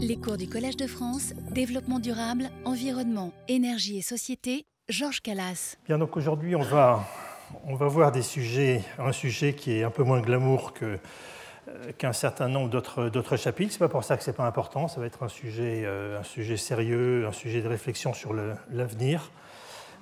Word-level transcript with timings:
Les 0.00 0.16
cours 0.16 0.36
du 0.36 0.48
Collège 0.48 0.76
de 0.76 0.86
France, 0.86 1.34
développement 1.50 1.98
durable, 1.98 2.50
environnement, 2.64 3.32
énergie 3.48 3.98
et 3.98 4.00
société, 4.00 4.64
Georges 4.88 5.20
Calas. 5.20 5.76
Bien, 5.88 5.98
donc 5.98 6.16
aujourd'hui, 6.16 6.54
on 6.54 6.62
va, 6.62 7.04
on 7.64 7.74
va 7.74 7.88
voir 7.88 8.12
des 8.12 8.22
sujets, 8.22 8.84
un 9.00 9.10
sujet 9.10 9.54
qui 9.54 9.72
est 9.72 9.82
un 9.82 9.90
peu 9.90 10.04
moins 10.04 10.20
glamour 10.20 10.72
que, 10.72 11.00
euh, 11.66 11.92
qu'un 11.98 12.12
certain 12.12 12.46
nombre 12.46 12.70
d'autres, 12.70 13.36
chapitres. 13.36 13.72
Ce 13.72 13.78
n'est 13.78 13.88
pas 13.88 13.88
pour 13.88 14.04
ça 14.04 14.16
que 14.16 14.22
ce 14.22 14.30
n'est 14.30 14.36
pas 14.36 14.46
important, 14.46 14.86
ça 14.86 15.00
va 15.00 15.06
être 15.06 15.24
un 15.24 15.28
sujet, 15.28 15.82
euh, 15.84 16.20
un 16.20 16.22
sujet 16.22 16.56
sérieux, 16.56 17.26
un 17.26 17.32
sujet 17.32 17.60
de 17.60 17.66
réflexion 17.66 18.14
sur 18.14 18.32
l'avenir. 18.70 19.32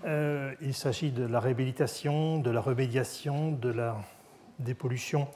Euh, 0.04 0.52
il 0.60 0.74
s'agit 0.74 1.10
de 1.10 1.24
la 1.24 1.40
réhabilitation, 1.40 2.38
de 2.38 2.50
la 2.50 2.60
remédiation, 2.60 3.50
de 3.50 3.70
la 3.70 3.96
dépollution, 4.58 5.26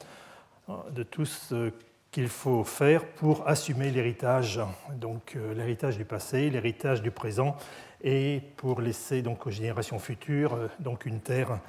de 0.91 1.01
tout 1.01 1.25
ce 1.25 1.73
qu'il 2.11 2.27
faut 2.27 2.65
faire 2.65 3.05
pour 3.05 3.47
assumer 3.47 3.89
l'héritage, 3.89 4.59
donc 4.95 5.33
euh, 5.35 5.53
l'héritage 5.53 5.97
du 5.97 6.03
passé, 6.03 6.49
l'héritage 6.49 7.01
du 7.01 7.09
présent, 7.09 7.55
et 8.03 8.41
pour 8.57 8.81
laisser 8.81 9.21
donc 9.21 9.47
aux 9.47 9.51
générations 9.51 9.97
futures 9.97 10.53
euh, 10.53 10.67
donc 10.79 11.05
une 11.05 11.21
terre 11.21 11.59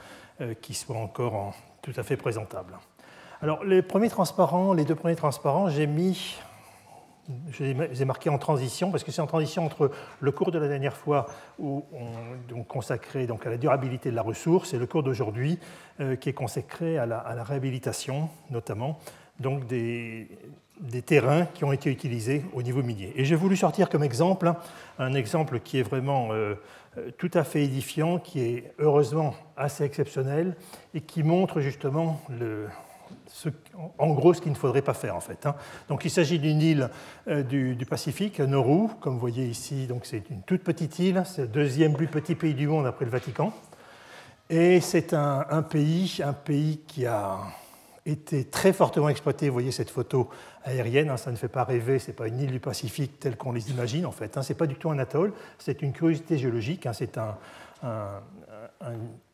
euh, 0.40 0.54
qui 0.54 0.74
soit 0.74 0.96
encore 0.96 1.54
tout 1.80 1.92
à 1.96 2.02
fait 2.02 2.16
présentable. 2.16 2.76
Alors 3.40 3.64
les 3.64 3.82
premiers 3.82 4.10
transparents, 4.10 4.72
les 4.72 4.84
deux 4.84 4.96
premiers 4.96 5.16
transparents, 5.16 5.68
j'ai 5.68 5.86
mis, 5.86 6.36
je 7.50 7.64
les 7.64 8.02
ai 8.02 8.04
marqués 8.04 8.30
en 8.30 8.38
transition 8.38 8.90
parce 8.90 9.04
que 9.04 9.12
c'est 9.12 9.22
en 9.22 9.26
transition 9.28 9.64
entre 9.64 9.92
le 10.18 10.32
cours 10.32 10.50
de 10.50 10.58
la 10.58 10.66
dernière 10.66 10.96
fois 10.96 11.26
où 11.60 11.84
on 11.92 12.52
donc, 12.52 12.66
consacré 12.66 13.28
donc 13.28 13.46
à 13.46 13.50
la 13.50 13.58
durabilité 13.58 14.10
de 14.10 14.16
la 14.16 14.22
ressource 14.22 14.74
et 14.74 14.78
le 14.78 14.86
cours 14.86 15.02
d'aujourd'hui 15.02 15.58
qui 16.20 16.28
est 16.28 16.32
consacré 16.34 16.98
à 16.98 17.06
la, 17.06 17.18
à 17.18 17.34
la 17.34 17.42
réhabilitation 17.42 18.28
notamment 18.50 18.98
donc 19.40 19.66
des, 19.66 20.28
terrains 21.06 21.46
qui 21.46 21.64
ont 21.64 21.72
été 21.72 21.90
utilisés 21.90 22.44
au 22.52 22.62
niveau 22.62 22.82
minier. 22.82 23.12
Et 23.16 23.24
j'ai 23.24 23.36
voulu 23.36 23.56
sortir 23.56 23.88
comme 23.88 24.02
exemple 24.02 24.48
hein, 24.48 24.56
un 24.98 25.14
exemple 25.14 25.60
qui 25.60 25.78
est 25.78 25.82
vraiment 25.82 26.28
euh, 26.32 26.54
tout 27.18 27.30
à 27.34 27.44
fait 27.44 27.64
édifiant, 27.64 28.18
qui 28.18 28.40
est 28.40 28.72
heureusement 28.78 29.34
assez 29.56 29.84
exceptionnel 29.84 30.56
et 30.94 31.00
qui 31.00 31.22
montre 31.22 31.60
justement 31.60 32.20
en 33.98 34.12
gros 34.12 34.34
ce 34.34 34.40
qu'il 34.40 34.52
ne 34.52 34.56
faudrait 34.56 34.82
pas 34.82 34.94
faire 34.94 35.16
en 35.16 35.20
fait. 35.20 35.46
Hein. 35.46 35.54
Donc 35.88 36.04
il 36.04 36.10
s'agit 36.10 36.38
d'une 36.38 36.60
île 36.60 36.90
euh, 37.28 37.42
du, 37.42 37.86
Pacifique, 37.86 38.40
Nauru, 38.40 38.88
comme 39.00 39.14
vous 39.14 39.20
voyez 39.20 39.46
ici, 39.46 39.86
donc 39.86 40.06
c'est 40.06 40.30
une 40.30 40.42
toute 40.42 40.62
petite 40.62 40.98
île, 40.98 41.22
c'est 41.26 41.42
le 41.42 41.48
deuxième 41.48 41.94
plus 41.94 42.06
petit 42.06 42.34
pays 42.34 42.54
du 42.54 42.66
monde 42.66 42.86
après 42.86 43.04
le 43.04 43.10
Vatican. 43.10 43.52
Et 44.50 44.80
c'est 44.80 45.14
un, 45.14 45.62
pays, 45.62 46.20
un 46.22 46.34
pays 46.34 46.80
qui 46.86 47.06
a 47.06 47.38
était 48.06 48.44
très 48.44 48.72
fortement 48.72 49.08
exploité. 49.08 49.48
Vous 49.48 49.52
voyez 49.52 49.70
cette 49.70 49.90
photo 49.90 50.28
aérienne, 50.64 51.10
hein, 51.10 51.16
ça 51.16 51.30
ne 51.30 51.36
fait 51.36 51.48
pas 51.48 51.64
rêver, 51.64 51.98
ce 51.98 52.08
n'est 52.08 52.16
pas 52.16 52.28
une 52.28 52.40
île 52.40 52.50
du 52.50 52.60
Pacifique 52.60 53.18
telle 53.20 53.36
qu'on 53.36 53.52
les 53.52 53.70
imagine 53.70 54.06
en 54.06 54.12
fait. 54.12 54.36
Hein, 54.36 54.42
ce 54.42 54.52
n'est 54.52 54.58
pas 54.58 54.66
du 54.66 54.74
tout 54.74 54.90
un 54.90 54.98
atoll, 54.98 55.32
c'est 55.58 55.82
une 55.82 55.92
curiosité 55.92 56.38
géologique, 56.38 56.86
hein, 56.86 56.92
c'est 56.92 57.18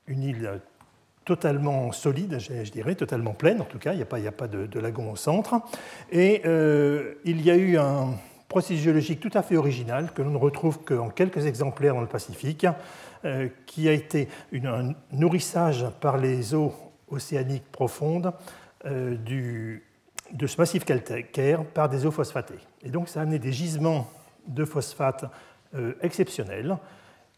une 0.06 0.22
île 0.22 0.60
totalement 1.24 1.92
solide, 1.92 2.38
je, 2.38 2.70
dirais, 2.70 2.94
totalement 2.94 3.34
pleine 3.34 3.60
en 3.60 3.66
tout 3.66 3.78
cas, 3.78 3.92
il 3.92 3.96
n'y 3.96 4.02
a 4.02 4.06
pas, 4.06 4.18
pas 4.32 4.48
de, 4.48 4.80
lagon 4.80 5.12
au 5.12 5.16
centre. 5.16 5.60
Et 6.10 6.42
euh, 6.46 7.14
il 7.24 7.42
y 7.42 7.50
a 7.50 7.56
eu 7.56 7.76
un 7.76 8.14
processus 8.48 8.82
géologique 8.82 9.20
tout 9.20 9.30
à 9.34 9.42
fait 9.42 9.56
original 9.56 10.10
que 10.14 10.22
l'on 10.22 10.30
ne 10.30 10.38
retrouve 10.38 10.78
qu'en 10.84 11.10
quelques 11.10 11.44
exemplaires 11.44 11.94
dans 11.94 12.00
le 12.00 12.06
Pacifique, 12.06 12.66
euh, 13.26 13.48
qui 13.66 13.88
a 13.88 13.92
été 13.92 14.28
un 14.54 14.94
nourrissage 15.12 15.86
par 16.00 16.16
les 16.16 16.54
eaux 16.54 16.72
océaniques 17.10 17.70
profondes 17.70 18.32
euh, 18.84 19.16
de 20.32 20.46
ce 20.46 20.60
massif 20.60 20.84
calcaire 20.84 21.64
par 21.64 21.88
des 21.88 22.06
eaux 22.06 22.10
phosphatées. 22.10 22.58
Et 22.82 22.90
donc 22.90 23.08
ça 23.08 23.20
a 23.20 23.22
amené 23.22 23.38
des 23.38 23.52
gisements 23.52 24.08
de 24.46 24.64
phosphate 24.64 25.24
euh, 25.74 25.94
exceptionnels 26.02 26.76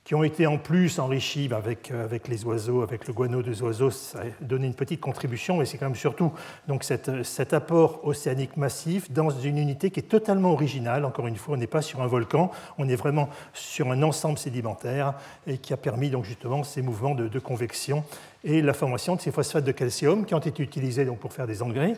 qui 0.05 0.15
ont 0.15 0.25
été 0.25 0.47
en 0.47 0.57
plus 0.57 0.99
enrichis 0.99 1.51
avec, 1.53 1.91
euh, 1.91 2.05
avec 2.05 2.27
les 2.29 2.45
oiseaux, 2.45 2.83
avec 2.83 3.07
le 3.07 3.13
guano 3.13 3.43
des 3.43 3.63
oiseaux, 3.63 3.91
ça 3.91 4.21
a 4.21 4.45
donné 4.45 4.67
une 4.67 4.75
petite 4.75 5.01
contribution, 5.01 5.59
mais 5.59 5.67
c'est 5.67 5.79
quand 5.79 5.87
même 5.87 5.95
surtout 5.95 6.33
donc 6.69 6.85
cet, 6.85 7.53
apport 7.53 8.01
océanique 8.07 8.57
massif 8.57 9.11
dans 9.11 9.31
une 9.31 9.59
unité 9.59 9.91
qui 9.91 10.01
est 10.01 10.05
totalement 10.05 10.53
originale. 10.53 11.05
Encore 11.05 11.27
une 11.27 11.37
fois, 11.37 11.55
on 11.55 11.59
n'est 11.59 11.67
pas 11.67 11.83
sur 11.83 12.01
un 12.01 12.07
volcan, 12.07 12.51
on 12.79 12.89
est 12.89 12.97
vraiment 12.97 13.29
sur 13.53 13.91
un 13.91 14.03
ensemble 14.03 14.39
sédimentaire 14.39 15.15
et 15.47 15.59
qui 15.59 15.73
a 15.73 15.77
permis 15.77 16.11
donc 16.11 16.25
justement 16.25 16.63
ces 16.63 16.83
mouvements 16.83 17.15
de, 17.15 17.39
convection 17.39 18.05
et 18.45 18.63
la 18.63 18.73
formation 18.73 19.17
de 19.17 19.21
ces 19.21 19.33
phosphates 19.33 19.65
de 19.65 19.73
calcium 19.73 20.25
qui 20.25 20.35
ont 20.35 20.39
été 20.39 20.63
utilisés 20.63 21.05
donc 21.05 21.19
pour 21.19 21.33
faire 21.33 21.47
des 21.47 21.63
engrais, 21.63 21.95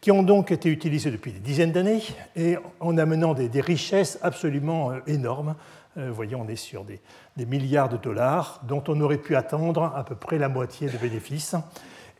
qui 0.00 0.10
ont 0.10 0.22
donc 0.22 0.50
été 0.50 0.68
utilisés 0.68 1.10
depuis 1.10 1.32
des 1.32 1.38
dizaines 1.38 1.72
d'années 1.72 2.02
et 2.34 2.56
en 2.80 2.98
amenant 2.98 3.34
des, 3.34 3.48
des 3.48 3.60
richesses 3.60 4.18
absolument 4.22 4.90
euh, 4.90 4.98
énormes. 5.06 5.54
Euh, 5.96 6.08
vous 6.08 6.14
voyez, 6.14 6.34
on 6.34 6.48
est 6.48 6.56
sur 6.56 6.84
des, 6.84 7.00
milliards 7.46 7.88
de 7.88 7.96
dollars 7.96 8.60
dont 8.64 8.82
on 8.88 9.00
aurait 9.00 9.18
pu 9.18 9.36
attendre 9.36 9.92
à 9.94 10.04
peu 10.04 10.14
près 10.14 10.38
la 10.38 10.48
moitié 10.48 10.88
de 10.88 10.98
bénéfices. 10.98 11.54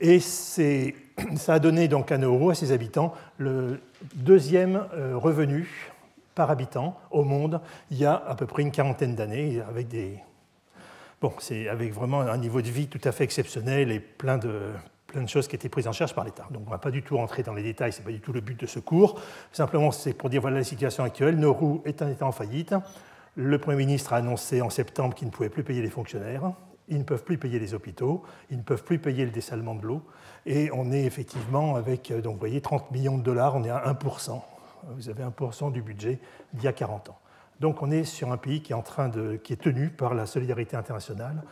Et 0.01 0.21
ça 0.21 1.55
a 1.55 1.59
donné 1.59 1.89
donc 1.89 2.13
à 2.13 2.19
Nauru, 2.19 2.53
à 2.53 2.55
ses 2.55 2.73
habitants, 2.73 3.15
le 3.39 3.81
deuxième 4.15 4.87
euh, 4.95 5.17
revenu 5.17 5.93
par 6.35 6.51
habitant 6.51 6.99
au 7.11 7.25
monde 7.25 7.61
il 7.91 7.97
y 7.97 8.05
a 8.05 8.15
à 8.15 8.35
peu 8.35 8.47
près 8.47 8.63
une 8.63 8.71
quarantaine 8.71 9.15
d'années, 9.15 9.63
avec 9.67 9.89
des, 9.89 10.19
Bon, 11.23 11.33
avec 11.71 11.95
vraiment 11.95 12.21
un 12.21 12.37
niveau 12.37 12.61
de 12.61 12.69
vie 12.69 12.89
tout 12.89 13.01
à 13.05 13.11
fait 13.11 13.25
exceptionnel 13.25 13.91
et 13.91 14.01
plein 14.01 14.37
de, 14.37 14.73
plein 15.07 15.23
de 15.23 15.29
choses 15.29 15.49
qui 15.49 15.57
étaient 15.57 15.71
prises 15.71 15.89
en 15.89 15.93
charge 15.93 16.15
par 16.15 16.25
l'État. 16.25 16.47
Donc 16.51 16.63
on 16.65 16.67
ne 16.67 16.71
va 16.71 16.79
pas 16.79 16.91
du 16.91 17.03
tout 17.03 17.17
rentrer 17.17 17.43
dans 17.43 17.55
les 17.55 17.63
détails, 17.63 17.93
ce 17.93 18.01
n'est 18.01 18.05
pas 18.05 18.13
du 18.13 18.21
tout 18.21 18.35
le 18.35 18.43
but 18.43 18.61
de 18.61 18.67
ce 18.67 18.81
cours. 18.81 19.19
Simplement, 19.51 19.91
c'est 19.93 20.13
pour 20.13 20.29
dire 20.29 20.43
voilà 20.43 20.59
la 20.59 20.65
situation 20.65 21.05
actuelle. 21.05 21.39
Nauru 21.39 21.81
est 21.87 22.03
un 22.03 22.11
État 22.11 22.27
en 22.27 22.33
faillite. 22.33 22.75
Le 23.39 23.59
Premier 23.59 23.77
ministre 23.77 24.15
a 24.15 24.17
annoncé 24.17 24.63
en 24.63 24.71
septembre 24.71 25.15
qu'il 25.15 25.29
ne 25.29 25.33
pouvait 25.33 25.51
plus 25.51 25.63
payer 25.63 25.83
les 25.83 25.91
fonctionnaires. 25.91 26.53
Ils 26.89 26.99
ne 26.99 27.03
peuvent 27.03 27.23
plus 27.23 27.37
payer 27.37 27.59
les 27.59 27.75
hôpitaux, 27.75 28.23
ils 28.51 28.57
ne 28.57 28.63
peuvent 28.63 28.83
plus 28.83 28.99
payer 28.99 29.27
le 29.27 29.31
dessalement 29.31 29.75
de 29.75 29.87
l'eau. 29.87 30.03
Et 30.47 30.71
on 30.73 30.91
est 30.91 31.05
effectivement 31.05 31.77
avec, 31.77 32.11
donc 32.23 32.35
vous 32.35 32.39
voyez, 32.39 32.63
30 32.63 32.91
millions 32.93 33.19
de 33.19 33.23
dollars, 33.23 33.55
on 33.57 33.65
est 33.65 33.71
à 33.71 33.93
1%. 33.93 34.41
Vous 34.89 35.11
avez 35.11 35.23
1% 35.23 35.71
du 35.71 35.83
budget 35.83 36.19
d'il 36.55 36.65
y 36.65 36.69
a 36.69 36.73
40 36.73 37.11
ans. 37.11 37.19
Donc 37.61 37.83
on 37.83 37.91
est 37.91 38.05
sur 38.05 38.33
un 38.33 38.39
pays 38.39 38.63
qui 38.63 38.73
est, 38.73 38.77
en 38.77 38.83
train 38.83 39.09
de, 39.09 39.37
qui 39.37 39.53
est 39.53 39.61
tenu 39.61 39.91
par 39.91 40.15
la 40.15 40.25
solidarité 40.25 40.77
internationale, 40.77 41.43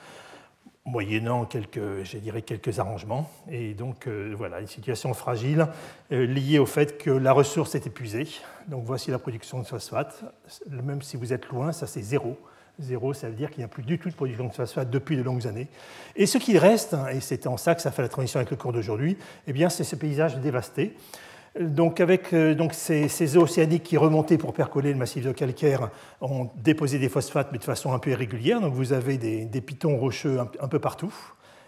moyennant 0.87 1.47
quelques, 1.47 2.05
je 2.05 2.19
dirais, 2.19 2.43
quelques 2.43 2.79
arrangements. 2.79 3.31
Et 3.51 3.75
donc 3.75 4.07
euh, 4.07 4.35
voilà, 4.37 4.61
une 4.61 4.67
situation 4.67 5.15
fragile 5.15 5.67
euh, 6.13 6.27
liée 6.27 6.59
au 6.59 6.67
fait 6.67 6.99
que 6.99 7.11
la 7.11 7.33
ressource 7.33 7.75
est 7.75 7.87
épuisée. 7.87 8.29
Donc 8.69 8.85
voici 8.85 9.11
la 9.11 9.19
production 9.19 9.61
de 9.61 9.67
phosphate. 9.67 10.23
Même 10.69 11.03
si 11.03 11.17
vous 11.17 11.33
êtes 11.33 11.49
loin, 11.49 11.73
ça 11.73 11.87
c'est 11.87 12.03
zéro. 12.03 12.37
Zéro, 12.81 13.15
ça 13.15 13.29
veut 13.29 13.37
dire 13.37 13.51
qu'il 13.51 13.59
n'y 13.61 13.65
a 13.65 13.69
plus 13.69 13.85
du 13.85 13.99
tout 13.99 14.11
de 14.11 14.15
production 14.15 14.49
de 14.49 14.53
phosphate 14.53 14.91
depuis 14.91 15.17
de 15.17 15.23
longues 15.23 15.47
années. 15.47 15.69
Et 16.17 16.27
ce 16.27 16.39
qui 16.39 16.59
reste, 16.59 16.93
hein, 16.93 17.07
et 17.09 17.21
c'est 17.21 17.47
en 17.47 17.57
ça 17.57 17.75
que 17.75 17.81
ça 17.81 17.93
fait 17.93 18.03
la 18.03 18.09
transition 18.09 18.39
avec 18.39 18.51
le 18.51 18.57
cours 18.57 18.73
d'aujourd'hui, 18.73 19.17
eh 19.47 19.53
bien 19.53 19.69
c'est 19.69 19.85
ce 19.85 19.97
paysage 19.97 20.39
dévasté 20.39 20.95
donc 21.59 22.01
avec 22.01 22.33
euh, 22.33 22.55
donc 22.55 22.75
ces, 22.75 23.37
eaux 23.37 23.43
océaniques 23.43 23.85
qui 23.85 23.97
remontaient 23.97 24.39
pour 24.39 24.53
percoler 24.53 24.93
le 24.93 24.99
massif 24.99 25.25
de 25.25 25.33
calcaire 25.33 25.91
ont 26.21 26.51
déposé 26.57 26.99
des 26.99 27.09
phosphates, 27.09 27.51
mais 27.53 27.59
de 27.59 27.65
façon 27.65 27.93
un 27.93 27.99
peu 27.99 28.11
irrégulière. 28.11 28.61
Donc 28.61 28.75
vous 28.75 28.93
avez 28.93 29.19
des, 29.19 29.61
pitons 29.61 29.97
rocheux 29.97 30.41
un, 30.41 30.69
peu 30.69 30.79
partout. 30.79 31.15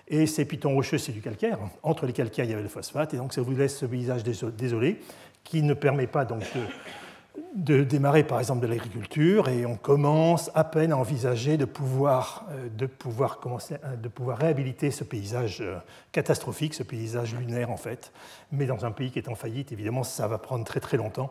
Et 0.09 0.27
ces 0.27 0.45
pitons 0.45 0.75
rocheux, 0.75 0.99
c'est 0.99 1.13
du 1.13 1.21
calcaire. 1.21 1.59
Entre 1.83 2.07
les 2.07 2.13
calcaires, 2.13 2.45
il 2.45 2.51
y 2.51 2.55
avait 2.55 2.63
le 2.63 2.69
phosphate. 2.69 3.15
Et 3.15 3.17
donc 3.17 3.33
ça 3.33 3.43
vous 3.43 3.53
laisse 3.53 3.77
ce 3.77 3.87
paysage 3.87 4.25
désolé 4.25 5.01
qui 5.45 5.63
ne 5.63 5.75
permet 5.75 6.09
pas 6.09 6.25
donc 6.25 6.41
de 6.41 6.61
de 7.55 7.85
démarrer 7.85 8.23
par 8.23 8.39
exemple 8.39 8.61
de 8.61 8.67
l'agriculture 8.67 9.49
et 9.49 9.65
on 9.67 9.77
commence 9.77 10.51
à 10.55 10.63
peine 10.65 10.93
à 10.93 10.97
envisager 10.97 11.57
de 11.57 11.65
pouvoir, 11.65 12.47
euh, 12.51 12.89
pouvoir 14.09 14.39
réhabiliter 14.39 14.91
ce 14.91 15.05
paysage 15.05 15.61
euh, 15.61 15.77
catastrophique, 16.13 16.75
ce 16.75 16.83
paysage 16.83 17.35
lunaire 17.35 17.71
en 17.71 17.77
fait. 17.77 18.13
Mais 18.53 18.67
dans 18.67 18.85
un 18.85 18.91
pays 18.91 19.11
qui 19.11 19.19
est 19.19 19.29
en 19.29 19.35
faillite, 19.35 19.73
évidemment, 19.73 20.05
ça 20.05 20.29
va 20.29 20.39
prendre 20.39 20.65
très 20.65 20.81
très 20.81 20.97
longtemps. 20.97 21.31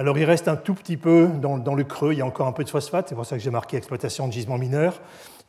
Alors 0.00 0.16
il 0.16 0.24
reste 0.24 0.48
un 0.48 0.56
tout 0.56 0.72
petit 0.72 0.96
peu 0.96 1.28
dans, 1.42 1.74
le 1.74 1.84
creux, 1.84 2.14
il 2.14 2.20
y 2.20 2.22
a 2.22 2.26
encore 2.26 2.46
un 2.46 2.52
peu 2.52 2.64
de 2.64 2.70
phosphate, 2.70 3.10
c'est 3.10 3.14
pour 3.14 3.26
ça 3.26 3.36
que 3.36 3.42
j'ai 3.42 3.50
marqué 3.50 3.76
exploitation 3.76 4.26
de 4.26 4.32
gisements 4.32 4.56
mineurs. 4.56 4.98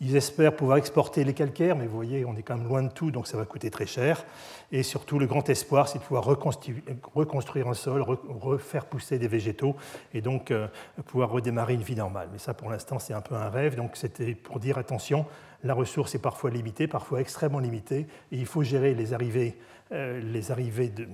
Ils 0.01 0.17
espèrent 0.17 0.53
pouvoir 0.53 0.75
exporter 0.75 1.23
les 1.23 1.33
calcaires, 1.33 1.77
mais 1.77 1.85
vous 1.85 1.95
voyez, 1.95 2.25
on 2.25 2.35
est 2.35 2.41
quand 2.41 2.57
même 2.57 2.67
loin 2.67 2.83
de 2.83 2.91
tout, 2.91 3.11
donc 3.11 3.27
ça 3.27 3.37
va 3.37 3.45
coûter 3.45 3.71
très 3.71 3.85
cher. 3.85 4.25
Et 4.73 4.83
surtout, 4.83 5.19
le 5.19 5.25
grand 5.25 5.47
espoir, 5.47 5.87
c'est 5.87 5.99
de 5.99 6.03
pouvoir 6.03 6.25
reconstruire 6.25 7.69
un 7.69 7.73
sol, 7.73 8.01
refaire 8.01 8.87
pousser 8.87 9.19
des 9.19 9.29
végétaux, 9.29 9.77
et 10.13 10.19
donc 10.19 10.51
euh, 10.51 10.67
pouvoir 11.05 11.29
redémarrer 11.29 11.75
une 11.75 11.83
vie 11.83 11.95
normale. 11.95 12.27
Mais 12.33 12.37
ça, 12.37 12.53
pour 12.53 12.69
l'instant, 12.69 12.99
c'est 12.99 13.13
un 13.13 13.21
peu 13.21 13.35
un 13.35 13.49
rêve. 13.49 13.77
Donc 13.77 13.91
c'était 13.95 14.35
pour 14.35 14.59
dire, 14.59 14.77
attention, 14.77 15.27
la 15.63 15.73
ressource 15.73 16.13
est 16.13 16.21
parfois 16.21 16.49
limitée, 16.49 16.87
parfois 16.87 17.21
extrêmement 17.21 17.59
limitée, 17.59 18.05
et 18.33 18.37
il 18.37 18.45
faut 18.45 18.63
gérer 18.63 18.95
les 18.95 19.13
arrivées, 19.13 19.55
euh, 19.93 20.19
les 20.19 20.51
arrivées 20.51 20.89
de, 20.89 21.07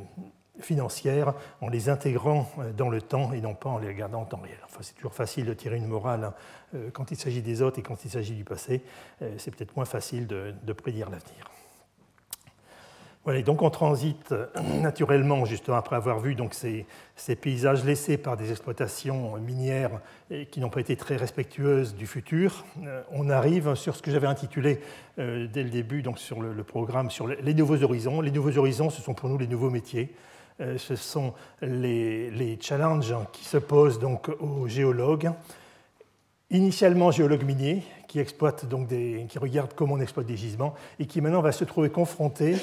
financières 0.61 1.33
en 1.61 1.69
les 1.69 1.89
intégrant 1.89 2.49
euh, 2.59 2.71
dans 2.71 2.89
le 2.89 3.01
temps 3.01 3.33
et 3.33 3.41
non 3.41 3.53
pas 3.53 3.69
en 3.69 3.77
les 3.77 3.87
regardant 3.87 4.21
en 4.21 4.25
temps 4.25 4.41
réel. 4.41 4.57
Enfin, 4.65 4.79
c'est 4.81 4.95
toujours 4.95 5.13
facile 5.13 5.45
de 5.45 5.53
tirer 5.53 5.77
une 5.77 5.87
morale 5.87 6.25
hein. 6.25 6.33
euh, 6.75 6.89
quand 6.91 7.11
il 7.11 7.17
s'agit 7.17 7.41
des 7.41 7.61
autres 7.61 7.79
et 7.79 7.81
quand 7.81 8.05
il 8.05 8.11
s'agit 8.11 8.33
du 8.33 8.43
passé. 8.43 8.81
Euh, 9.21 9.33
c'est 9.37 9.55
peut-être 9.55 9.75
moins 9.75 9.85
facile 9.85 10.27
de, 10.27 10.53
prédire 10.73 11.09
l'avenir. 11.09 11.49
Voilà, 13.23 13.41
donc 13.41 13.61
on 13.61 13.69
transite 13.69 14.33
naturellement, 14.81 15.43
justement 15.43 15.75
après 15.75 15.95
avoir 15.97 16.19
vu 16.19 16.35
donc, 16.35 16.53
ces, 16.53 16.85
paysages 17.35 17.83
laissés 17.83 18.17
par 18.17 18.37
des 18.37 18.51
exploitations 18.51 19.35
minières 19.37 19.99
qui 20.51 20.61
n'ont 20.61 20.69
pas 20.69 20.79
été 20.79 20.95
très 20.95 21.17
respectueuses 21.17 21.95
du 21.95 22.07
futur, 22.07 22.63
on 23.11 23.29
arrive 23.29 23.75
sur 23.75 23.97
ce 23.97 24.01
que 24.01 24.11
j'avais 24.11 24.27
intitulé 24.27 24.79
dès 25.17 25.63
le 25.63 25.69
début 25.69 26.03
donc 26.03 26.19
sur 26.19 26.41
le, 26.41 26.63
programme 26.63 27.09
sur 27.09 27.27
les 27.27 27.53
nouveaux 27.53 27.83
horizons. 27.83 28.21
Les 28.21 28.31
nouveaux 28.31 28.57
horizons, 28.57 28.89
ce 28.89 29.01
sont 29.01 29.13
pour 29.13 29.27
nous 29.27 29.37
les 29.37 29.47
nouveaux 29.47 29.71
métiers. 29.71 30.13
Euh, 30.59 30.77
ce 30.77 30.95
sont 30.95 31.33
les, 31.61 32.57
challenges 32.61 33.13
qui 33.31 33.45
se 33.45 33.57
posent 33.57 33.99
donc 33.99 34.29
aux 34.39 34.67
géologues, 34.67 35.31
initialement 36.49 37.11
géologues 37.11 37.43
miniers, 37.43 37.83
qui 38.07 38.19
exploitent 38.19 38.65
donc 38.65 38.87
qui 38.87 39.39
regardent 39.39 39.73
comment 39.75 39.95
on 39.95 39.99
exploite 39.99 40.25
des 40.25 40.37
gisements, 40.37 40.73
et 40.99 41.05
qui 41.05 41.21
maintenant 41.21 41.41
va 41.41 41.51
se 41.51 41.63
trouver 41.63 41.89
confrontés 41.89 42.55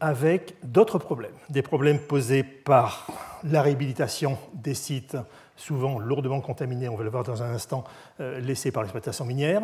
avec 0.00 0.56
d'autres 0.64 0.98
problèmes, 0.98 1.34
des 1.48 1.62
problèmes 1.62 2.00
posés 2.00 2.42
par 2.42 3.06
la 3.44 3.62
réhabilitation 3.62 4.36
des 4.52 4.74
sites 4.74 5.16
souvent 5.56 5.98
lourdement 5.98 6.40
contaminés, 6.40 6.88
on 6.88 6.96
va 6.96 7.04
le 7.04 7.10
voir 7.10 7.24
dans 7.24 7.42
un 7.42 7.54
instant, 7.54 7.84
euh, 8.20 8.40
laissés 8.40 8.72
par 8.72 8.82
l'exploitation 8.82 9.24
minière, 9.24 9.62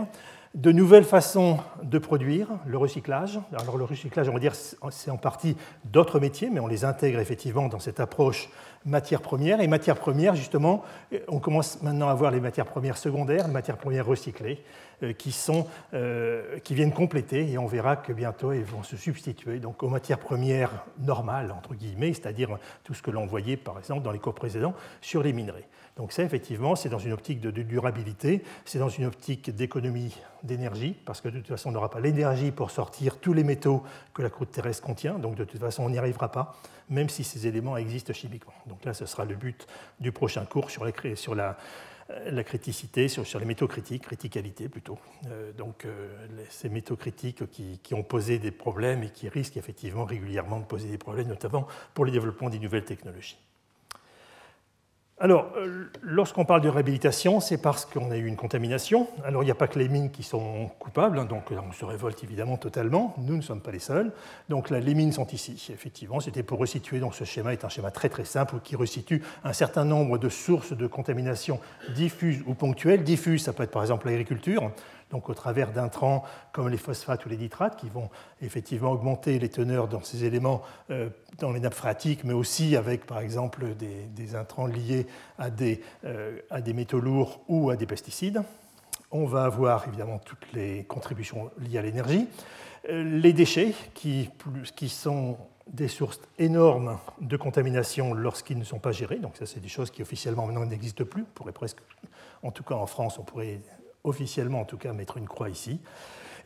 de 0.59 0.73
nouvelles 0.73 1.05
façons 1.05 1.59
de 1.85 1.99
produire, 1.99 2.49
le 2.67 2.77
recyclage. 2.79 3.39
Alors 3.57 3.77
le 3.77 3.85
recyclage, 3.85 4.29
on 4.29 4.33
va 4.33 4.41
dire, 4.41 4.57
c'est 4.57 5.11
en 5.11 5.17
partie 5.17 5.57
d'autres 5.85 6.19
métiers, 6.19 6.51
mais 6.51 6.59
on 6.59 6.67
les 6.67 6.85
intègre 6.85 7.21
effectivement 7.21 7.69
dans 7.69 7.79
cette 7.79 8.01
approche 8.01 8.51
matières 8.85 9.23
premières. 9.23 9.61
Et 9.61 9.69
matières 9.69 9.99
premières, 9.99 10.35
justement, 10.35 10.83
on 11.29 11.39
commence 11.39 11.81
maintenant 11.83 12.09
à 12.09 12.15
voir 12.15 12.33
les 12.33 12.41
matières 12.41 12.67
premières 12.67 12.99
secondaires, 12.99 13.47
les 13.47 13.53
matières 13.53 13.77
premières 13.77 14.07
recyclées, 14.07 14.61
euh, 15.05 15.13
qui, 15.13 15.31
sont, 15.31 15.65
euh, 15.95 16.59
qui 16.65 16.75
viennent 16.75 16.93
compléter, 16.93 17.49
et 17.49 17.57
on 17.57 17.67
verra 17.67 17.95
que 17.95 18.13
bientôt 18.13 18.51
elles 18.51 18.65
vont 18.65 18.83
se 18.83 18.97
substituer 18.97 19.61
donc, 19.61 19.85
aux 19.85 19.89
matières 19.89 20.19
premières 20.19 20.73
normales, 20.99 21.53
entre 21.53 21.75
guillemets, 21.75 22.15
c'est-à-dire 22.15 22.59
tout 22.83 22.95
ce 22.95 23.03
que 23.03 23.13
l'on 23.13 23.27
voyait, 23.27 23.57
par 23.57 23.79
exemple, 23.79 24.03
dans 24.03 24.11
les 24.11 24.19
cours 24.19 24.35
précédents, 24.35 24.75
sur 25.01 25.23
les 25.23 25.33
minerais. 25.33 25.69
Donc 25.99 26.13
ça, 26.13 26.23
effectivement, 26.23 26.77
c'est 26.77 26.89
dans 26.89 27.01
une 27.01 27.13
optique 27.13 27.41
de, 27.41 27.51
durabilité, 27.51 28.43
c'est 28.65 28.79
dans 28.79 28.89
une 28.89 29.05
optique 29.05 29.51
d'économie 29.51 30.17
d'énergie, 30.45 30.95
parce 31.05 31.21
que 31.21 31.29
de 31.29 31.39
toute 31.39 31.49
façon, 31.49 31.71
on 31.71 31.73
n'aura 31.73 31.91
pas 31.91 31.99
l'énergie 31.99 32.53
pour 32.53 32.71
sortir 32.71 33.19
tous 33.19 33.33
les 33.33 33.43
métaux 33.43 33.83
que 34.15 34.23
la 34.23 34.31
croûte 34.31 34.53
terrestre 34.53 34.85
contient, 34.85 35.19
donc 35.19 35.35
de 35.35 35.45
toute 35.45 35.61
façon, 35.61 35.83
on 35.83 35.91
n'y 35.91 35.99
arrivera 35.99 36.31
pas, 36.31 36.57
même 36.89 37.09
si 37.09 37.25
ces 37.25 37.49
éléments 37.49 37.77
existent 37.77 38.13
chimiquement. 38.13 38.55
Donc 38.67 38.85
là, 38.85 38.95
ce 38.95 39.07
sera 39.07 39.25
le 39.25 39.35
but 39.35 39.67
du 39.99 40.13
prochain 40.13 40.45
cours 40.45 40.71
sur, 40.71 40.87
sur 41.17 41.35
la, 41.35 41.57
la, 42.27 42.45
criticité, 42.45 43.09
sur, 43.09 43.27
sur, 43.27 43.41
les 43.41 43.45
métaux 43.45 43.67
critiques, 43.67 44.05
criticalité 44.05 44.69
plutôt. 44.69 44.99
Euh, 45.27 45.53
donc 45.53 45.85
euh, 45.85 46.15
ces 46.49 46.69
métaux 46.69 46.97
critiques 46.97 47.43
qui, 47.51 47.95
ont 47.95 48.05
posé 48.05 48.39
des 48.39 48.53
problèmes 48.53 49.03
et 49.03 49.11
qui 49.11 49.29
risquent 49.29 49.57
effectivement 49.57 50.05
régulièrement 50.05 50.61
de 50.61 50.65
poser 50.65 50.89
des 50.89 50.99
problèmes, 50.99 51.27
notamment 51.27 51.67
pour 51.93 52.05
le 52.05 52.13
développement 52.13 52.51
des 52.51 52.61
nouvelles 52.61 52.85
technologies. 52.85 53.37
Alors, 55.21 55.51
euh, 55.57 55.87
lorsqu'on 56.01 56.45
parle 56.45 56.61
de 56.61 56.69
réhabilitation, 56.69 57.41
c'est 57.41 57.61
parce 57.61 57.85
qu'on 57.85 58.13
a 58.13 58.17
eu 58.17 58.27
une 58.27 58.37
contamination. 58.37 59.09
Alors, 59.25 59.43
il 59.43 59.47
n'y 59.47 59.51
a 59.51 59.57
pas 59.57 59.67
que 59.67 59.77
les 59.77 59.89
mines 59.89 60.13
qui 60.13 60.23
sont 60.23 60.71
coupables, 60.79 61.19
hein, 61.19 61.25
donc 61.25 61.51
on 61.51 61.73
se 61.73 61.85
révolte 61.85 62.23
évidemment 62.23 62.57
totalement. 62.57 63.17
Nous 63.19 63.37
ne 63.37 63.43
sommes 63.43 63.61
pas 63.61 63.73
les 63.73 63.81
seuls. 63.81 64.13
Donc, 64.49 64.71
là, 64.71 64.79
les 64.79 64.95
mines 64.95 65.11
sont 65.11 65.27
ici. 65.27 65.71
Effectivement, 65.73 66.21
c'était 66.21 66.45
pour 66.45 66.61
resituer. 66.61 67.01
Donc, 67.01 67.17
ce 67.17 67.25
schéma 67.25 67.53
est 67.53 67.65
un 67.65 67.69
schéma 67.69 67.91
très 67.91 68.09
très 68.09 68.25
simple 68.25 68.61
qui 68.63 68.77
resitue 68.77 69.21
un 69.43 69.53
certain 69.53 69.85
nombre 69.85 70.19
de 70.19 70.29
sources 70.29 70.73
de 70.73 70.87
contamination 70.87 71.59
diffuses 71.97 72.45
ou 72.47 72.55
ponctuelles. 72.55 73.03
Diffuses, 73.03 73.43
ça 73.43 73.53
peut 73.53 73.65
être 73.65 73.73
par 73.73 73.83
exemple 73.83 74.07
l'agriculture 74.07 74.71
donc 75.11 75.29
au 75.29 75.35
travers 75.35 75.73
d'intrants 75.73 76.25
comme 76.53 76.69
les 76.69 76.77
phosphates 76.77 77.25
ou 77.27 77.29
les 77.29 77.37
nitrates, 77.37 77.79
qui 77.79 77.89
vont 77.89 78.11
effectivement 78.43 78.91
augmenter 78.91 79.39
les 79.39 79.49
teneurs 79.49 79.89
dans 79.89 80.03
ces 80.03 80.25
éléments 80.25 80.63
euh, 80.91 81.09
dans 81.39 81.53
les 81.53 81.61
nappes 81.61 81.75
phréatiques, 81.75 82.25
mais 82.25 82.35
aussi 82.35 82.77
avec 82.77 83.07
par 83.07 83.21
exemple 83.21 83.75
des, 83.75 84.35
intrants 84.35 84.67
liés 84.67 85.07
à 85.39 85.51
des, 85.51 85.81
euh, 86.05 86.39
à 86.51 86.61
des 86.61 86.73
métaux 86.73 87.01
lourds 87.01 87.41
ou 87.49 87.71
à 87.71 87.77
des 87.77 87.87
pesticides. 87.87 88.43
On 89.11 89.25
va 89.25 89.45
avoir 89.45 89.89
évidemment 89.89 90.19
toutes 90.19 90.53
les 90.53 90.85
contributions 90.85 91.51
liées 91.59 91.79
à 91.79 91.83
l'énergie. 91.83 92.29
Euh, 92.91 93.03
les 93.03 93.33
déchets, 93.33 93.75
qui, 93.95 94.29
qui 94.77 94.89
sont 94.89 95.39
des 95.73 95.89
sources 95.89 96.21
énormes 96.39 96.99
de 97.21 97.37
contamination 97.37 98.15
lorsqu'ils 98.15 98.59
ne 98.59 98.65
sont 98.65 98.79
pas 98.79 98.93
gérés. 98.93 99.17
Donc 99.17 99.37
ça, 99.37 99.47
c'est 99.47 99.61
des 99.61 99.69
choses 99.69 99.91
qui 99.91 100.03
officiellement 100.03 100.47
maintenant 100.47 100.65
n'existent 100.65 101.05
plus. 101.05 101.23
On 101.23 101.35
pourrait 101.35 101.53
presque, 101.53 101.79
en 102.43 102.51
tout 102.51 102.63
cas 102.63 102.75
en 102.75 102.87
France, 102.87 103.19
on 103.19 103.23
pourrait 103.23 103.61
officiellement 104.05 104.61
en 104.61 104.65
tout 104.65 104.79
cas, 104.79 104.93
mettre 104.93 105.17
une 105.17 105.29
croix 105.29 105.49
ici. 105.49 105.81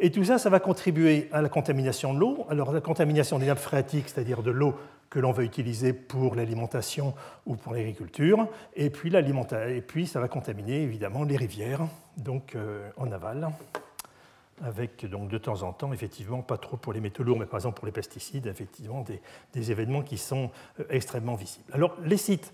Et 0.01 0.11
tout 0.11 0.25
ça, 0.25 0.39
ça 0.39 0.51
va 0.51 0.59
contribuer 0.59 1.29
à 1.33 1.43
la 1.43 1.49
contamination 1.49 2.13
de 2.13 2.19
l'eau. 2.19 2.47
Alors 2.49 2.73
la 2.73 2.81
contamination 2.81 3.39
des 3.39 3.47
nappes 3.47 3.59
phréatiques, 3.59 4.09
c'est-à-dire 4.09 4.43
de 4.43 4.51
l'eau 4.51 4.75
que 5.13 5.21
l'on 5.21 5.33
va 5.33 5.45
utiliser 5.45 5.93
pour 5.93 6.35
l'alimentation 6.35 7.13
ou 7.45 7.55
pour 7.55 7.75
l'agriculture, 7.75 8.49
et 8.75 8.89
puis, 8.89 9.13
et 9.15 9.81
puis 9.83 10.07
ça 10.07 10.21
va 10.21 10.29
contaminer 10.29 10.83
évidemment 10.83 11.25
les 11.25 11.37
rivières, 11.37 11.83
donc 12.17 12.55
euh, 12.55 12.89
en 12.97 13.13
aval, 13.13 13.51
avec 14.65 15.05
donc 15.05 15.29
de 15.29 15.37
temps 15.37 15.65
en 15.65 15.75
temps, 15.75 15.93
effectivement, 15.93 16.41
pas 16.41 16.57
trop 16.57 16.79
pour 16.79 16.95
les 16.95 17.01
métaux 17.01 17.25
lourds, 17.25 17.39
mais 17.39 17.45
par 17.45 17.59
exemple 17.59 17.77
pour 17.77 17.87
les 17.87 17.93
pesticides, 17.93 18.47
effectivement, 18.47 19.05
des, 19.53 19.71
événements 19.71 20.01
qui 20.01 20.17
sont 20.17 20.51
euh, 20.81 20.85
extrêmement 20.89 21.35
visibles. 21.35 21.71
Alors 21.75 21.95
les 22.03 22.17
sites 22.17 22.51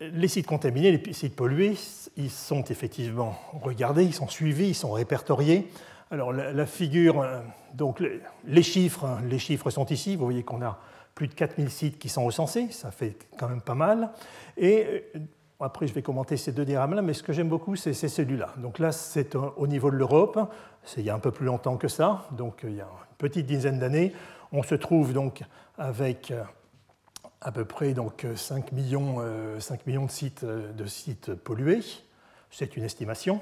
les 0.00 0.28
sites 0.28 0.46
contaminés, 0.46 0.92
les 0.92 1.12
sites 1.12 1.34
pollués, 1.34 1.76
ils 2.16 2.30
sont 2.30 2.64
effectivement 2.64 3.38
regardés, 3.62 4.04
ils 4.04 4.14
sont 4.14 4.28
suivis, 4.28 4.68
ils 4.68 4.74
sont 4.74 4.92
répertoriés. 4.92 5.68
Alors 6.10 6.32
la, 6.32 6.66
figure, 6.66 7.20
euh, 7.20 7.40
donc 7.74 8.02
les 8.46 8.62
chiffres, 8.62 9.04
hein, 9.04 9.20
les 9.28 9.38
chiffres 9.38 9.70
sont 9.70 9.86
ici. 9.86 10.16
Vous 10.16 10.24
voyez 10.24 10.42
qu'on 10.42 10.62
a 10.62 10.78
plus 11.14 11.28
de 11.28 11.34
4000 11.34 11.70
sites 11.70 11.98
qui 11.98 12.08
sont 12.08 12.24
recensés, 12.24 12.68
ça 12.70 12.90
fait 12.90 13.16
quand 13.36 13.48
même 13.48 13.60
pas 13.60 13.74
mal. 13.74 14.10
Et 14.56 15.04
euh, 15.16 15.18
après, 15.60 15.88
je 15.88 15.92
vais 15.92 16.02
commenter 16.02 16.36
ces 16.36 16.52
deux 16.52 16.64
diagrammes-là, 16.64 17.02
mais 17.02 17.12
ce 17.12 17.22
que 17.22 17.32
j'aime 17.32 17.48
beaucoup, 17.48 17.74
c'est 17.74 17.92
celui-là. 17.92 18.54
Donc 18.58 18.78
là, 18.78 18.92
c'est 18.92 19.34
au 19.34 19.66
niveau 19.66 19.90
de 19.90 19.96
l'Europe, 19.96 20.38
c'est 20.84 21.00
il 21.00 21.06
y 21.06 21.10
a 21.10 21.14
un 21.14 21.18
peu 21.18 21.32
plus 21.32 21.46
longtemps 21.46 21.76
que 21.76 21.88
ça, 21.88 22.28
donc 22.30 22.60
il 22.62 22.76
y 22.76 22.80
a 22.80 22.84
une 22.84 23.16
petite 23.18 23.46
dizaine 23.46 23.80
d'années. 23.80 24.12
On 24.52 24.62
se 24.62 24.76
trouve 24.76 25.12
donc 25.12 25.42
avec 25.76 26.30
euh, 26.30 26.44
à 27.40 27.52
peu 27.52 27.64
près 27.64 27.92
donc, 27.92 28.26
5, 28.34 28.72
millions, 28.72 29.16
5 29.58 29.80
euh, 29.80 29.82
millions 29.86 30.06
de 30.06 30.10
sites, 30.10 30.44
euh, 30.44 30.72
de 30.72 30.86
sites 30.86 31.34
pollués. 31.34 31.82
C'est 32.50 32.76
une 32.76 32.84
estimation. 32.84 33.40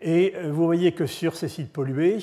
Et 0.00 0.34
euh, 0.36 0.50
vous 0.52 0.64
voyez 0.64 0.92
que 0.92 1.06
sur 1.06 1.36
ces 1.36 1.48
sites 1.48 1.72
pollués, 1.72 2.18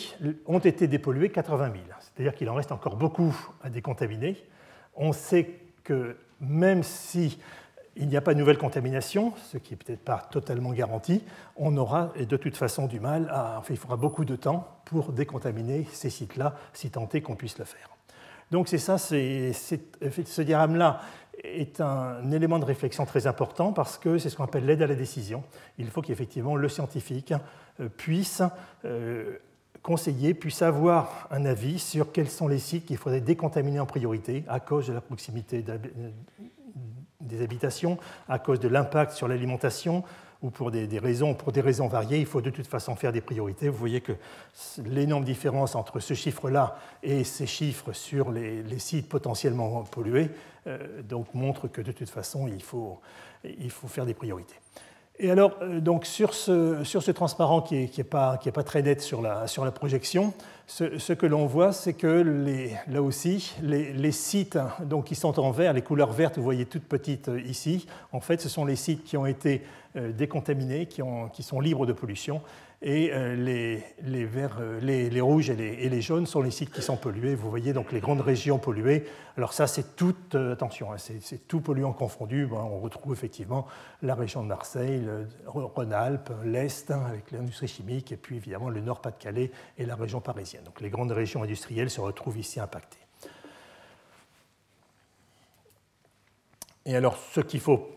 ont 0.46 0.60
été 0.60 0.88
dépollués 0.88 1.30
80 1.30 1.72
000. 1.72 1.84
C'est-à-dire 2.00 2.36
qu'il 2.36 2.50
en 2.50 2.56
reste 2.56 2.72
encore 2.72 2.96
beaucoup 2.96 3.36
à 3.62 3.70
décontaminer. 3.70 4.44
On 4.96 5.14
sait 5.14 5.60
que 5.84 6.18
même 6.40 6.84
si 6.84 7.40
il 7.96 8.08
n'y 8.08 8.18
a 8.18 8.22
pas 8.22 8.34
de 8.34 8.40
nouvelle 8.40 8.58
contamination, 8.58 9.34
ce 9.52 9.58
qui 9.58 9.74
n'est 9.74 9.78
peut-être 9.78 10.04
pas 10.04 10.18
totalement 10.32 10.72
garanti, 10.72 11.24
on 11.56 11.78
aura 11.78 12.12
de 12.18 12.38
toute 12.38 12.58
façon 12.58 12.88
du 12.88 13.00
mal 13.00 13.30
à. 13.30 13.60
Enfin, 13.60 13.74
il 13.74 13.78
faudra 13.78 13.98
beaucoup 13.98 14.26
de 14.26 14.36
temps 14.36 14.68
pour 14.86 15.12
décontaminer 15.12 15.88
ces 15.92 16.10
sites-là, 16.10 16.56
si 16.74 16.90
tant 16.90 17.08
est 17.14 17.22
qu'on 17.22 17.36
puisse 17.36 17.60
le 17.60 17.66
faire. 17.66 17.90
Donc 18.52 18.68
c'est 18.68 18.78
ça, 18.78 18.98
ce 18.98 20.42
diagramme-là 20.42 21.02
est 21.44 21.82
un 21.82 22.32
élément 22.32 22.60
de 22.60 22.66
réflexion 22.66 23.06
très 23.06 23.28
important 23.28 23.74
parce 23.74 23.98
que 23.98 24.18
c'est 24.18 24.30
ce 24.30 24.38
qu'on 24.38 24.44
appelle 24.44 24.66
l'aide 24.66 24.82
à 24.82 24.88
la 24.88 24.96
décision. 24.96 25.44
Il 25.78 25.88
faut 25.88 26.02
qu'effectivement 26.02 26.56
le 26.56 26.70
scientifique 26.70 27.34
euh, 27.80 27.90
puisse 27.90 28.42
euh, 28.86 29.38
conseiller, 29.82 30.34
puisse 30.34 30.62
avoir 30.62 31.28
un 31.32 31.46
avis 31.46 31.80
sur 31.80 32.12
quels 32.12 32.30
sont 32.30 32.48
les 32.48 32.60
sites 32.60 32.86
qu'il 32.86 32.98
faudrait 32.98 33.22
décontaminer 33.22 33.80
en 33.80 33.86
priorité 33.86 34.44
à 34.48 34.60
cause 34.60 34.88
de 34.88 34.94
la 34.94 35.02
proximité 35.02 35.66
des 37.20 37.42
habitations, 37.42 37.98
à 38.30 38.40
cause 38.40 38.60
de 38.60 38.70
l'impact 38.70 39.12
sur 39.12 39.28
l'alimentation, 39.28 40.04
ou 40.44 40.50
pour 40.50 40.72
des, 40.72 41.00
raisons, 41.00 41.34
pour 41.34 41.52
des 41.52 41.62
raisons 41.62 41.88
variées, 41.88 42.20
il 42.20 42.26
faut 42.26 42.42
de 42.42 42.50
toute 42.50 42.68
façon 42.68 42.96
faire 42.96 43.14
des 43.14 43.22
priorités. 43.22 43.70
Vous 43.70 43.78
voyez 43.78 44.02
que 44.02 44.12
l'énorme 44.86 45.24
différence 45.24 45.74
entre 45.76 46.00
ce 46.02 46.14
chiffre-là 46.14 46.78
et 47.02 47.24
ces 47.24 47.48
chiffres 47.48 47.94
sur 47.94 48.32
les, 48.32 48.64
sites 48.78 49.08
potentiellement 49.08 49.84
pollués 49.84 50.30
euh, 50.68 51.02
donc 51.02 51.34
montre 51.34 51.68
que 51.68 51.82
de 51.82 51.94
toute 51.94 52.10
façon, 52.10 52.48
il 52.48 52.62
faut, 52.62 53.00
il 53.44 53.72
faut 53.72 53.88
faire 53.88 54.06
des 54.06 54.14
priorités. 54.14 54.56
Et 55.20 55.30
alors, 55.30 55.56
euh, 55.62 55.80
donc 55.80 56.06
sur, 56.06 56.34
ce, 56.34 56.84
sur 56.84 57.04
ce 57.04 57.12
transparent 57.12 57.62
qui 57.62 57.76
n'est 57.76 57.84
est 57.84 58.04
pas, 58.04 58.38
pas 58.38 58.64
très 58.64 58.82
net 58.82 59.02
sur 59.02 59.22
la, 59.22 59.48
sur 59.48 59.64
la 59.64 59.72
projection, 59.72 60.34
ce, 60.66 61.14
que 61.14 61.26
l'on 61.26 61.46
voit, 61.46 61.72
c'est 61.72 61.94
que 61.94 62.26
là 62.88 63.02
aussi, 63.02 63.54
les, 63.62 64.12
sites 64.12 64.58
donc, 64.86 65.06
qui 65.06 65.16
sont 65.16 65.40
en 65.40 65.52
vert, 65.52 65.74
les 65.74 65.82
couleurs 65.82 66.12
vertes, 66.12 66.38
vous 66.38 66.44
voyez 66.44 66.66
toutes 66.66 66.86
petites 66.86 67.30
euh, 67.30 67.42
ici, 67.42 67.86
en 68.12 68.20
fait, 68.22 68.42
ce 68.42 68.50
sont 68.50 68.66
les 68.66 68.76
sites 68.76 69.04
qui 69.04 69.18
ont 69.18 69.26
été 69.26 69.62
euh, 69.96 70.12
décontaminés 70.12 70.88
qui, 70.88 71.04
sont 71.44 71.60
libres 71.60 71.86
de 71.86 71.94
pollution. 71.94 72.42
Et 72.82 73.12
euh, 73.14 73.36
euh, 73.38 74.80
les, 74.82 75.10
les, 75.12 75.22
rouges 75.22 75.52
et, 75.52 75.56
les, 75.56 76.02
jaunes 76.02 76.26
sont 76.26 76.42
les 76.42 76.50
sites 76.50 76.72
qui 76.72 76.82
sont 76.82 76.98
pollués. 76.98 77.36
Vous 77.36 77.48
voyez 77.48 77.74
donc 77.74 77.92
les 77.92 78.00
grandes 78.00 78.22
régions 78.22 78.58
polluées. 78.58 79.06
Alors 79.38 79.54
ça, 79.54 79.68
c'est 79.68 79.96
tout, 79.96 80.16
attention, 80.34 80.92
hein, 80.92 80.98
c'est 80.98 81.48
tout 81.48 81.62
polluant 81.62 81.94
confondu. 81.94 82.48
Ben, 82.48 82.58
on 82.58 82.80
retrouve 82.80 83.14
effectivement 83.14 83.68
la 84.02 84.16
région 84.16 84.42
de 84.42 84.48
Marseille, 84.48 85.00
le 85.00 85.28
Rhône-Alpes, 85.46 86.32
l'Est 86.44 86.90
hein, 86.90 87.04
avec 87.08 87.30
l'industrie 87.30 87.68
chimique, 87.68 88.12
et 88.12 88.18
puis 88.18 88.38
évidemment 88.38 88.70
le 88.70 88.82
Nord-Pas-de-Calais 88.82 89.52
et 89.78 89.86
la 89.86 89.96
région 89.96 90.22
parisienne. 90.22 90.64
Donc 90.64 90.82
les 90.82 90.90
grandes 90.90 91.12
régions 91.12 91.44
industrielles 91.44 91.92
se 91.92 92.02
retrouvent 92.02 92.40
ici 92.40 92.60
impactées. 92.60 92.98
Et 96.88 96.96
alors, 96.96 97.16
ce 97.32 97.42
qu'il 97.42 97.60
faut 97.60 97.92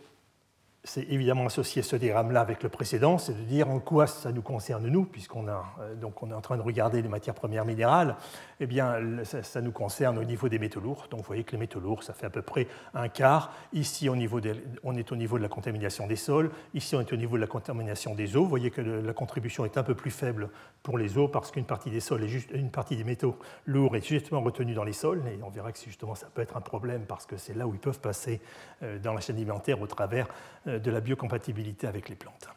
c'est 0.86 1.02
évidemment 1.10 1.46
associer 1.46 1.82
ce 1.82 1.96
diagramme-là 1.96 2.40
avec 2.40 2.62
le 2.62 2.68
précédent, 2.68 3.18
c'est 3.18 3.36
de 3.36 3.42
dire 3.42 3.68
en 3.68 3.80
quoi 3.80 4.06
ça 4.06 4.30
nous 4.30 4.40
concerne 4.40 4.86
nous, 4.86 5.04
puisqu'on 5.04 5.48
euh, 5.48 5.54
donc 6.00 6.22
on 6.22 6.30
est 6.30 6.34
en 6.34 6.40
train 6.40 6.56
de 6.56 6.62
regarder 6.62 7.02
les 7.02 7.08
matières 7.08 7.34
premières 7.34 7.64
minérales, 7.64 8.16
eh 8.60 8.66
bien 8.66 8.94
ça, 9.24 9.60
nous 9.60 9.72
concerne 9.72 10.16
au 10.16 10.24
niveau 10.24 10.48
des 10.48 10.58
métaux 10.58 10.80
lourds. 10.80 11.08
Donc 11.10 11.20
vous 11.20 11.26
voyez 11.26 11.44
que 11.44 11.52
les 11.52 11.58
métaux 11.58 11.80
lourds, 11.80 12.04
ça 12.04 12.12
fait 12.12 12.26
à 12.26 12.30
peu 12.30 12.40
près 12.40 12.68
un 12.94 13.08
quart. 13.08 13.52
Ici, 13.72 14.08
on 14.08 14.14
est 14.14 15.12
au 15.12 15.16
niveau 15.16 15.38
de 15.38 15.42
la 15.42 15.48
contamination 15.48 16.06
des 16.06 16.16
sols, 16.16 16.50
ici 16.72 16.94
on 16.94 17.00
est 17.00 17.12
au 17.12 17.16
niveau 17.16 17.36
de 17.36 17.42
la 17.42 17.48
contamination 17.48 18.14
des 18.14 18.36
eaux. 18.36 18.44
Vous 18.44 18.48
voyez 18.48 18.70
que 18.70 18.80
la 18.80 19.12
contribution 19.12 19.64
est 19.64 19.76
un 19.76 19.82
peu 19.82 19.94
plus 19.94 20.12
faible 20.12 20.50
pour 20.82 20.98
les 20.98 21.18
eaux 21.18 21.26
parce 21.26 21.50
qu'une 21.50 21.64
partie 21.64 21.90
des 21.90 22.00
sols 22.00 22.22
et 22.22 22.28
juste, 22.28 22.50
une 22.52 22.70
partie 22.70 22.96
des 22.96 23.04
métaux 23.04 23.36
lourds 23.66 23.96
est 23.96 24.06
justement 24.06 24.40
retenue 24.40 24.74
dans 24.74 24.84
les 24.84 24.92
sols, 24.92 25.22
et 25.26 25.42
on 25.42 25.50
verra 25.50 25.72
que 25.72 25.78
justement 25.80 26.14
ça 26.14 26.28
peut 26.32 26.42
être 26.42 26.56
un 26.56 26.60
problème 26.60 27.02
parce 27.06 27.26
que 27.26 27.36
c'est 27.36 27.54
là 27.54 27.66
où 27.66 27.74
ils 27.74 27.80
peuvent 27.80 28.00
passer 28.00 28.40
euh, 28.82 28.98
dans 28.98 29.12
la 29.12 29.20
chaîne 29.20 29.36
alimentaire 29.36 29.80
au 29.82 29.86
travers 29.86 30.28
euh, 30.68 30.75
de 30.78 30.90
la 30.90 31.00
biocompatibilité 31.00 31.86
avec 31.86 32.08
les 32.08 32.16
plantes. 32.16 32.48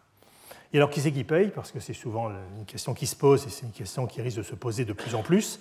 Et 0.72 0.78
alors, 0.78 0.92
qui 0.92 1.02
c'est 1.02 1.12
qui 1.12 1.24
paye? 1.24 1.50
Parce 1.50 1.72
que 1.72 1.80
c'est 1.80 1.94
souvent 1.94 2.30
une 2.30 2.66
question 2.66 2.94
qui 2.94 3.08
se 3.08 3.16
pose 3.16 3.44
et 3.48 3.50
c'est 3.50 3.66
une 3.66 3.72
question 3.72 4.06
qui 4.06 4.22
risque 4.22 4.38
de 4.38 4.44
se 4.44 4.54
poser 4.54 4.86
de 4.86 4.94
plus 4.94 5.16
en 5.16 5.24
plus. 5.24 5.60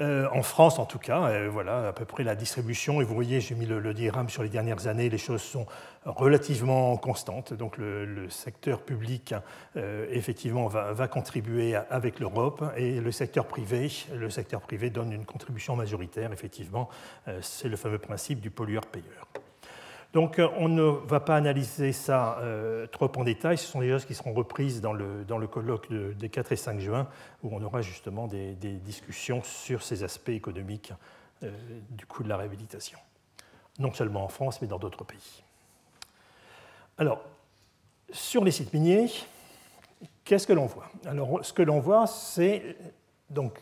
Euh, 0.00 0.26
en 0.32 0.42
France, 0.42 0.78
en 0.78 0.86
tout 0.86 0.98
cas, 0.98 1.24
euh, 1.24 1.50
voilà 1.50 1.88
à 1.88 1.92
peu 1.92 2.06
près 2.06 2.24
la 2.24 2.34
distribution. 2.34 3.02
Et 3.02 3.04
vous 3.04 3.14
voyez, 3.14 3.42
j'ai 3.42 3.54
mis 3.54 3.66
le, 3.66 3.92
diagramme 3.92 4.30
sur 4.30 4.42
les 4.42 4.48
dernières 4.48 4.86
années, 4.86 5.10
les 5.10 5.18
choses 5.18 5.42
sont 5.42 5.66
relativement 6.06 6.96
constantes. 6.96 7.52
Donc, 7.52 7.76
le, 7.76 8.30
secteur 8.30 8.80
public, 8.80 9.34
euh, 9.76 10.06
effectivement, 10.10 10.68
va, 10.68 10.94
va, 10.94 11.06
contribuer 11.06 11.76
avec 11.76 12.18
l'Europe 12.18 12.64
et 12.78 12.98
le 12.98 13.12
secteur 13.12 13.46
privé, 13.46 13.90
le 14.14 14.30
secteur 14.30 14.62
privé 14.62 14.88
donne 14.88 15.12
une 15.12 15.26
contribution 15.26 15.76
majoritaire, 15.76 16.32
effectivement. 16.32 16.88
c'est 17.42 17.68
le 17.68 17.76
fameux 17.76 17.98
principe 17.98 18.40
du 18.40 18.50
pollueur-payeur. 18.50 19.28
Donc 20.16 20.38
euh, 20.38 20.48
on 20.56 20.70
ne 20.70 20.82
va 20.82 21.20
pas 21.20 21.36
analyser 21.36 21.92
ça 21.92 22.38
euh, 22.38 22.86
trop 22.86 23.12
en 23.16 23.22
détail, 23.22 23.58
ce 23.58 23.66
sont 23.66 23.80
des 23.80 23.90
choses 23.90 24.06
qui 24.06 24.14
seront 24.14 24.32
reprises 24.32 24.80
dans 24.80 24.94
le, 24.94 25.46
colloque 25.46 25.92
des 25.92 26.30
4 26.30 26.52
et 26.52 26.56
5 26.56 26.80
juin, 26.80 27.06
où 27.42 27.54
on 27.54 27.62
aura 27.62 27.82
justement 27.82 28.26
des, 28.26 28.54
discussions 28.54 29.42
sur 29.42 29.82
ces 29.82 30.04
aspects 30.04 30.30
économiques 30.30 30.94
euh, 31.42 31.50
du 31.90 32.06
coût 32.06 32.22
de 32.22 32.30
la 32.30 32.38
réhabilitation, 32.38 32.98
non 33.78 33.92
seulement 33.92 34.24
en 34.24 34.28
France, 34.28 34.62
mais 34.62 34.66
dans 34.66 34.78
d'autres 34.78 35.04
pays. 35.04 35.44
Alors, 36.96 37.20
sur 38.10 38.42
les 38.42 38.52
sites 38.52 38.72
miniers, 38.72 39.10
qu'est-ce 40.24 40.46
que 40.46 40.54
l'on 40.54 40.64
voit? 40.64 40.90
Alors, 41.04 41.44
ce 41.44 41.52
que 41.52 41.60
l'on 41.60 41.80
voit, 41.80 42.06
c'est 42.06 42.74
donc 43.30 43.58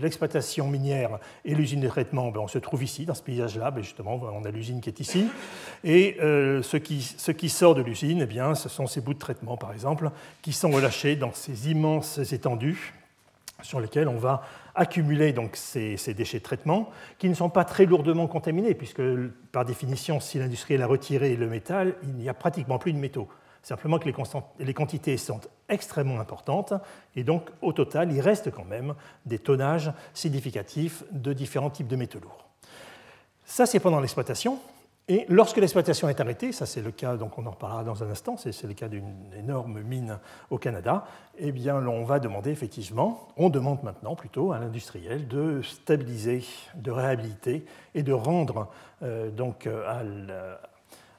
l'exploitation 0.00 0.68
minière 0.68 1.18
et 1.44 1.54
l'usine 1.54 1.80
de 1.80 1.88
traitement, 1.88 2.30
ben, 2.30 2.40
on 2.40 2.48
se 2.48 2.58
trouve 2.58 2.84
ici, 2.84 3.04
dans 3.04 3.14
ce 3.14 3.22
paysage-là, 3.22 3.72
ben, 3.72 3.82
justement, 3.82 4.14
on 4.14 4.44
a 4.44 4.50
l'usine 4.50 4.80
qui 4.80 4.90
est 4.90 5.00
ici. 5.00 5.26
Et 5.82 6.16
euh, 6.20 6.62
ce, 6.62 6.76
qui, 6.76 7.48
sort 7.48 7.74
de 7.74 7.82
l'usine, 7.82 8.20
eh 8.22 8.26
bien, 8.26 8.54
ce 8.54 8.68
sont 8.68 8.86
ces 8.86 9.00
bouts 9.00 9.14
de 9.14 9.18
traitement, 9.18 9.56
par 9.56 9.72
exemple, 9.72 10.10
qui 10.40 10.52
sont 10.52 10.70
relâchés 10.70 11.16
dans 11.16 11.32
ces 11.32 11.70
immenses 11.70 12.18
étendues 12.32 12.94
sur 13.60 13.80
lesquelles 13.80 14.06
on 14.06 14.18
va 14.18 14.42
accumuler 14.76 15.32
donc, 15.32 15.56
ces, 15.56 15.96
ces, 15.96 16.14
déchets 16.14 16.38
de 16.38 16.44
traitement, 16.44 16.90
qui 17.18 17.28
ne 17.28 17.34
sont 17.34 17.50
pas 17.50 17.64
très 17.64 17.86
lourdement 17.86 18.28
contaminés, 18.28 18.74
puisque 18.74 19.02
par 19.50 19.64
définition, 19.64 20.20
si 20.20 20.38
l'industriel 20.38 20.82
a 20.82 20.86
retiré 20.86 21.34
le 21.34 21.48
métal, 21.48 21.96
il 22.04 22.14
n'y 22.14 22.28
a 22.28 22.34
pratiquement 22.34 22.78
plus 22.78 22.92
de 22.92 22.98
métaux. 22.98 23.28
Simplement 23.62 23.98
que 23.98 24.08
les, 24.60 24.74
quantités 24.74 25.16
sont 25.16 25.40
extrêmement 25.68 26.20
importantes 26.20 26.72
et 27.16 27.24
donc 27.24 27.50
au 27.60 27.72
total, 27.72 28.12
il 28.12 28.20
reste 28.20 28.50
quand 28.50 28.64
même 28.64 28.94
des 29.26 29.38
tonnages 29.38 29.92
significatifs 30.14 31.04
de 31.10 31.32
différents 31.32 31.70
types 31.70 31.88
de 31.88 31.96
métaux 31.96 32.20
lourds. 32.20 32.48
Ça, 33.44 33.66
c'est 33.66 33.80
pendant 33.80 34.00
l'exploitation. 34.00 34.58
Et 35.10 35.24
lorsque 35.30 35.56
l'exploitation 35.56 36.10
est 36.10 36.20
arrêtée, 36.20 36.52
ça 36.52 36.66
c'est 36.66 36.82
le 36.82 36.90
cas, 36.90 37.16
donc 37.16 37.38
on 37.38 37.46
en 37.46 37.50
reparlera 37.50 37.82
dans 37.82 38.04
un 38.04 38.10
instant, 38.10 38.36
c'est 38.36 38.62
le 38.64 38.74
cas 38.74 38.88
d'une 38.88 39.32
énorme 39.38 39.80
mine 39.80 40.18
au 40.50 40.58
Canada, 40.58 41.06
eh 41.38 41.50
bien 41.50 41.76
on 41.76 42.04
va 42.04 42.18
demander 42.20 42.50
effectivement, 42.50 43.28
on 43.38 43.48
demande 43.48 43.82
maintenant 43.82 44.14
plutôt 44.14 44.52
à 44.52 44.58
l'industriel 44.58 45.26
de 45.26 45.62
stabiliser, 45.62 46.44
de 46.74 46.90
réhabiliter 46.90 47.64
et 47.94 48.02
de 48.02 48.12
rendre 48.12 48.68
euh, 49.02 49.30
donc 49.30 49.66
à, 49.66 50.02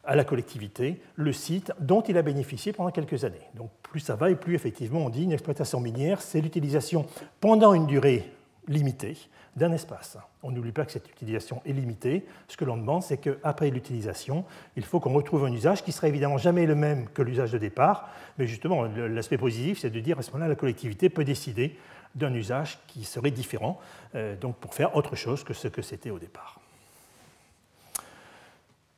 à 0.09 0.15
la 0.15 0.23
collectivité 0.23 0.99
le 1.15 1.31
site 1.31 1.71
dont 1.79 2.01
il 2.01 2.17
a 2.17 2.23
bénéficié 2.23 2.73
pendant 2.73 2.89
quelques 2.89 3.25
années. 3.25 3.47
Donc 3.53 3.69
plus 3.83 3.99
ça 3.99 4.15
va 4.15 4.31
et 4.31 4.35
plus 4.35 4.55
effectivement 4.55 5.01
on 5.01 5.09
dit 5.09 5.23
une 5.23 5.31
exploitation 5.31 5.79
minière, 5.79 6.21
c'est 6.21 6.41
l'utilisation 6.41 7.05
pendant 7.39 7.75
une 7.75 7.85
durée 7.85 8.27
limitée 8.67 9.17
d'un 9.55 9.71
espace. 9.71 10.17
On 10.41 10.49
n'oublie 10.49 10.71
pas 10.71 10.85
que 10.85 10.91
cette 10.91 11.07
utilisation 11.09 11.61
est 11.63 11.73
limitée. 11.73 12.25
Ce 12.47 12.57
que 12.57 12.65
l'on 12.65 12.77
demande, 12.77 13.03
c'est 13.03 13.17
qu'après 13.17 13.69
l'utilisation, 13.69 14.45
il 14.75 14.83
faut 14.83 14.99
qu'on 14.99 15.13
retrouve 15.13 15.45
un 15.45 15.51
usage 15.51 15.83
qui 15.83 15.91
sera 15.91 16.07
évidemment 16.07 16.39
jamais 16.39 16.65
le 16.65 16.75
même 16.75 17.07
que 17.09 17.21
l'usage 17.21 17.51
de 17.51 17.59
départ, 17.59 18.09
mais 18.39 18.47
justement 18.47 18.85
l'aspect 18.85 19.37
positif, 19.37 19.79
c'est 19.79 19.89
de 19.91 19.99
dire 19.99 20.17
à 20.17 20.23
ce 20.23 20.31
moment-là, 20.31 20.49
la 20.49 20.55
collectivité 20.55 21.09
peut 21.09 21.23
décider 21.23 21.77
d'un 22.15 22.33
usage 22.33 22.79
qui 22.87 23.03
serait 23.03 23.31
différent, 23.31 23.79
euh, 24.15 24.35
donc 24.35 24.55
pour 24.55 24.73
faire 24.73 24.95
autre 24.95 25.15
chose 25.15 25.43
que 25.43 25.53
ce 25.53 25.67
que 25.67 25.83
c'était 25.83 26.09
au 26.09 26.17
départ. 26.17 26.59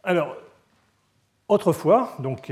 Alors, 0.04 0.38
Autrefois, 1.52 2.14
donc, 2.20 2.50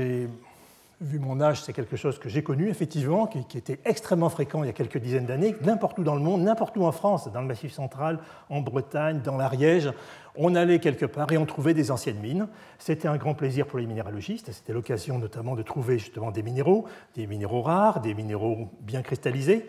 vu 1.00 1.18
mon 1.18 1.40
âge, 1.40 1.62
c'est 1.62 1.72
quelque 1.72 1.96
chose 1.96 2.18
que 2.18 2.28
j'ai 2.28 2.42
connu 2.42 2.68
effectivement, 2.68 3.26
qui, 3.26 3.56
était 3.56 3.78
extrêmement 3.86 4.28
fréquent 4.28 4.62
il 4.62 4.66
y 4.66 4.68
a 4.68 4.74
quelques 4.74 4.98
dizaines 4.98 5.24
d'années, 5.24 5.56
n'importe 5.62 5.98
où 5.98 6.02
dans 6.02 6.14
le 6.14 6.20
monde, 6.20 6.42
n'importe 6.42 6.76
où 6.76 6.84
en 6.84 6.92
France, 6.92 7.32
dans 7.32 7.40
le 7.40 7.46
Massif 7.46 7.72
central, 7.72 8.18
en 8.50 8.60
Bretagne, 8.60 9.22
dans 9.24 9.38
l'Ariège, 9.38 9.90
on 10.36 10.54
allait 10.54 10.80
quelque 10.80 11.06
part 11.06 11.32
et 11.32 11.38
on 11.38 11.46
trouvait 11.46 11.72
des 11.72 11.90
anciennes 11.90 12.20
mines. 12.20 12.46
C'était 12.78 13.08
un 13.08 13.16
grand 13.16 13.32
plaisir 13.32 13.66
pour 13.66 13.78
les 13.78 13.86
minéralogistes, 13.86 14.52
c'était 14.52 14.74
l'occasion 14.74 15.18
notamment 15.18 15.56
de 15.56 15.62
trouver 15.62 15.98
justement 15.98 16.30
des 16.30 16.42
minéraux, 16.42 16.84
des 17.14 17.26
minéraux 17.26 17.62
rares, 17.62 18.02
des 18.02 18.12
minéraux 18.12 18.68
bien 18.82 19.00
cristallisés, 19.00 19.66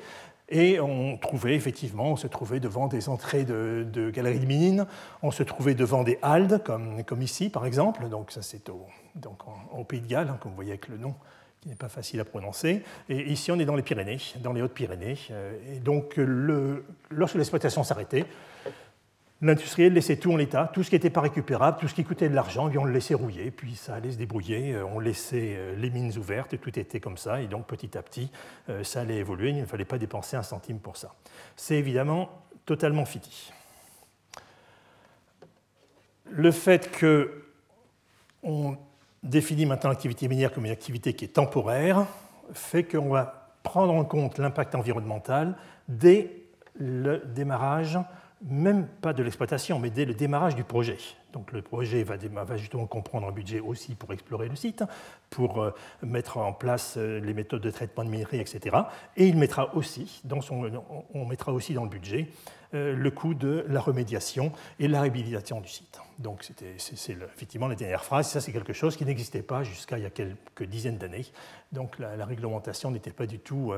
et 0.52 0.80
on 0.80 1.18
se 2.18 2.28
trouvait 2.28 2.60
devant 2.60 2.88
des 2.88 3.10
entrées 3.10 3.46
de, 3.46 4.12
galeries 4.14 4.40
de 4.40 4.46
mines, 4.46 4.86
on 5.24 5.32
se 5.32 5.44
trouvait 5.44 5.74
devant 5.74 6.04
des 6.04 6.20
haldes, 6.22 6.62
comme, 6.64 7.22
ici 7.22 7.50
par 7.50 7.66
exemple, 7.66 8.08
donc 8.10 8.32
ça 8.32 8.42
c'est 8.42 8.70
au, 8.70 8.86
Pays 9.86 10.02
de 10.02 10.08
Galles, 10.08 10.30
hein, 10.30 10.38
comme 10.40 10.52
vous 10.52 10.56
voyez 10.56 10.72
avec 10.72 10.88
le 10.90 10.98
nom 10.98 11.16
qui 11.62 11.70
n'est 11.70 11.76
pas 11.76 11.90
facile 11.90 12.20
à 12.20 12.26
prononcer. 12.26 12.84
Et 13.08 13.32
ici 13.32 13.52
on 13.52 13.60
est 13.60 13.66
dans 13.66 13.76
les 13.76 13.84
Pyrénées, 13.84 14.18
dans 14.42 14.52
les 14.52 14.62
Hautes-Pyrénées. 14.62 15.18
Euh, 15.32 15.54
et 15.76 15.80
donc 15.80 16.20
lorsque 17.10 17.36
l'exploitation 17.36 17.84
s'arrêtait, 17.84 18.26
L'industriel 19.44 19.94
laissait 19.94 20.18
tout 20.18 20.32
en 20.32 20.38
l'état, 20.38 20.70
tout 20.72 20.84
ce 20.84 20.90
qui 20.90 20.96
n'était 20.96 21.10
pas 21.10 21.22
récupérable, 21.22 21.80
tout 21.80 21.88
ce 21.88 21.96
qui 21.96 22.04
coûtait 22.04 22.30
de 22.30 22.36
l'argent, 22.36 22.70
on 22.78 22.84
le 22.84 22.92
laissait 22.92 23.16
rouiller, 23.16 23.50
puis 23.50 23.76
ça 23.76 23.96
allait 23.96 24.12
se 24.12 24.18
débrouiller, 24.18 24.74
euh, 24.74 24.86
on 24.86 25.00
laissait 25.00 25.56
euh, 25.58 25.76
les 25.76 25.90
mines 25.90 26.16
ouvertes, 26.16 26.60
tout 26.62 26.78
était 26.78 27.00
comme 27.00 27.18
ça, 27.18 27.42
et 27.42 27.48
donc 27.48 27.66
petit 27.66 27.98
à 27.98 28.04
petit, 28.04 28.30
euh, 28.70 28.84
ça 28.84 29.02
allait 29.02 29.18
évoluer, 29.18 29.50
il 29.50 29.62
ne 29.62 29.66
fallait 29.66 29.86
pas 29.86 29.98
dépenser 29.98 30.36
un 30.36 30.44
centime 30.44 30.78
pour 30.78 30.96
ça. 30.96 31.16
C'est 31.56 31.76
évidemment 31.76 32.30
totalement 32.66 33.06
fini. 33.06 33.52
Le 36.30 36.52
fait 36.52 36.96
qu'on 37.00 38.78
définit 39.24 39.66
maintenant 39.66 39.90
l'activité 39.90 40.28
minière 40.28 40.54
comme 40.54 40.66
une 40.66 40.72
activité 40.72 41.14
qui 41.14 41.26
est 41.26 41.30
temporaire 41.30 42.06
fait 42.54 42.84
qu'on 42.84 43.10
va 43.10 43.50
prendre 43.64 43.94
en 43.94 44.06
compte 44.06 44.38
l'impact 44.38 44.76
environnemental 44.76 45.56
dès 45.88 46.32
le 46.80 47.24
démarrage 47.26 47.98
même 48.44 48.88
pas 48.88 49.14
de 49.14 49.24
l'exploitation, 49.24 49.80
mais 49.80 49.90
dès 49.90 50.06
le 50.06 50.14
démarrage 50.14 50.56
du 50.56 50.64
projet. 50.64 50.98
Donc 51.34 51.52
le 51.52 51.62
projet 51.62 52.04
va, 52.04 52.18
justement 52.58 52.88
comprendre 52.88 53.28
un 53.28 53.32
budget 53.32 53.60
aussi 53.60 53.96
pour 53.96 54.12
explorer 54.12 54.50
le 54.50 54.56
site, 54.56 54.84
pour 55.30 55.62
euh, 55.62 55.72
mettre 56.02 56.38
en 56.38 56.52
place 56.52 56.96
euh, 56.98 57.20
les 57.20 57.34
méthodes 57.34 57.62
de 57.62 57.72
traitement 57.72 58.04
de 58.04 58.10
minerais, 58.10 58.40
etc. 58.40 58.76
Et 59.16 59.28
il 59.28 59.38
mettra 59.38 59.76
aussi, 59.76 60.22
on 61.14 61.26
mettra 61.26 61.54
aussi 61.54 61.74
dans 61.74 61.84
le 61.84 61.90
budget 61.90 62.30
euh, 62.74 62.96
le 62.96 63.12
coût 63.12 63.34
de 63.34 63.66
la 63.68 63.80
remédiation 63.80 64.52
et 64.80 64.88
la 64.88 65.02
réhabilitation 65.02 65.62
du 65.62 65.70
site. 65.70 66.00
Donc 66.20 66.50
c'est 66.78 67.12
effectivement 67.12 67.68
la 67.68 67.76
dernière 67.76 68.04
phrase. 68.04 68.30
Ça, 68.30 68.42
c'est 68.42 68.52
quelque 68.52 68.74
chose 68.74 68.96
qui 68.96 69.06
n'existait 69.06 69.42
pas 69.42 69.64
jusqu'à 69.64 69.98
il 69.98 70.04
y 70.04 70.08
a 70.08 70.10
quelques 70.10 70.64
dizaines 70.64 70.98
d'années. 70.98 71.26
Donc 71.72 72.00
la, 72.00 72.26
réglementation 72.26 72.92
n'était 72.92 73.12
pas 73.12 73.28
du 73.28 73.40
tout... 73.40 73.74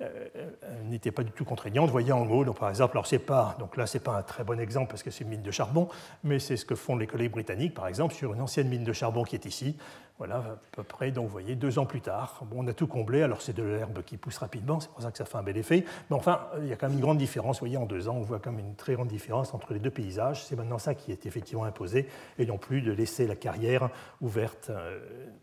Euh, 0.00 0.28
euh, 0.36 0.82
n'était 0.84 1.12
pas 1.12 1.22
du 1.22 1.30
tout 1.30 1.44
contraignante. 1.44 1.86
Vous 1.86 1.92
voyez 1.92 2.12
en 2.12 2.26
haut, 2.26 2.44
donc, 2.44 2.58
par 2.58 2.68
exemple, 2.68 2.92
alors 2.92 3.06
c'est 3.06 3.18
pas, 3.18 3.56
donc 3.60 3.76
là, 3.76 3.86
ce 3.86 3.96
n'est 3.96 4.02
pas 4.02 4.16
un 4.16 4.22
très 4.22 4.42
bon 4.42 4.58
exemple 4.58 4.90
parce 4.90 5.02
que 5.02 5.10
c'est 5.10 5.22
une 5.22 5.30
mine 5.30 5.42
de 5.42 5.50
charbon, 5.50 5.88
mais 6.24 6.38
c'est 6.38 6.56
ce 6.56 6.64
que 6.64 6.74
font 6.74 6.96
les 6.96 7.06
collègues 7.06 7.30
britanniques, 7.30 7.74
par 7.74 7.86
exemple, 7.86 8.14
sur 8.14 8.34
une 8.34 8.40
ancienne 8.40 8.68
mine 8.68 8.84
de 8.84 8.92
charbon 8.92 9.22
qui 9.22 9.36
est 9.36 9.46
ici. 9.46 9.76
Voilà, 10.18 10.36
à 10.36 10.58
peu 10.72 10.84
près, 10.84 11.10
donc 11.10 11.26
vous 11.26 11.32
voyez, 11.32 11.56
deux 11.56 11.78
ans 11.78 11.86
plus 11.86 12.00
tard. 12.00 12.42
On 12.54 12.66
a 12.68 12.72
tout 12.72 12.86
comblé, 12.86 13.22
alors 13.22 13.42
c'est 13.42 13.52
de 13.52 13.64
l'herbe 13.64 14.02
qui 14.02 14.16
pousse 14.16 14.38
rapidement, 14.38 14.78
c'est 14.78 14.90
pour 14.90 15.02
ça 15.02 15.10
que 15.10 15.18
ça 15.18 15.24
fait 15.24 15.38
un 15.38 15.42
bel 15.42 15.56
effet. 15.56 15.84
Mais 16.08 16.16
enfin, 16.16 16.40
il 16.60 16.66
y 16.66 16.72
a 16.72 16.76
quand 16.76 16.86
même 16.86 16.96
une 16.96 17.02
grande 17.02 17.18
différence. 17.18 17.56
Vous 17.56 17.66
voyez, 17.66 17.76
en 17.76 17.86
deux 17.86 18.08
ans, 18.08 18.16
on 18.16 18.22
voit 18.22 18.38
quand 18.38 18.52
même 18.52 18.64
une 18.64 18.76
très 18.76 18.94
grande 18.94 19.08
différence 19.08 19.54
entre 19.54 19.72
les 19.72 19.80
deux 19.80 19.90
paysages. 19.90 20.44
C'est 20.44 20.56
maintenant 20.56 20.78
ça 20.78 20.94
qui 20.94 21.10
est 21.10 21.26
effectivement 21.26 21.64
imposé, 21.64 22.08
et 22.38 22.46
non 22.46 22.58
plus 22.58 22.80
de 22.80 22.92
laisser 22.92 23.26
la 23.26 23.34
carrière 23.36 23.90
ouverte 24.20 24.70
euh, 24.70 25.00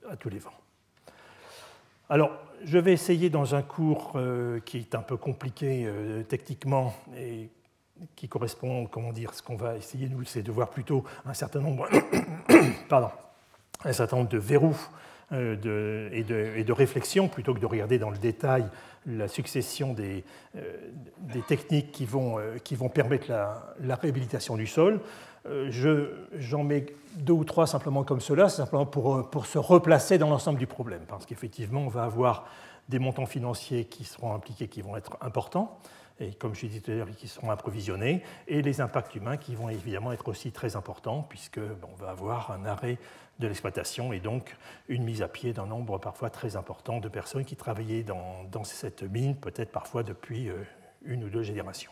à 0.09 0.15
tous 0.15 0.29
les 0.29 0.39
vents. 0.39 0.60
Alors, 2.11 2.31
je 2.65 2.77
vais 2.77 2.91
essayer 2.91 3.29
dans 3.29 3.55
un 3.55 3.61
cours 3.61 4.11
euh, 4.15 4.59
qui 4.65 4.79
est 4.79 4.95
un 4.95 5.01
peu 5.01 5.15
compliqué 5.15 5.85
euh, 5.85 6.23
techniquement 6.23 6.93
et 7.17 7.49
qui 8.17 8.27
correspond, 8.27 8.85
comment 8.87 9.13
dire, 9.13 9.33
ce 9.33 9.41
qu'on 9.41 9.55
va 9.55 9.77
essayer, 9.77 10.09
nous, 10.09 10.25
c'est 10.25 10.43
de 10.43 10.51
voir 10.51 10.71
plutôt 10.71 11.05
un 11.25 11.33
certain 11.33 11.61
nombre, 11.61 11.87
pardon, 12.89 13.11
un 13.85 13.93
certain 13.93 14.17
nombre 14.17 14.27
de 14.27 14.37
verrous 14.37 14.75
euh, 15.33 16.09
et, 16.11 16.23
de, 16.23 16.71
réflexions, 16.73 17.29
plutôt 17.29 17.53
que 17.53 17.59
de 17.59 17.65
regarder 17.65 17.97
dans 17.97 18.09
le 18.09 18.17
détail 18.17 18.65
la 19.05 19.27
succession 19.27 19.93
des, 19.93 20.23
euh, 20.57 20.61
techniques 21.47 21.91
qui 21.91 22.05
vont, 22.05 22.37
euh, 22.37 22.57
qui 22.63 22.75
vont 22.75 22.89
permettre 22.89 23.27
la, 23.29 23.95
réhabilitation 23.95 24.57
du 24.57 24.67
sol. 24.67 24.99
J'en 25.69 26.63
mets 26.63 26.85
deux 27.15 27.33
ou 27.33 27.43
trois 27.45 27.65
simplement 27.65 28.03
comme 28.03 28.19
cela, 28.19 28.49
simplement 28.49 28.85
pour, 28.85 29.29
pour 29.29 29.45
se 29.45 29.57
replacer 29.57 30.17
dans 30.17 30.29
l'ensemble 30.29 30.59
du 30.59 30.67
problème, 30.67 31.01
parce 31.07 31.25
qu'effectivement, 31.25 31.81
on 31.81 31.89
va 31.89 32.03
avoir 32.03 32.45
des 32.89 32.99
montants 32.99 33.25
financiers 33.25 33.85
qui 33.85 34.03
seront 34.03 34.35
impliqués, 34.35 34.67
qui 34.67 34.81
vont 34.81 34.97
être 34.97 35.17
importants, 35.21 35.79
et 36.19 36.33
comme 36.33 36.53
je 36.53 36.67
disais 36.67 36.81
tout 36.81 36.91
à 36.91 36.95
l'heure, 36.95 37.07
qui 37.17 37.27
seront 37.27 37.49
approvisionnés, 37.49 38.21
et 38.47 38.61
les 38.61 38.81
impacts 38.81 39.15
humains 39.15 39.37
qui 39.37 39.55
vont 39.55 39.69
évidemment 39.69 40.11
être 40.11 40.27
aussi 40.27 40.51
très 40.51 40.75
importants, 40.75 41.25
puisque 41.27 41.59
on 41.59 41.95
va 41.95 42.11
avoir 42.11 42.51
un 42.51 42.65
arrêt 42.65 42.99
de 43.41 43.47
l'exploitation 43.47 44.13
et 44.13 44.19
donc 44.19 44.55
une 44.87 45.03
mise 45.03 45.21
à 45.21 45.27
pied 45.27 45.51
d'un 45.51 45.65
nombre 45.65 45.97
parfois 45.97 46.29
très 46.29 46.55
important 46.55 46.99
de 46.99 47.09
personnes 47.09 47.43
qui 47.43 47.57
travaillaient 47.57 48.03
dans, 48.03 48.63
cette 48.63 49.03
mine, 49.03 49.35
peut-être 49.35 49.71
parfois 49.71 50.03
depuis 50.03 50.49
euh, 50.49 50.63
une 51.03 51.25
ou 51.25 51.29
deux 51.29 51.43
générations. 51.43 51.91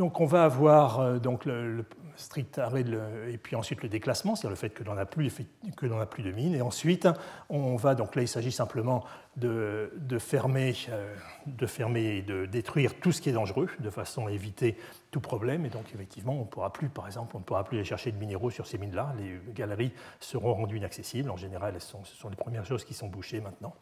Donc 0.00 0.18
on 0.18 0.24
va 0.24 0.44
avoir 0.44 1.00
euh, 1.00 1.18
donc 1.18 1.44
le, 1.44 1.84
strict 2.16 2.58
arrêt 2.58 2.86
et 3.28 3.36
puis 3.36 3.54
ensuite 3.54 3.82
le 3.82 3.90
déclassement, 3.90 4.34
c'est-à-dire 4.34 4.50
le 4.50 4.56
fait 4.56 4.70
que 4.70 4.82
l'on 4.82 4.94
n'a 4.94 5.04
plus, 5.04 6.22
de 6.22 6.32
mines. 6.32 6.54
Et 6.54 6.62
ensuite, 6.62 7.06
on 7.50 7.76
va 7.76 7.94
donc 7.94 8.16
là, 8.16 8.22
il 8.22 8.28
s'agit 8.28 8.50
simplement 8.50 9.04
de, 9.36 9.90
fermer, 10.18 10.74
euh, 10.88 11.14
de 11.46 11.66
et 11.98 12.22
de 12.22 12.46
détruire 12.46 12.94
tout 12.98 13.12
ce 13.12 13.20
qui 13.20 13.28
est 13.28 13.34
dangereux, 13.34 13.68
de 13.78 13.90
façon 13.90 14.26
à 14.26 14.32
éviter 14.32 14.78
tout 15.10 15.20
problème. 15.20 15.66
Et 15.66 15.70
donc 15.70 15.84
effectivement, 15.94 16.32
on 16.32 16.40
ne 16.40 16.44
pourra 16.44 16.72
plus, 16.72 16.88
par 16.88 17.06
exemple, 17.06 17.36
on 17.36 17.40
ne 17.40 17.44
pourra 17.44 17.64
plus 17.64 17.76
aller 17.76 17.84
chercher 17.84 18.10
de 18.10 18.16
minéraux 18.16 18.50
sur 18.50 18.66
ces 18.66 18.78
mines-là. 18.78 19.12
Les 19.18 19.38
galeries 19.52 19.92
seront 20.18 20.54
rendues 20.54 20.78
inaccessibles. 20.78 21.28
En 21.28 21.36
général, 21.36 21.74
ce 21.78 21.96
sont 22.04 22.30
les 22.30 22.36
premières 22.36 22.64
choses 22.64 22.86
qui 22.86 22.94
sont 22.94 23.08
bouchées 23.08 23.42
maintenant. 23.42 23.74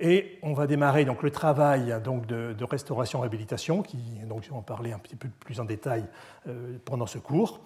Et 0.00 0.38
on 0.42 0.52
va 0.52 0.66
démarrer 0.66 1.04
donc, 1.04 1.22
le 1.22 1.30
travail 1.30 1.94
donc, 2.04 2.26
de, 2.26 2.64
restauration-réhabilitation, 2.64 3.82
qui 3.82 3.96
donc, 4.28 4.44
je 4.44 4.50
vais 4.50 4.56
en 4.56 4.62
parler 4.62 4.92
un 4.92 4.98
petit 4.98 5.16
peu 5.16 5.28
plus 5.40 5.58
en 5.60 5.64
détail 5.64 6.04
euh, 6.46 6.78
pendant 6.84 7.06
ce 7.06 7.18
cours. 7.18 7.60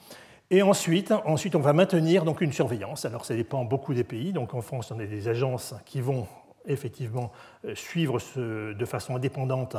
Et 0.51 0.63
ensuite, 0.63 1.13
ensuite, 1.13 1.55
on 1.57 1.61
va 1.61 1.73
maintenir 1.73 2.25
donc, 2.25 2.41
une 2.41 2.53
surveillance. 2.53 3.05
Alors, 3.05 3.25
ça 3.27 3.35
dépend 3.35 3.65
beaucoup 3.65 3.93
des 3.93 4.05
pays. 4.05 4.33
Donc, 4.33 4.55
en 4.55 4.63
France, 4.63 4.91
on 4.91 4.99
a 4.99 5.05
des 5.05 5.29
agences 5.29 5.75
qui 5.85 6.01
vont 6.01 6.27
effectivement 6.65 7.33
euh, 7.65 7.75
suivre 7.75 8.19
de 8.37 8.85
façon 8.87 9.17
indépendante 9.17 9.77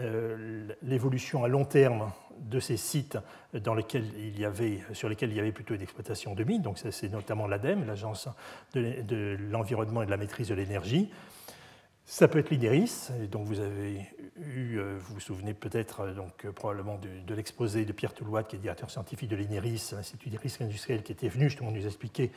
euh, 0.00 0.68
l'évolution 0.82 1.44
à 1.44 1.48
long 1.48 1.64
terme 1.64 2.10
de 2.38 2.58
ces 2.58 2.76
sites 2.76 3.16
dans 3.54 3.74
lesquels 3.74 4.04
il 4.18 4.38
y 4.38 4.44
avait, 4.44 4.80
sur 4.92 5.08
lesquels 5.08 5.30
il 5.30 5.36
y 5.36 5.40
avait 5.40 5.52
plutôt 5.52 5.74
une 5.74 5.82
exploitation 5.82 6.34
de 6.34 6.44
mines. 6.44 6.62
Donc, 6.62 6.78
c'est 6.78 7.12
notamment 7.12 7.46
l'ADEME, 7.46 7.86
l'Agence 7.86 8.28
de 8.74 9.38
l'environnement 9.50 10.02
et 10.02 10.06
de 10.06 10.10
la 10.10 10.18
maîtrise 10.18 10.48
de 10.48 10.54
l'énergie. 10.54 11.10
Ça 12.06 12.28
peut 12.28 12.38
être 12.38 12.50
l'INERIS, 12.50 13.12
donc 13.30 13.46
vous 13.46 13.60
avez 13.60 14.06
eu, 14.36 14.76
euh, 14.76 14.98
vous 15.00 15.14
vous 15.14 15.20
souvenez 15.20 15.54
peut-être 15.54 16.00
euh, 16.00 16.12
donc 16.12 16.44
euh, 16.44 16.52
probablement 16.52 16.98
de, 16.98 17.34
l'exposé 17.34 17.86
de 17.86 17.92
Pierre 17.92 18.12
Toulois, 18.12 18.42
qui 18.42 18.56
est 18.56 18.58
directeur 18.58 18.90
scientifique 18.90 19.30
de 19.30 19.36
l'INERIS, 19.36 19.92
l'Institut 19.92 20.28
des 20.28 20.36
risques 20.36 20.60
industriels, 20.60 21.02
qui 21.02 21.12
était 21.12 21.28
venu 21.28 21.48
justement 21.48 21.70
nous 21.70 21.86
expliquer 21.86 22.30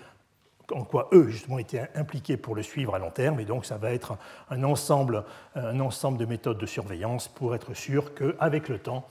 en 0.71 0.85
quoi 0.85 1.09
eux 1.11 1.27
justement 1.27 1.59
étaient 1.59 1.89
impliqués 1.95 2.37
pour 2.37 2.55
le 2.55 2.63
suivre 2.63 2.95
à 2.95 2.99
long 2.99 3.11
terme. 3.11 3.41
Et 3.41 3.45
donc 3.45 3.65
ça 3.65 3.77
va 3.77 3.91
être 3.91 4.17
un 4.49 4.63
ensemble, 4.63 5.25
un 5.55 5.79
ensemble 5.81 6.17
de 6.17 6.25
méthodes 6.25 6.57
de 6.57 6.65
surveillance 6.65 7.27
pour 7.27 7.53
être 7.53 7.73
sûr 7.73 8.13
qu'avec 8.13 8.69
le 8.69 8.79
temps, 8.79 9.05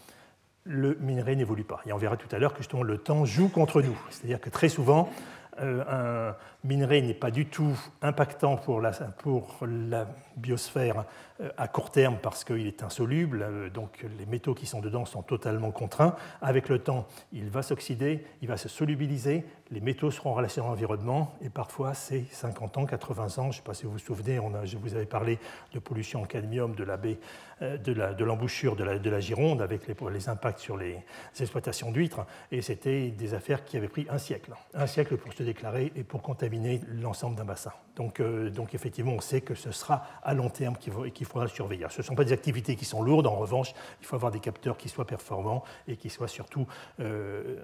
le 0.65 0.97
minerai 1.01 1.37
n'évolue 1.37 1.65
pas. 1.65 1.81
Et 1.87 1.93
on 1.93 1.99
verra 1.99 2.17
tout 2.17 2.35
à 2.35 2.39
l'heure 2.39 2.53
que 2.53 2.59
justement 2.59 2.83
le 2.83 2.99
temps 2.99 3.25
joue 3.25 3.49
contre 3.49 3.83
nous. 3.83 3.97
C'est-à-dire 4.11 4.41
que 4.41 4.51
très 4.51 4.69
souvent, 4.69 5.11
un 5.59 6.35
minerai 6.65 7.03
n'est 7.03 7.15
pas 7.15 7.31
du 7.31 7.47
tout 7.47 7.79
impactant 8.03 8.57
pour 8.57 8.81
la, 8.81 8.91
pour 8.91 9.57
la 9.67 10.07
biosphère 10.37 11.05
euh, 11.36 11.36
à 11.59 11.69
court 11.69 11.91
terme 11.91 12.17
parce 12.23 12.45
qu'il 12.45 12.67
est 12.67 12.83
insoluble, 12.83 13.43
euh, 13.43 13.71
donc 13.71 14.05
les 14.19 14.27
métaux 14.27 14.55
qui 14.55 14.67
sont 14.67 14.81
dedans 14.81 15.05
sont 15.05 15.23
totalement 15.23 15.71
contraints. 15.71 16.17
Avec 16.41 16.69
le 16.69 16.79
temps, 16.79 17.07
il 17.33 17.51
va 17.51 17.63
s'oxyder, 17.63 18.25
il 18.41 18.49
va 18.49 18.57
se 18.57 18.69
solubiliser, 18.69 19.45
les 19.71 19.81
métaux 19.81 20.11
seront 20.11 20.31
en 20.31 20.35
relation 20.35 20.65
à 20.65 20.69
l'environnement 20.69 21.35
et 21.43 21.51
parfois 21.51 21.93
c'est 21.93 22.25
50 22.31 22.79
ans, 22.79 22.87
80 22.87 23.25
ans. 23.39 23.43
Je 23.45 23.49
ne 23.49 23.53
sais 23.53 23.63
pas 23.63 23.75
si 23.75 23.85
vous 23.85 23.93
vous 23.93 23.99
souvenez, 23.99 24.39
on 24.39 24.55
a, 24.55 24.65
je 24.65 24.79
vous 24.79 24.95
avais 24.95 25.07
parlé 25.07 25.39
de 25.73 25.79
pollution 25.79 26.23
en 26.23 26.25
cadmium 26.25 26.75
de 26.75 26.85
la 26.85 26.97
baie, 26.97 27.19
euh, 27.63 27.77
de 27.77 28.25
l'embouchure 28.25 28.77
de, 28.77 28.85
la, 28.85 28.99
de 28.99 29.11
la 29.11 29.21
Gironde 29.21 29.61
avec 29.61 29.87
les, 29.87 30.29
impacts 30.29 30.61
sur 30.61 30.77
les 30.77 31.05
exploitations 31.39 31.91
d'huîtres 31.91 32.25
et 32.51 32.63
c'était 32.63 33.11
des 33.11 33.35
affaires 33.35 33.65
qui 33.65 33.77
avaient 33.77 33.89
pris 33.89 34.07
un 34.09 34.19
siècle. 34.19 34.53
Un 34.73 34.87
siècle 34.87 35.17
pour 35.17 35.33
se 35.33 35.43
déclarer 35.43 35.93
et 35.97 36.05
pour 36.05 36.23
contaminer 36.23 36.81
l'ensemble 36.89 37.37
d'un 37.37 37.45
bassin. 37.45 37.73
Donc, 37.97 38.21
donc 38.21 38.75
effectivement, 38.75 39.13
on 39.13 39.21
sait 39.21 39.41
que 39.41 39.55
ce 39.55 39.73
sera 39.73 40.05
à 40.23 40.35
long 40.35 40.51
terme 40.51 40.77
qu'il 40.77 41.26
faudra 41.27 41.49
surveiller. 41.49 41.87
Ce 41.91 42.01
ne 42.01 42.03
sont 42.03 42.15
pas 42.15 42.25
des 42.25 42.33
activités 42.33 42.77
qui 42.77 42.85
sont 42.85 43.03
lourdes, 43.03 43.27
en 43.27 43.37
revanche, 43.37 43.73
il 44.01 44.07
faut 44.07 44.17
avoir 44.17 44.33
des 44.33 44.41
capteurs 44.41 44.77
qui 44.77 44.89
soient 44.89 45.07
performants 45.07 45.65
et 45.89 45.97
qui 45.97 46.11
soient 46.11 46.29
surtout, 46.29 46.67
euh, 47.01 47.57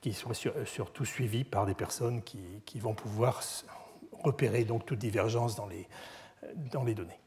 qui 0.00 0.12
soient 0.12 0.34
surtout 0.64 1.04
suivis 1.04 1.44
par 1.44 1.66
des 1.66 1.74
personnes 1.74 2.22
qui, 2.22 2.78
vont 2.78 2.94
pouvoir 2.94 3.42
repérer 4.22 4.64
donc 4.64 4.86
toute 4.86 4.98
divergence 4.98 5.56
dans 5.56 5.66
les, 5.66 5.86
dans 6.72 6.84
les 6.84 6.94
données. 6.94 7.18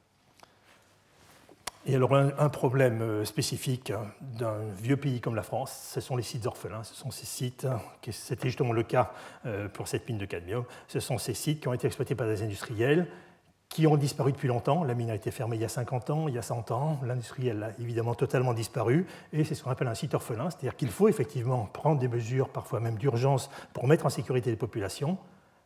Et 1.87 1.95
alors 1.95 2.15
un, 2.15 2.49
problème 2.49 3.01
euh, 3.01 3.25
spécifique 3.25 3.93
d'un 4.21 4.57
vieux 4.81 4.97
pays 4.97 5.21
comme 5.21 5.35
la 5.35 5.43
France, 5.43 5.91
ce 5.93 6.01
sont 6.01 6.15
les 6.15 6.23
sites 6.23 6.47
orphelins. 6.47 6.83
Ce 6.83 6.95
sont 6.95 7.11
ces 7.11 7.27
sites, 7.27 7.67
c'était 8.09 8.47
justement 8.47 8.73
le 8.73 8.81
cas 8.81 9.11
euh, 9.45 9.69
pour 9.69 9.87
cette 9.87 10.09
mine 10.09 10.17
de 10.17 10.25
cadmium, 10.25 10.65
ce 10.87 10.99
sont 10.99 11.19
ces 11.19 11.35
sites 11.35 11.61
qui 11.61 11.67
ont 11.67 11.73
été 11.73 11.85
exploités 11.85 12.15
par 12.15 12.25
des 12.25 12.41
industriels 12.41 13.07
qui 13.69 13.87
ont 13.87 13.97
disparu 13.97 14.31
depuis 14.31 14.47
longtemps. 14.47 14.83
La 14.83 14.93
mine 14.93 15.09
a 15.09 15.15
été 15.15 15.31
fermée 15.31 15.57
il 15.57 15.61
y 15.61 15.65
a 15.65 15.69
50 15.69 16.09
ans, 16.09 16.27
il 16.27 16.35
y 16.35 16.37
a 16.37 16.41
100 16.41 16.71
ans. 16.71 16.99
L'industriel 17.03 17.63
a 17.63 17.71
évidemment 17.81 18.15
totalement 18.15 18.53
disparu. 18.53 19.05
Et 19.33 19.43
c'est 19.43 19.55
ce 19.55 19.63
qu'on 19.63 19.71
appelle 19.71 19.87
un 19.87 19.95
site 19.95 20.13
orphelin, 20.13 20.49
c'est-à-dire 20.49 20.75
qu'il 20.75 20.89
faut 20.89 21.09
effectivement 21.09 21.65
prendre 21.65 21.99
des 21.99 22.07
mesures, 22.07 22.49
parfois 22.49 22.79
même 22.79 22.97
d'urgence, 22.97 23.49
pour 23.73 23.87
mettre 23.87 24.05
en 24.05 24.09
sécurité 24.09 24.49
les 24.49 24.55
populations. 24.55 25.17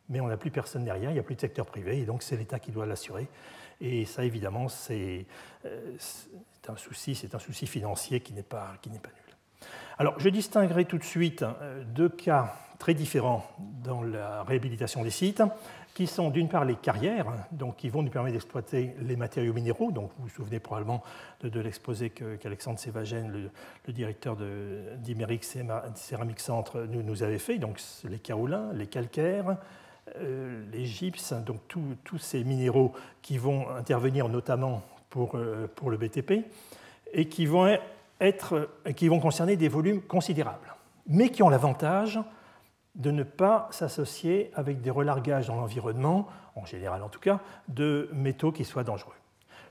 Mais 0.08 0.20
on 0.20 0.26
n'a 0.26 0.36
plus 0.36 0.50
personne 0.50 0.84
derrière, 0.84 1.10
il 1.10 1.14
n'y 1.14 1.20
a 1.20 1.22
plus 1.22 1.36
de 1.36 1.40
secteur 1.40 1.66
privé, 1.66 2.00
et 2.00 2.04
donc 2.04 2.22
c'est 2.24 2.36
l'État 2.36 2.58
qui 2.58 2.72
doit 2.72 2.84
l'assurer. 2.84 3.28
Et 3.80 4.04
ça, 4.04 4.24
évidemment, 4.24 4.68
c'est 4.68 5.24
euh, 5.64 5.96
un 6.68 6.76
souci, 6.76 7.14
c'est 7.14 7.34
un 7.34 7.38
souci 7.38 7.66
financier 7.66 8.20
qui 8.20 8.32
n'est 8.32 8.42
pas, 8.42 8.74
pas 8.82 8.90
nul. 8.90 9.00
Alors, 9.98 10.18
je 10.18 10.28
distinguerai 10.28 10.84
tout 10.84 10.98
de 10.98 11.04
suite 11.04 11.42
euh, 11.42 11.84
deux 11.84 12.08
cas 12.08 12.54
très 12.78 12.94
différents 12.94 13.46
dans 13.84 14.02
la 14.02 14.42
réhabilitation 14.42 15.02
des 15.04 15.10
sites 15.10 15.42
qui 16.00 16.06
sont 16.06 16.30
d'une 16.30 16.48
part 16.48 16.64
les 16.64 16.76
carrières, 16.76 17.26
donc 17.52 17.76
qui 17.76 17.90
vont 17.90 18.02
nous 18.02 18.08
permettre 18.08 18.32
d'exploiter 18.32 18.94
les 19.02 19.16
matériaux 19.16 19.52
minéraux. 19.52 19.92
Donc 19.92 20.10
vous 20.16 20.22
vous 20.22 20.30
souvenez 20.30 20.58
probablement 20.58 21.02
de, 21.42 21.60
l'exposé 21.60 22.08
qu'Alexandre 22.08 22.78
Sévagène, 22.78 23.30
le, 23.86 23.92
directeur 23.92 24.34
d'Imeric 24.96 25.44
Céramique 25.44 26.40
Centre, 26.40 26.86
nous, 26.88 27.02
nous, 27.02 27.22
avait 27.22 27.38
fait. 27.38 27.58
Donc 27.58 27.78
les 28.08 28.18
kaolins, 28.18 28.72
les 28.72 28.86
calcaires, 28.86 29.58
euh, 30.16 30.64
les 30.72 30.86
gypses, 30.86 31.34
donc 31.34 31.58
tous 31.68 32.18
ces 32.18 32.44
minéraux 32.44 32.94
qui 33.20 33.36
vont 33.36 33.68
intervenir 33.68 34.30
notamment 34.30 34.80
pour, 35.10 35.34
euh, 35.34 35.66
pour 35.76 35.90
le 35.90 35.98
BTP 35.98 36.46
et 37.12 37.28
qui 37.28 37.44
vont, 37.44 37.76
être, 38.22 38.70
qui 38.96 39.08
vont 39.08 39.20
concerner 39.20 39.56
des 39.56 39.68
volumes 39.68 40.00
considérables, 40.00 40.74
mais 41.06 41.28
qui 41.28 41.42
ont 41.42 41.50
l'avantage 41.50 42.18
de 42.94 43.10
ne 43.10 43.22
pas 43.22 43.68
s'associer 43.70 44.50
avec 44.54 44.80
des 44.80 44.90
relargages 44.90 45.46
dans 45.46 45.56
l'environnement, 45.56 46.28
en 46.56 46.64
général 46.64 47.02
en 47.02 47.08
tout 47.08 47.20
cas, 47.20 47.40
de 47.68 48.08
métaux 48.12 48.52
qui 48.52 48.64
soient 48.64 48.84
dangereux. 48.84 49.14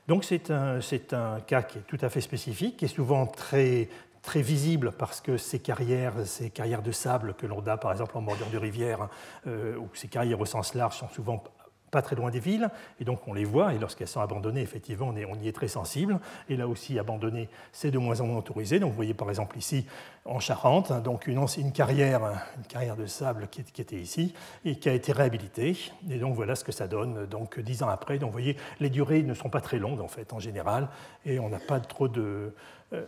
Donc 0.07 0.23
c'est 0.23 0.49
un, 0.49 0.79
un, 1.11 1.39
cas 1.41 1.61
qui 1.61 1.77
est 1.77 1.81
tout 1.81 1.97
à 2.01 2.09
fait 2.09 2.21
spécifique, 2.21 2.77
qui 2.77 2.85
est 2.85 2.87
souvent 2.87 3.27
très, 3.27 3.89
très 4.21 4.41
visible 4.41 4.91
parce 4.91 5.21
que 5.21 5.37
ces 5.37 5.59
carrières, 5.59 6.25
ces 6.25 6.49
carrières 6.49 6.81
de 6.81 6.91
sable 6.91 7.33
que 7.35 7.45
l'on 7.45 7.65
a 7.67 7.77
par 7.77 7.91
exemple 7.91 8.17
en 8.17 8.21
bordure 8.21 8.49
de 8.49 8.57
rivière, 8.57 9.07
euh, 9.47 9.77
ou 9.77 9.87
ces 9.93 10.07
carrières 10.07 10.39
au 10.39 10.45
sens 10.45 10.73
large 10.73 10.97
sont 10.97 11.09
souvent 11.09 11.43
pas 11.91 12.01
très 12.01 12.15
loin 12.15 12.29
des 12.29 12.39
villes, 12.39 12.69
et 12.99 13.05
donc 13.05 13.27
on 13.27 13.33
les 13.33 13.45
voit, 13.45 13.73
et 13.73 13.79
lorsqu'elles 13.79 14.07
sont 14.07 14.21
abandonnées, 14.21 14.61
effectivement, 14.61 15.09
on, 15.09 15.35
y 15.35 15.47
est 15.47 15.55
très 15.55 15.67
sensible. 15.67 16.19
Et 16.49 16.57
là 16.57 16.67
aussi, 16.67 16.99
abandonnées, 16.99 17.49
c'est 17.71 17.91
de 17.91 17.97
moins 17.97 18.21
en 18.21 18.27
moins 18.27 18.37
autorisé. 18.37 18.79
Donc 18.79 18.91
vous 18.91 18.95
voyez 18.95 19.13
par 19.13 19.29
exemple 19.29 19.57
ici, 19.57 19.85
en 20.25 20.39
Charente, 20.39 20.91
hein, 20.91 20.99
donc 20.99 21.27
une, 21.27 21.71
carrière, 21.71 22.21
une 22.57 22.65
carrière 22.67 22.95
de 22.95 23.05
sable 23.05 23.47
qui, 23.49 23.61
était 23.61 23.95
ici, 23.95 24.33
et 24.65 24.75
qui 24.75 24.89
a 24.89 24.93
été 24.93 25.11
réhabilitée. 25.11 25.77
Et 26.09 26.17
donc 26.17 26.35
voilà 26.35 26.55
ce 26.55 26.63
que 26.63 26.71
ça 26.71 26.87
donne, 26.87 27.25
donc 27.25 27.59
dix 27.59 27.83
ans 27.83 27.89
après. 27.89 28.17
Donc 28.19 28.29
vous 28.29 28.33
voyez, 28.33 28.57
les 28.79 28.89
durées 28.89 29.23
ne 29.23 29.33
sont 29.33 29.49
pas 29.49 29.61
très 29.61 29.79
longues, 29.79 30.01
en 30.01 30.07
fait, 30.07 30.33
en 30.33 30.39
général, 30.39 30.89
et 31.25 31.39
on 31.39 31.49
n'a 31.49 31.59
pas 31.59 31.79
trop 31.79 32.07
de... 32.07 32.53
Euh, 32.93 33.05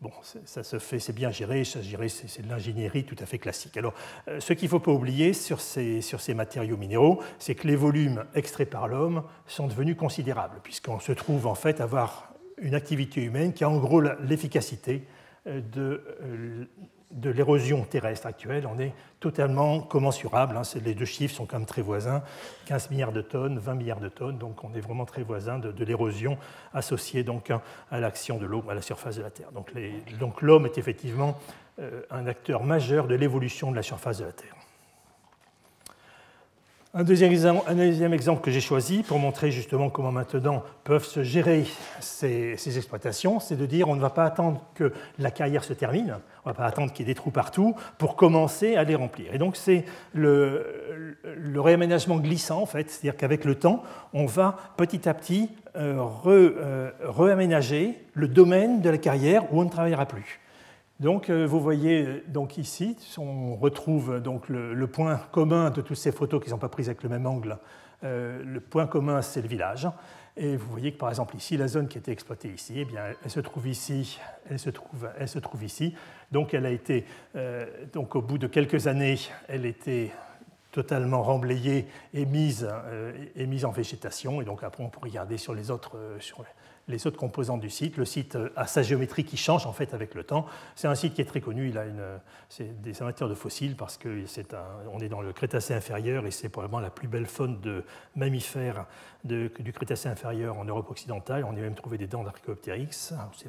Bon, 0.00 0.12
ça 0.22 0.62
se 0.62 0.78
fait, 0.78 0.98
c'est 0.98 1.12
bien 1.12 1.30
géré, 1.30 1.62
c'est 1.64 2.40
de 2.40 2.48
l'ingénierie 2.48 3.04
tout 3.04 3.16
à 3.20 3.26
fait 3.26 3.38
classique. 3.38 3.76
Alors, 3.76 3.92
euh, 4.28 4.40
ce 4.40 4.54
qu'il 4.54 4.64
ne 4.64 4.70
faut 4.70 4.80
pas 4.80 4.92
oublier 4.92 5.34
sur 5.34 5.60
ces, 5.60 6.00
sur 6.00 6.22
ces 6.22 6.32
matériaux 6.32 6.78
minéraux, 6.78 7.22
c'est 7.38 7.54
que 7.54 7.68
les 7.68 7.76
volumes 7.76 8.24
extraits 8.34 8.70
par 8.70 8.88
l'homme 8.88 9.24
sont 9.46 9.66
devenus 9.66 9.96
considérables, 9.96 10.60
puisqu'on 10.62 11.00
se 11.00 11.12
trouve 11.12 11.46
en 11.46 11.54
fait 11.54 11.82
avoir 11.82 12.32
une 12.56 12.74
activité 12.74 13.22
humaine 13.22 13.52
qui 13.52 13.62
a 13.62 13.68
en 13.68 13.78
gros 13.78 14.00
l'efficacité 14.00 15.04
de, 15.46 16.02
de 17.10 17.30
l'érosion 17.30 17.84
terrestre 17.84 18.26
actuelle. 18.26 18.68
On 18.72 18.78
est 18.78 18.92
totalement 19.18 19.80
commensurable. 19.80 20.56
Hein. 20.56 20.62
Les 20.84 20.94
deux 20.94 21.04
chiffres 21.04 21.34
sont 21.34 21.46
quand 21.46 21.58
même 21.58 21.66
très 21.66 21.82
voisins 21.82 22.22
15 22.66 22.90
milliards 22.90 23.12
de 23.12 23.22
tonnes, 23.22 23.58
20 23.58 23.74
milliards 23.74 24.00
de 24.00 24.08
tonnes. 24.08 24.38
Donc 24.38 24.64
on 24.64 24.72
est 24.74 24.80
vraiment 24.80 25.04
très 25.04 25.22
voisin 25.22 25.58
de, 25.58 25.84
l'érosion 25.84 26.38
associée 26.72 27.24
donc 27.24 27.52
à 27.90 28.00
l'action 28.00 28.38
de 28.38 28.46
l'eau 28.46 28.62
à 28.68 28.74
la 28.74 28.82
surface 28.82 29.16
de 29.16 29.22
la 29.22 29.30
Terre. 29.30 29.50
Donc 29.52 30.42
l'homme 30.42 30.66
est 30.66 30.78
effectivement 30.78 31.38
un 32.10 32.26
acteur 32.26 32.62
majeur 32.62 33.06
de 33.06 33.14
l'évolution 33.14 33.70
de 33.70 33.76
la 33.76 33.82
surface 33.82 34.18
de 34.18 34.24
la 34.24 34.32
Terre. 34.32 34.54
Un 36.92 37.04
deuxième, 37.04 37.32
exemple, 38.12 38.40
que 38.40 38.50
j'ai 38.50 38.60
choisi 38.60 39.04
pour 39.04 39.20
montrer 39.20 39.52
justement 39.52 39.90
comment 39.90 40.10
maintenant 40.10 40.64
peuvent 40.82 41.04
se 41.04 41.22
gérer 41.22 41.64
ces, 42.00 42.56
exploitations, 42.76 43.38
c'est 43.38 43.54
de 43.54 43.64
dire 43.64 43.88
on 43.88 43.94
ne 43.94 44.00
va 44.00 44.10
pas 44.10 44.24
attendre 44.24 44.60
que 44.74 44.92
la 45.20 45.30
carrière 45.30 45.62
se 45.62 45.72
termine, 45.72 46.16
on 46.44 46.48
ne 46.48 46.52
va 46.52 46.58
pas 46.58 46.66
attendre 46.66 46.92
qu'il 46.92 47.06
y 47.06 47.08
ait 47.08 47.14
des 47.14 47.14
trous 47.14 47.30
partout 47.30 47.76
pour 47.96 48.16
commencer 48.16 48.74
à 48.74 48.82
les 48.82 48.96
remplir. 48.96 49.32
Et 49.32 49.38
donc 49.38 49.54
c'est 49.54 49.84
le, 50.14 51.16
réaménagement 51.54 52.16
glissant 52.16 52.60
en 52.60 52.66
fait, 52.66 52.90
c'est-à-dire 52.90 53.16
qu'avec 53.16 53.44
le 53.44 53.54
temps, 53.54 53.84
on 54.12 54.26
va 54.26 54.56
petit 54.76 55.08
à 55.08 55.14
petit 55.14 55.48
euh, 55.76 56.04
euh, 56.26 56.90
réaménager 57.04 58.04
le 58.14 58.26
domaine 58.26 58.80
de 58.80 58.90
la 58.90 58.98
carrière 58.98 59.44
où 59.52 59.60
on 59.60 59.64
ne 59.64 59.70
travaillera 59.70 60.06
plus. 60.06 60.39
Donc, 61.00 61.30
euh, 61.30 61.46
vous 61.46 61.60
voyez 61.60 62.06
euh, 62.06 62.22
donc 62.28 62.58
ici, 62.58 62.94
on 63.16 63.56
retrouve 63.56 64.20
donc 64.20 64.50
le, 64.50 64.86
point 64.86 65.16
commun 65.32 65.70
de 65.70 65.80
toutes 65.80 65.96
ces 65.96 66.12
photos 66.12 66.40
qui 66.40 66.48
ne 66.48 66.50
sont 66.50 66.58
pas 66.58 66.68
prises 66.68 66.90
avec 66.90 67.02
le 67.02 67.08
même 67.08 67.26
angle. 67.26 67.56
Euh, 68.04 68.42
le 68.44 68.60
point 68.60 68.86
commun, 68.86 69.22
c'est 69.22 69.40
le 69.40 69.48
village. 69.48 69.88
Et 70.36 70.56
vous 70.56 70.68
voyez 70.70 70.92
que 70.92 70.98
par 70.98 71.08
exemple 71.08 71.36
ici, 71.36 71.56
la 71.56 71.68
zone 71.68 71.88
qui 71.88 71.96
était 71.96 72.12
exploitée 72.12 72.50
ici, 72.50 72.74
eh 72.76 72.84
bien, 72.84 73.02
elle 73.24 73.30
se 73.30 73.40
trouve 73.40 73.66
ici, 73.66 74.20
elle 74.50 74.58
se 74.58 74.68
trouve, 74.68 75.08
elle 75.18 75.28
se 75.28 75.38
trouve 75.38 75.64
ici. 75.64 75.94
Donc, 76.32 76.52
elle 76.54 76.66
a 76.66 76.70
été, 76.70 77.04
donc 77.92 78.14
au 78.14 78.22
bout 78.22 78.38
de 78.38 78.46
quelques 78.46 78.86
années, 78.86 79.18
elle 79.48 79.66
était 79.66 80.12
totalement 80.70 81.22
remblayée 81.22 81.86
et 82.14 82.24
mise, 82.24 82.68
et 83.34 83.46
mise 83.46 83.64
en 83.64 83.70
végétation. 83.70 84.40
Et 84.40 84.44
donc 84.44 84.62
après, 84.62 84.84
on 84.84 84.88
peut 84.88 85.00
regarder 85.02 85.36
sur 85.36 85.52
les 85.52 85.70
autres, 85.70 85.98
les 86.88 87.06
autres 87.06 87.18
composants 87.18 87.58
du 87.58 87.70
site. 87.70 87.96
Le 87.96 88.04
site 88.04 88.36
a 88.56 88.66
sa 88.66 88.82
géométrie 88.82 89.24
qui 89.24 89.36
change 89.36 89.66
en 89.66 89.72
fait 89.72 89.94
avec 89.94 90.14
le 90.14 90.24
temps. 90.24 90.46
C'est 90.74 90.88
un 90.88 90.94
site 90.94 91.14
qui 91.14 91.20
est 91.20 91.26
très 91.26 91.40
connu. 91.40 91.68
Il 91.68 91.78
a 91.78 91.86
une, 91.86 92.02
c'est 92.48 92.80
des 92.82 93.00
amateurs 93.02 93.28
de 93.28 93.34
fossiles 93.34 93.76
parce 93.76 93.96
que 93.96 94.26
c'est 94.26 94.54
un, 94.54 94.64
on 94.92 94.98
est 95.00 95.08
dans 95.08 95.20
le 95.20 95.32
Crétacé 95.32 95.74
inférieur 95.74 96.26
et 96.26 96.30
c'est 96.30 96.48
probablement 96.48 96.80
la 96.80 96.90
plus 96.90 97.08
belle 97.08 97.26
faune 97.26 97.60
de 97.60 97.84
mammifères 98.16 98.86
du 99.24 99.72
Crétacé 99.72 100.08
inférieur 100.08 100.58
en 100.58 100.64
Europe 100.64 100.90
occidentale. 100.90 101.44
On 101.44 101.54
y 101.54 101.58
a 101.58 101.62
même 101.62 101.74
trouvé 101.74 101.98
des 101.98 102.06
dents 102.06 102.24
d'Archaeopteryx. 102.24 102.96
Ce 102.96 103.14
ne 103.14 103.18
sont 103.32 103.48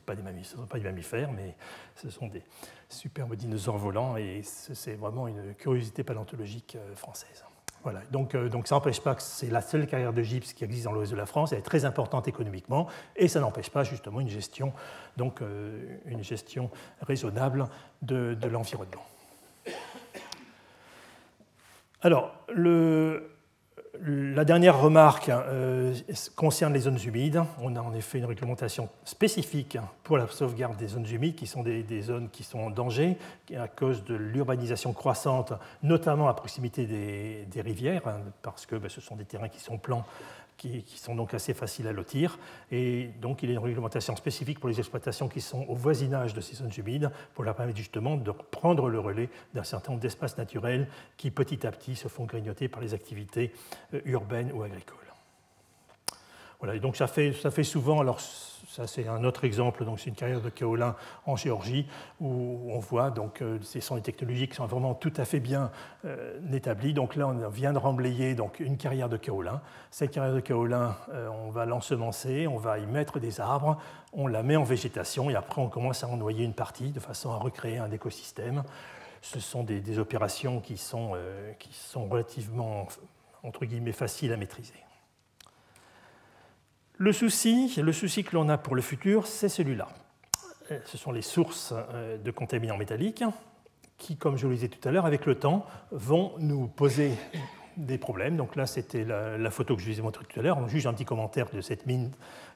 pas 0.68 0.78
des 0.80 0.84
mammifères, 0.84 1.32
mais 1.32 1.56
ce 1.96 2.10
sont 2.10 2.28
des 2.28 2.44
superbes 2.90 3.36
dinosaures 3.36 3.78
volants 3.78 4.18
et 4.18 4.42
c'est 4.44 4.96
vraiment 4.96 5.28
une 5.28 5.54
curiosité 5.56 6.04
paléontologique 6.04 6.76
euh, 6.76 6.96
française. 6.96 7.46
Voilà. 7.84 8.02
Donc, 8.12 8.36
euh, 8.36 8.48
donc, 8.48 8.68
ça 8.68 8.76
n'empêche 8.76 9.02
pas 9.02 9.16
que 9.16 9.24
c'est 9.24 9.50
la 9.50 9.62
seule 9.62 9.88
carrière 9.88 10.14
de 10.14 10.22
gypse 10.22 10.54
qui 10.54 10.64
existe 10.64 10.86
dans 10.86 10.92
l'ouest 10.92 11.12
de 11.12 11.18
la 11.18 11.26
France. 11.26 11.52
Elle 11.52 11.60
est 11.60 11.64
très 11.64 11.86
importante 11.86 12.28
économiquement 12.28 12.88
et 13.16 13.28
ça 13.28 13.40
n'empêche 13.40 13.70
pas 13.70 13.84
justement 13.84 14.20
une 14.20 14.30
gestion, 14.30 14.72
donc, 15.18 15.42
euh, 15.42 15.98
une 16.06 16.24
gestion 16.24 16.70
raisonnable 17.02 17.68
de, 18.02 18.36
de 18.36 18.48
l'environnement. 18.48 19.06
Alors, 22.02 22.34
le, 22.50 23.31
la 24.00 24.46
dernière 24.46 24.80
remarque 24.80 25.30
euh, 25.30 25.94
concerne 26.36 26.74
les 26.74 26.82
zones 26.82 27.00
humides. 27.04 27.44
On 27.62 27.76
a 27.76 27.82
en 27.82 27.94
effet 27.94 28.20
une 28.20 28.26
réglementation 28.26 28.90
spécifique 29.04 29.78
pour 30.04 30.18
la 30.18 30.28
sauvegarde 30.28 30.78
des 30.78 30.88
zones 30.88 31.08
humides, 31.08 31.36
qui 31.36 31.46
sont 31.46 31.62
des, 31.62 32.02
zones 32.02 32.30
qui 32.30 32.44
sont 32.44 32.60
en 32.60 32.70
danger 32.70 33.18
à 33.58 33.68
cause 33.68 34.04
de 34.06 34.16
l'urbanisation 34.16 34.94
croissante, 34.94 35.54
notamment 35.84 36.30
à 36.30 36.34
proximité 36.34 36.86
des, 36.86 37.62
rivières, 37.62 38.08
hein, 38.08 38.22
parce 38.42 38.66
que 38.66 38.76
ben, 38.76 38.90
ce 38.90 39.02
sont 39.02 39.16
des 39.16 39.26
terrains 39.26 39.50
qui 39.50 39.60
sont 39.60 39.78
plans 39.78 40.06
qui, 40.62 40.98
sont 40.98 41.16
donc 41.16 41.34
assez 41.34 41.54
faciles 41.54 41.88
à 41.88 41.92
lotir. 41.92 42.38
Et 42.72 43.10
donc, 43.20 43.42
il 43.42 43.50
y 43.50 43.52
a 43.52 43.56
une 43.56 43.64
réglementation 43.64 44.16
spécifique 44.16 44.60
pour 44.60 44.70
les 44.70 44.80
exploitations 44.80 45.28
qui 45.28 45.42
sont 45.42 45.66
au 45.68 45.76
voisinage 45.76 46.34
de 46.34 46.42
ces 46.42 46.56
zones 46.56 46.72
humides 46.78 47.10
pour 47.34 47.44
leur 47.44 47.56
permettre 47.56 47.78
justement 47.78 48.16
de 48.16 48.32
prendre 48.32 48.88
le 48.88 49.00
relais 49.00 49.30
d'un 49.56 49.64
certain 49.64 49.92
nombre 49.92 50.02
d'espaces 50.02 50.38
naturels 50.38 50.88
qui, 51.18 51.32
petit 51.32 51.66
à 51.66 51.72
petit, 51.72 51.96
se 51.96 52.08
font 52.08 52.26
grignoter 52.26 52.68
par 52.68 52.82
les 52.82 52.94
activités 52.94 53.52
euh, 53.94 54.02
urbaines 54.06 54.52
ou 54.54 54.62
agricoles. 54.62 54.98
Voilà, 56.60 56.76
et 56.76 56.80
donc 56.80 56.96
ça 56.96 57.08
fait, 57.08 57.34
ça 57.34 57.50
fait 57.50 57.64
souvent, 57.64 58.00
alors 58.00 58.20
ça 58.72 58.88
c'est 58.88 59.06
un 59.06 59.26
autre 59.26 59.44
exemple, 59.44 59.84
donc 59.84 60.00
c'est 60.00 60.10
une 60.10 60.16
carrière 60.16 60.40
de 60.40 60.50
kaolin 60.50 60.96
en 61.26 61.36
Géorgie 61.36 61.86
où 62.22 62.72
on 62.72 62.80
voit 62.80 63.10
donc 63.10 63.42
euh, 63.42 63.60
ce 63.62 63.82
sont 63.82 63.96
des 63.96 64.02
technologies 64.02 64.48
qui 64.48 64.56
sont 64.56 64.66
vraiment 64.66 64.94
tout 64.94 65.12
à 65.18 65.26
fait 65.26 65.42
bien 65.42 65.72
euh, 66.06 66.40
établies. 66.54 66.94
Donc 66.94 67.18
là 67.18 67.28
on 67.28 67.50
vient 67.50 67.74
de 67.74 67.78
remblayer 67.78 68.34
une 68.60 68.78
carrière 68.78 69.10
de 69.10 69.18
kaolin. 69.18 69.62
Cette 69.90 70.12
carrière 70.12 70.34
de 70.34 70.40
kaolin, 70.40 70.96
euh, 71.10 71.28
on 71.46 71.50
va 71.50 71.66
l'ensemencer, 71.66 72.48
on 72.48 72.56
va 72.56 72.80
y 72.80 72.86
mettre 72.86 73.20
des 73.20 73.42
arbres, 73.42 73.78
on 74.14 74.28
la 74.28 74.42
met 74.42 74.56
en 74.56 74.64
végétation 74.64 75.30
et 75.30 75.36
après 75.36 75.62
on 75.62 75.68
commence 75.68 76.06
à 76.06 76.08
en 76.08 76.16
noyer 76.16 76.46
une 76.46 76.54
partie 76.54 76.92
de 76.92 77.02
façon 77.02 77.32
à 77.32 77.38
recréer 77.38 77.78
un 77.78 77.92
écosystème. 77.92 78.64
Ce 79.22 79.42
sont 79.42 79.64
des, 79.64 79.82
des 79.82 80.00
opérations 80.00 80.62
qui 80.62 80.78
sont, 80.78 81.12
qui 81.60 81.74
sont 81.74 82.06
relativement 82.06 82.88
entre 83.44 83.66
guillemets 83.66 83.92
faciles 83.92 84.32
à 84.32 84.38
maîtriser. 84.38 84.82
Le 87.02 87.14
souci, 87.14 87.82
le 87.82 87.94
souci 87.94 88.24
que 88.24 88.36
l'on 88.36 88.48
a 88.48 88.60
pour 88.60 88.76
le 88.76 88.84
futur, 88.84 89.26
c'est 89.26 89.50
celui-là. 89.50 89.88
Euh, 90.70 90.78
ce 90.86 91.00
sont 91.00 91.12
les 91.12 91.24
sources 91.24 91.74
euh, 91.96 92.20
de 92.20 92.30
contaminants 92.30 92.78
métalliques 92.78 93.24
qui, 93.98 94.18
comme 94.18 94.38
je 94.38 94.44
vous 94.44 94.50
le 94.50 94.56
disais 94.56 94.68
tout 94.68 94.88
à 94.88 94.92
l'heure, 94.92 95.08
avec 95.08 95.26
le 95.26 95.34
temps, 95.34 95.66
vont 95.90 96.34
nous 96.38 96.68
poser 96.68 97.14
des 97.76 97.98
problèmes. 97.98 98.38
Donc 98.38 98.56
là, 98.56 98.68
c'était 98.68 99.04
la, 99.04 99.50
photo 99.50 99.76
que 99.76 99.82
je 99.82 99.90
vous 99.90 99.98
ai 99.98 100.04
montrée 100.04 100.26
tout 100.26 100.40
à 100.40 100.44
l'heure. 100.44 100.60
On 100.60 100.68
juge 100.68 100.86
un 100.86 100.94
petit 100.94 101.06
commentaire 101.06 101.48
de 101.52 101.60
cette 101.62 101.88
mine 101.88 102.12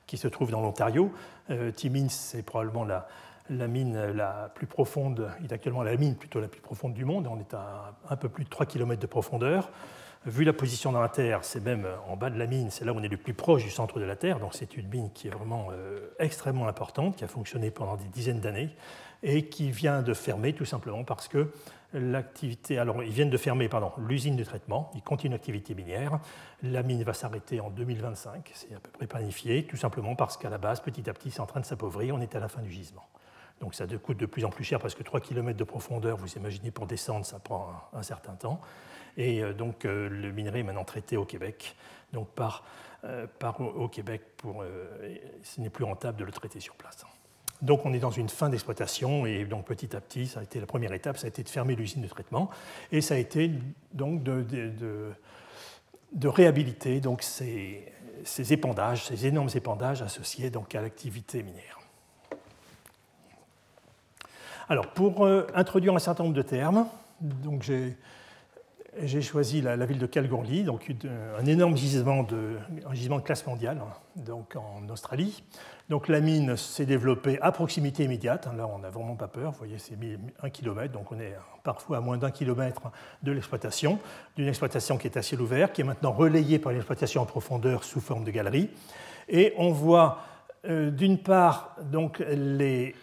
qui 0.05 0.17
se 0.17 0.27
trouve 0.27 0.51
dans 0.51 0.62
l'Ontario. 0.62 1.12
Euh, 1.49 1.71
Timmins, 1.71 2.10
c'est 2.10 2.43
probablement 2.43 2.84
la, 2.84 3.08
la, 3.49 3.67
mine 3.67 4.12
la 4.12 4.51
plus 4.53 4.67
profonde, 4.67 5.27
il 5.39 5.47
est 5.47 5.53
actuellement 5.53 5.81
la 5.81 5.97
mine 5.97 6.15
plutôt 6.15 6.39
la 6.39 6.49
plus 6.49 6.62
profonde 6.62 6.93
du 6.93 7.03
monde. 7.03 7.25
On 7.25 7.39
est 7.39 7.55
à 7.55 7.95
un 8.12 8.15
peu 8.15 8.29
plus 8.29 8.43
de 8.43 8.49
3 8.49 8.67
km 8.67 9.01
de 9.01 9.08
profondeur. 9.08 9.71
Vu 10.25 10.43
la 10.43 10.53
position 10.53 10.91
dans 10.91 11.01
la 11.01 11.09
Terre, 11.09 11.43
c'est 11.43 11.59
même 11.59 11.88
en 12.07 12.17
bas 12.17 12.31
de 12.31 12.39
la 12.39 12.47
mine, 12.47 12.71
c'est 12.71 12.83
là 12.83 12.93
où 12.93 12.97
on 12.97 13.03
est 13.03 13.07
le 13.07 13.17
plus 13.17 13.35
proche 13.35 13.63
du 13.63 13.69
centre 13.69 13.99
de 13.99 14.05
la 14.05 14.15
Terre, 14.15 14.39
donc 14.39 14.55
c'est 14.55 14.75
une 14.75 14.88
mine 14.88 15.11
qui 15.13 15.27
est 15.27 15.29
vraiment 15.29 15.67
euh, 15.71 15.99
extrêmement 16.17 16.67
importante, 16.67 17.15
qui 17.15 17.23
a 17.23 17.27
fonctionné 17.27 17.69
pendant 17.69 17.95
des 17.95 18.05
dizaines 18.05 18.39
d'années 18.39 18.75
et 19.21 19.49
qui 19.49 19.69
vient 19.69 20.01
de 20.01 20.15
fermer 20.15 20.53
tout 20.53 20.65
simplement 20.65 21.03
parce 21.03 21.27
que 21.27 21.51
l'activité, 21.93 22.79
alors 22.79 23.03
ils 23.03 23.11
viennent 23.11 23.29
de 23.29 23.38
fermer 23.38 23.69
pardon, 23.69 23.91
l'usine 23.99 24.35
de 24.35 24.43
traitement, 24.43 24.89
ils 24.95 25.03
continuent 25.03 25.33
l'activité 25.33 25.75
minière, 25.75 26.19
la 26.63 26.81
mine 26.81 27.03
va 27.03 27.13
s'arrêter 27.13 27.59
en 27.59 27.69
2025, 27.69 28.51
c'est 28.55 28.73
à 28.73 28.79
peu 28.79 28.89
près 28.89 29.05
planifié, 29.05 29.65
tout 29.65 29.77
simplement 29.77 30.15
parce 30.15 30.38
qu'à 30.38 30.49
la 30.49 30.57
base, 30.57 30.79
petit 30.79 31.07
à 31.07 31.13
petit, 31.13 31.29
c'est 31.29 31.41
en 31.41 31.45
train 31.45 31.59
de 31.59 31.65
s'appauvrir, 31.67 32.15
on 32.15 32.21
est 32.21 32.35
à 32.35 32.39
la 32.39 32.47
fin 32.47 32.63
du 32.63 32.71
gisement. 32.71 33.07
Donc 33.61 33.75
ça 33.75 33.85
coûte 33.85 34.17
de 34.17 34.25
plus 34.25 34.43
en 34.43 34.49
plus 34.49 34.63
cher 34.63 34.79
parce 34.79 34.95
que 34.95 35.03
3 35.03 35.21
km 35.21 35.55
de 35.55 35.63
profondeur, 35.63 36.17
vous 36.17 36.33
imaginez, 36.33 36.71
pour 36.71 36.88
descendre, 36.88 37.25
ça 37.25 37.39
prend 37.39 37.69
un 37.93 38.03
certain 38.03 38.33
temps. 38.33 38.59
Et 39.17 39.41
euh, 39.41 39.54
donc 39.54 39.86
euh, 39.86 40.10
le 40.10 40.32
minerai 40.32 40.60
est 40.60 40.63
maintenant 40.63 40.84
traité 40.84 41.17
au 41.17 41.25
Québec, 41.25 41.75
donc 42.13 42.30
par, 42.30 42.63
euh, 43.04 43.28
par 43.39 43.60
au 43.62 43.88
Québec, 43.88 44.21
ce 45.43 45.62
n'est 45.62 45.69
plus 45.69 45.86
rentable 45.86 46.19
de 46.19 46.25
le 46.25 46.32
traiter 46.32 46.60
sur 46.60 46.75
place. 46.75 47.06
Donc 47.62 47.86
on 47.86 47.93
est 47.93 47.99
dans 47.99 48.12
une 48.12 48.30
fin 48.30 48.49
d'exploitation 48.49 49.25
et 49.25 49.45
donc 49.45 49.65
petit 49.65 49.95
à 49.95 50.01
petit, 50.01 50.28
ça 50.28 50.41
a 50.41 50.43
été 50.43 50.60
la 50.60 50.65
première 50.65 50.91
étape, 50.91 51.17
ça 51.17 51.25
a 51.25 51.30
été 51.30 51.41
de 51.41 51.49
fermer 51.49 51.75
l'usine 51.75 52.01
de 52.01 52.08
traitement 52.08 52.49
et 52.91 52.99
ça 52.99 53.15
a 53.15 53.17
été 53.17 53.49
donc 53.93 54.23
de, 54.23 54.43
de, 54.43 55.13
de, 56.12 56.28
réhabiliter 56.28 56.99
donc 56.99 57.23
ces, 57.23 57.93
ces, 58.25 58.51
épandages, 58.51 59.06
ces 59.06 59.25
énormes 59.25 59.49
épandages 59.56 60.01
associés 60.01 60.49
donc 60.49 60.75
à 60.75 60.82
l'activité 60.82 61.43
minière. 61.43 61.80
Alors 64.67 64.88
pour 64.88 65.25
introduire 65.54 65.95
un 65.95 65.99
certain 65.99 66.23
nombre 66.23 66.36
de 66.36 66.41
termes, 66.41 66.88
donc 67.21 67.63
j'ai 67.63 67.95
j'ai 69.03 69.21
choisi 69.21 69.62
la, 69.62 69.86
ville 69.86 69.99
de 69.99 70.05
Kalgoorlie, 70.05 70.63
donc 70.63 70.91
un 71.39 71.45
énorme 71.45 71.75
gisement 71.75 72.23
de, 72.23 72.58
un 72.88 72.93
gisement 72.93 73.17
de 73.17 73.23
classe 73.23 73.45
mondiale 73.45 73.81
donc 74.15 74.55
en 74.55 74.88
Australie. 74.89 75.43
Donc 75.89 76.08
la 76.08 76.19
mine 76.19 76.58
s'est 76.58 76.86
développée 76.86 77.39
à 77.41 77.51
proximité 77.51 78.03
immédiate. 78.03 78.47
Là, 78.58 78.67
on 78.67 78.79
n'a 78.79 78.89
vraiment 78.89 79.15
pas 79.15 79.27
peur. 79.27 79.51
Vous 79.51 79.58
voyez, 79.58 79.77
c'est 79.77 79.97
un 80.41 80.49
kilomètre, 80.49 80.93
donc 80.93 81.12
on 81.12 81.19
est 81.19 81.36
parfois 81.63 81.97
à 81.97 81.99
moins 82.01 82.17
d'un 82.17 82.31
kilomètre 82.31 82.91
de 83.21 83.31
l'exploitation, 83.31 83.99
d'une 84.36 84.47
exploitation 84.47 84.97
qui 84.97 85.08
est 85.08 85.17
à 85.17 85.21
ciel 85.21 85.41
ouvert, 85.41 85.71
qui 85.71 85.81
est 85.81 85.84
maintenant 85.84 86.12
relayée 86.12 86.58
par 86.58 86.71
une 86.71 86.79
exploitation 86.79 87.21
en 87.21 87.25
profondeur 87.25 87.84
sous 87.84 88.01
forme 88.01 88.23
de 88.23 88.31
galerie. 88.31 88.69
Et 89.29 89.53
on 89.58 89.71
voit 89.71 90.19
euh, 90.65 90.89
d'une 90.89 91.19
part 91.19 91.75
donc 91.84 92.19
les 92.19 92.95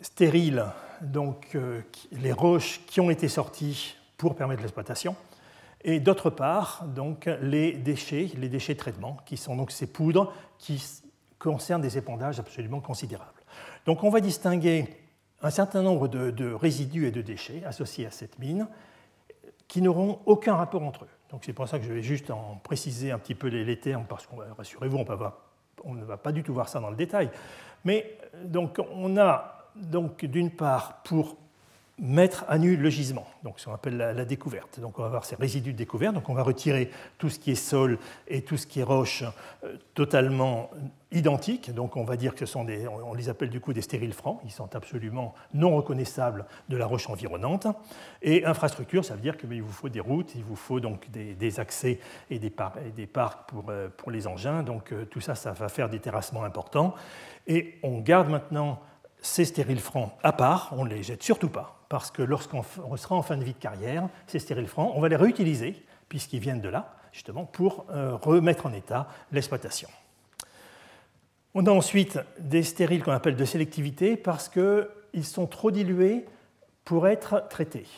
stériles, 0.00 0.66
donc 1.00 1.54
euh, 1.54 1.80
les 2.12 2.32
roches 2.32 2.80
qui 2.86 3.00
ont 3.00 3.10
été 3.10 3.28
sorties 3.28 3.96
pour 4.16 4.36
permettre 4.36 4.62
l'exploitation 4.62 5.16
et 5.82 6.00
d'autre 6.00 6.30
part, 6.30 6.84
donc, 6.86 7.28
les 7.40 7.72
déchets, 7.72 8.30
les 8.36 8.48
déchets 8.48 8.74
de 8.74 8.78
traitement, 8.78 9.16
qui 9.24 9.36
sont 9.36 9.56
donc 9.56 9.70
ces 9.70 9.86
poudres 9.86 10.32
qui 10.58 10.82
concernent 11.38 11.80
des 11.80 11.96
épandages 11.96 12.38
absolument 12.38 12.80
considérables. 12.80 13.30
Donc 13.86 14.04
on 14.04 14.10
va 14.10 14.20
distinguer 14.20 14.86
un 15.42 15.50
certain 15.50 15.82
nombre 15.82 16.06
de, 16.06 16.52
résidus 16.52 17.06
et 17.06 17.10
de 17.10 17.22
déchets 17.22 17.62
associés 17.64 18.06
à 18.06 18.10
cette 18.10 18.38
mine 18.38 18.68
qui 19.68 19.80
n'auront 19.80 20.20
aucun 20.26 20.54
rapport 20.54 20.82
entre 20.82 21.04
eux. 21.04 21.08
Donc 21.30 21.44
c'est 21.44 21.52
pour 21.52 21.66
ça 21.66 21.78
que 21.78 21.84
je 21.84 21.92
vais 21.92 22.02
juste 22.02 22.30
en 22.30 22.60
préciser 22.62 23.10
un 23.10 23.18
petit 23.18 23.34
peu 23.34 23.48
les, 23.48 23.80
termes, 23.80 24.04
parce 24.06 24.26
qu'on 24.26 24.36
rassurez-vous, 24.56 24.98
on, 24.98 25.06
on, 25.84 25.94
ne 25.94 26.04
va 26.04 26.16
pas 26.18 26.32
du 26.32 26.42
tout 26.42 26.52
voir 26.52 26.68
ça 26.68 26.80
dans 26.80 26.90
le 26.90 26.96
détail. 26.96 27.30
Mais 27.84 28.18
donc 28.44 28.78
on 28.92 29.16
a 29.16 29.70
donc 29.76 30.24
d'une 30.26 30.50
part 30.50 31.02
pour 31.04 31.36
mettre 32.00 32.46
à 32.48 32.56
nu 32.56 32.76
le 32.76 32.88
gisement, 32.88 33.26
donc 33.44 33.60
ce 33.60 33.66
qu'on 33.66 33.74
appelle 33.74 33.96
la, 33.96 34.24
découverte. 34.24 34.80
Donc 34.80 34.98
on 34.98 35.02
va 35.02 35.08
avoir 35.08 35.24
ces 35.26 35.36
résidus 35.36 35.72
de 35.72 35.78
découverte, 35.78 36.14
donc 36.14 36.28
on 36.30 36.34
va 36.34 36.42
retirer 36.42 36.90
tout 37.18 37.28
ce 37.28 37.38
qui 37.38 37.50
est 37.50 37.54
sol 37.54 37.98
et 38.26 38.40
tout 38.40 38.56
ce 38.56 38.66
qui 38.66 38.80
est 38.80 38.84
roche 38.84 39.22
euh, 39.64 39.76
totalement 39.94 40.70
identiques, 41.12 41.74
donc 41.74 41.96
on 41.96 42.04
va 42.04 42.16
dire 42.16 42.34
que 42.34 42.46
ce 42.46 42.46
sont 42.46 42.64
des, 42.64 42.88
on 42.88 43.12
les 43.12 43.28
appelle 43.28 43.50
du 43.50 43.60
coup 43.60 43.74
des 43.74 43.82
stériles 43.82 44.14
francs, 44.14 44.40
ils 44.44 44.50
sont 44.50 44.74
absolument 44.74 45.34
non 45.52 45.76
reconnaissables 45.76 46.46
de 46.68 46.76
la 46.76 46.86
roche 46.86 47.10
environnante. 47.10 47.66
Et 48.22 48.44
infrastructure, 48.44 49.04
ça 49.04 49.14
veut 49.14 49.20
dire 49.20 49.36
qu'il 49.36 49.62
vous 49.62 49.72
faut 49.72 49.88
des 49.88 50.00
routes, 50.00 50.34
il 50.36 50.44
vous 50.44 50.56
faut 50.56 50.80
donc 50.80 51.10
des, 51.10 51.60
accès 51.60 51.98
et 52.30 52.38
des, 52.38 52.50
parcs 52.50 53.48
pour, 53.48 53.64
euh, 53.68 53.88
pour, 53.94 54.10
les 54.10 54.26
engins, 54.26 54.62
donc 54.62 54.92
euh, 54.92 55.04
tout 55.04 55.20
ça, 55.20 55.34
ça 55.34 55.52
va 55.52 55.68
faire 55.68 55.90
des 55.90 55.98
terrassements 55.98 56.44
importants. 56.44 56.94
Et 57.46 57.78
on 57.82 57.98
garde 57.98 58.30
maintenant 58.30 58.80
ces 59.20 59.44
stériles 59.44 59.80
francs 59.80 60.12
à 60.22 60.32
part, 60.32 60.72
on 60.76 60.84
ne 60.84 60.90
les 60.90 61.02
jette 61.02 61.22
surtout 61.22 61.50
pas 61.50 61.79
parce 61.90 62.12
que 62.12 62.22
lorsqu'on 62.22 62.62
sera 62.96 63.16
en 63.16 63.22
fin 63.22 63.36
de 63.36 63.42
vie 63.42 63.52
de 63.52 63.58
carrière, 63.58 64.08
ces 64.28 64.38
stériles 64.38 64.68
francs, 64.68 64.92
on 64.94 65.00
va 65.00 65.08
les 65.08 65.16
réutiliser, 65.16 65.84
puisqu'ils 66.08 66.38
viennent 66.38 66.60
de 66.60 66.68
là, 66.68 66.94
justement, 67.12 67.44
pour 67.44 67.84
euh, 67.90 68.14
remettre 68.14 68.66
en 68.66 68.72
état 68.72 69.08
l'exploitation. 69.32 69.88
On 71.52 71.66
a 71.66 71.70
ensuite 71.72 72.20
des 72.38 72.62
stériles 72.62 73.02
qu'on 73.02 73.10
appelle 73.10 73.34
de 73.34 73.44
sélectivité 73.44 74.16
parce 74.16 74.48
qu'ils 74.48 75.24
sont 75.24 75.48
trop 75.48 75.72
dilués 75.72 76.26
pour 76.84 77.08
être 77.08 77.48
traités. 77.50 77.88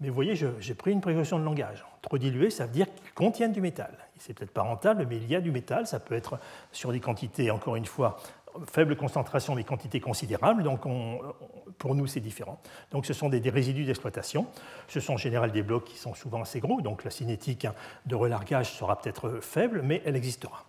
Mais 0.00 0.08
vous 0.08 0.14
voyez, 0.14 0.34
j'ai 0.34 0.74
pris 0.74 0.92
une 0.92 1.02
précaution 1.02 1.38
de 1.38 1.44
langage. 1.44 1.84
Trop 2.00 2.16
dilués, 2.16 2.48
ça 2.48 2.64
veut 2.64 2.72
dire 2.72 2.86
qu'ils 2.86 3.12
contiennent 3.12 3.52
du 3.52 3.60
métal. 3.60 3.92
C'est 4.18 4.32
peut-être 4.32 4.52
pas 4.52 4.62
rentable, 4.62 5.06
mais 5.10 5.16
il 5.16 5.28
y 5.28 5.36
a 5.36 5.42
du 5.42 5.50
métal. 5.50 5.86
Ça 5.86 6.00
peut 6.00 6.14
être 6.14 6.38
sur 6.72 6.90
des 6.90 7.00
quantités, 7.00 7.50
encore 7.50 7.76
une 7.76 7.84
fois, 7.84 8.16
faible 8.66 8.96
concentration 8.96 9.54
mais 9.54 9.64
quantité 9.64 10.00
considérable, 10.00 10.62
donc 10.62 10.84
pour 11.78 11.94
nous 11.94 12.06
c'est 12.06 12.20
différent. 12.20 12.60
Donc 12.90 13.06
ce 13.06 13.12
sont 13.12 13.28
des, 13.28 13.40
résidus 13.50 13.84
d'exploitation, 13.84 14.46
ce 14.88 15.00
sont 15.00 15.14
en 15.14 15.18
général 15.18 15.52
des 15.52 15.62
blocs 15.62 15.84
qui 15.84 15.96
sont 15.96 16.14
souvent 16.14 16.42
assez 16.42 16.60
gros, 16.60 16.80
donc 16.80 17.04
la 17.04 17.10
cinétique 17.10 17.66
de 18.06 18.14
relargage 18.14 18.72
sera 18.72 18.98
peut-être 18.98 19.40
faible, 19.40 19.82
mais 19.82 20.02
elle 20.04 20.16
existera. 20.16 20.64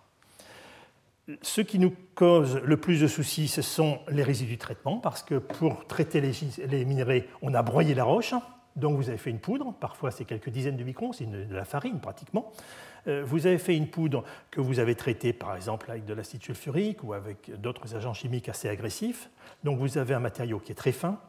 Ce 1.42 1.60
qui 1.60 1.78
nous 1.78 1.94
cause 2.14 2.60
le 2.64 2.78
plus 2.78 3.00
de 3.00 3.06
soucis, 3.06 3.48
ce 3.48 3.60
sont 3.60 4.00
les 4.08 4.22
résidus 4.22 4.54
de 4.54 4.60
traitement, 4.60 4.96
parce 4.98 5.22
que 5.22 5.34
pour 5.34 5.86
traiter 5.86 6.22
les, 6.22 6.32
les 6.66 6.84
minerais, 6.86 7.28
on 7.42 7.52
a 7.52 7.62
broyé 7.62 7.94
la 7.94 8.04
roche, 8.04 8.32
donc 8.76 8.96
vous 8.96 9.08
avez 9.08 9.18
fait 9.18 9.30
une 9.30 9.40
poudre, 9.40 9.74
parfois 9.78 10.10
c'est 10.10 10.24
quelques 10.24 10.48
dizaines 10.48 10.76
de 10.76 10.84
microns, 10.84 11.12
c'est 11.12 11.26
de 11.26 11.54
la 11.54 11.64
farine 11.64 12.00
pratiquement. 12.00 12.52
Euh, 13.06 13.22
vous 13.24 13.46
avez 13.46 13.58
fait 13.58 13.76
une 13.76 13.88
poudre 13.88 14.24
que 14.50 14.60
vous 14.60 14.78
avez 14.78 14.94
traitée 14.94 15.32
par 15.32 15.54
exemple 15.54 15.90
avec 15.90 16.04
de 16.04 16.14
l'acide 16.14 16.42
sulfurique 16.42 17.04
ou 17.04 17.12
avec 17.12 17.50
d'autres 17.60 17.94
agents 17.94 18.14
chimiques 18.14 18.48
assez 18.48 18.68
agressifs. 18.68 19.30
Donc 19.64 19.78
vous 19.78 19.98
avez 19.98 20.14
un 20.14 20.20
matériau 20.20 20.58
qui 20.58 20.72
est 20.72 20.76
très 20.76 20.92
fin, 20.92 21.20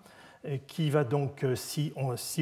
euh, 0.45 0.57
qui 0.67 0.89
va 0.89 1.03
donc, 1.03 1.43
euh, 1.43 1.55
si, 1.55 1.93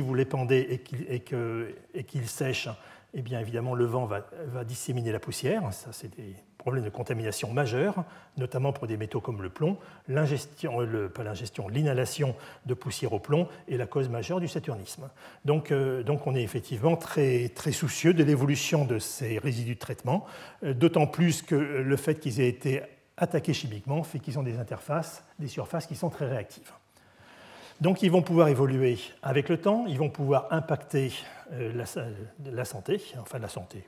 vous 0.02 0.14
l'épandez 0.14 0.82
et 1.10 2.04
qu'il 2.04 2.28
sèche, 2.28 2.70
eh 3.14 3.22
bien 3.22 3.40
évidemment 3.40 3.76
le 3.76 3.86
vent 3.86 4.06
va, 4.06 4.64
disséminer 4.64 5.12
la 5.12 5.20
poussière. 5.20 5.74
Ça, 5.74 5.90
c'est 5.92 6.16
des 6.16 6.36
problème 6.68 6.84
de 6.84 6.90
contamination 6.90 7.54
majeur, 7.54 8.04
notamment 8.36 8.74
pour 8.74 8.88
des 8.88 8.98
métaux 8.98 9.22
comme 9.22 9.42
le 9.42 9.50
plomb. 9.50 9.78
L'ingestion, 10.10 10.82
euh, 10.82 11.10
l'inhalation 11.72 12.36
de 12.66 12.74
poussière 12.74 13.14
au 13.14 13.20
plomb 13.20 13.48
est 13.70 13.78
la 13.78 13.88
cause 13.88 14.10
majeure 14.10 14.42
du 14.42 14.50
saturnisme. 14.50 15.10
Donc, 15.46 15.72
euh, 15.72 16.04
donc 16.04 16.28
on 16.28 16.36
est 16.36 16.44
effectivement 16.44 16.98
très, 16.98 17.48
très 17.56 17.72
soucieux 17.72 18.14
de 18.14 18.22
l'évolution 18.22 18.84
de 18.84 19.00
ces 19.00 19.38
résidus 19.38 19.76
de 19.76 19.80
traitement, 19.80 20.26
euh, 20.64 20.74
d'autant 20.74 21.08
plus 21.08 21.42
que 21.42 21.56
le 21.56 21.96
fait 21.96 22.16
qu'ils 22.16 22.42
aient 22.42 22.50
été 22.50 22.82
attaqués 23.16 23.54
chimiquement 23.54 24.04
fait 24.04 24.20
qu'ils 24.20 24.38
ont 24.38 24.44
des 24.44 24.60
interfaces, 24.60 25.24
des 25.40 25.48
surfaces 25.48 25.88
qui 25.88 25.96
sont 25.96 26.10
très 26.10 26.28
réactives. 26.28 26.74
Donc 27.82 28.02
ils 28.02 28.12
vont 28.12 28.22
pouvoir 28.22 28.48
évoluer 28.48 28.98
avec 29.22 29.50
le 29.50 29.58
temps, 29.58 29.86
ils 29.88 29.98
vont 29.98 30.10
pouvoir 30.10 30.48
impacter 30.52 31.12
la, 31.52 31.86
la 32.52 32.66
santé, 32.66 33.02
enfin 33.20 33.40
la 33.40 33.48
santé, 33.48 33.84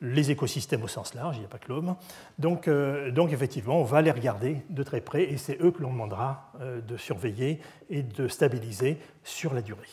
les 0.00 0.30
écosystèmes 0.30 0.82
au 0.82 0.88
sens 0.88 1.14
large, 1.14 1.36
il 1.36 1.40
n'y 1.40 1.44
a 1.44 1.48
pas 1.48 1.58
que 1.58 1.68
l'homme. 1.68 1.96
Donc, 2.38 2.68
euh, 2.68 3.10
donc, 3.10 3.32
effectivement, 3.32 3.80
on 3.80 3.84
va 3.84 4.02
les 4.02 4.10
regarder 4.10 4.58
de 4.70 4.82
très 4.82 5.00
près 5.00 5.24
et 5.24 5.36
c'est 5.36 5.60
eux 5.60 5.70
que 5.70 5.82
l'on 5.82 5.92
demandera 5.92 6.52
euh, 6.60 6.80
de 6.80 6.96
surveiller 6.96 7.60
et 7.90 8.02
de 8.02 8.28
stabiliser 8.28 8.98
sur 9.24 9.54
la 9.54 9.62
durée. 9.62 9.88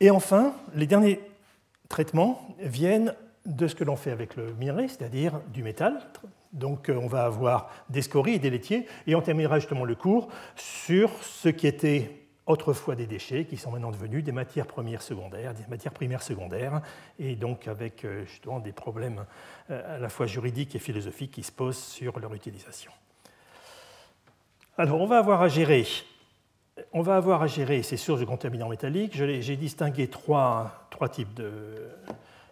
Et 0.00 0.10
enfin, 0.10 0.54
les 0.74 0.86
derniers 0.86 1.20
traitements 1.88 2.48
viennent 2.60 3.14
de 3.46 3.68
ce 3.68 3.74
que 3.74 3.84
l'on 3.84 3.96
fait 3.96 4.10
avec 4.10 4.34
le 4.36 4.52
minerai, 4.54 4.88
c'est-à-dire 4.88 5.40
du 5.52 5.62
métal. 5.62 6.00
Donc 6.56 6.88
euh, 6.88 6.98
on 7.00 7.06
va 7.06 7.24
avoir 7.24 7.70
des 7.90 8.02
scories 8.02 8.34
et 8.34 8.38
des 8.38 8.50
laitiers, 8.50 8.86
et 9.06 9.14
on 9.14 9.20
terminera 9.20 9.58
justement 9.58 9.84
le 9.84 9.94
cours 9.94 10.28
sur 10.56 11.10
ce 11.22 11.48
qui 11.50 11.66
était 11.66 12.10
autrefois 12.46 12.94
des 12.94 13.06
déchets 13.06 13.44
qui 13.44 13.56
sont 13.56 13.70
maintenant 13.72 13.90
devenus 13.90 14.24
des 14.24 14.32
matières 14.32 14.66
premières 14.66 15.02
secondaires, 15.02 15.52
des 15.52 15.66
matières 15.68 15.92
primaires 15.92 16.22
secondaires, 16.22 16.80
et 17.18 17.36
donc 17.36 17.68
avec 17.68 18.04
euh, 18.04 18.24
justement 18.24 18.60
des 18.60 18.72
problèmes 18.72 19.26
euh, 19.70 19.96
à 19.96 19.98
la 19.98 20.08
fois 20.08 20.26
juridiques 20.26 20.74
et 20.74 20.78
philosophiques 20.78 21.32
qui 21.32 21.42
se 21.42 21.52
posent 21.52 21.78
sur 21.78 22.18
leur 22.18 22.32
utilisation. 22.32 22.92
Alors 24.78 25.00
on 25.00 25.06
va 25.06 25.18
avoir 25.18 25.42
à 25.42 25.48
gérer, 25.48 25.86
on 26.92 27.02
va 27.02 27.16
avoir 27.16 27.42
à 27.42 27.46
gérer 27.46 27.82
ces 27.82 27.96
sources 27.96 28.20
de 28.20 28.26
contaminants 28.26 28.68
métalliques. 28.68 29.14
J'ai 29.14 29.56
distingué 29.56 30.08
trois, 30.08 30.86
trois 30.90 31.08
types 31.08 31.40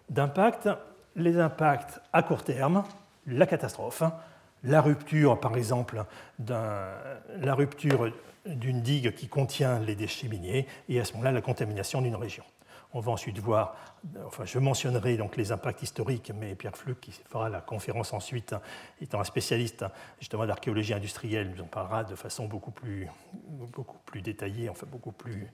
d'impacts. 0.08 0.68
Les 1.16 1.38
impacts 1.38 2.00
à 2.12 2.22
court 2.22 2.42
terme, 2.42 2.82
la 3.26 3.46
catastrophe, 3.46 4.02
la 4.62 4.80
rupture 4.80 5.38
par 5.40 5.56
exemple, 5.56 6.04
la 6.38 7.54
rupture 7.54 8.12
d'une 8.46 8.82
digue 8.82 9.14
qui 9.14 9.28
contient 9.28 9.78
les 9.80 9.94
déchets 9.94 10.28
miniers 10.28 10.66
et 10.88 11.00
à 11.00 11.04
ce 11.04 11.12
moment-là 11.12 11.32
la 11.32 11.40
contamination 11.40 12.02
d'une 12.02 12.16
région. 12.16 12.44
On 12.96 13.00
va 13.00 13.10
ensuite 13.10 13.40
voir, 13.40 13.76
enfin 14.24 14.44
je 14.44 14.58
mentionnerai 14.60 15.16
donc 15.16 15.36
les 15.36 15.50
impacts 15.50 15.82
historiques, 15.82 16.32
mais 16.32 16.54
Pierre 16.54 16.76
Fluck, 16.76 17.00
qui 17.00 17.10
fera 17.10 17.48
la 17.48 17.60
conférence 17.60 18.12
ensuite, 18.12 18.54
étant 19.00 19.18
un 19.18 19.24
spécialiste 19.24 19.84
justement 20.20 20.46
d'archéologie 20.46 20.94
industrielle, 20.94 21.52
nous 21.56 21.64
en 21.64 21.66
parlera 21.66 22.04
de 22.04 22.14
façon 22.14 22.46
beaucoup 22.46 22.70
plus, 22.70 23.08
beaucoup 23.32 23.98
plus 24.06 24.22
détaillée, 24.22 24.68
enfin 24.68 24.86
beaucoup 24.88 25.10
plus 25.10 25.48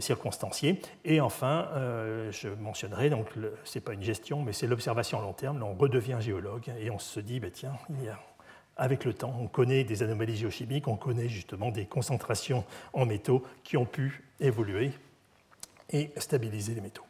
circonstanciée. 0.00 0.82
Et 1.04 1.20
enfin, 1.20 1.68
euh, 1.74 2.32
je 2.32 2.48
mentionnerai, 2.48 3.08
donc 3.08 3.28
ce 3.62 3.78
n'est 3.78 3.84
pas 3.84 3.92
une 3.92 4.02
gestion, 4.02 4.42
mais 4.42 4.52
c'est 4.52 4.66
l'observation 4.66 5.20
à 5.20 5.22
long 5.22 5.32
terme, 5.32 5.62
on 5.62 5.74
redevient 5.74 6.18
géologue 6.18 6.72
et 6.76 6.90
on 6.90 6.98
se 6.98 7.20
dit, 7.20 7.38
ben, 7.38 7.52
tiens, 7.52 7.74
avec 8.76 9.04
le 9.04 9.14
temps. 9.14 9.36
On 9.38 9.46
connaît 9.46 9.84
des 9.84 10.02
anomalies 10.02 10.36
géochimiques, 10.36 10.88
on 10.88 10.96
connaît 10.96 11.28
justement 11.28 11.70
des 11.70 11.86
concentrations 11.86 12.64
en 12.92 13.06
métaux 13.06 13.44
qui 13.62 13.76
ont 13.76 13.84
pu 13.84 14.24
évoluer 14.40 14.90
et 15.92 16.10
stabiliser 16.16 16.74
les 16.74 16.80
métaux. 16.80 17.04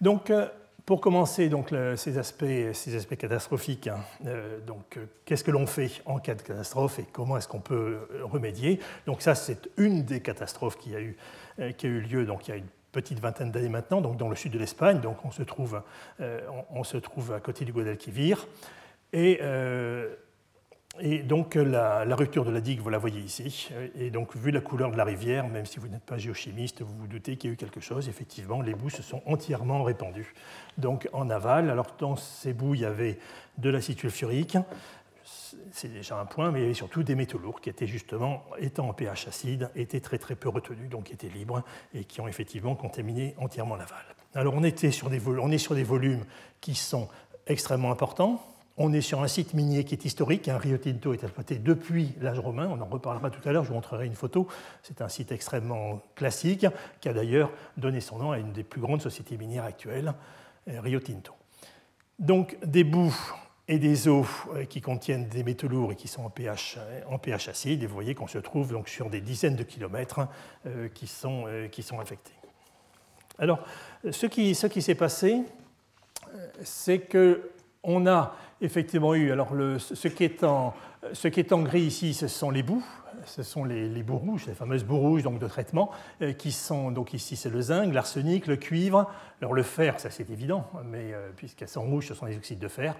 Donc, 0.00 0.30
euh, 0.30 0.48
pour 0.86 1.00
commencer 1.00 1.48
donc, 1.48 1.74
ces, 1.96 2.16
aspects, 2.16 2.44
ces 2.72 2.96
aspects 2.96 3.16
catastrophiques, 3.16 3.88
hein, 3.88 3.98
euh, 4.26 4.58
donc, 4.60 4.96
euh, 4.96 5.04
qu'est-ce 5.24 5.44
que 5.44 5.50
l'on 5.50 5.66
fait 5.66 5.90
en 6.06 6.18
cas 6.18 6.34
de 6.34 6.42
catastrophe 6.42 6.98
et 6.98 7.04
comment 7.12 7.36
est-ce 7.36 7.48
qu'on 7.48 7.60
peut 7.60 7.98
remédier? 8.22 8.80
Donc 9.06 9.20
ça, 9.20 9.34
c'est 9.34 9.68
une 9.76 10.04
des 10.04 10.20
catastrophes 10.20 10.78
qui 10.78 10.94
a 10.94 11.00
eu, 11.00 11.16
qui 11.76 11.86
a 11.86 11.88
eu 11.90 12.00
lieu 12.00 12.24
donc, 12.24 12.48
il 12.48 12.52
y 12.52 12.54
a 12.54 12.56
une 12.56 12.68
petite 12.92 13.20
vingtaine 13.20 13.50
d'années 13.50 13.68
maintenant, 13.68 14.00
donc 14.00 14.16
dans 14.16 14.28
le 14.28 14.36
sud 14.36 14.52
de 14.52 14.58
l'Espagne. 14.58 15.00
Donc 15.00 15.24
on 15.24 15.30
se, 15.30 15.42
trouve, 15.42 15.82
on, 16.70 16.84
se 16.84 16.96
trouve 16.96 17.32
à 17.32 17.40
côté 17.40 17.66
du 17.66 17.72
Guadalquivir. 17.72 18.46
Et 19.12 19.40
et 21.00 21.22
donc 21.22 21.54
la, 21.54 22.04
rupture 22.14 22.44
de 22.44 22.50
la 22.50 22.60
digue, 22.60 22.80
vous 22.80 22.90
la 22.90 22.98
voyez 22.98 23.20
ici. 23.20 23.70
Et 23.94 24.10
donc 24.10 24.36
vu 24.36 24.50
la 24.50 24.60
couleur 24.60 24.90
de 24.90 24.96
la 24.96 25.04
rivière, 25.04 25.48
même 25.48 25.66
si 25.66 25.78
vous 25.78 25.88
n'êtes 25.88 26.04
pas 26.04 26.18
géochimiste, 26.18 26.82
vous 26.82 26.94
vous 26.96 27.06
doutez 27.06 27.36
qu'il 27.36 27.50
y 27.50 27.52
a 27.52 27.54
eu 27.54 27.56
quelque 27.56 27.80
chose. 27.80 28.08
Effectivement, 28.08 28.62
les 28.62 28.74
boues 28.74 28.90
se 28.90 29.02
sont 29.02 29.22
entièrement 29.26 29.82
répandues. 29.82 30.34
Donc 30.76 31.08
en 31.12 31.30
aval, 31.30 31.70
alors 31.70 31.94
dans 31.98 32.16
ces 32.16 32.52
boues, 32.52 32.74
il 32.74 32.80
y 32.80 32.84
avait 32.84 33.18
de 33.58 33.70
l'acide 33.70 33.98
sulfurique, 33.98 34.56
c'est 35.72 35.92
déjà 35.92 36.18
un 36.18 36.26
point, 36.26 36.50
mais 36.50 36.60
il 36.60 36.62
y 36.62 36.64
avait 36.66 36.74
surtout 36.74 37.02
des 37.02 37.14
métaux 37.14 37.38
lourds 37.38 37.60
qui 37.60 37.70
étaient 37.70 37.86
justement, 37.86 38.44
étant 38.58 38.88
en 38.88 38.92
pH 38.92 39.28
acide, 39.28 39.70
étaient 39.74 40.00
très 40.00 40.18
très 40.18 40.34
peu 40.34 40.48
retenus, 40.48 40.88
donc 40.88 41.10
étaient 41.10 41.28
libres 41.28 41.62
et 41.94 42.04
qui 42.04 42.20
ont 42.20 42.28
effectivement 42.28 42.74
contaminé 42.74 43.34
entièrement 43.38 43.76
l'aval. 43.76 44.04
Alors 44.34 44.54
on 44.54 44.62
est 44.62 44.78
sur 44.84 45.08
des 45.74 45.84
volumes 45.84 46.24
qui 46.60 46.74
sont 46.74 47.08
extrêmement 47.46 47.90
importants, 47.90 48.42
on 48.78 48.92
est 48.92 49.00
sur 49.00 49.22
un 49.22 49.28
site 49.28 49.54
minier 49.54 49.84
qui 49.84 49.94
est 49.94 50.04
historique. 50.04 50.48
Un 50.48 50.56
Rio 50.56 50.78
Tinto 50.78 51.12
est 51.12 51.22
exploité 51.22 51.56
depuis 51.56 52.14
l'âge 52.20 52.38
romain. 52.38 52.68
On 52.70 52.80
en 52.80 52.86
reparlera 52.86 53.28
tout 53.30 53.46
à 53.46 53.52
l'heure. 53.52 53.64
Je 53.64 53.68
vous 53.68 53.74
montrerai 53.74 54.06
une 54.06 54.14
photo. 54.14 54.46
C'est 54.82 55.02
un 55.02 55.08
site 55.08 55.32
extrêmement 55.32 56.00
classique 56.14 56.66
qui 57.00 57.08
a 57.08 57.12
d'ailleurs 57.12 57.50
donné 57.76 58.00
son 58.00 58.18
nom 58.18 58.30
à 58.30 58.38
une 58.38 58.52
des 58.52 58.62
plus 58.62 58.80
grandes 58.80 59.02
sociétés 59.02 59.36
minières 59.36 59.64
actuelles, 59.64 60.14
euh, 60.68 60.80
Rio 60.80 61.00
Tinto. 61.00 61.32
Donc 62.20 62.56
des 62.64 62.84
boues 62.84 63.14
et 63.66 63.78
des 63.78 64.08
eaux 64.08 64.26
qui 64.70 64.80
contiennent 64.80 65.28
des 65.28 65.44
métaux 65.44 65.68
lourds 65.68 65.92
et 65.92 65.94
qui 65.94 66.08
sont 66.08 66.24
en 66.24 66.30
pH, 66.30 66.78
en 67.10 67.18
pH 67.18 67.48
acide. 67.48 67.82
Et 67.82 67.86
vous 67.86 67.94
voyez 67.94 68.14
qu'on 68.14 68.26
se 68.26 68.38
trouve 68.38 68.70
donc 68.70 68.88
sur 68.88 69.10
des 69.10 69.20
dizaines 69.20 69.56
de 69.56 69.62
kilomètres 69.62 70.26
qui, 70.94 71.06
sont, 71.06 71.44
qui 71.70 71.84
affectés. 72.00 72.32
Alors, 73.38 73.60
ce 74.10 74.24
qui, 74.24 74.54
s'est 74.54 74.94
passé, 74.94 75.42
c'est 76.62 77.00
qu'on 77.82 78.06
a 78.06 78.34
effectivement 78.60 79.14
eu, 79.14 79.30
alors 79.30 79.52
ce, 79.78 80.08
qui 80.08 80.24
est 80.24 80.44
en, 80.44 80.74
ce 81.12 81.28
qui 81.28 81.40
est 81.40 81.52
en 81.52 81.62
gris 81.62 81.82
ici, 81.82 82.14
ce 82.14 82.28
sont 82.28 82.50
les 82.50 82.62
boues, 82.62 82.84
ce 83.24 83.42
sont 83.42 83.64
les, 83.64 84.02
boues 84.02 84.18
rouges, 84.18 84.46
les 84.46 84.54
fameuses 84.54 84.84
boues 84.84 84.98
rouges 84.98 85.22
donc, 85.22 85.38
de 85.38 85.46
traitement, 85.46 85.90
euh, 86.22 86.32
qui 86.32 86.52
sont, 86.52 86.90
donc 86.90 87.14
ici 87.14 87.36
c'est 87.36 87.50
le 87.50 87.60
zinc, 87.60 87.92
l'arsenic, 87.92 88.46
le 88.46 88.56
cuivre, 88.56 89.10
alors 89.40 89.54
le 89.54 89.62
fer, 89.62 90.00
ça 90.00 90.10
c'est 90.10 90.30
évident, 90.30 90.66
mais 90.84 91.12
euh, 91.12 91.30
puisqu'elles 91.36 91.68
sont 91.68 91.82
rouges, 91.82 92.08
ce 92.08 92.14
sont 92.14 92.26
les 92.26 92.36
oxydes 92.36 92.58
de 92.58 92.68
fer, 92.68 92.94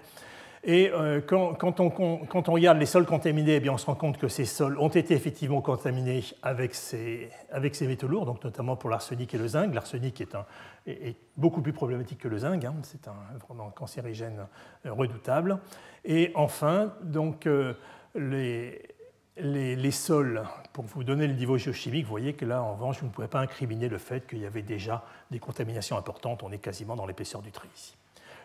et 0.63 0.91
euh, 0.91 1.21
quand, 1.25 1.79
on, 1.79 1.89
quand, 1.89 2.49
on, 2.49 2.51
regarde 2.51 2.77
les 2.79 2.85
sols 2.85 3.05
contaminés, 3.05 3.55
eh 3.55 3.59
bien, 3.61 3.71
on 3.71 3.77
se 3.77 3.85
rend 3.85 3.95
compte 3.95 4.17
que 4.17 4.27
ces 4.27 4.43
sols 4.43 4.77
ont 4.77 4.89
été 4.89 5.13
effectivement 5.13 5.61
contaminés 5.61 6.21
avec 6.43 6.75
ces, 6.75 7.29
avec 7.49 7.75
ces 7.75 7.87
métaux 7.87 8.07
lourds, 8.07 8.25
donc 8.25 8.43
notamment 8.43 8.75
pour 8.75 8.89
l'arsenic 8.89 9.33
et 9.33 9.37
le 9.37 9.47
zinc. 9.47 9.73
L'arsenic 9.73 10.19
est, 10.19 10.35
est, 10.89 11.15
beaucoup 11.37 11.61
plus 11.61 11.73
problématique 11.73 12.19
que 12.19 12.27
le 12.27 12.39
zinc, 12.39 12.63
hein. 12.65 12.75
c'est 12.83 13.07
un 13.07 13.15
vraiment 13.47 13.69
cancérigène 13.69 14.45
euh, 14.85 14.93
redoutable. 14.93 15.59
Et 16.03 16.31
enfin, 16.35 16.93
donc, 17.01 17.47
euh, 17.47 17.73
les, 18.15 18.81
les, 19.37 19.91
sols, 19.91 20.43
pour 20.73 20.83
vous 20.85 21.03
donner 21.03 21.27
le 21.27 21.33
niveau 21.33 21.57
géochimique, 21.57 22.05
vous 22.05 22.11
voyez 22.11 22.33
que 22.33 22.45
là, 22.45 22.61
en 22.61 22.73
revanche, 22.73 22.99
vous 22.99 23.07
ne 23.07 23.11
pouvez 23.11 23.27
pas 23.27 23.39
incriminer 23.39 23.87
le 23.87 23.97
fait 23.97 24.27
qu'il 24.27 24.39
y 24.39 24.45
avait 24.45 24.61
déjà 24.61 25.03
des 25.31 25.39
contaminations 25.39 25.97
importantes. 25.97 26.43
On 26.43 26.51
est 26.51 26.57
quasiment 26.57 26.95
dans 26.95 27.05
l'épaisseur 27.05 27.41
du 27.41 27.51
trait 27.51 27.69
ici. 27.75 27.95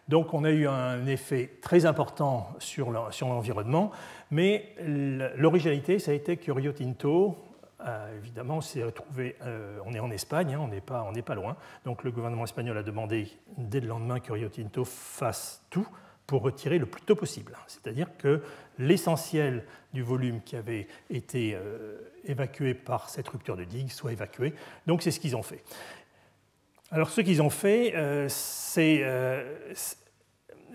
Donc 0.09 0.35
on 0.35 0.44
a 0.44 0.50
eu 0.50 0.68
un 0.68 1.07
effet 1.07 1.50
très 1.62 1.87
important 1.87 2.48
sur 2.59 2.90
l'environnement, 2.90 3.90
mais 4.30 4.74
l'originalité, 5.37 5.98
ça 5.98 6.11
a 6.11 6.14
été 6.14 6.37
que 6.37 6.52
Rio 6.52 6.72
euh, 7.84 8.16
évidemment, 8.16 8.60
s'est 8.60 8.82
retrouvé, 8.82 9.36
euh, 9.42 9.78
on 9.84 9.92
est 9.92 10.00
en 10.00 10.10
Espagne, 10.10 10.54
hein, 10.54 10.60
on 10.60 10.68
n'est 10.68 10.80
pas, 10.80 11.34
loin, 11.34 11.56
donc 11.84 12.02
le 12.04 12.10
gouvernement 12.10 12.44
espagnol 12.44 12.78
a 12.78 12.82
demandé 12.82 13.28
dès 13.58 13.80
le 13.80 13.88
lendemain 13.88 14.20
que 14.20 14.32
Rio 14.32 14.48
Tinto 14.48 14.84
fasse 14.84 15.62
tout 15.70 15.86
pour 16.26 16.42
retirer 16.42 16.78
le 16.78 16.86
plus 16.86 17.02
tôt 17.02 17.14
possible. 17.14 17.54
C'est-à-dire 17.66 18.08
que 18.16 18.42
l'essentiel 18.78 19.64
du 19.92 20.02
volume 20.02 20.40
qui 20.42 20.56
avait 20.56 20.88
été 21.10 21.54
euh, 21.54 21.98
évacué 22.24 22.72
par 22.72 23.10
cette 23.10 23.28
rupture 23.28 23.56
de 23.56 23.64
digue 23.64 23.90
soit 23.90 24.12
évacué. 24.12 24.54
Donc 24.86 25.02
c'est 25.02 25.10
ce 25.10 25.20
qu'ils 25.20 25.36
ont 25.36 25.42
fait. 25.42 25.62
Alors 26.90 27.10
ce 27.10 27.20
qu'ils 27.20 27.42
ont 27.42 27.50
fait, 27.50 27.94
c'est 28.28 29.02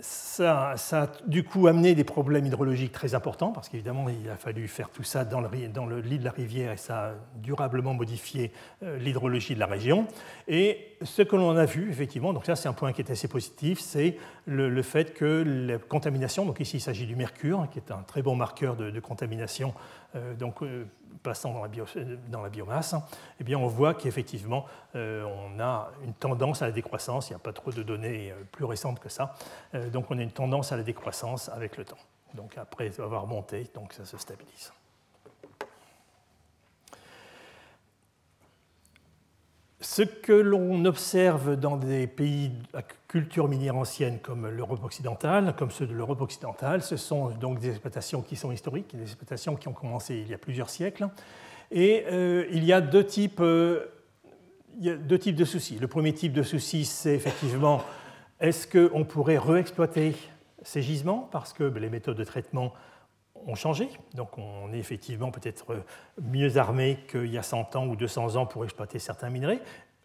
ça, 0.02 0.76
a 0.92 1.08
du 1.28 1.44
coup 1.44 1.68
amené 1.68 1.96
des 1.96 2.04
problèmes 2.04 2.46
hydrologiques 2.46 2.92
très 2.92 3.16
importants, 3.16 3.52
parce 3.52 3.70
qu'évidemment, 3.70 4.08
il 4.10 4.30
a 4.30 4.36
fallu 4.36 4.68
faire 4.68 4.90
tout 4.90 5.04
ça 5.04 5.26
dans 5.26 5.42
le, 5.42 6.00
lit 6.00 6.20
de 6.20 6.24
la 6.24 6.32
rivière, 6.32 6.72
et 6.72 6.78
ça 6.78 7.10
a 7.10 7.12
durablement 7.36 7.94
modifié 7.94 8.52
euh, 8.84 8.98
l'hydrologie 8.98 9.56
de 9.56 9.60
la 9.60 9.66
région. 9.66 10.08
Et 10.48 10.96
ce 11.02 11.22
que 11.22 11.36
l'on 11.36 11.56
a 11.56 11.66
vu, 11.66 11.90
effectivement, 11.90 12.34
donc 12.34 12.46
ça 12.46 12.56
c'est 12.56 12.68
un 12.68 12.74
point 12.74 12.92
qui 12.94 13.02
est 13.02 13.12
assez 13.12 13.28
positif, 13.28 13.80
c'est 13.80 14.18
le, 14.46 14.82
fait 14.82 15.14
que 15.14 15.44
la 15.46 15.78
contamination, 15.78 16.46
donc 16.46 16.60
ici 16.60 16.78
il 16.78 16.82
s'agit 16.82 17.06
du 17.06 17.16
mercure, 17.16 17.68
qui 17.72 17.80
est 17.80 17.92
un 17.92 18.04
très 18.04 18.22
bon 18.22 18.36
marqueur 18.36 18.76
de, 18.76 19.00
contamination, 19.00 19.74
euh, 20.16 20.34
donc 20.36 20.62
euh, 20.62 20.86
passant 21.24 21.54
dans 21.54 21.62
la, 21.64 22.44
la, 22.44 22.50
biomasse, 22.50 22.96
eh 23.40 23.44
bien 23.44 23.58
on 23.58 23.68
voit 23.68 23.94
qu'effectivement 23.94 24.66
on 24.94 25.60
a 25.60 25.92
une 26.04 26.14
tendance 26.14 26.62
à 26.62 26.66
la 26.66 26.72
décroissance, 26.72 27.30
il 27.30 27.34
n'y 27.34 27.38
a 27.38 27.40
pas 27.40 27.54
trop 27.54 27.72
de 27.72 27.84
données 27.84 28.34
plus 28.52 28.66
récentes 28.66 29.00
que 29.00 29.10
ça, 29.10 29.36
donc 29.92 30.10
on 30.10 30.18
a 30.18 30.22
une 30.22 30.32
tendance 30.32 30.72
à 30.72 30.78
la 30.78 30.84
décroissance 30.84 31.50
avec 31.50 31.78
le 31.78 31.86
temps. 31.86 31.98
Donc 32.34 32.58
après 32.58 33.00
avoir 33.00 33.28
monté, 33.28 33.70
donc 33.74 33.94
ça 33.94 34.06
se 34.06 34.18
stabilise. 34.18 34.72
Ce 39.82 40.02
que 40.02 40.34
l'on 40.34 40.84
observe 40.84 41.56
dans 41.56 41.78
des 41.78 42.06
pays 42.06 42.52
à 42.74 42.82
culture 43.08 43.48
minière 43.48 43.78
ancienne 43.78 44.20
comme 44.22 44.50
l'Europe 44.50 44.84
occidentale, 44.84 45.56
comme 45.58 45.72
ceux 45.72 45.88
de 45.88 45.94
l'Europe 45.94 46.20
occidentale, 46.20 46.82
ce 46.82 46.98
sont 46.98 47.30
donc 47.30 47.60
des 47.60 47.70
exploitations 47.70 48.22
qui 48.22 48.36
sont 48.36 48.52
historiques, 48.52 48.94
des 48.94 49.04
exploitations 49.04 49.56
qui 49.56 49.70
ont 49.70 49.74
commencé 49.74 50.18
il 50.18 50.30
y 50.30 50.34
a 50.34 50.38
plusieurs 50.38 50.70
siècles. 50.70 51.08
Et 51.72 52.04
euh, 52.12 52.46
il 52.52 52.66
y 52.66 52.74
a 52.74 52.82
deux 52.82 53.06
types, 53.06 53.40
euh, 53.40 53.86
il 54.80 54.86
y 54.86 54.90
a 54.90 54.98
deux 54.98 55.18
types 55.18 55.38
de 55.38 55.46
soucis. 55.46 55.78
Le 55.80 55.88
premier 55.88 56.14
type 56.14 56.34
de 56.34 56.44
souci, 56.44 56.84
c'est 56.84 57.16
effectivement 57.16 57.82
est-ce 58.42 58.68
qu'on 58.68 59.06
pourrait 59.06 59.38
réexploiter 59.38 60.14
ces 60.62 60.82
gisements 60.82 61.30
parce 61.32 61.54
que 61.54 61.70
ben, 61.70 61.82
les 61.82 61.90
méthodes 61.90 62.18
de 62.18 62.26
traitement 62.26 62.74
ont 63.48 63.56
changé. 63.56 63.90
Donc 64.14 64.38
on 64.38 64.72
est 64.74 64.80
effectivement 64.80 65.32
peut-être 65.32 65.84
mieux 66.22 66.58
armé 66.58 67.00
qu'il 67.10 67.32
y 67.32 67.38
a 67.38 67.44
100 67.44 67.76
ans 67.76 67.88
ou 67.88 67.96
200 67.96 68.36
ans 68.36 68.46
pour 68.46 68.64
exploiter 68.64 69.00
certains 69.00 69.30
minerais. 69.30 69.60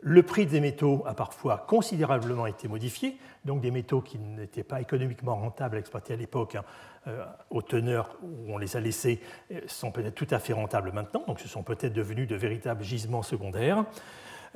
Le 0.07 0.23
prix 0.23 0.45
des 0.45 0.61
métaux 0.61 1.03
a 1.07 1.15
parfois 1.15 1.65
considérablement 1.67 2.47
été 2.47 2.69
modifié, 2.69 3.17
donc 3.47 3.63
des 3.63 3.71
métaux 3.71 4.03
qui 4.03 4.19
n'étaient 4.19 4.63
pas 4.63 4.83
économiquement 4.83 5.35
rentables 5.35 5.77
à 5.77 5.79
exploiter 5.79 6.13
à 6.13 6.17
l'époque, 6.17 6.57
hein, 6.57 6.65
euh, 7.07 7.25
aux 7.49 7.63
teneurs 7.63 8.15
où 8.23 8.53
on 8.53 8.59
les 8.59 8.77
a 8.77 8.81
laissés, 8.81 9.23
euh, 9.51 9.61
sont 9.67 9.91
peut-être 9.91 10.15
tout 10.15 10.27
à 10.31 10.39
fait 10.41 10.53
rentables 10.53 10.93
maintenant, 10.93 11.25
donc 11.27 11.41
ce 11.41 11.49
sont 11.49 11.63
peut-être 11.63 11.95
devenus 11.95 12.29
de 12.29 12.37
véritables 12.37 12.85
gisements 12.85 13.23
secondaires. 13.23 13.87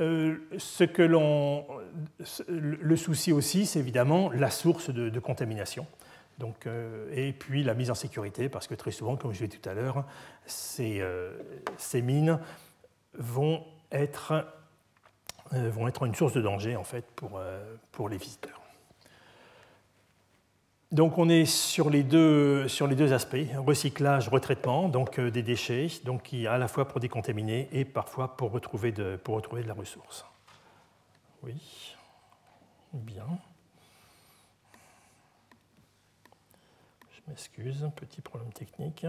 Euh, 0.00 0.36
ce 0.58 0.84
que 0.84 1.02
l'on, 1.02 1.64
le 2.48 2.96
souci 2.96 3.32
aussi, 3.32 3.64
c'est 3.64 3.78
évidemment 3.78 4.30
la 4.30 4.50
source 4.50 4.90
de 4.90 5.18
contamination. 5.18 5.86
Donc, 6.38 6.66
euh, 6.66 7.10
et 7.12 7.32
puis 7.32 7.64
la 7.64 7.74
mise 7.74 7.90
en 7.90 7.94
sécurité, 7.94 8.48
parce 8.48 8.68
que 8.68 8.74
très 8.74 8.92
souvent, 8.92 9.16
comme 9.16 9.32
je 9.32 9.40
l'ai 9.40 9.48
dit 9.48 9.58
tout 9.58 9.68
à 9.68 9.74
l'heure, 9.74 10.04
ces, 10.46 11.00
euh, 11.00 11.36
ces, 11.76 12.00
mines 12.00 12.38
vont 13.14 13.64
être, 13.90 14.46
euh, 15.52 15.70
vont 15.70 15.88
être 15.88 16.06
une 16.06 16.14
source 16.14 16.32
de 16.32 16.40
danger 16.40 16.76
en 16.76 16.84
fait 16.84 17.04
pour, 17.16 17.40
pour 17.90 18.08
les 18.08 18.18
visiteurs. 18.18 18.60
Donc 20.92 21.18
on 21.18 21.28
est 21.28 21.44
sur 21.44 21.90
les 21.90 22.02
deux, 22.02 22.66
sur 22.68 22.86
les 22.86 22.94
deux 22.94 23.12
aspects, 23.12 23.36
recyclage, 23.56 24.28
retraitement, 24.28 24.88
donc 24.88 25.20
des 25.20 25.42
déchets, 25.42 25.88
donc 26.04 26.32
à 26.48 26.56
la 26.56 26.68
fois 26.68 26.88
pour 26.88 27.00
décontaminer 27.00 27.68
et 27.72 27.84
parfois 27.84 28.36
pour 28.36 28.52
retrouver 28.52 28.92
de, 28.92 29.16
pour 29.16 29.34
retrouver 29.34 29.62
de 29.62 29.68
la 29.68 29.74
ressource. 29.74 30.24
Oui, 31.42 31.94
bien. 32.94 33.26
M'excuse, 37.28 37.88
petit 37.96 38.20
problème 38.20 38.52
technique. 38.52 39.06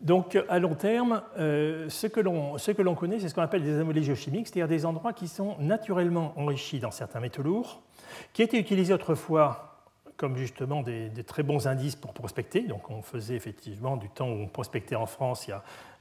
Donc, 0.00 0.36
à 0.48 0.58
long 0.58 0.74
terme, 0.74 1.22
euh, 1.38 1.88
ce 1.90 2.06
que 2.06 2.20
l'on 2.20 2.94
connaît, 2.94 3.20
c'est 3.20 3.28
ce 3.28 3.34
qu'on 3.34 3.42
appelle 3.42 3.62
des 3.62 3.74
anomalies 3.74 4.02
géochimiques, 4.02 4.48
c'est-à-dire 4.48 4.66
des 4.66 4.86
endroits 4.86 5.12
qui 5.12 5.28
sont 5.28 5.56
naturellement 5.58 6.32
enrichis 6.36 6.80
dans 6.80 6.90
certains 6.90 7.20
métaux 7.20 7.42
lourds, 7.42 7.82
qui 8.32 8.42
étaient 8.42 8.58
utilisés 8.58 8.94
autrefois 8.94 9.69
comme 10.20 10.36
justement 10.36 10.82
des, 10.82 11.10
très 11.26 11.42
bons 11.42 11.66
indices 11.66 11.96
pour 11.96 12.12
prospecter. 12.12 12.60
Donc 12.60 12.90
on 12.90 13.00
faisait 13.00 13.36
effectivement 13.36 13.96
du 13.96 14.10
temps 14.10 14.28
où 14.28 14.42
on 14.42 14.48
prospectait 14.48 14.94
en 14.94 15.06
France 15.06 15.48
il 15.48 15.54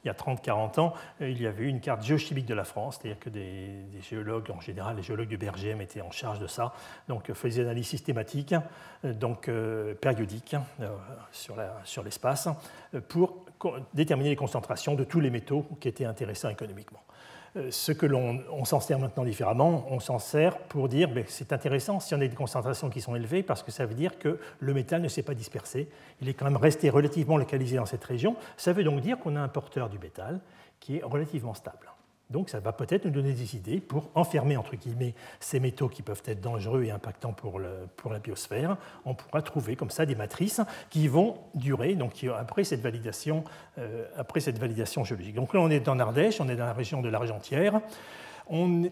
y 0.05 0.09
a, 0.09 0.13
30-40 0.13 0.81
ans, 0.81 0.93
euh, 1.21 1.29
il 1.29 1.41
y 1.41 1.47
avait 1.47 1.63
une 1.63 1.79
carte 1.79 2.03
géochimique 2.03 2.45
de 2.45 2.53
la 2.53 2.65
France, 2.65 2.99
c'est-à-dire 2.99 3.19
que 3.19 3.29
des, 3.29 3.85
géologues, 4.01 4.51
en 4.51 4.59
général 4.59 4.97
les 4.97 5.03
géologues 5.03 5.29
du 5.29 5.37
BRGM 5.37 5.79
étaient 5.79 6.01
en 6.01 6.11
charge 6.11 6.39
de 6.39 6.47
ça, 6.47 6.73
donc 7.07 7.29
euh, 7.29 7.33
faisaient 7.33 7.61
des 7.61 7.67
analyses 7.67 7.87
systématiques, 7.87 8.55
euh, 9.05 9.13
donc 9.13 9.49
périodiques 10.01 10.57
sur 11.31 12.03
l'espace, 12.03 12.49
pour 13.07 13.45
déterminer 13.93 14.31
les 14.31 14.35
concentrations 14.35 14.95
de 14.95 15.05
tous 15.05 15.21
les 15.21 15.29
métaux 15.29 15.65
qui 15.79 15.87
étaient 15.87 16.03
intéressants 16.03 16.49
économiquement. 16.49 16.99
Euh, 17.55 17.71
ce 17.71 17.91
que 17.91 18.05
l'on 18.05 18.65
s'en 18.65 18.79
sert 18.79 18.99
maintenant 18.99 19.23
différemment, 19.23 19.85
on 19.89 19.99
s'en 19.99 20.19
sert 20.19 20.57
pour 20.59 20.87
dire 20.87 21.09
ben, 21.09 21.23
c'est 21.27 21.51
intéressant 21.51 21.99
si 21.99 22.13
on 22.13 22.21
a 22.21 22.27
des 22.27 22.35
concentrations 22.35 22.89
qui 22.89 23.01
sont 23.01 23.15
élevées 23.15 23.43
parce 23.43 23.63
que 23.63 23.71
ça 23.71 23.85
veut 23.85 23.95
dire 23.95 24.19
que 24.19 24.39
le 24.59 24.73
métal 24.73 25.01
ne 25.01 25.07
s'est 25.07 25.23
pas 25.23 25.33
dispersé, 25.33 25.89
il 26.21 26.29
est 26.29 26.33
quand 26.33 26.45
même 26.45 26.57
resté 26.57 26.89
relativement 26.89 27.37
localisé 27.37 27.77
dans 27.77 27.85
cette 27.85 28.03
région. 28.03 28.35
Ça 28.57 28.73
veut 28.73 28.83
donc 28.83 29.01
dire 29.01 29.17
qu'on 29.17 29.35
a 29.35 29.41
un 29.41 29.47
porteur 29.47 29.89
du 29.89 29.97
métal 29.97 30.39
qui 30.79 30.97
est 30.97 31.03
relativement 31.03 31.53
stable. 31.53 31.89
Donc 32.29 32.49
ça 32.49 32.59
va 32.59 32.71
peut-être 32.73 33.05
nous 33.05 33.11
donner 33.11 33.33
des 33.33 33.55
idées 33.55 33.79
pour 33.79 34.11
enfermer, 34.13 34.55
entre 34.55 34.75
ces 35.39 35.59
métaux 35.59 35.89
qui 35.89 36.03
peuvent 36.03 36.21
être 36.25 36.41
dangereux 36.41 36.83
et 36.83 36.91
impactants 36.91 37.33
pour, 37.33 37.59
la 37.59 38.19
biosphère. 38.19 38.77
On 39.05 39.15
pourra 39.15 39.41
trouver 39.41 39.75
comme 39.75 39.89
ça 39.89 40.05
des 40.05 40.15
matrices 40.15 40.61
qui 40.91 41.07
vont 41.07 41.37
durer 41.55 41.95
donc, 41.95 42.23
après, 42.37 42.63
cette 42.63 42.81
validation, 42.81 43.43
euh, 43.79 44.05
après 44.15 44.41
cette 44.41 44.59
validation 44.59 45.03
géologique. 45.03 45.35
Donc 45.35 45.55
là, 45.55 45.59
on 45.59 45.71
est 45.71 45.79
dans 45.79 45.95
l'Ardèche, 45.95 46.39
on 46.39 46.49
est 46.49 46.55
dans 46.55 46.67
la 46.67 46.73
région 46.73 47.01
de 47.01 47.09
l'Argentière. 47.09 47.81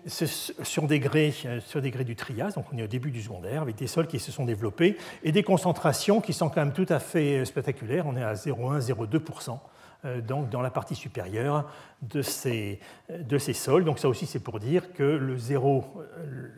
sur, 0.08 0.88
des 0.88 1.00
grès, 1.00 1.32
sur 1.60 1.82
des 1.82 1.92
grès 1.92 2.04
du 2.04 2.16
Trias, 2.16 2.54
donc 2.56 2.66
on 2.74 2.78
est 2.78 2.84
au 2.84 2.88
début 2.88 3.12
du 3.12 3.22
secondaire, 3.22 3.62
avec 3.62 3.76
des 3.76 3.88
sols 3.88 4.08
qui 4.08 4.20
se 4.20 4.32
sont 4.32 4.46
développés 4.46 4.98
et 5.24 5.32
des 5.32 5.44
concentrations 5.44 6.22
qui 6.22 6.34
sont 6.34 6.50
quand 6.50 6.62
même 6.62 6.74
tout 6.74 6.88
à 6.90 7.00
fait 7.00 7.46
spectaculaires. 7.46 8.08
On 8.08 8.18
est 8.18 8.24
à 8.24 8.34
0,1-0,2%. 8.34 9.60
Euh, 10.06 10.22
donc 10.22 10.50
dans 10.50 10.62
la 10.62 10.70
partie 10.70 10.95
supérieure 10.95 11.70
de 12.02 12.22
ces, 12.22 12.80
de 13.10 13.38
ces 13.38 13.54
sols. 13.54 13.84
Donc 13.84 14.00
ça 14.00 14.08
aussi 14.08 14.26
c'est 14.26 14.39
pour 14.39 14.60
dire 14.60 14.93
que 14.93 15.04
le 15.04 15.38
zéro, 15.38 15.86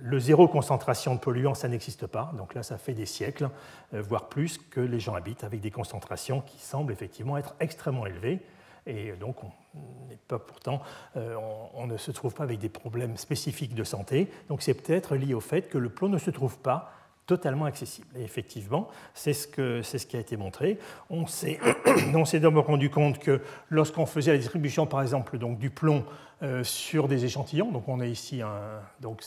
le 0.02 0.20
zéro 0.20 0.48
concentration 0.48 1.16
de 1.16 1.20
polluants, 1.20 1.54
ça 1.54 1.70
n'existe 1.70 2.08
pas. 2.08 2.34
Donc 2.38 2.54
là 2.54 2.64
ça 2.64 2.78
fait 2.78 2.94
des 2.94 3.06
siècles, 3.06 3.50
euh, 3.94 4.02
voire 4.02 4.28
plus, 4.28 4.58
que 4.58 4.82
les 4.82 5.00
gens 5.00 5.16
habitent 5.16 5.44
avec 5.44 5.62
des 5.62 5.72
concentrations 5.72 6.42
qui 6.42 6.60
semblent 6.60 6.92
effectivement 6.92 7.38
être 7.38 7.56
extrêmement 7.60 8.06
élevées. 8.06 8.40
Et 8.86 9.14
donc 9.14 9.44
on, 9.44 9.52
pas 10.28 10.40
pourtant, 10.40 10.82
euh, 11.16 11.36
on, 11.76 11.88
ne 11.88 11.98
se 11.98 12.12
trouve 12.12 12.34
pas 12.34 12.44
avec 12.44 12.60
des 12.60 12.70
problèmes 12.70 13.18
spécifiques 13.18 13.76
de 13.76 13.84
santé. 13.84 14.30
Donc 14.48 14.62
c'est 14.62 14.74
peut-être 14.74 15.16
lié 15.16 15.34
au 15.34 15.40
fait 15.40 15.64
que 15.70 15.78
le 15.78 15.90
plomb 15.90 16.10
ne 16.10 16.18
se 16.18 16.32
trouve 16.32 16.58
pas 16.58 16.92
totalement 17.30 17.66
accessible. 17.66 18.08
Et 18.18 18.24
effectivement, 18.24 18.88
c'est 19.14 19.34
ce, 19.34 19.48
que, 19.48 19.84
ce 19.84 19.98
qui 19.98 20.18
a 20.18 20.20
été 20.20 20.36
montré. 20.36 20.80
On 21.12 21.28
s'est, 21.28 21.60
d'abord 22.40 22.66
rendu 22.66 22.90
compte 22.90 23.20
que 23.20 23.42
lorsqu'on 23.70 24.08
faisait 24.08 24.32
la 24.32 24.40
distribution, 24.40 24.88
par 24.88 25.04
exemple, 25.04 25.38
donc, 25.38 25.60
du 25.60 25.70
plomb 25.70 26.06
euh, 26.42 26.64
sur 26.64 27.08
des 27.08 27.26
échantillons, 27.26 27.72
donc 27.72 27.88
on 27.88 28.00
a 28.00 28.06
ici 28.06 28.42
un, 28.42 28.82
donc 29.02 29.22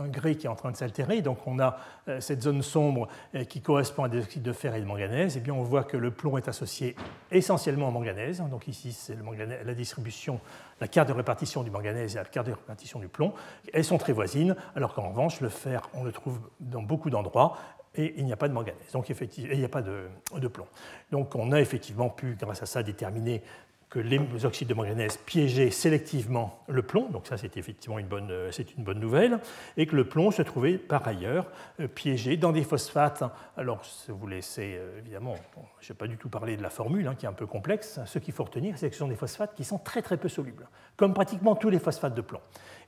un 0.00 0.08
grès 0.08 0.34
qui 0.34 0.46
est 0.46 0.48
en 0.48 0.54
train 0.54 0.70
de 0.70 0.76
s'altérer, 0.76 1.20
donc 1.22 1.46
on 1.46 1.58
a 1.58 1.78
euh, 2.08 2.20
cette 2.20 2.42
zone 2.42 2.62
sombre 2.62 3.08
euh, 3.34 3.44
qui 3.44 3.60
correspond 3.60 4.04
à 4.04 4.08
des 4.08 4.22
oxydes 4.22 4.42
de 4.42 4.52
fer 4.52 4.74
et 4.74 4.80
de 4.80 4.86
manganèse, 4.86 5.36
et 5.36 5.40
bien 5.40 5.54
on 5.54 5.62
voit 5.62 5.84
que 5.84 5.96
le 5.96 6.10
plomb 6.10 6.36
est 6.38 6.48
associé 6.48 6.96
essentiellement 7.30 7.88
au 7.88 7.92
manganèse. 7.92 8.42
Donc 8.50 8.66
ici, 8.68 8.92
c'est 8.92 9.16
la 9.64 9.74
distribution, 9.74 10.40
la 10.80 10.88
carte 10.88 11.08
de 11.08 11.12
répartition 11.14 11.62
du 11.62 11.70
manganèse 11.70 12.16
et 12.16 12.18
la 12.18 12.24
carte 12.24 12.46
de 12.46 12.52
répartition 12.52 12.98
du 12.98 13.08
plomb. 13.08 13.32
Elles 13.72 13.84
sont 13.84 13.98
très 13.98 14.12
voisines, 14.12 14.56
alors 14.74 14.94
qu'en 14.94 15.10
revanche, 15.10 15.40
le 15.40 15.48
fer, 15.48 15.88
on 15.94 16.04
le 16.04 16.12
trouve 16.12 16.40
dans 16.60 16.82
beaucoup 16.82 17.10
d'endroits, 17.10 17.56
et 17.94 18.14
il 18.16 18.24
n'y 18.24 18.32
a 18.32 18.36
pas 18.36 18.48
de 18.48 18.52
manganèse, 18.52 18.92
donc 18.92 19.10
effectivement, 19.10 19.50
il 19.52 19.58
n'y 19.58 19.64
a 19.64 19.68
pas 19.68 19.82
de, 19.82 20.48
plomb. 20.48 20.66
Donc 21.10 21.34
on 21.34 21.50
a 21.50 21.60
effectivement 21.60 22.08
pu, 22.08 22.36
grâce 22.38 22.62
à 22.62 22.66
ça, 22.66 22.84
déterminer 22.84 23.42
que 23.90 23.98
les 23.98 24.20
oxydes 24.44 24.68
de 24.68 24.74
manganèse 24.74 25.16
piégeaient 25.16 25.72
sélectivement 25.72 26.60
le 26.68 26.82
plomb, 26.82 27.08
donc 27.10 27.26
ça 27.26 27.36
c'est 27.36 27.56
effectivement 27.56 27.98
une 27.98 28.06
bonne, 28.06 28.30
euh, 28.30 28.50
une 28.78 28.84
bonne 28.84 29.00
nouvelle, 29.00 29.40
et 29.76 29.86
que 29.86 29.96
le 29.96 30.04
plomb 30.04 30.30
se 30.30 30.42
trouvait 30.42 30.78
par 30.78 31.06
ailleurs 31.08 31.46
euh, 31.80 31.88
piégé 31.88 32.36
dans 32.36 32.52
des 32.52 32.62
phosphates. 32.62 33.24
Alors, 33.56 33.84
si 33.84 34.12
vous 34.12 34.28
laissez, 34.28 34.76
euh, 34.78 35.00
évidemment, 35.00 35.34
je 35.80 35.92
n'ai 35.92 35.96
pas 35.96 36.06
du 36.06 36.16
tout 36.16 36.28
parlé 36.28 36.56
de 36.56 36.62
la 36.62 36.70
formule, 36.70 37.08
hein, 37.08 37.16
qui 37.18 37.26
est 37.26 37.28
un 37.28 37.32
peu 37.32 37.46
complexe, 37.46 37.98
ce 38.06 38.20
qu'il 38.20 38.32
faut 38.32 38.44
retenir, 38.44 38.78
c'est 38.78 38.88
que 38.88 38.94
ce 38.94 39.00
sont 39.00 39.08
des 39.08 39.16
phosphates 39.16 39.56
qui 39.56 39.64
sont 39.64 39.78
très 39.78 40.02
très 40.02 40.16
peu 40.16 40.28
solubles, 40.28 40.68
comme 40.96 41.12
pratiquement 41.12 41.56
tous 41.56 41.68
les 41.68 41.80
phosphates 41.80 42.14
de 42.14 42.22
plomb. 42.22 42.40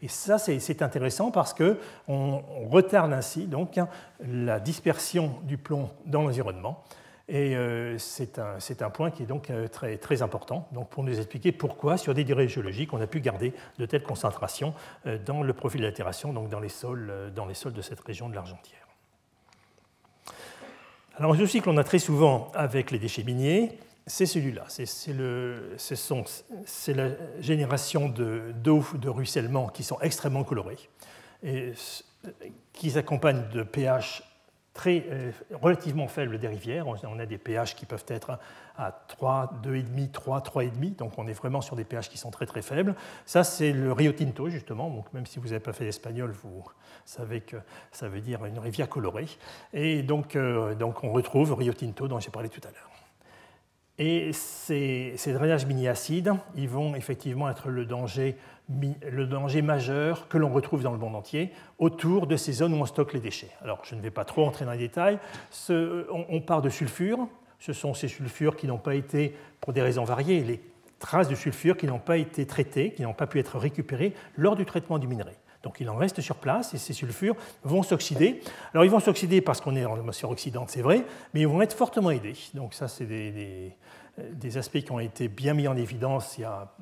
Et 0.03 0.09
ça, 0.09 0.39
c'est 0.39 0.83
intéressant 0.83 1.33
parce 1.33 1.53
qu'on 1.53 1.77
on 2.09 2.69
retarde 2.69 3.13
ainsi 3.13 3.47
donc, 3.47 3.77
hein, 3.77 3.89
la 4.21 4.61
dispersion 4.61 5.41
du 5.45 5.59
plomb 5.59 5.91
dans 6.07 6.23
l'environnement. 6.23 6.85
Et 7.29 7.57
euh, 7.57 7.99
c'est 7.99 8.39
un, 8.39 8.91
point 8.91 9.11
qui 9.11 9.23
est 9.23 9.27
donc 9.27 9.51
euh, 9.51 9.69
très, 9.69 9.97
très 9.97 10.23
important 10.23 10.69
donc 10.73 10.91
pour 10.91 11.05
nous 11.05 11.17
expliquer 11.17 11.53
pourquoi, 11.53 11.97
sur 11.97 12.15
des 12.15 12.25
durées 12.25 12.49
géologiques, 12.49 12.93
on 12.93 13.01
a 13.01 13.07
pu 13.07 13.21
garder 13.21 13.53
de 13.79 13.87
telles 13.87 14.03
concentrations 14.03 14.75
euh, 15.07 15.19
dans 15.25 15.43
le 15.43 15.53
profil 15.53 15.83
d'altération, 15.83 16.33
donc 16.33 16.49
dans 16.49 16.61
les, 16.61 16.69
sols, 16.69 17.33
dans 17.35 17.47
les 17.47 17.55
sols 17.55 17.75
de 17.75 17.83
cette 17.83 18.01
région 18.01 18.29
de 18.29 18.35
l'Argentière. 18.35 18.89
Alors, 21.17 21.35
un 21.35 21.39
souci 21.39 21.61
que 21.61 21.71
l'on 21.71 21.77
a 21.77 21.85
très 21.85 21.99
souvent 21.99 22.51
avec 22.55 22.91
les 22.91 22.99
déchets 22.99 23.23
miniers, 23.23 23.79
c'est 24.07 24.27
celui-là. 24.27 24.65
C'est 24.69 25.15
la 26.95 27.09
génération 27.39 28.09
d'eau 28.09 28.85
de, 28.95 28.99
de 28.99 29.09
ruissellement 29.09 29.69
qui 29.69 29.85
sont 29.85 30.01
extrêmement 30.01 30.43
colorées 30.43 30.79
et 31.45 31.73
qui 32.73 32.91
s'accompagnent 32.91 33.49
de 33.51 33.63
pH 33.63 34.25
très, 34.75 35.05
euh, 35.11 35.31
relativement 35.61 36.09
faible 36.09 36.39
des 36.39 36.49
rivières. 36.49 36.87
On 36.87 37.19
a 37.19 37.27
des 37.27 37.39
pH 37.39 37.75
qui 37.77 37.87
peuvent 37.87 38.05
être 38.09 38.39
à 38.77 38.93
3, 39.09 39.61
2,5, 39.63 40.11
3, 40.11 40.41
3,5, 40.41 40.97
donc 40.97 41.19
on 41.19 41.27
est 41.27 41.33
vraiment 41.33 41.61
sur 41.61 41.77
des 41.77 41.85
pH 41.85 42.09
qui 42.09 42.19
sont 42.19 42.31
très 42.31 42.47
très 42.47 42.63
faibles. 42.63 42.95
Ça, 43.27 43.45
c'est 43.45 43.73
le 43.73 43.93
Rio 43.93 44.13
Tinto, 44.13 44.49
justement, 44.49 44.89
donc 44.89 45.13
même 45.13 45.27
si 45.27 45.39
vous 45.39 45.49
n'avez 45.49 45.61
pas 45.61 45.73
fait 45.73 45.85
l'espagnol, 45.85 46.33
vous 46.43 46.65
savez 47.05 47.41
que 47.41 47.57
ça 47.91 48.09
veut 48.09 48.21
dire 48.21 48.45
une 48.45 48.59
rivière 48.59 48.89
colorée. 48.89 49.29
Et 49.73 50.03
donc, 50.03 50.37
euh, 50.37 50.75
donc 50.75 51.05
on 51.05 51.13
retrouve 51.13 51.53
Rio 51.53 51.73
Tinto 51.73 52.09
dont 52.09 52.21
j'ai 52.21 52.31
parlé 52.31 52.49
tout 52.49 52.61
à 52.65 52.71
l'heure. 52.71 52.92
Et 54.05 54.33
ces, 54.33 55.15
drainages 55.29 55.65
mini-acides, 55.65 56.33
ils 56.57 56.69
vont 56.69 56.97
effectivement 56.97 57.49
être 57.49 57.69
le 57.69 57.87
danger 57.87 59.63
majeur 59.63 60.27
que 60.27 60.39
l'on 60.39 60.53
retrouve 60.53 60.83
dans 60.83 60.91
le 60.91 60.99
monde 60.99 61.15
entier 61.15 61.53
autour 61.79 62.27
de 62.27 62.35
ces 62.35 62.51
zones 62.51 62.75
où 62.75 62.79
on 62.79 62.85
stocke 62.85 63.13
les 63.13 63.21
déchets. 63.21 63.53
Alors, 63.63 63.81
je 63.85 63.95
ne 63.95 64.01
vais 64.01 64.11
pas 64.11 64.25
trop 64.25 64.45
entrer 64.45 64.65
dans 64.65 64.73
les 64.73 64.79
détails. 64.79 65.21
on, 65.71 66.41
part 66.41 66.63
de 66.63 66.69
sulfure. 66.69 67.29
Ce 67.61 67.73
sont 67.73 67.95
ces 67.95 68.09
sulfures 68.09 68.57
qui 68.57 68.67
n'ont 68.67 68.77
pas 68.77 68.97
été, 68.97 69.37
pour 69.61 69.73
des 69.73 69.83
raisons 69.83 70.03
variées, 70.03 70.43
les 70.43 70.61
traces 70.99 71.29
de 71.29 71.37
sulfure 71.37 71.77
qui 71.77 71.87
n'ont 71.87 72.01
pas 72.01 72.17
été 72.17 72.45
traitées, 72.45 72.95
qui 72.95 73.03
n'ont 73.03 73.15
pas 73.15 73.29
pu 73.29 73.39
être 73.39 73.57
récupérées 73.57 74.15
lors 74.37 74.57
du 74.57 74.65
traitement 74.65 74.99
du 74.99 75.07
minerai. 75.07 75.37
Donc 75.63 75.79
il 75.81 75.89
en 75.89 75.97
reste 75.97 76.21
sur 76.21 76.37
place 76.37 76.75
et 76.75 76.79
ces 76.79 76.93
sulfures 76.93 77.37
vont 77.63 77.83
s'oxyder. 77.83 78.41
Alors 78.73 78.85
ils 78.85 78.91
vont 78.91 79.01
s'oxyder 79.01 79.41
parce 79.41 79.61
qu'on 79.61 79.77
est 79.77 79.83
dans 79.83 79.95
l'atmosphère 79.95 80.31
oxydante, 80.31 80.71
c'est 80.71 80.83
vrai, 80.83 81.05
mais 81.35 81.41
ils 81.41 81.49
vont 81.49 81.63
être 81.63 81.77
fortement 81.77 82.11
aidés. 82.11 82.35
Donc 82.55 82.75
ça, 82.75 82.89
c'est 82.89 83.07
des, 83.07 83.73
aspects 84.57 84.81
qui 84.81 84.93
ont 84.93 85.01
été 85.01 85.29
bien 85.29 85.55
mis 85.55 85.69
en 85.69 85.77
évidence 85.77 86.37
il 86.39 86.43
y 86.43 86.45
a 86.45 86.73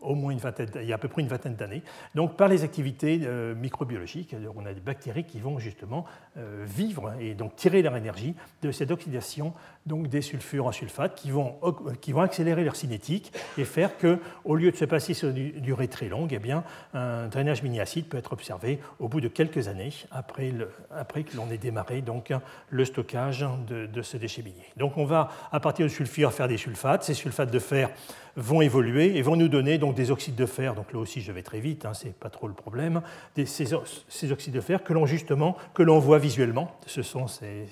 au 0.00 0.14
moins 0.14 0.32
une 0.32 0.38
vingtaine, 0.38 0.68
il 0.76 0.86
y 0.86 0.92
a 0.92 0.96
à 0.96 0.98
peu 0.98 1.08
près 1.08 1.22
une 1.22 1.28
vingtaine 1.28 1.54
d'années, 1.54 1.82
donc 2.14 2.36
par 2.36 2.48
les 2.48 2.64
activités 2.64 3.20
euh, 3.24 3.54
microbiologiques. 3.54 4.34
On 4.56 4.66
a 4.66 4.72
des 4.72 4.80
bactéries 4.80 5.24
qui 5.24 5.40
vont 5.40 5.58
justement 5.58 6.04
euh, 6.36 6.64
vivre 6.66 7.14
et 7.20 7.34
donc 7.34 7.56
tirer 7.56 7.82
leur 7.82 7.96
énergie 7.96 8.34
de 8.62 8.70
cette 8.70 8.90
oxydation 8.90 9.52
donc 9.86 10.08
des 10.08 10.22
sulfures 10.22 10.66
en 10.66 10.72
sulfate 10.72 11.14
qui 11.14 11.30
vont, 11.30 11.56
qui 12.00 12.12
vont 12.12 12.20
accélérer 12.20 12.62
leur 12.62 12.76
cinétique 12.76 13.32
et 13.56 13.64
faire 13.64 13.96
que, 13.96 14.18
au 14.44 14.54
lieu 14.54 14.70
de 14.70 14.76
se 14.76 14.84
passer 14.84 15.14
sur 15.14 15.30
une 15.30 15.60
durée 15.60 15.88
très 15.88 16.08
longue, 16.08 16.32
eh 16.32 16.38
bien, 16.38 16.62
un 16.94 17.28
drainage 17.28 17.62
mini-acide 17.62 18.06
peut 18.06 18.18
être 18.18 18.32
observé 18.32 18.78
au 18.98 19.08
bout 19.08 19.20
de 19.20 19.28
quelques 19.28 19.68
années 19.68 19.92
après, 20.10 20.52
après 20.90 21.22
que 21.22 21.36
l'on 21.36 21.50
ait 21.50 21.58
démarré 21.58 22.02
donc, 22.02 22.32
le 22.70 22.84
stockage 22.84 23.46
de, 23.66 24.02
ce 24.02 24.16
déchet 24.16 24.42
minier. 24.42 24.66
Donc 24.76 24.96
on 24.96 25.04
va, 25.04 25.30
à 25.50 25.60
partir 25.60 25.86
de 25.86 25.90
sulfure, 25.90 26.32
faire 26.32 26.48
des 26.48 26.56
sulfates. 26.56 27.04
Ces 27.04 27.14
sulfates 27.14 27.50
de 27.50 27.58
fer 27.58 27.90
vont 28.36 28.60
évoluer 28.60 29.16
et 29.16 29.22
vont 29.22 29.36
nous 29.36 29.48
donner 29.48 29.78
des 29.92 30.10
oxydes 30.10 30.34
de 30.34 30.46
fer. 30.46 30.74
Donc 30.74 30.92
là 30.92 30.98
aussi, 30.98 31.20
je 31.20 31.32
vais 31.32 31.42
très 31.42 31.60
vite, 31.60 31.84
hein, 31.84 31.94
c'est 31.94 32.14
pas 32.14 32.30
trop 32.30 32.48
le 32.48 32.54
problème. 32.54 33.02
Ces, 33.44 33.72
oxydes 33.72 34.54
de 34.54 34.60
fer 34.60 34.82
que 34.82 34.92
l'on 34.92 35.06
justement 35.06 35.56
que 35.74 35.82
l'on 35.82 35.98
voit 35.98 36.18
visuellement. 36.18 36.76
Ce 36.86 37.02
sont 37.02 37.26
ces, 37.26 37.66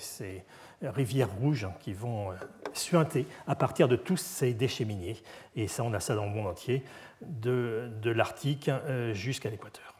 rivières 0.82 1.32
rouges 1.40 1.68
qui 1.80 1.92
vont 1.92 2.32
euh, 2.32 2.34
suinter 2.72 3.26
à 3.46 3.54
partir 3.54 3.88
de 3.88 3.96
tous 3.96 4.16
ces 4.16 4.54
déchets 4.54 4.84
miniers. 4.84 5.16
Et 5.54 5.68
ça, 5.68 5.82
on 5.82 5.92
a 5.94 6.00
ça 6.00 6.14
dans 6.14 6.26
le 6.26 6.30
monde 6.30 6.48
entier, 6.48 6.84
de, 7.22 7.90
l'Arctique 8.04 8.68
euh, 8.68 9.14
jusqu'à 9.14 9.50
l'équateur. 9.50 9.94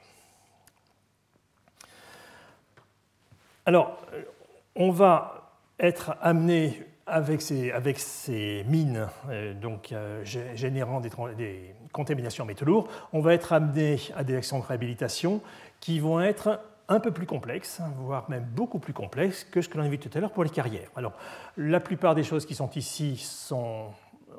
Alors, 3.65 4.01
euh, 4.13 4.23
on 4.75 4.91
va 4.91 5.53
être 5.79 6.17
amené 6.21 6.87
avec 7.07 7.41
ces, 7.41 7.71
avec 7.71 7.99
ces 8.01 8.65
mines 8.67 9.07
donc, 9.61 9.95
générant 10.25 11.01
des, 11.01 11.75
contaminations 11.93 12.45
en 12.45 12.47
métaux 12.47 12.65
lourds, 12.65 12.89
on 13.13 13.21
va 13.21 13.35
être 13.35 13.53
amené 13.53 13.99
à 14.17 14.25
des 14.25 14.37
actions 14.37 14.59
de 14.59 14.65
réhabilitation 14.65 15.41
qui 15.81 15.99
vont 16.01 16.21
être 16.21 16.61
un 16.89 17.01
peu 17.01 17.11
plus 17.11 17.27
complexes, 17.27 17.81
voire 17.99 18.31
même 18.31 18.45
beaucoup 18.45 18.79
plus 18.79 18.93
complexes 18.93 19.45
que 19.45 19.61
ce 19.61 19.69
que 19.69 19.77
l'on 19.77 19.85
a 19.85 19.89
vu 19.89 19.99
tout 19.99 20.11
à 20.15 20.21
l'heure 20.21 20.33
pour 20.33 20.45
les 20.45 20.51
carrières. 20.51 20.89
Alors, 20.95 21.13
la 21.57 21.81
plupart 21.81 22.15
des 22.15 22.23
choses 22.23 22.47
qui 22.47 22.55
sont 22.55 22.71
ici 22.71 23.17
sont 23.17 23.91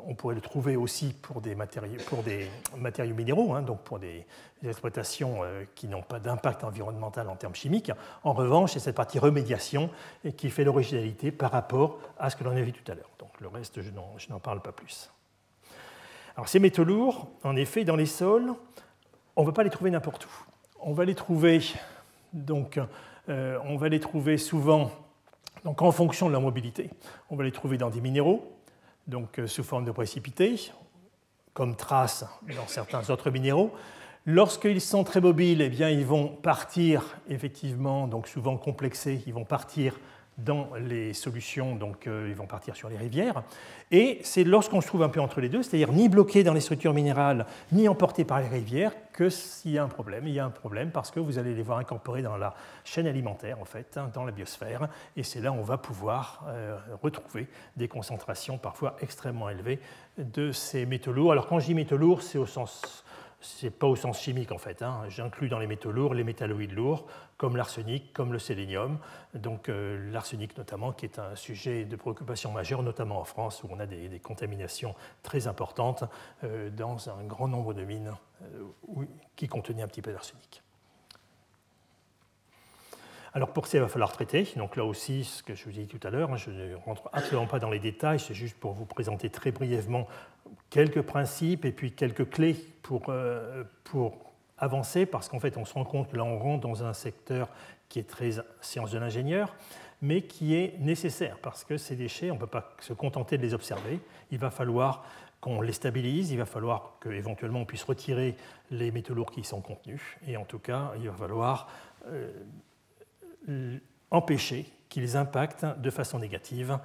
on 0.08 0.16
pourrait 0.16 0.36
le 0.36 0.42
trouver 0.42 0.78
aussi 0.78 1.14
pour 1.14 1.42
des 1.42 1.54
matériaux, 1.54 2.00
pour 2.08 2.24
des 2.24 2.48
matériaux 2.78 3.14
minéraux, 3.14 3.54
hein, 3.54 3.62
donc 3.62 3.82
pour 3.82 4.00
des, 4.00 4.26
exploitations 4.64 5.44
euh, 5.44 5.66
qui 5.76 5.88
n'ont 5.88 6.02
pas 6.02 6.20
d'impact 6.20 6.64
environnemental 6.64 7.30
en 7.30 7.36
termes 7.36 7.54
chimiques. 7.54 7.92
En 8.24 8.34
revanche, 8.34 8.72
c'est 8.74 8.80
cette 8.80 8.96
partie 8.96 9.20
remédiation 9.20 9.92
qui 10.36 10.50
fait 10.50 10.64
l'originalité 10.64 11.32
par 11.32 11.52
rapport 11.52 12.00
à 12.18 12.30
ce 12.30 12.36
que 12.38 12.44
l'on 12.44 12.56
a 12.56 12.62
vu 12.62 12.74
tout 12.74 12.90
à 12.92 12.96
l'heure. 12.96 13.12
Donc 13.20 13.40
le 13.40 13.50
reste, 13.50 13.82
je 13.82 14.30
n'en 14.30 14.40
parle 14.40 14.62
pas 14.62 14.72
plus. 14.72 15.12
Alors 16.38 16.48
ces 16.48 16.60
métaux 16.60 16.84
lourds, 16.84 17.32
en 17.44 17.56
effet, 17.56 17.84
dans 17.84 17.96
les 17.96 18.06
sols, 18.06 18.54
on 19.36 19.42
ne 19.42 19.48
va 19.48 19.54
pas 19.54 19.64
les 19.64 19.72
trouver 19.72 19.90
n'importe 19.90 20.26
où. 20.26 20.30
On 20.80 20.94
va 20.94 21.04
les 21.04 21.16
trouver, 21.16 21.62
donc, 22.32 22.80
euh, 23.28 23.58
on 23.66 23.76
va 23.76 23.90
les 23.90 24.00
trouver 24.00 24.38
souvent 24.38 24.92
donc, 25.66 25.82
en 25.82 25.92
fonction 25.92 26.28
de 26.28 26.34
leur 26.34 26.42
mobilité. 26.42 26.92
On 27.32 27.36
va 27.36 27.44
les 27.44 27.52
trouver 27.52 27.80
dans 27.80 27.90
des 27.90 28.02
minéraux, 28.02 28.56
donc 29.08 29.40
euh, 29.40 29.48
sous 29.48 29.64
forme 29.64 29.84
de 29.84 29.92
précipités, 29.92 30.72
comme 31.56 31.76
trace 31.76 32.24
dans 32.56 32.68
certains 32.68 33.10
autres 33.10 33.32
minéraux. 33.32 33.74
Lorsqu'ils 34.28 34.82
sont 34.82 35.04
très 35.04 35.22
mobiles, 35.22 35.64
eh 35.64 35.70
bien, 35.70 35.90
ils 35.90 36.06
vont 36.06 36.28
partir, 36.28 37.18
effectivement, 37.30 38.06
donc 38.06 38.28
souvent 38.28 38.58
complexés, 38.58 39.24
ils 39.26 39.34
vont 39.34 39.46
partir 39.46 40.00
dans 40.38 40.70
les 40.76 41.14
solutions, 41.14 41.76
donc 41.76 42.06
ils 42.06 42.36
vont 42.36 42.46
partir 42.46 42.76
sur 42.76 42.90
les 42.90 42.98
rivières. 42.98 43.44
Et 43.92 44.20
c'est 44.24 44.44
lorsqu'on 44.44 44.82
se 44.82 44.88
trouve 44.88 45.04
un 45.04 45.10
peu 45.10 45.22
entre 45.22 45.42
les 45.42 45.50
deux, 45.50 45.64
c'est-à-dire 45.64 45.92
ni 45.92 46.10
bloqué 46.10 46.44
dans 46.44 46.54
les 46.54 46.60
structures 46.62 46.94
minérales, 46.94 47.46
ni 47.72 47.88
emporté 47.88 48.26
par 48.26 48.40
les 48.40 48.48
rivières, 48.48 48.92
que 49.14 49.30
s'il 49.30 49.72
y 49.72 49.78
a 49.78 49.84
un 49.84 49.88
problème. 49.88 50.28
Il 50.28 50.34
y 50.34 50.40
a 50.40 50.46
un 50.46 50.52
problème 50.52 50.92
parce 50.92 51.10
que 51.10 51.20
vous 51.20 51.40
allez 51.40 51.56
les 51.56 51.64
voir 51.64 51.80
incorporés 51.80 52.22
dans 52.22 52.38
la 52.38 52.54
chaîne 52.84 53.08
alimentaire, 53.08 53.60
en 53.60 53.66
fait, 53.66 53.98
hein, 53.98 54.12
dans 54.14 54.26
la 54.26 54.32
biosphère. 54.32 54.90
Et 55.16 55.24
c'est 55.24 55.42
là 55.42 55.52
où 55.52 55.56
on 55.56 55.64
va 55.64 55.78
pouvoir 55.78 56.46
euh, 56.48 56.78
retrouver 57.02 57.48
des 57.76 57.88
concentrations 57.88 58.58
parfois 58.58 58.96
extrêmement 59.02 59.50
élevées 59.50 59.80
de 60.18 60.52
ces 60.52 60.86
métaux 60.86 61.14
lourds. 61.14 61.32
Alors 61.32 61.48
quand 61.48 61.60
je 61.60 61.66
dis 61.66 61.74
métaux 61.74 61.98
lourds, 61.98 62.22
c'est 62.22 62.38
au 62.38 62.46
sens 62.46 63.04
c'est 63.56 63.70
pas 63.70 63.88
au 63.88 63.96
sens 63.96 64.20
chimique 64.22 64.52
en 64.52 64.58
fait. 64.58 64.82
Hein. 64.82 65.04
J'inclus 65.08 65.50
dans 65.50 65.60
les 65.60 65.68
métaux 65.68 65.92
lourds 65.92 66.14
les 66.14 66.24
métalloïdes 66.24 66.74
lourds, 66.74 67.08
comme 67.38 67.56
l'arsenic, 67.56 68.14
comme 68.14 68.34
le 68.34 68.40
sélénium. 68.40 69.00
Donc 69.34 69.70
euh, 69.70 70.12
l'arsenic 70.12 70.58
notamment, 70.58 70.92
qui 70.92 71.06
est 71.06 71.20
un 71.20 71.36
sujet 71.36 71.86
de 71.86 71.96
préoccupation 71.96 72.52
majeure, 72.52 72.84
notamment 72.84 73.20
en 73.20 73.24
France, 73.24 73.64
où 73.64 73.68
on 73.72 73.80
a 73.80 73.86
des, 73.86 74.20
contaminations 74.20 74.96
très 75.24 75.48
importantes 75.48 76.04
euh, 76.44 76.70
dans 76.70 77.10
un 77.10 77.24
grand 77.24 77.48
nombre 77.48 77.74
de 77.74 77.84
mines 77.84 78.14
euh, 78.42 79.06
qui 79.36 79.48
contenaient 79.48 79.84
un 79.84 79.88
petit 79.88 80.02
peu 80.02 80.12
d'arsenic. 80.12 80.62
Alors 83.34 83.54
pour 83.54 83.68
ça, 83.68 83.78
il 83.78 83.82
va 83.82 83.88
falloir 83.88 84.12
traiter. 84.12 84.48
Donc 84.56 84.76
là 84.76 84.84
aussi, 84.84 85.24
ce 85.24 85.44
que 85.44 85.54
je 85.54 85.66
vous 85.66 85.80
ai 85.80 85.84
dit 85.84 85.88
tout 85.88 86.06
à 86.06 86.10
l'heure, 86.10 86.32
hein, 86.32 86.38
je 86.38 86.50
ne 86.50 86.76
rentre 86.76 87.10
absolument 87.14 87.48
pas 87.48 87.60
dans 87.60 87.70
les 87.70 87.80
détails, 87.80 88.20
c'est 88.20 88.34
juste 88.34 88.58
pour 88.58 88.74
vous 88.74 88.86
présenter 88.86 89.30
très 89.30 89.52
brièvement 89.52 90.08
quelques 90.70 91.02
principes 91.02 91.66
et 91.66 91.72
puis 91.72 91.92
quelques 91.92 92.30
clés 92.30 92.56
pour, 92.82 93.06
euh, 93.10 93.64
pour 93.84 94.34
avancer, 94.58 95.06
parce 95.06 95.30
qu'en 95.30 95.40
fait, 95.40 95.58
on 95.58 95.66
se 95.66 95.74
rend 95.74 95.86
compte 95.86 96.12
que 96.12 96.18
là, 96.18 96.24
on 96.24 96.40
rentre 96.40 96.68
dans 96.68 96.84
un 96.84 96.94
secteur 96.94 97.50
qui 97.90 98.00
est 98.00 98.10
très 98.10 98.32
science 98.62 98.92
de 98.92 98.98
l'ingénieur, 98.98 99.56
mais 100.02 100.24
qui 100.24 100.56
est 100.56 100.78
nécessaire, 100.80 101.38
parce 101.42 101.64
que 101.64 101.78
ces 101.78 101.96
déchets, 101.96 102.32
on 102.32 102.36
ne 102.36 102.40
peut 102.40 102.48
pas 102.48 102.76
se 102.80 102.94
contenter 102.94 103.38
de 103.38 103.44
les 103.44 103.54
observer. 103.54 104.00
Il 104.32 104.40
va 104.40 104.50
falloir 104.52 105.06
qu'on 105.42 105.62
les 105.62 105.74
stabilise, 105.74 106.32
il 106.32 106.38
va 106.38 106.46
falloir 106.46 106.98
qu'éventuellement 107.02 107.62
on 107.62 107.66
puisse 107.66 107.84
retirer 107.84 108.36
les 108.72 108.92
métaux 108.92 109.14
lourds 109.14 109.32
qui 109.32 109.42
y 109.42 109.44
sont 109.44 109.62
contenus, 109.62 110.02
et 110.28 110.38
en 110.38 110.46
tout 110.46 110.60
cas, 110.60 110.94
il 111.00 111.10
va 111.10 111.16
falloir 111.16 111.70
euh, 112.08 112.32
empêcher 114.12 114.72
qu'ils 114.90 115.18
impactent 115.18 115.66
de 115.80 115.90
façon 115.90 116.20
négative 116.20 116.80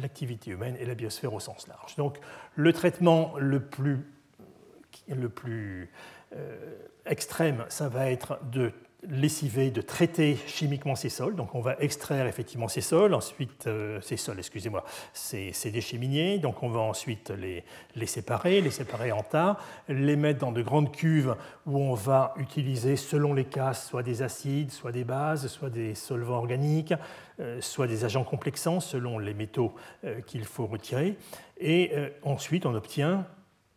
l'activité 0.00 0.50
humaine 0.50 0.76
et 0.78 0.84
la 0.84 0.94
biosphère 0.94 1.34
au 1.34 1.40
sens 1.40 1.66
large. 1.66 1.96
Donc 1.96 2.18
le 2.54 2.72
traitement 2.72 3.34
le 3.38 3.60
plus, 3.60 4.06
le 5.08 5.28
plus 5.28 5.90
euh, 6.34 6.56
extrême, 7.06 7.64
ça 7.68 7.88
va 7.88 8.10
être 8.10 8.38
de 8.50 8.72
lessiver, 9.08 9.70
de 9.70 9.80
traiter 9.80 10.36
chimiquement 10.46 10.94
ces 10.94 11.08
sols. 11.08 11.36
Donc 11.36 11.54
on 11.54 11.60
va 11.60 11.76
extraire 11.80 12.26
effectivement 12.26 12.68
ces 12.68 12.80
sols, 12.80 13.14
ensuite 13.14 13.66
euh, 13.66 14.00
ces 14.00 14.16
sols, 14.16 14.38
excusez-moi, 14.38 14.84
ces, 15.12 15.52
déchets 15.70 15.98
miniers. 15.98 16.38
Donc 16.38 16.62
on 16.62 16.68
va 16.68 16.80
ensuite 16.80 17.30
les, 17.30 17.64
les, 17.94 18.06
séparer, 18.06 18.60
les 18.60 18.70
séparer 18.70 19.12
en 19.12 19.22
tas, 19.22 19.58
les 19.88 20.16
mettre 20.16 20.40
dans 20.40 20.52
de 20.52 20.62
grandes 20.62 20.92
cuves 20.92 21.36
où 21.66 21.78
on 21.78 21.94
va 21.94 22.34
utiliser 22.36 22.96
selon 22.96 23.34
les 23.34 23.44
cas 23.44 23.74
soit 23.74 24.02
des 24.02 24.22
acides, 24.22 24.70
soit 24.70 24.92
des 24.92 25.04
bases, 25.04 25.46
soit 25.48 25.70
des 25.70 25.94
solvants 25.94 26.38
organiques, 26.38 26.94
euh, 27.40 27.60
soit 27.60 27.86
des 27.86 28.04
agents 28.04 28.24
complexants 28.24 28.80
selon 28.80 29.18
les 29.18 29.34
métaux 29.34 29.74
euh, 30.04 30.20
qu'il 30.20 30.44
faut 30.44 30.66
retirer. 30.66 31.16
Et 31.58 31.92
ensuite 32.24 32.66
on 32.66 32.74
obtient 32.74 33.26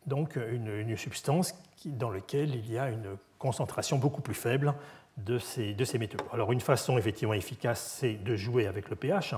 donc 0.07 0.36
une 0.36 0.97
substance 0.97 1.53
dans 1.86 2.09
laquelle 2.09 2.55
il 2.55 2.71
y 2.71 2.78
a 2.78 2.89
une 2.89 3.17
concentration 3.38 3.97
beaucoup 3.97 4.21
plus 4.21 4.34
faible 4.34 4.73
de 5.18 5.39
ces, 5.39 5.97
métaux. 5.97 6.24
Alors 6.32 6.51
une 6.51 6.61
façon 6.61 6.97
effectivement 6.97 7.34
efficace, 7.34 7.97
c'est 7.99 8.13
de 8.13 8.36
jouer 8.36 8.68
avec 8.68 8.89
le 8.89 8.95
pH. 8.95 9.34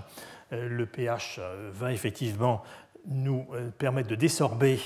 Euh, 0.51 0.67
le 0.67 0.85
pH 0.85 1.39
euh, 1.39 1.69
va 1.73 1.93
effectivement 1.93 2.63
nous 3.05 3.47
euh, 3.53 3.69
permettre 3.69 4.09
de 4.09 4.15
désorber, 4.15 4.79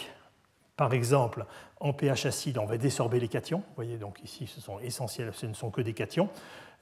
par 0.77 0.93
exemple, 0.93 1.45
en 1.79 1.93
pH 1.93 2.27
acide, 2.27 2.57
on 2.59 2.65
va 2.65 2.77
désorber 2.77 3.19
les 3.19 3.27
cations. 3.27 3.59
Vous 3.59 3.75
voyez, 3.75 3.97
donc 3.97 4.23
ici, 4.23 4.47
ce 4.47 4.61
sont 4.61 4.79
essentiels, 4.79 5.31
ce 5.33 5.47
ne 5.47 5.53
sont 5.53 5.71
que 5.71 5.81
des 5.81 5.93
cations 5.93 6.29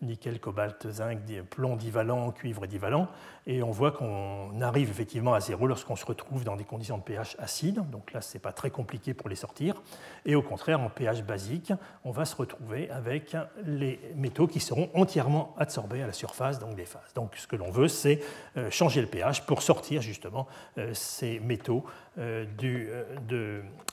nickel, 0.02 0.40
cobalt, 0.40 0.90
zinc, 0.90 1.20
plomb 1.50 1.76
divalent, 1.76 2.32
cuivre 2.32 2.66
divalent. 2.66 3.08
Et 3.48 3.64
on 3.64 3.72
voit 3.72 3.92
qu'on 3.92 4.62
arrive 4.62 4.90
effectivement 4.90 5.34
à 5.34 5.40
zéro 5.40 5.66
lorsqu'on 5.66 5.96
se 5.96 6.06
retrouve 6.06 6.44
dans 6.44 6.56
des 6.56 6.64
conditions 6.64 6.98
de 6.98 7.04
pH 7.04 7.36
acide. 7.40 7.82
Donc 7.90 8.14
là, 8.14 8.22
ce 8.22 8.36
n'est 8.36 8.40
pas 8.40 8.52
très 8.52 8.70
compliqué 8.70 9.14
pour 9.14 9.30
les 9.30 9.36
sortir. 9.36 9.82
Et 10.26 10.36
au 10.36 10.44
contraire, 10.44 10.80
en 10.80 10.90
pH 10.90 11.24
basique, 11.24 11.74
on 12.04 12.12
va 12.12 12.26
se 12.26 12.36
retrouver 12.36 12.90
avec 12.92 13.36
les 13.66 14.00
métaux 14.16 14.48
qui 14.48 14.60
seront 14.60 14.90
entièrement 14.94 15.56
absorbés 15.58 16.04
à 16.04 16.08
la 16.08 16.14
surface 16.14 16.60
donc 16.60 16.76
des 16.76 16.86
phases. 16.86 17.14
Donc 17.16 17.36
ce 17.36 17.48
que 17.48 17.56
l'on 17.56 17.72
veut, 17.72 17.88
c'est 17.88 18.22
euh, 18.58 18.70
changer 18.70 19.02
le 19.02 19.08
pH 19.08 19.46
pour 19.46 19.62
sortir 19.64 20.02
justement 20.02 20.48
euh, 20.78 20.94
ces 20.94 21.40
métaux 21.40 21.84
euh, 22.18 22.46
du, 22.58 22.90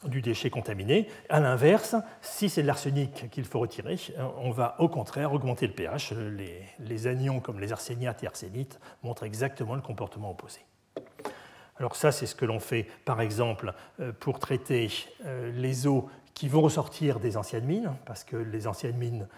du 0.04 0.20
déchet 0.22 0.50
contaminé. 0.50 1.08
À 1.28 1.38
l'inverse, 1.38 1.94
si 2.20 2.48
c'est 2.48 2.62
de 2.62 2.66
l'arsenic 2.66 3.30
qu'il 3.30 3.44
faut 3.44 3.60
retirer, 3.60 3.96
on 4.38 4.50
va 4.50 4.74
au 4.80 4.88
contraire 4.88 5.32
augmenter 5.32 5.68
le 5.68 5.72
pH 5.72 6.12
les, 6.80 7.06
anions 7.06 7.38
comme 7.38 7.60
les 7.60 7.72
arséniates 7.72 8.24
et 8.24 8.26
arsénites 8.26 8.80
montrent 9.04 9.22
exactement 9.22 9.76
le 9.76 9.82
comportement 9.82 10.32
opposé. 10.32 10.58
Alors 11.76 11.94
ça, 11.94 12.10
c'est 12.10 12.26
ce 12.26 12.34
que 12.34 12.44
l'on 12.44 12.58
fait, 12.58 12.88
par 13.04 13.20
exemple, 13.20 13.72
euh, 14.00 14.12
pour 14.18 14.40
traiter 14.40 14.90
euh, 15.24 15.52
les 15.52 15.86
eaux 15.86 16.10
qui 16.34 16.48
vont 16.48 16.60
ressortir 16.60 17.20
des 17.20 17.36
anciennes 17.36 17.66
mines, 17.66 17.94
parce 18.04 18.24
que 18.24 18.36
les 18.36 18.66
anciennes 18.66 18.96
mines, 18.96 19.28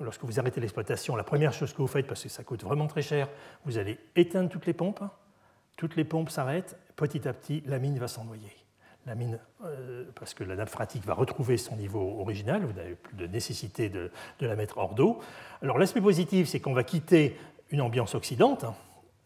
lorsque 0.00 0.24
vous 0.24 0.40
arrêtez 0.40 0.62
l'exploitation, 0.62 1.14
la 1.14 1.24
première 1.24 1.52
chose 1.52 1.72
que 1.72 1.82
vous 1.82 1.88
faites, 1.88 2.06
parce 2.06 2.22
que 2.22 2.28
ça 2.28 2.42
coûte 2.42 2.64
vraiment 2.64 2.86
très 2.86 3.02
cher, 3.02 3.28
vous 3.64 3.76
allez 3.76 3.98
éteindre 4.16 4.48
toutes 4.48 4.66
les 4.66 4.74
pompes, 4.74 5.02
toutes 5.78 5.96
les 5.96 6.04
pompes 6.04 6.28
s'arrêtent, 6.28 6.76
petit 6.96 7.26
à 7.26 7.32
petit, 7.32 7.62
la 7.64 7.78
mine 7.78 7.98
va 7.98 8.08
s'en 8.08 8.24
noyer 8.24 8.52
la 9.06 9.14
mine, 9.14 9.38
euh, 9.64 10.04
parce 10.14 10.34
que 10.34 10.44
la 10.44 10.54
nappe 10.54 10.68
phréatique 10.68 11.04
va 11.04 11.14
retrouver 11.14 11.56
son 11.56 11.76
niveau 11.76 12.20
original, 12.20 12.62
vous 12.62 12.74
n'avez 12.74 12.94
plus 12.94 13.16
de 13.16 13.26
nécessité 13.26 13.88
de, 13.88 14.10
la 14.40 14.54
mettre 14.54 14.78
hors 14.78 14.94
d'eau. 14.94 15.20
Alors 15.62 15.78
l'aspect 15.78 16.00
positif, 16.00 16.46
c'est 16.46 16.60
qu'on 16.60 16.74
va 16.74 16.84
quitter 16.84 17.36
une 17.70 17.80
ambiance 17.80 18.14
oxydante, 18.14 18.66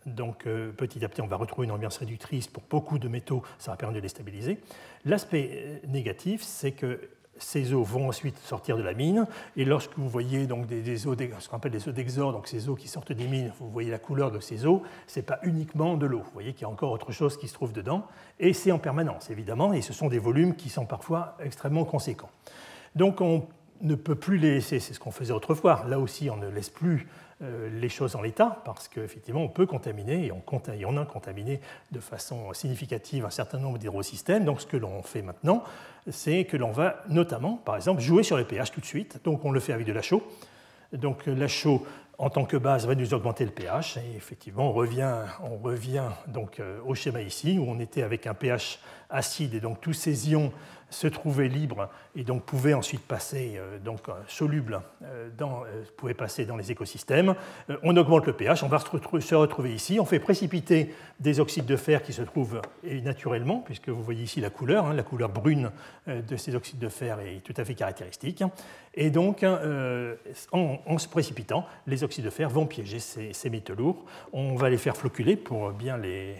donc 0.07 0.47
euh, 0.47 0.73
petit 0.73 1.05
à 1.05 1.09
petit, 1.09 1.21
on 1.21 1.27
va 1.27 1.37
retrouver 1.37 1.67
une 1.67 1.73
ambiance 1.73 1.99
réductrice 1.99 2.47
pour 2.47 2.63
beaucoup 2.71 2.99
de 2.99 3.09
métaux, 3.09 3.43
ça 3.59 3.73
va 3.73 3.77
permettre 3.77 3.99
de 3.99 4.03
les 4.03 4.09
stabiliser. 4.09 4.61
L'aspect 5.05 5.51
euh, 5.53 5.87
négatif, 5.89 6.43
c'est 6.43 6.73
que 6.73 7.11
ces 7.39 7.72
eaux 7.72 7.83
vont 7.83 8.09
ensuite 8.09 8.39
sortir 8.39 8.76
de 8.76 8.83
la 8.83 8.95
mine, 8.95 9.26
et 9.57 9.64
lorsque 9.64 9.97
vous 9.97 10.09
voyez 10.09 10.47
donc 10.47 10.66
des, 10.66 11.07
eaux, 11.07 11.14
ce 11.39 11.49
qu'on 11.49 11.57
appelle 11.57 11.72
des 11.72 11.89
eaux 11.89 11.93
d'exor, 11.93 12.33
donc 12.33 12.47
ces 12.47 12.68
eaux 12.68 12.74
qui 12.74 12.89
sortent 12.89 13.12
des 13.12 13.26
mines, 13.26 13.53
vous 13.59 13.70
voyez 13.70 13.91
la 13.91 13.99
couleur 13.99 14.30
de 14.30 14.41
ces 14.41 14.66
eaux, 14.66 14.83
ce 15.07 15.18
n'est 15.18 15.24
pas 15.24 15.39
uniquement 15.43 15.97
de 15.97 16.07
l'eau, 16.07 16.18
vous 16.18 16.33
voyez 16.33 16.53
qu'il 16.53 16.62
y 16.62 16.64
a 16.64 16.68
encore 16.68 16.93
autre 16.93 17.12
chose 17.12 17.37
qui 17.37 17.49
se 17.49 17.55
trouve 17.55 17.72
dedans, 17.72 18.07
et 18.39 18.53
c'est 18.53 18.72
en 18.72 18.78
permanence 18.78 19.30
évidemment, 19.30 19.72
et 19.72 19.83
ce 19.83 19.93
sont 19.93 20.09
des 20.09 20.18
volumes 20.18 20.55
qui 20.55 20.68
sont 20.68 20.87
parfois 20.87 21.37
extrêmement 21.41 21.85
conséquents. 21.85 22.30
Donc 22.95 23.20
on 23.20 23.47
ne 23.80 23.95
peut 23.95 24.14
plus 24.14 24.39
les 24.39 24.55
laisser, 24.55 24.78
c'est 24.78 24.95
ce 24.95 25.01
qu'on 25.01 25.11
faisait 25.11 25.33
autrefois, 25.33 25.85
là 25.89 25.99
aussi 25.99 26.30
on 26.30 26.37
ne 26.37 26.49
laisse 26.49 26.70
plus 26.70 27.09
les 27.43 27.88
choses 27.88 28.16
en 28.16 28.22
l'état, 28.22 28.62
parce 28.64 28.88
qu'effectivement, 28.88 29.43
on 29.43 29.49
peut 29.49 29.66
contaminer, 29.66 30.26
et 30.26 30.32
on, 30.32 30.43
on, 30.47 30.97
a 30.97 31.05
contaminé 31.05 31.61
de 31.90 32.01
façon 32.01 32.53
significative 32.53 33.24
un 33.24 33.30
certain 33.30 33.59
nombre 33.59 33.78
d'hydrosystèmes. 33.78 34.45
Donc, 34.45 34.61
ce 34.61 34.66
que 34.66 34.76
l'on 34.76 35.03
fait 35.03 35.22
maintenant, 35.22 35.62
c'est 36.11 36.45
que 36.45 36.57
l'on 36.57 36.72
va 36.72 37.03
notamment, 37.09 37.57
par 37.57 37.76
exemple, 37.76 38.01
jouer 38.01 38.22
sur 38.22 38.36
les 38.36 38.45
pH 38.45 38.72
tout 38.72 38.80
de 38.80 38.86
suite. 38.86 39.20
Donc, 39.24 39.45
on 39.45 39.51
le 39.51 39.61
fait 39.61 39.72
avec 39.72 39.86
de 39.86 39.93
la 39.93 40.03
chaux. 40.03 40.22
Donc, 40.93 41.26
la 41.26 41.49
chaux, 41.49 41.86
en 42.18 42.30
tant 42.30 42.45
que 42.45 42.57
base, 42.57 42.86
va 42.86 42.95
nous 42.95 43.14
augmenter 43.14 43.45
le 43.45 43.51
pH. 43.51 43.97
Et 43.97 44.16
effectivement, 44.16 44.68
on 44.70 44.72
revient, 44.72 45.14
on 45.43 45.57
revient 45.57 46.09
donc 46.28 46.61
euh, 46.61 46.78
au 46.86 46.95
schéma 46.95 47.22
ici, 47.22 47.59
où 47.59 47.64
on 47.68 47.80
était 47.80 48.03
avec 48.03 48.26
un 48.26 48.34
pH 48.34 48.78
acide, 49.11 49.55
et 49.55 49.61
donc 49.61 49.80
tous 49.80 49.93
ces 49.93 50.30
ions 50.30 50.53
se 50.93 51.07
trouvaient 51.07 51.49
libres 51.49 51.88
et 52.14 52.22
donc 52.22 52.45
pouvaient 52.45 52.74
ensuite 52.74 53.03
passer, 53.03 53.55
euh, 53.57 53.78
donc 53.78 54.09
euh, 54.09 54.12
solubles, 54.28 54.80
euh, 55.03 55.28
dans, 55.36 55.62
pouvaient 55.97 56.14
passer 56.14 56.45
dans 56.45 56.57
les 56.57 56.70
écosystèmes. 56.70 57.34
on 57.82 57.97
augmente 57.97 58.26
le 58.26 58.34
pH, 58.34 58.62
on 58.62 58.68
va 58.68 58.78
se 58.78 59.34
retrouver 59.34 59.74
ici, 59.74 59.99
on 59.99 60.05
fait 60.05 60.20
précipiter 60.20 60.95
des 61.18 61.40
oxydes 61.40 61.66
de 61.66 61.76
fer 61.76 62.03
qui 62.03 62.12
se 62.12 62.22
trouvent 62.22 62.61
naturellement, 62.82 63.59
puisque 63.59 63.88
vous 63.88 64.03
voyez 64.03 64.24
ici 64.24 64.40
la 64.40 64.51
couleur, 64.51 64.86
hein, 64.86 64.95
la 64.95 65.03
couleur 65.03 65.28
brune 65.28 65.70
de 66.07 66.36
ces 66.36 66.55
oxydes 66.55 66.78
de 66.78 66.88
fer 66.88 67.20
est 67.20 67.43
tout 67.45 67.55
à 67.57 67.64
fait 67.64 67.74
caractéristique. 67.74 68.43
Et 68.95 69.11
donc, 69.11 69.45
en, 69.45 70.99
se 70.99 71.09
précipitant, 71.09 71.66
les 71.86 72.05
oxydes 72.05 72.24
de 72.24 72.30
fer 72.30 72.51
vont 72.51 72.66
piéger 72.66 72.99
ces, 72.99 73.32
ces 73.32 73.51
métaux 73.51 73.74
lourds. 73.74 74.05
On 74.32 74.57
va 74.57 74.68
les 74.68 74.76
faire 74.76 74.97
floculer 74.97 75.36
pour 75.36 75.70
bien 75.70 75.97
les, 75.97 76.36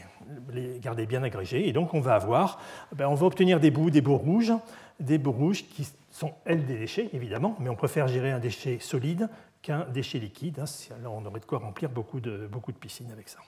les 0.53 0.78
garder 0.78 1.07
bien 1.07 1.22
agrégés. 1.22 1.68
Et 1.68 1.72
donc 1.72 1.95
on 1.95 2.01
va 2.01 2.14
avoir, 2.14 2.61
ben, 2.95 3.09
on 3.09 3.14
va 3.14 3.26
obtenir 3.26 3.61
des 3.61 3.70
bouts, 3.70 3.91
des 3.91 4.01
bouts 4.01 4.16
rouges, 4.16 4.53
des 5.01 5.18
bouts 5.18 5.33
rouges 5.33 5.64
qui 5.68 5.89
sont, 6.11 6.33
elles, 6.45 6.64
des 6.66 6.78
déchets, 6.78 7.09
évidemment, 7.12 7.57
mais 7.61 7.68
on 7.68 7.74
préfère 7.74 8.09
gérer 8.09 8.30
un 8.30 8.39
déchet 8.39 8.78
solide 8.80 9.28
qu'un 9.62 9.87
déchet 9.87 10.18
liquide. 10.18 10.61
Hein. 10.61 10.95
Alors 10.99 11.14
on 11.14 11.24
aurait 11.26 11.41
de 11.41 11.45
quoi 11.45 11.59
remplir 11.59 11.89
beaucoup 11.89 12.20
de, 12.20 12.49
piscines 12.78 13.11
avec 13.12 13.28
ça. 13.28 13.39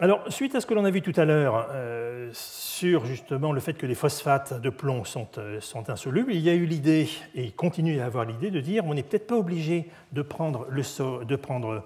Alors, 0.00 0.22
suite 0.32 0.54
à 0.54 0.60
ce 0.60 0.66
que 0.66 0.74
l'on 0.74 0.84
a 0.84 0.92
vu 0.92 1.02
tout 1.02 1.12
à 1.16 1.24
l'heure 1.24 1.70
euh, 1.72 2.30
sur 2.32 3.04
justement 3.04 3.50
le 3.50 3.58
fait 3.58 3.72
que 3.72 3.84
les 3.84 3.96
phosphates 3.96 4.60
de 4.60 4.70
plomb 4.70 5.02
sont, 5.04 5.26
euh, 5.38 5.60
sont 5.60 5.90
insolubles, 5.90 6.32
il 6.32 6.40
y 6.40 6.48
a 6.48 6.54
eu 6.54 6.66
l'idée, 6.66 7.08
et 7.34 7.42
il 7.42 7.52
continue 7.52 7.98
à 7.98 8.06
avoir 8.06 8.24
l'idée, 8.24 8.52
de 8.52 8.60
dire 8.60 8.84
on 8.86 8.94
n'est 8.94 9.02
peut-être 9.02 9.26
pas 9.26 9.36
obligé 9.36 9.90
de 10.12 10.22
prendre, 10.22 10.68
le 10.70 10.84
de 11.24 11.34
prendre 11.34 11.84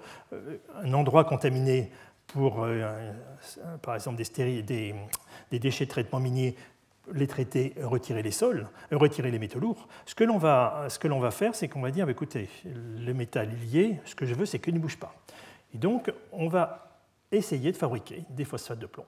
un 0.83 0.93
endroit 0.93 1.23
contaminé 1.23 1.89
pour, 2.33 2.65
par 3.83 3.93
exemple, 3.93 4.17
des, 4.17 4.95
déchets 5.51 5.85
de 5.85 5.89
traitement 5.89 6.19
minier 6.19 6.55
les 7.13 7.27
traiter, 7.27 7.75
retirer 7.83 8.23
les 8.23 8.31
sols, 8.31 8.67
retirer 8.91 9.29
les 9.29 9.37
métaux 9.37 9.59
lourds. 9.59 9.87
Ce 10.05 10.15
que 10.15 10.23
l'on 10.23 10.39
va, 10.39 10.87
va, 10.87 11.31
faire, 11.31 11.53
c'est 11.53 11.67
qu'on 11.67 11.81
va 11.81 11.91
dire, 11.91 12.05
bah, 12.05 12.11
écoutez, 12.11 12.49
le 12.65 13.13
métal 13.13 13.49
lié, 13.71 13.99
ce 14.05 14.15
que 14.15 14.25
je 14.25 14.33
veux, 14.33 14.47
c'est 14.47 14.59
qu'il 14.59 14.73
ne 14.73 14.79
bouge 14.79 14.97
pas. 14.97 15.13
Et 15.75 15.77
donc, 15.77 16.11
on 16.31 16.47
va 16.47 16.99
essayer 17.31 17.71
de 17.71 17.77
fabriquer 17.77 18.23
des 18.29 18.45
phosphates 18.45 18.79
de 18.79 18.87
plomb. 18.87 19.05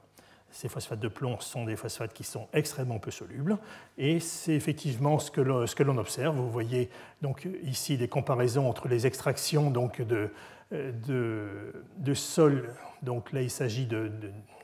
Ces 0.52 0.70
phosphates 0.70 1.00
de 1.00 1.08
plomb 1.08 1.40
sont 1.40 1.66
des 1.66 1.76
phosphates 1.76 2.14
qui 2.14 2.24
sont 2.24 2.48
extrêmement 2.54 3.00
peu 3.00 3.12
solubles, 3.12 3.58
et 3.98 4.20
c'est 4.20 4.54
effectivement 4.54 5.18
ce 5.20 5.32
que 5.32 5.42
l'on 5.42 5.98
observe. 5.98 6.36
Vous 6.36 6.52
voyez 6.52 6.90
donc 7.22 7.48
ici 7.64 7.98
des 7.98 8.08
comparaisons 8.08 8.70
entre 8.70 8.88
les 8.88 9.08
extractions 9.08 9.72
donc 9.72 10.02
de, 10.02 10.30
de, 10.72 11.86
de 11.98 12.14
sol. 12.14 12.74
Donc 13.02 13.32
là, 13.32 13.42
il 13.42 13.52
s'agit 13.52 13.86
de 13.86 14.12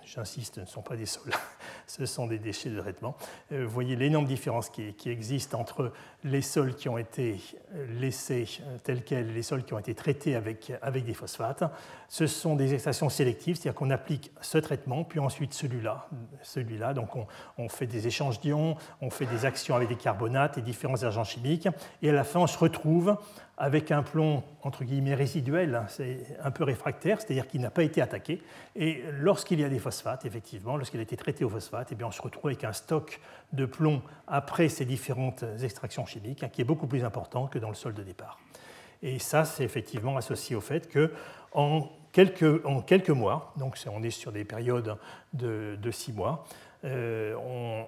j'insiste, 0.06 0.56
ce 0.56 0.62
ne 0.62 0.66
sont 0.66 0.82
pas 0.82 0.96
des 0.96 1.06
sols, 1.06 1.32
ce 1.88 2.06
sont 2.06 2.28
des 2.28 2.40
déchets 2.40 2.70
de 2.70 2.80
traitement. 2.80 3.16
Euh, 3.52 3.64
vous 3.66 3.72
voyez 3.72 3.96
l'énorme 3.96 4.26
différence 4.26 4.70
qui, 4.70 4.94
existe 5.06 5.56
entre 5.56 5.92
les 6.24 6.42
sols 6.42 6.76
qui 6.76 6.90
ont 6.90 6.98
été 6.98 7.40
laissés 8.00 8.48
euh, 8.62 8.78
tels 8.84 9.04
quels 9.04 9.34
les 9.34 9.44
sols 9.44 9.64
qui 9.64 9.74
ont 9.74 9.80
été 9.80 9.96
traités 9.96 10.36
avec, 10.36 10.72
avec 10.82 11.06
des 11.06 11.14
phosphates. 11.14 11.64
Ce 12.08 12.28
sont 12.28 12.56
des 12.56 12.74
extractions 12.74 13.10
sélectives, 13.10 13.56
c'est-à-dire 13.56 13.78
qu'on 13.78 13.90
applique 13.90 14.32
ce 14.42 14.58
traitement, 14.58 15.04
puis 15.04 15.20
ensuite 15.20 15.54
celui-là. 15.54 16.08
celui-là. 16.42 16.94
Donc 16.94 17.16
on, 17.16 17.26
on, 17.58 17.70
fait 17.70 17.88
des 17.88 18.08
échanges 18.08 18.40
d'ions, 18.40 18.76
on 19.02 19.10
fait 19.10 19.26
des 19.26 19.46
actions 19.46 19.76
avec 19.76 19.90
des 19.90 19.96
carbonates 19.96 20.58
et 20.58 20.62
différents 20.62 21.04
agents 21.04 21.24
chimiques, 21.24 21.68
et 22.02 22.10
à 22.10 22.14
la 22.14 22.24
fin 22.24 22.40
on 22.40 22.48
se 22.48 22.58
retrouve 22.58 23.18
avec 23.58 23.92
un 23.92 24.04
plomb 24.04 24.44
entre 24.64 24.84
guillemets 24.84 25.14
résiduel, 25.14 25.76
hein, 25.76 25.86
c'est 25.88 26.38
un 26.44 26.52
peu 26.52 26.64
réfractaire, 26.64 27.22
c'est-à-dire 27.22 27.48
qu'il 27.48 27.62
n'a 27.62 27.70
pas 27.70 27.84
été 27.84 28.02
attaqué. 28.02 28.42
Et 28.76 29.04
lorsqu'il 29.20 29.60
y 29.60 29.64
a 29.64 29.70
des 29.70 29.80
phosphates, 29.80 30.26
effectivement, 30.26 30.78
lorsqu'il 30.78 31.00
a 31.00 31.04
été 31.04 31.16
traité 31.16 31.44
au 31.44 31.50
phosphate, 31.50 31.92
eh 31.92 32.04
on 32.04 32.12
se 32.12 32.22
retrouve 32.22 32.48
avec 32.48 32.64
un 32.64 32.74
stock 32.74 33.20
de 33.54 33.66
plomb 33.66 34.02
après 34.28 34.70
ces 34.70 34.86
différentes 34.86 35.44
extractions 35.62 36.06
chimiques, 36.06 36.44
hein, 36.44 36.50
qui 36.50 36.62
est 36.62 36.66
beaucoup 36.66 36.88
plus 36.88 37.04
important 37.04 37.48
que 37.48 37.60
dans 37.60 37.70
le 37.70 37.76
sol 37.76 37.94
de 37.94 38.04
départ. 38.04 38.40
Et 39.04 39.20
ça, 39.20 39.46
c'est 39.46 39.64
effectivement 39.64 40.18
associé 40.18 40.56
au 40.56 40.62
fait 40.62 40.88
que 40.88 41.12
en 41.54 41.90
quelques 42.12 43.10
mois, 43.10 43.54
donc 43.58 43.78
on 43.92 44.04
est 44.04 44.12
sur 44.12 44.32
des 44.32 44.44
périodes 44.46 44.98
de, 45.34 45.92
six 45.92 46.14
mois, 46.14 46.46
euh, 46.84 47.36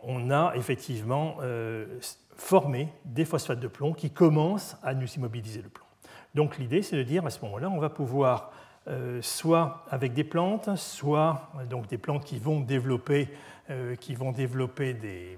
on, 0.04 0.30
a 0.30 0.54
effectivement 0.56 1.38
euh, 1.42 2.00
former 2.36 2.94
des 3.06 3.26
phosphates 3.26 3.60
de 3.60 3.68
plomb 3.68 3.94
qui 3.94 4.12
commencent 4.12 4.78
à 4.84 4.94
nous 4.94 5.08
immobiliser 5.08 5.62
le 5.62 5.70
plomb. 5.70 5.86
Donc 6.36 6.58
l'idée, 6.58 6.82
c'est 6.82 6.96
de 6.96 7.04
dire 7.04 7.26
à 7.26 7.30
ce 7.30 7.44
moment-là, 7.44 7.70
on 7.70 7.80
va 7.80 7.90
pouvoir 7.90 8.52
euh, 8.88 9.20
soit 9.22 9.84
avec 9.90 10.14
des 10.14 10.24
plantes, 10.24 10.76
soit 10.76 11.50
donc 11.70 11.88
des 11.88 11.98
plantes 11.98 12.24
qui 12.24 12.38
vont 12.38 12.60
développer, 12.60 13.30
qui 14.02 14.14
vont 14.14 14.34
développer 14.34 14.94
des, 14.94 15.38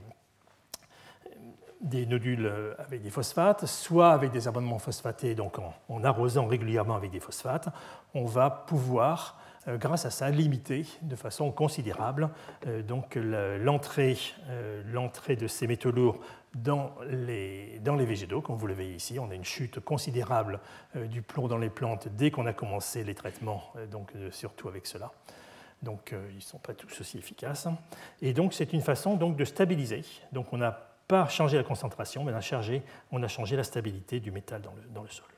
nodules 2.08 2.52
avec 2.80 3.04
des 3.04 3.12
phosphates, 3.12 3.68
soit 3.68 4.12
avec 4.12 4.32
des 4.32 4.48
abonnements 4.48 4.80
phosphatés, 4.80 5.36
donc 5.36 5.60
en, 5.60 6.04
arrosant 6.04 6.48
régulièrement 6.48 6.96
avec 6.96 7.12
des 7.12 7.20
phosphates, 7.20 7.70
on 8.16 8.26
va 8.26 8.50
pouvoir 8.50 9.38
grâce 9.68 10.06
à 10.06 10.12
ça, 10.12 10.30
limiter 10.30 10.86
de 11.02 11.16
façon 11.16 11.52
considérable 11.52 12.30
donc 12.88 13.16
l'entrée 13.16 14.16
de 15.36 15.48
ces 15.48 15.68
métaux 15.68 15.92
lourds 15.92 16.20
dans 16.56 16.96
les, 17.10 17.80
végétaux, 18.06 18.42
comme 18.42 18.56
vous 18.56 18.68
le 18.68 18.74
voyez 18.74 18.96
ici. 18.96 19.20
On 19.20 19.30
a 19.30 19.36
une 19.36 19.44
chute 19.44 19.80
considérable 19.82 20.60
euh, 20.96 21.06
du 21.06 21.22
plomb 21.22 21.48
dans 21.48 21.58
les 21.58 21.70
plantes 21.70 22.08
dès 22.08 22.32
qu'on 22.32 22.46
a 22.46 22.54
commencé 22.54 23.04
les 23.04 23.14
traitements, 23.14 23.74
euh, 23.76 23.86
euh, 24.16 24.32
surtout 24.32 24.70
avec 24.70 24.88
cela. 24.88 25.12
Donc 25.84 26.16
ils 26.32 26.38
ne 26.38 26.42
sont 26.42 26.58
pas 26.58 26.74
tous 26.74 27.02
aussi 27.02 27.18
efficaces. 27.18 27.68
Et 28.22 28.34
donc 28.34 28.54
c'est 28.54 28.74
une 28.74 28.82
façon 28.82 29.18
de 29.18 29.46
stabiliser. 29.46 30.04
Donc 30.32 30.52
on 30.52 30.58
n'a 30.58 30.72
pas 31.08 31.28
changé 31.28 31.58
la 31.58 31.64
concentration, 31.64 32.24
mais 32.24 32.32
on 32.32 32.38
a, 32.38 32.42
changé, 32.42 32.82
on 33.12 33.22
a 33.22 33.28
changé 33.28 33.56
la 33.56 33.64
stabilité 33.64 34.20
du 34.20 34.32
métal 34.32 34.62
dans 34.94 35.04
le 35.04 35.10
sol. 35.10 35.35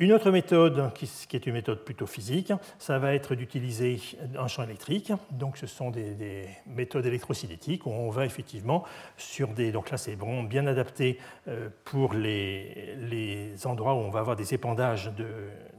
Une 0.00 0.12
autre 0.12 0.30
méthode, 0.30 0.92
qui, 0.94 1.08
est 1.34 1.46
une 1.48 1.54
méthode 1.54 1.84
plutôt 1.84 2.06
physique, 2.06 2.52
ça 2.78 3.00
va 3.00 3.14
être 3.14 3.34
d'utiliser 3.34 4.00
un 4.38 4.46
champ 4.46 4.62
électrique. 4.62 5.12
Donc, 5.32 5.56
ce 5.56 5.66
sont 5.66 5.90
des, 5.90 6.46
méthodes 6.68 7.04
électrocinétiques 7.04 7.84
où 7.84 7.90
on 7.90 8.08
va 8.08 8.24
effectivement 8.24 8.84
sur 9.16 9.48
des. 9.48 9.72
Donc 9.72 9.90
là, 9.90 9.96
c'est 9.96 10.16
bien 10.48 10.68
adapté 10.68 11.18
euh, 11.48 11.68
pour 11.84 12.14
les, 12.14 13.56
endroits 13.64 13.94
où 13.94 13.98
on 13.98 14.10
va 14.10 14.20
avoir 14.20 14.36
des 14.36 14.54
épandages 14.54 15.10
de, 15.16 15.26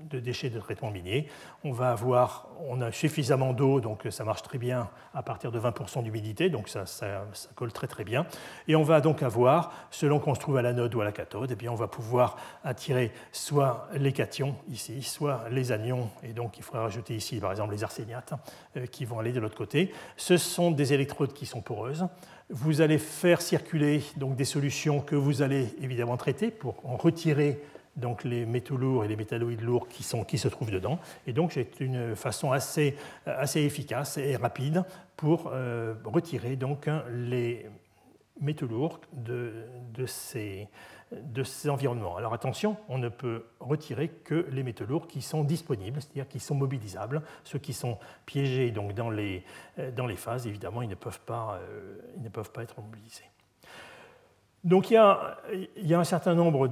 de 0.09 0.19
déchets 0.19 0.49
de 0.49 0.59
traitement 0.59 0.91
minier. 0.91 1.27
On 1.63 1.71
va 1.71 1.91
avoir, 1.91 2.47
on 2.67 2.81
a 2.81 2.91
suffisamment 2.91 3.53
d'eau, 3.53 3.79
donc 3.79 4.07
ça 4.09 4.23
marche 4.23 4.41
très 4.41 4.57
bien 4.57 4.89
à 5.13 5.23
partir 5.23 5.51
de 5.51 5.59
20% 5.59 6.03
d'humidité, 6.03 6.49
donc 6.49 6.69
ça, 6.69 6.85
colle 7.55 7.71
très 7.71 7.87
très 7.87 8.03
bien. 8.03 8.25
Et 8.67 8.75
on 8.75 8.83
va 8.83 9.01
donc 9.01 9.23
avoir, 9.23 9.73
selon 9.91 10.19
qu'on 10.19 10.35
se 10.35 10.39
trouve 10.39 10.57
à 10.57 10.61
l'anode 10.61 10.93
ou 10.95 11.01
à 11.01 11.05
la 11.05 11.11
cathode, 11.11 11.51
eh 11.51 11.55
bien 11.55 11.71
on 11.71 11.75
va 11.75 11.87
pouvoir 11.87 12.37
attirer 12.63 13.11
soit 13.31 13.87
les 13.93 14.13
cations 14.13 14.55
ici, 14.69 15.01
soit 15.03 15.45
les 15.49 15.71
anions, 15.71 16.09
et 16.23 16.33
donc 16.33 16.57
il 16.57 16.63
faudra 16.63 16.83
rajouter 16.83 17.15
ici 17.15 17.39
par 17.39 17.51
exemple 17.51 17.73
les 17.73 17.83
arséniates 17.83 18.33
euh, 18.77 18.85
qui 18.85 19.05
vont 19.05 19.19
aller 19.19 19.31
de 19.31 19.39
l'autre 19.39 19.57
côté. 19.57 19.93
Ce 20.17 20.37
sont 20.37 20.71
des 20.71 20.93
électrodes 20.93 21.33
qui 21.33 21.45
sont 21.45 21.61
poreuses. 21.61 22.07
Vous 22.49 22.81
allez 22.81 22.97
faire 22.97 23.41
circuler 23.41 24.01
donc 24.17 24.35
des 24.35 24.45
solutions 24.45 25.01
que 25.01 25.15
vous 25.15 25.41
allez 25.41 25.67
évidemment 25.81 26.17
traiter 26.17 26.49
pour 26.49 26.83
en 26.83 26.97
retirer 26.97 27.61
donc 27.99 28.23
les 28.23 28.45
métaux 28.45 28.77
lourds 28.77 29.05
et 29.05 29.07
les 29.07 29.15
métalloïdes 29.15 29.61
lourds 29.61 29.87
qui, 29.87 30.03
se 30.03 30.47
trouvent 30.47 30.71
dedans. 30.71 30.99
Et 31.27 31.33
donc 31.33 31.51
c'est 31.53 31.79
une 31.79 32.15
façon 32.15 32.51
assez, 32.51 32.95
efficace 33.55 34.17
et 34.17 34.35
rapide 34.35 34.83
pour 35.15 35.51
euh, 35.53 35.95
retirer 36.05 36.55
donc 36.55 36.89
les 37.11 37.65
métaux 38.41 38.67
lourds 38.67 39.01
de, 39.13 40.05
ces, 40.05 40.67
environnements. 41.67 42.15
Alors 42.17 42.33
attention, 42.33 42.77
on 42.87 42.97
ne 42.97 43.09
peut 43.09 43.45
retirer 43.59 44.09
que 44.09 44.47
les 44.51 44.63
métaux 44.63 44.85
lourds 44.85 45.07
qui 45.07 45.21
sont 45.21 45.43
disponibles, 45.43 46.01
c'est-à-dire 46.01 46.27
qui 46.27 46.39
sont 46.39 46.55
mobilisables. 46.55 47.21
Ceux 47.43 47.59
qui 47.59 47.73
sont 47.73 47.97
piégés 48.25 48.71
donc, 48.71 48.93
dans, 48.93 49.09
les, 49.09 49.43
les 49.77 50.15
phases, 50.15 50.47
évidemment, 50.47 50.81
ils 50.81 50.89
ne 50.89 50.95
peuvent 50.95 51.21
pas, 51.21 51.59
euh, 51.61 51.97
ils 52.17 52.23
ne 52.23 52.29
peuvent 52.29 52.51
pas 52.51 52.63
être 52.63 52.79
mobilisés. 52.81 53.29
Donc 54.65 54.91
il 54.91 54.95
y, 54.95 54.97
a, 54.97 55.99
un 55.99 56.03
certain 56.03 56.35
nombre 56.35 56.67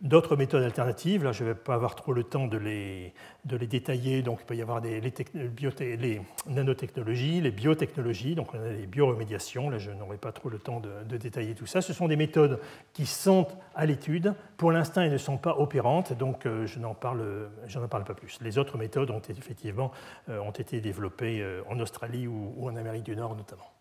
d'autres 0.00 0.34
méthodes 0.34 0.64
alternatives. 0.64 1.22
Là, 1.22 1.30
je 1.30 1.44
ne 1.44 1.50
vais 1.50 1.54
pas 1.54 1.74
avoir 1.74 1.94
trop 1.94 2.12
le 2.12 2.24
temps 2.24 2.48
de 2.48 2.56
les, 2.56 3.14
détailler. 3.44 4.22
Donc 4.22 4.40
il 4.42 4.46
peut 4.46 4.56
y 4.56 4.62
avoir 4.62 4.80
les, 4.80 6.20
nanotechnologies, 6.48 7.40
les 7.40 7.52
biotechnologies, 7.52 8.34
donc 8.34 8.52
on 8.52 8.60
a 8.60 8.72
les 8.72 8.88
bioremédiations. 8.88 9.70
Là, 9.70 9.78
je 9.78 9.92
n'aurai 9.92 10.16
pas 10.16 10.32
trop 10.32 10.48
le 10.48 10.58
temps 10.58 10.80
de, 10.80 11.16
détailler 11.16 11.54
tout 11.54 11.66
ça. 11.66 11.80
Ce 11.82 11.92
sont 11.92 12.08
des 12.08 12.16
méthodes 12.16 12.58
qui 12.92 13.06
sont 13.06 13.46
à 13.76 13.86
l'étude. 13.86 14.34
Pour 14.56 14.72
l'instant, 14.72 15.02
elles 15.02 15.12
ne 15.12 15.18
sont 15.18 15.38
pas 15.38 15.56
opérantes, 15.56 16.12
donc 16.14 16.46
euh, 16.46 16.66
je 16.66 16.80
n'en 16.80 16.94
parle, 16.94 17.48
parle, 17.88 18.04
pas 18.04 18.14
plus. 18.14 18.38
Les 18.40 18.58
autres 18.58 18.76
méthodes 18.76 19.10
ont 19.12 19.22
effectivement 19.28 19.92
euh, 20.28 20.40
ont 20.40 20.50
été 20.50 20.80
développées 20.80 21.42
euh, 21.42 21.62
en 21.70 21.78
Australie 21.78 22.26
ou 22.26 22.68
en 22.68 22.74
Amérique 22.74 23.04
du 23.04 23.14
Nord 23.14 23.36
notamment. 23.36 23.73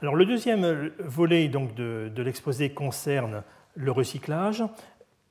Alors, 0.00 0.14
le 0.14 0.26
deuxième 0.26 0.92
volet 1.00 1.48
donc, 1.48 1.74
de, 1.74 2.22
l'exposé 2.22 2.70
concerne 2.70 3.42
le 3.74 3.90
recyclage. 3.90 4.62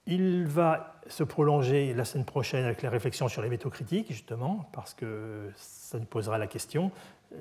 Il 0.05 0.45
va 0.45 0.99
se 1.07 1.23
prolonger 1.23 1.93
la 1.93 2.03
semaine 2.03 2.25
prochaine 2.25 2.65
avec 2.65 2.81
la 2.81 2.89
réflexion 2.89 3.29
sur 3.29 3.41
les 3.41 3.47
métaux 3.47 3.69
critiques, 3.69 4.11
justement, 4.11 4.69
parce 4.73 4.93
que 4.93 5.49
ça 5.55 5.99
nous 5.99 6.05
posera 6.05 6.37
la 6.37 6.47
question. 6.47 6.91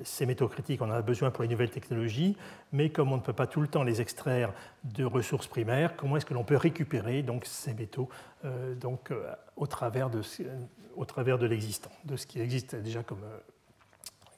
Ces 0.05 0.25
métaux 0.25 0.47
critiques, 0.47 0.83
on 0.83 0.87
en 0.89 0.93
a 0.93 1.03
besoin 1.03 1.33
pour 1.33 1.43
les 1.43 1.49
nouvelles 1.49 1.71
technologies, 1.71 2.37
mais 2.73 2.91
comme 2.91 3.13
on 3.13 3.17
ne 3.17 3.23
peut 3.23 3.33
pas 3.33 3.49
tout 3.49 3.61
le 3.61 3.69
temps 3.69 3.83
les 3.83 4.01
extraire 4.01 4.53
de 4.85 5.05
ressources 5.05 5.49
primaires, 5.49 5.97
comment 5.97 6.17
est-ce 6.17 6.27
que 6.27 6.35
l'on 6.35 6.45
peut 6.45 6.57
récupérer 6.57 7.23
donc, 7.23 7.45
ces 7.45 7.75
métaux 7.75 8.09
euh, 8.45 8.75
euh, 8.85 9.35
au 9.57 9.67
travers 9.67 10.11
de, 10.11 11.47
l'existant, 11.47 11.91
de 12.05 12.17
ce 12.17 12.27
qui 12.27 12.41
existe 12.41 12.77
déjà 12.77 13.03
comme, 13.03 13.25
euh, 13.25 13.39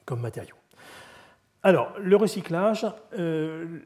comme 0.05 0.21
matériau? 0.21 0.55
Alors, 1.61 1.93
le 1.99 2.15
recyclage, 2.15 2.85
euh, 3.17 3.79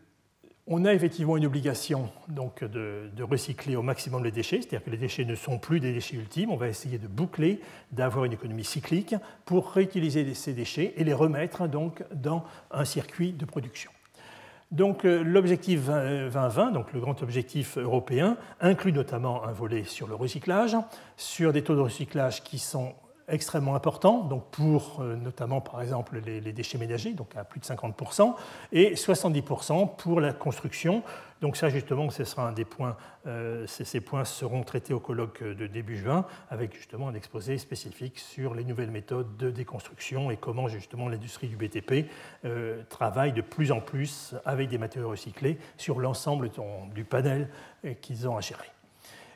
on 0.67 0.85
a 0.85 0.93
effectivement 0.93 1.37
une 1.37 1.45
obligation 1.45 2.09
donc, 2.27 2.63
de, 2.63 3.09
recycler 3.23 3.75
au 3.75 3.81
maximum 3.81 4.23
les 4.23 4.31
déchets, 4.31 4.57
c'est-à-dire 4.57 4.83
que 4.83 4.91
les 4.91 4.97
déchets 4.97 5.25
ne 5.25 5.35
sont 5.35 5.57
plus 5.57 5.79
des 5.79 5.91
déchets 5.91 6.15
ultimes. 6.15 6.51
On 6.51 6.55
va 6.55 6.67
essayer 6.67 6.99
de 6.99 7.07
boucler, 7.07 7.61
d'avoir 7.91 8.25
une 8.25 8.33
économie 8.33 8.63
cyclique 8.63 9.15
pour 9.45 9.71
réutiliser 9.71 10.33
ces 10.35 10.53
déchets 10.53 10.93
et 10.97 11.03
les 11.03 11.13
remettre 11.13 11.67
donc, 11.67 12.03
dans 12.13 12.45
un 12.71 12.85
circuit 12.85 13.33
de 13.33 13.45
production. 13.45 13.91
Donc 14.71 15.05
euh, 15.05 15.21
l'objectif 15.23 15.87
2020, 15.87 16.71
donc 16.71 16.93
le 16.93 16.99
grand 16.99 17.21
objectif 17.21 17.77
européen, 17.77 18.37
inclut 18.59 18.93
notamment 18.93 19.43
un 19.45 19.51
volet 19.51 19.83
sur 19.83 20.07
le 20.07 20.15
recyclage, 20.15 20.75
sur 21.17 21.53
des 21.53 21.63
taux 21.63 21.75
de 21.75 21.81
recyclage 21.81 22.43
qui 22.43 22.57
sont 22.57 22.93
extrêmement 23.27 23.75
important, 23.75 24.23
donc 24.23 24.49
pour 24.51 24.99
euh, 24.99 25.15
notamment 25.15 25.61
par 25.61 25.81
exemple 25.81 26.19
les, 26.25 26.53
déchets 26.53 26.77
ménagers, 26.77 27.13
donc 27.13 27.35
à 27.35 27.43
plus 27.43 27.59
de 27.59 27.65
50%, 27.65 28.35
et 28.71 28.95
70% 28.95 29.95
pour 29.95 30.19
la 30.19 30.33
construction. 30.33 31.03
Donc 31.41 31.57
ça 31.57 31.69
justement, 31.69 32.09
ce 32.09 32.23
sera 32.23 32.47
un 32.47 32.51
des 32.51 32.65
points, 32.65 32.95
euh, 33.27 33.65
ces, 33.67 34.01
points 34.01 34.25
seront 34.25 34.63
traités 34.63 34.93
au 34.93 34.99
colloque 34.99 35.43
de 35.43 35.67
début 35.67 35.97
juin, 35.97 36.25
avec 36.49 36.75
justement 36.75 37.09
un 37.09 37.13
exposé 37.13 37.57
spécifique 37.57 38.19
sur 38.19 38.53
les 38.55 38.63
nouvelles 38.63 38.91
méthodes 38.91 39.37
de 39.37 39.49
déconstruction 39.49 40.31
et 40.31 40.37
comment 40.37 40.67
justement 40.67 41.09
l'industrie 41.09 41.47
du 41.47 41.57
BTP 41.57 42.09
euh, 42.45 42.83
travaille 42.89 43.33
de 43.33 43.41
plus 43.41 43.71
en 43.71 43.81
plus 43.81 44.35
avec 44.45 44.69
des 44.69 44.77
matériaux 44.77 45.09
recyclés 45.09 45.57
sur 45.77 45.99
l'ensemble 45.99 46.49
du 46.93 47.03
panel 47.03 47.49
qu'ils 48.01 48.27
ont 48.27 48.37
à 48.37 48.41
gérer. 48.41 48.69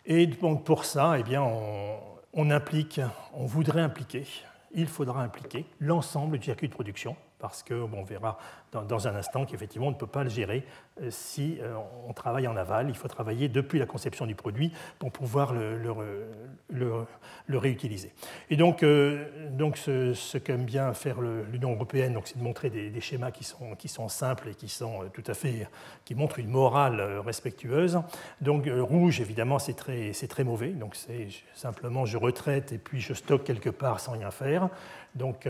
Et 0.05 0.27
donc 0.27 0.63
pour 0.63 0.85
ça, 0.85 1.19
eh 1.19 1.23
bien, 1.23 1.41
on, 1.41 1.97
on 2.33 2.49
implique, 2.51 3.01
on 3.33 3.45
voudrait 3.45 3.81
impliquer, 3.81 4.25
il 4.71 4.87
faudra 4.87 5.23
impliquer 5.23 5.65
l'ensemble 5.79 6.37
du 6.39 6.45
circuit 6.45 6.67
de 6.67 6.73
production, 6.73 7.15
parce 7.39 7.63
qu'on 7.63 7.89
on 7.93 8.03
verra 8.03 8.37
dans, 8.71 9.07
un 9.07 9.15
instant 9.15 9.45
qu'effectivement 9.45 9.87
on 9.87 9.91
ne 9.91 9.95
peut 9.95 10.07
pas 10.07 10.23
le 10.23 10.29
gérer 10.29 10.65
euh, 11.01 11.07
si 11.09 11.57
euh, 11.61 11.75
on 12.07 12.13
travaille 12.13 12.47
en 12.47 12.55
aval. 12.55 12.89
Il 12.89 12.95
faut 12.95 13.07
travailler 13.07 13.47
depuis 13.47 13.79
la 13.79 13.85
conception 13.85 14.25
du 14.25 14.35
produit 14.35 14.71
pour 14.99 15.11
pouvoir 15.11 15.53
le, 15.53 17.07
réutiliser. 17.49 18.13
Et 18.49 18.57
donc, 18.57 18.83
euh, 18.83 19.25
donc 19.51 19.77
ce, 19.77 20.37
qu'aime 20.37 20.65
bien 20.65 20.93
faire 20.93 21.21
l'Union 21.21 21.73
européenne, 21.73 22.19
c'est 22.25 22.37
de 22.37 22.43
montrer 22.43 22.69
des, 22.69 23.01
schémas 23.01 23.31
qui 23.31 23.43
sont, 23.43 23.75
qui 23.75 23.87
sont 23.87 24.09
simples 24.09 24.49
et 24.49 24.55
qui 24.55 24.69
sont 24.69 25.05
tout 25.13 25.23
à 25.27 25.33
fait, 25.33 25.67
qui 26.05 26.15
montrent 26.15 26.39
une 26.39 26.49
morale 26.49 27.01
respectueuse. 27.25 27.99
Donc 28.41 28.67
rouge, 28.67 29.21
évidemment, 29.21 29.59
c'est 29.59 29.75
très, 29.75 30.11
très 30.11 30.43
mauvais. 30.43 30.69
Donc 30.69 30.95
c'est 30.95 31.27
simplement 31.53 32.05
je 32.05 32.17
retraite 32.17 32.71
et 32.71 32.77
puis 32.77 33.01
je 33.01 33.13
stocke 33.13 33.43
quelque 33.43 33.69
part 33.69 33.99
sans 33.99 34.13
rien 34.13 34.31
faire. 34.31 34.69
Donc, 35.15 35.47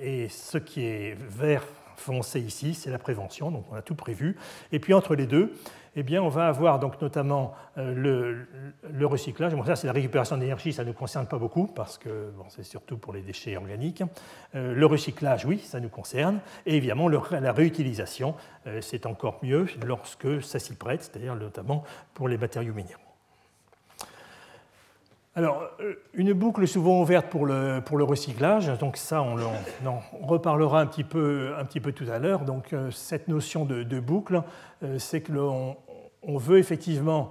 et 0.00 0.28
ce 0.28 0.58
qui 0.58 0.84
est 0.84 1.16
vert 1.18 1.62
foncé 1.96 2.40
ici, 2.40 2.74
c'est 2.74 2.90
la 2.90 2.98
prévention, 2.98 3.50
donc 3.50 3.64
on 3.70 3.74
a 3.74 3.82
tout 3.82 3.94
prévu. 3.94 4.36
Et 4.72 4.78
puis 4.78 4.92
entre 4.94 5.14
les 5.14 5.26
deux, 5.26 5.52
eh 5.98 6.02
bien, 6.02 6.22
on 6.22 6.28
va 6.28 6.46
avoir 6.48 6.78
donc 6.78 7.00
notamment 7.00 7.54
euh, 7.78 8.44
le, 8.82 9.06
recyclage. 9.06 9.54
Bon, 9.54 9.64
ça, 9.64 9.76
c'est 9.76 9.86
la 9.86 9.94
récupération 9.94 10.36
d'énergie, 10.36 10.74
ça 10.74 10.82
ne 10.82 10.88
nous 10.88 10.94
concerne 10.94 11.26
pas 11.26 11.38
beaucoup 11.38 11.66
parce 11.66 11.96
que 11.96 12.32
c'est 12.48 12.64
surtout 12.64 12.98
pour 12.98 13.14
les 13.14 13.22
déchets 13.22 13.56
organiques. 13.56 14.02
Euh, 14.54 14.74
le 14.74 14.86
recyclage, 14.86 15.46
oui, 15.46 15.58
ça 15.58 15.80
nous 15.80 15.88
concerne. 15.88 16.40
Et 16.66 16.76
évidemment, 16.76 17.08
la 17.08 17.52
réutilisation, 17.52 18.34
euh, 18.66 18.82
c'est 18.82 19.06
encore 19.06 19.38
mieux 19.42 19.66
lorsque 19.86 20.42
ça 20.42 20.58
s'y 20.58 20.74
prête, 20.74 21.02
c'est-à-dire 21.02 21.34
notamment 21.34 21.82
pour 22.12 22.28
les 22.28 22.36
matériaux 22.36 22.74
minéraux. 22.74 23.05
Alors, 25.36 25.68
euh, 25.80 25.96
une 26.14 26.32
boucle 26.32 26.66
souvent 26.66 27.02
ouverte 27.02 27.26
pour 27.26 27.44
le, 27.44 27.82
pour 27.84 27.98
le 27.98 28.04
recyclage, 28.04 28.68
donc 28.78 28.96
ça, 28.96 29.22
on, 29.22 29.36
reparlera 30.26 30.80
un 30.80 30.86
petit, 30.86 31.04
peu, 31.04 31.52
un 31.58 31.64
petit 31.66 31.78
peu 31.78 31.92
tout 31.92 32.06
à 32.10 32.18
l'heure. 32.18 32.46
Donc, 32.46 32.72
euh, 32.72 32.90
cette 32.90 33.28
notion 33.28 33.66
de, 33.66 34.00
boucle, 34.00 34.42
euh, 34.82 34.98
c'est 34.98 35.20
que 35.20 35.32
l'on 35.32 35.76
on 36.22 36.38
veut 36.38 36.58
effectivement, 36.58 37.30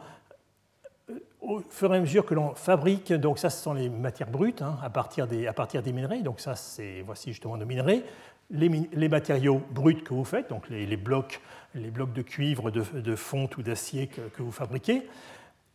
au 1.42 1.60
fur 1.68 1.94
et 1.94 1.98
à 1.98 2.00
mesure 2.00 2.26
que 2.26 2.36
l'on 2.36 2.54
fabrique, 2.54 3.12
donc 3.12 3.40
ça, 3.40 3.50
ce 3.50 3.62
sont 3.62 3.74
les 3.74 3.90
matières 3.90 4.30
brutes 4.30 4.62
hein, 4.62 4.78
à, 4.84 4.90
partir 4.92 5.28
des, 5.28 5.48
à 5.48 5.54
partir 5.54 5.82
des 5.82 5.92
minerais, 5.92 6.22
donc 6.22 6.40
ça, 6.40 6.56
c'est, 6.56 7.02
voici 7.02 7.32
justement 7.32 7.58
nos 7.58 7.66
minerais, 7.66 8.04
les, 8.52 9.10
matériaux 9.10 9.62
bruts 9.72 10.04
que 10.04 10.14
vous 10.14 10.24
faites, 10.24 10.50
donc 10.50 10.70
les, 10.70 10.96
blocs, 10.96 11.42
les 11.74 11.90
blocs 11.90 12.14
de 12.14 12.22
cuivre, 12.22 12.72
de, 12.72 13.16
fonte 13.16 13.58
ou 13.58 13.64
d'acier 13.64 14.08
que 14.08 14.42
vous 14.42 14.52
fabriquez, 14.52 15.06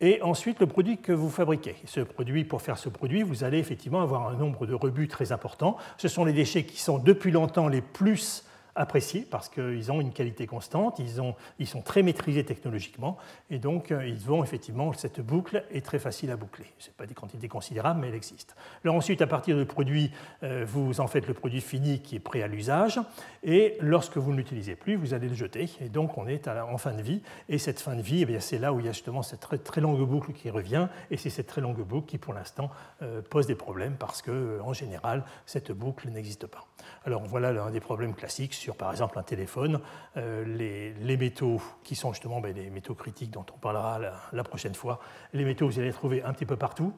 et 0.01 0.21
ensuite 0.23 0.59
le 0.59 0.65
produit 0.65 0.97
que 0.97 1.11
vous 1.11 1.29
fabriquez. 1.29 1.75
Ce 1.85 2.01
produit, 2.01 2.43
pour 2.43 2.61
faire 2.61 2.77
ce 2.77 2.89
produit, 2.89 3.21
vous 3.21 3.43
allez 3.43 3.59
effectivement 3.59 4.01
avoir 4.01 4.27
un 4.27 4.35
nombre 4.35 4.65
de 4.65 4.73
rebuts 4.73 5.07
très 5.07 5.31
important. 5.31 5.77
Ce 5.97 6.07
sont 6.07 6.25
les 6.25 6.33
déchets 6.33 6.63
qui 6.63 6.79
sont 6.79 6.97
depuis 6.97 7.31
longtemps 7.31 7.67
les 7.67 7.81
plus 7.81 8.43
appréciés 8.75 9.25
parce 9.29 9.49
qu'ils 9.49 9.91
ont 9.91 10.01
une 10.01 10.13
qualité 10.13 10.47
constante, 10.47 10.99
ils, 10.99 11.21
ont, 11.21 11.35
ils, 11.59 11.67
sont 11.67 11.81
très 11.81 12.03
maîtrisés 12.03 12.43
technologiquement 12.43 13.17
et 13.49 13.59
donc 13.59 13.91
euh, 13.91 14.05
ils 14.05 14.19
vont 14.19 14.43
effectivement, 14.43 14.93
cette 14.93 15.21
boucle 15.21 15.63
est 15.71 15.85
très 15.85 15.99
facile 15.99 16.31
à 16.31 16.37
boucler. 16.37 16.65
Ce 16.79 16.87
n'est 16.87 16.93
pas 16.95 17.05
des 17.05 17.13
quantités 17.13 17.47
considérables, 17.47 17.99
mais 17.99 18.07
elle 18.07 18.15
existe. 18.15 18.55
Alors 18.83 18.95
ensuite, 18.95 19.21
à 19.21 19.27
partir 19.27 19.57
du 19.57 19.65
produit, 19.65 20.11
euh, 20.43 20.65
vous 20.67 21.01
en 21.01 21.07
faites 21.07 21.27
le 21.27 21.33
produit 21.33 21.61
fini 21.61 21.99
qui 22.01 22.15
est 22.15 22.19
prêt 22.19 22.41
à 22.41 22.47
l'usage 22.47 22.99
et 23.43 23.77
lorsque 23.81 24.17
vous 24.17 24.31
ne 24.31 24.37
l'utilisez 24.37 24.75
plus, 24.75 24.95
vous 24.95 25.13
allez 25.13 25.27
le 25.27 25.35
jeter 25.35 25.69
et 25.79 25.89
donc 25.89 26.17
on 26.17 26.27
est 26.27 26.47
en 26.47 26.77
fin 26.77 26.93
de 26.93 27.01
vie 27.01 27.21
et 27.49 27.57
cette 27.57 27.79
fin 27.79 27.95
de 27.95 28.01
vie, 28.01 28.25
eh 28.27 28.39
c'est 28.39 28.59
là 28.59 28.73
où 28.73 28.79
il 28.79 28.85
y 28.85 28.89
a 28.89 28.93
justement 28.93 29.21
cette 29.21 29.41
très, 29.41 29.57
très 29.57 29.81
longue 29.81 30.01
boucle 30.07 30.33
qui 30.33 30.49
revient 30.49 30.87
et 31.09 31.17
c'est 31.17 31.29
cette 31.29 31.47
très 31.47 31.61
longue 31.61 31.81
boucle 31.81 32.07
qui 32.07 32.17
pour 32.17 32.33
l'instant 32.33 32.69
euh, 33.01 33.21
pose 33.21 33.47
des 33.47 33.55
problèmes 33.55 33.95
parce 33.97 34.21
que 34.21 34.59
en 34.61 34.73
général, 34.73 35.23
cette 35.45 35.71
boucle 35.71 36.09
n'existe 36.09 36.47
pas. 36.47 36.65
Alors 37.05 37.23
voilà 37.23 37.51
l'un 37.51 37.71
des 37.71 37.79
problèmes 37.79 38.13
classiques 38.13 38.53
sur, 38.53 38.75
par 38.75 38.91
exemple, 38.91 39.17
un 39.17 39.23
téléphone. 39.23 39.79
Euh, 40.17 40.93
les, 40.99 41.17
métaux 41.17 41.61
qui 41.83 41.95
sont 41.95 42.13
justement 42.13 42.39
ben, 42.39 42.55
les 42.55 42.69
métaux 42.69 42.95
critiques 42.95 43.31
dont 43.31 43.45
on 43.53 43.57
parlera 43.57 43.99
la, 44.31 44.43
prochaine 44.43 44.73
fois, 44.73 44.99
les 45.33 45.45
métaux, 45.45 45.67
vous 45.67 45.77
allez 45.77 45.87
les 45.87 45.93
trouver 45.93 46.23
un 46.23 46.33
petit 46.33 46.45
peu 46.45 46.55
partout. 46.55 46.93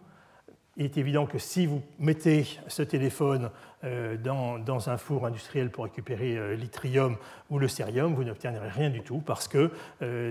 Il 0.75 0.85
est 0.85 0.97
évident 0.97 1.27
que 1.27 1.37
si 1.37 1.67
vous 1.67 1.83
mettez 1.99 2.47
ce 2.67 2.81
téléphone 2.81 3.51
euh, 3.83 4.17
dans, 4.17 4.89
un 4.89 4.97
four 4.97 5.27
industriel 5.27 5.69
pour 5.69 5.83
récupérer 5.83 6.35
euh, 6.35 6.55
l'yttrium 6.55 7.17
ou 7.51 7.59
le 7.59 7.67
cérium, 7.67 8.15
vous 8.15 8.23
n'obtiendrez 8.23 8.69
rien 8.69 8.89
du 8.89 9.01
tout 9.01 9.19
parce 9.19 9.47
que 9.47 9.71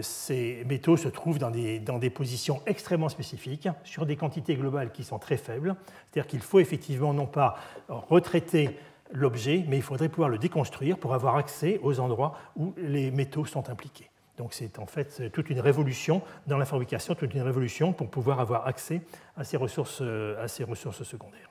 ces 0.00 0.64
métaux 0.66 0.96
se 0.96 1.08
trouvent 1.08 1.38
dans 1.38 1.50
des, 1.50 1.78
dans 1.78 1.98
des, 1.98 2.10
positions 2.10 2.60
extrêmement 2.66 3.08
spécifiques 3.08 3.68
sur 3.84 4.04
des 4.06 4.16
quantités 4.16 4.56
globales 4.56 4.90
qui 4.90 5.04
sont 5.04 5.18
très 5.18 5.36
faibles. 5.36 5.76
C'est-à-dire 6.10 6.28
qu'il 6.28 6.40
faut 6.40 6.58
effectivement 6.60 7.14
non 7.14 7.26
pas 7.26 7.56
retraiter 7.88 8.76
l'objet, 9.12 9.64
mais 9.68 9.76
il 9.76 9.82
faudrait 9.82 10.08
pouvoir 10.08 10.28
le 10.28 10.38
déconstruire 10.38 10.98
pour 10.98 11.14
avoir 11.14 11.36
accès 11.36 11.78
aux 11.82 12.00
endroits 12.00 12.36
où 12.56 12.74
les 12.76 13.10
métaux 13.10 13.44
sont 13.44 13.68
impliqués. 13.70 14.10
Donc 14.38 14.54
c'est 14.54 14.78
en 14.78 14.86
fait 14.86 15.30
toute 15.32 15.50
une 15.50 15.60
révolution 15.60 16.22
dans 16.46 16.58
la 16.58 16.64
fabrication, 16.64 17.14
toute 17.14 17.34
une 17.34 17.42
révolution 17.42 17.92
pour 17.92 18.08
pouvoir 18.08 18.40
avoir 18.40 18.66
accès 18.66 19.02
à 19.36 19.44
ces 19.44 19.56
ressources, 19.56 20.02
à 20.02 20.48
ces 20.48 20.64
ressources 20.64 21.02
secondaires. 21.02 21.50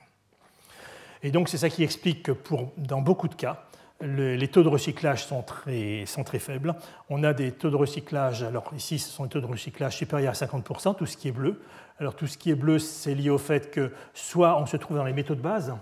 Et 1.22 1.30
donc 1.30 1.48
c'est 1.48 1.58
ça 1.58 1.70
qui 1.70 1.84
explique 1.84 2.24
que 2.24 2.32
dans 2.76 3.00
beaucoup 3.00 3.28
de 3.28 3.34
cas, 3.34 3.64
les 4.02 4.48
taux 4.48 4.62
de 4.62 4.68
recyclage 4.68 5.24
sont 5.24 5.42
très, 5.42 6.04
sont 6.06 6.24
très, 6.24 6.40
faibles. 6.40 6.74
On 7.08 7.22
a 7.22 7.32
des 7.32 7.52
taux 7.52 7.70
de 7.70 7.76
recyclage, 7.76 8.42
alors 8.42 8.72
ici 8.76 8.98
ce 8.98 9.10
sont 9.10 9.24
des 9.24 9.30
taux 9.30 9.40
de 9.40 9.46
recyclage 9.46 9.96
supérieurs 9.96 10.32
à 10.32 10.34
50%, 10.34 10.96
tout 10.96 11.06
ce 11.06 11.16
qui 11.16 11.28
est 11.28 11.32
bleu. 11.32 11.62
Alors 12.00 12.16
tout 12.16 12.26
ce 12.26 12.36
qui 12.36 12.50
est 12.50 12.56
bleu, 12.56 12.78
c'est 12.78 13.14
lié 13.14 13.30
au 13.30 13.38
fait 13.38 13.70
que 13.70 13.92
soit 14.12 14.60
on 14.60 14.66
se 14.66 14.76
trouve 14.76 14.96
dans 14.96 15.04
les 15.04 15.12
métaux 15.12 15.36
de 15.36 15.40
base, 15.40 15.72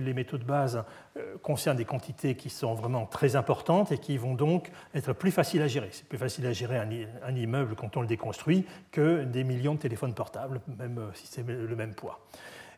les 0.00 0.14
métaux 0.14 0.38
de 0.38 0.44
base 0.44 0.84
euh, 1.16 1.36
concernent 1.42 1.76
des 1.76 1.84
quantités 1.84 2.34
qui 2.34 2.50
sont 2.50 2.74
vraiment 2.74 3.06
très 3.06 3.36
importantes 3.36 3.92
et 3.92 3.98
qui 3.98 4.16
vont 4.16 4.34
donc 4.34 4.70
être 4.94 5.12
plus 5.12 5.30
faciles 5.30 5.62
à 5.62 5.68
gérer. 5.68 5.88
C'est 5.92 6.06
plus 6.06 6.18
facile 6.18 6.46
à 6.46 6.52
gérer 6.52 6.78
un, 6.78 7.34
immeuble 7.36 7.74
quand 7.74 7.96
on 7.96 8.00
le 8.00 8.06
déconstruit 8.06 8.66
que 8.90 9.24
des 9.24 9.44
millions 9.44 9.74
de 9.74 9.80
téléphones 9.80 10.14
portables, 10.14 10.60
même 10.78 10.98
euh, 10.98 11.10
si 11.14 11.26
c'est 11.26 11.46
le 11.46 11.76
même 11.76 11.94
poids. 11.94 12.20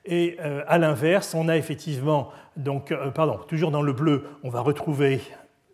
Et 0.05 0.37
euh, 0.41 0.63
à 0.67 0.79
l'inverse, 0.79 1.35
on 1.35 1.49
a 1.49 1.57
effectivement, 1.57 2.31
donc, 2.57 2.95
pardon, 3.15 3.39
toujours 3.49 3.71
dans 3.71 3.83
le 3.83 3.93
bleu, 3.93 4.27
on 4.43 4.51
va 4.51 4.61
retrouver 4.61 5.21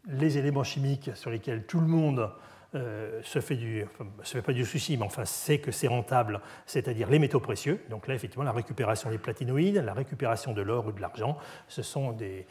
les 0.08 0.38
éléments 0.38 0.64
chimiques 0.64 1.10
sur 1.14 1.30
lesquels 1.30 1.66
tout 1.66 1.80
le 1.80 1.86
monde 1.86 2.30
euh, 2.76 3.20
se 3.24 3.40
fait 3.40 4.42
pas 4.42 4.52
du 4.52 4.64
souci, 4.64 4.96
mais 4.96 5.02
enfin 5.02 5.24
sait 5.24 5.58
que 5.58 5.72
c'est 5.72 5.88
rentable, 5.88 6.40
c'est-à-dire 6.66 7.10
les 7.10 7.18
métaux 7.18 7.40
précieux. 7.40 7.80
Donc 7.90 8.06
là, 8.06 8.14
effectivement, 8.14 8.44
la 8.44 8.52
récupération 8.52 9.10
des 9.10 9.18
platinoïdes, 9.18 9.76
la 9.76 9.92
récupération 9.92 10.52
de 10.52 10.62
l'or 10.62 10.86
ou 10.86 10.92
de 10.92 11.00
l'argent, 11.00 11.36
ce 11.66 11.82
sont 11.82 12.12
des, 12.12 12.46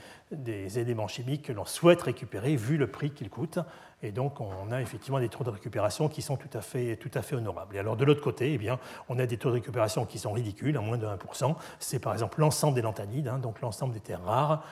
éléments 0.77 1.07
chimiques 1.07 1.43
que 1.45 1.53
l'on 1.53 1.63
souhaite 1.63 2.01
récupérer 2.01 2.57
vu 2.57 2.75
le 2.75 2.87
prix 2.87 3.11
qu'ils 3.11 3.29
coûtent. 3.29 3.59
Et 4.01 4.11
donc, 4.11 4.41
on 4.41 4.71
a 4.71 4.81
effectivement 4.81 5.19
des 5.19 5.29
taux 5.29 5.43
de 5.43 5.49
récupération 5.49 6.09
qui 6.09 6.21
sont 6.21 6.37
tout 6.37 6.49
à 6.53 6.61
fait, 6.61 6.97
honorables. 7.33 7.75
Et 7.75 7.79
alors, 7.79 7.95
de 7.95 8.03
l'autre 8.03 8.21
côté, 8.21 8.53
eh 8.53 8.57
bien, 8.57 8.77
on 9.07 9.19
a 9.19 9.25
des 9.25 9.37
taux 9.37 9.49
de 9.49 9.55
récupération 9.55 10.05
qui 10.05 10.19
sont 10.19 10.31
ridicules, 10.31 10.75
à 10.77 10.81
moins 10.81 10.97
de 10.97 11.05
1%. 11.05 11.55
C'est 11.79 11.99
par 11.99 12.13
exemple 12.13 12.39
l'ensemble 12.39 12.75
des 12.75 12.81
lanthanides, 12.81 13.27
hein, 13.27 13.39
donc 13.39 13.61
l'ensemble 13.61 13.93
des 13.93 13.99
terres 13.99 14.23
rares, 14.23 14.63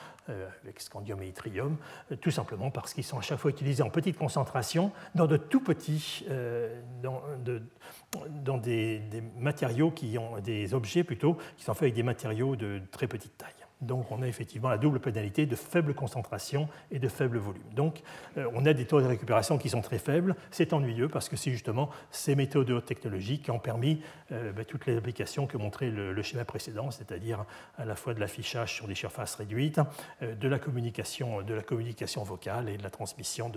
avec 0.62 0.80
scandium 0.80 1.22
et 1.22 1.28
yttrium, 1.28 1.76
euh, 2.12 2.16
tout 2.16 2.30
simplement 2.30 2.70
parce 2.70 2.94
qu'ils 2.94 3.04
sont 3.04 3.18
à 3.18 3.22
chaque 3.22 3.38
fois 3.38 3.50
utilisés 3.50 3.82
en 3.82 3.90
petite 3.90 4.16
concentration 4.16 4.92
dans 5.14 5.26
de 5.26 5.36
tout 5.36 5.60
petits, 5.60 6.24
euh, 6.30 6.80
des, 8.62 8.98
des, 8.98 9.22
matériaux 9.38 9.90
qui 9.90 10.18
ont, 10.18 10.38
des 10.40 10.74
objets 10.74 11.04
plutôt, 11.04 11.36
qui 11.56 11.64
sont 11.64 11.74
faits 11.74 11.84
avec 11.84 11.94
des 11.94 12.02
matériaux 12.02 12.56
de 12.56 12.80
très 12.90 13.06
petite 13.06 13.36
taille. 13.36 13.57
Donc 13.80 14.10
on 14.10 14.22
a 14.22 14.26
effectivement 14.26 14.68
la 14.68 14.78
double 14.78 14.98
pénalité 14.98 15.46
de 15.46 15.54
faible 15.54 15.94
concentration 15.94 16.68
et 16.90 16.98
de 16.98 17.08
faible 17.08 17.38
volume. 17.38 17.62
Donc 17.74 18.02
euh, 18.36 18.50
on 18.54 18.66
a 18.66 18.72
des 18.72 18.86
taux 18.86 19.00
de 19.00 19.06
récupération 19.06 19.56
qui 19.56 19.68
sont 19.68 19.82
très 19.82 19.98
faibles. 19.98 20.34
C'est 20.50 20.72
ennuyeux 20.72 21.08
parce 21.08 21.28
que 21.28 21.36
c'est 21.36 21.50
justement 21.50 21.90
ces 22.10 22.34
méthodes 22.34 22.66
de 22.66 22.74
haute 22.74 22.86
technologie 22.86 23.40
qui 23.40 23.50
ont 23.50 23.60
permis 23.60 24.02
euh, 24.32 24.52
ben, 24.52 24.64
toutes 24.64 24.86
les 24.86 24.96
applications 24.96 25.46
que 25.46 25.56
montrait 25.56 25.90
le, 25.90 26.22
schéma 26.22 26.44
précédent, 26.44 26.90
c'est-à-dire 26.90 27.44
à 27.76 27.84
la 27.84 27.94
fois 27.94 28.14
de 28.14 28.20
l'affichage 28.20 28.74
sur 28.74 28.88
des 28.88 28.94
surfaces 28.94 29.36
réduites, 29.36 29.80
euh, 30.22 30.34
de, 30.34 30.48
la 30.48 30.58
communication, 30.58 31.42
vocale 32.24 32.68
et 32.68 32.76
de 32.76 32.82
la 32.82 32.90
transmission. 32.90 33.52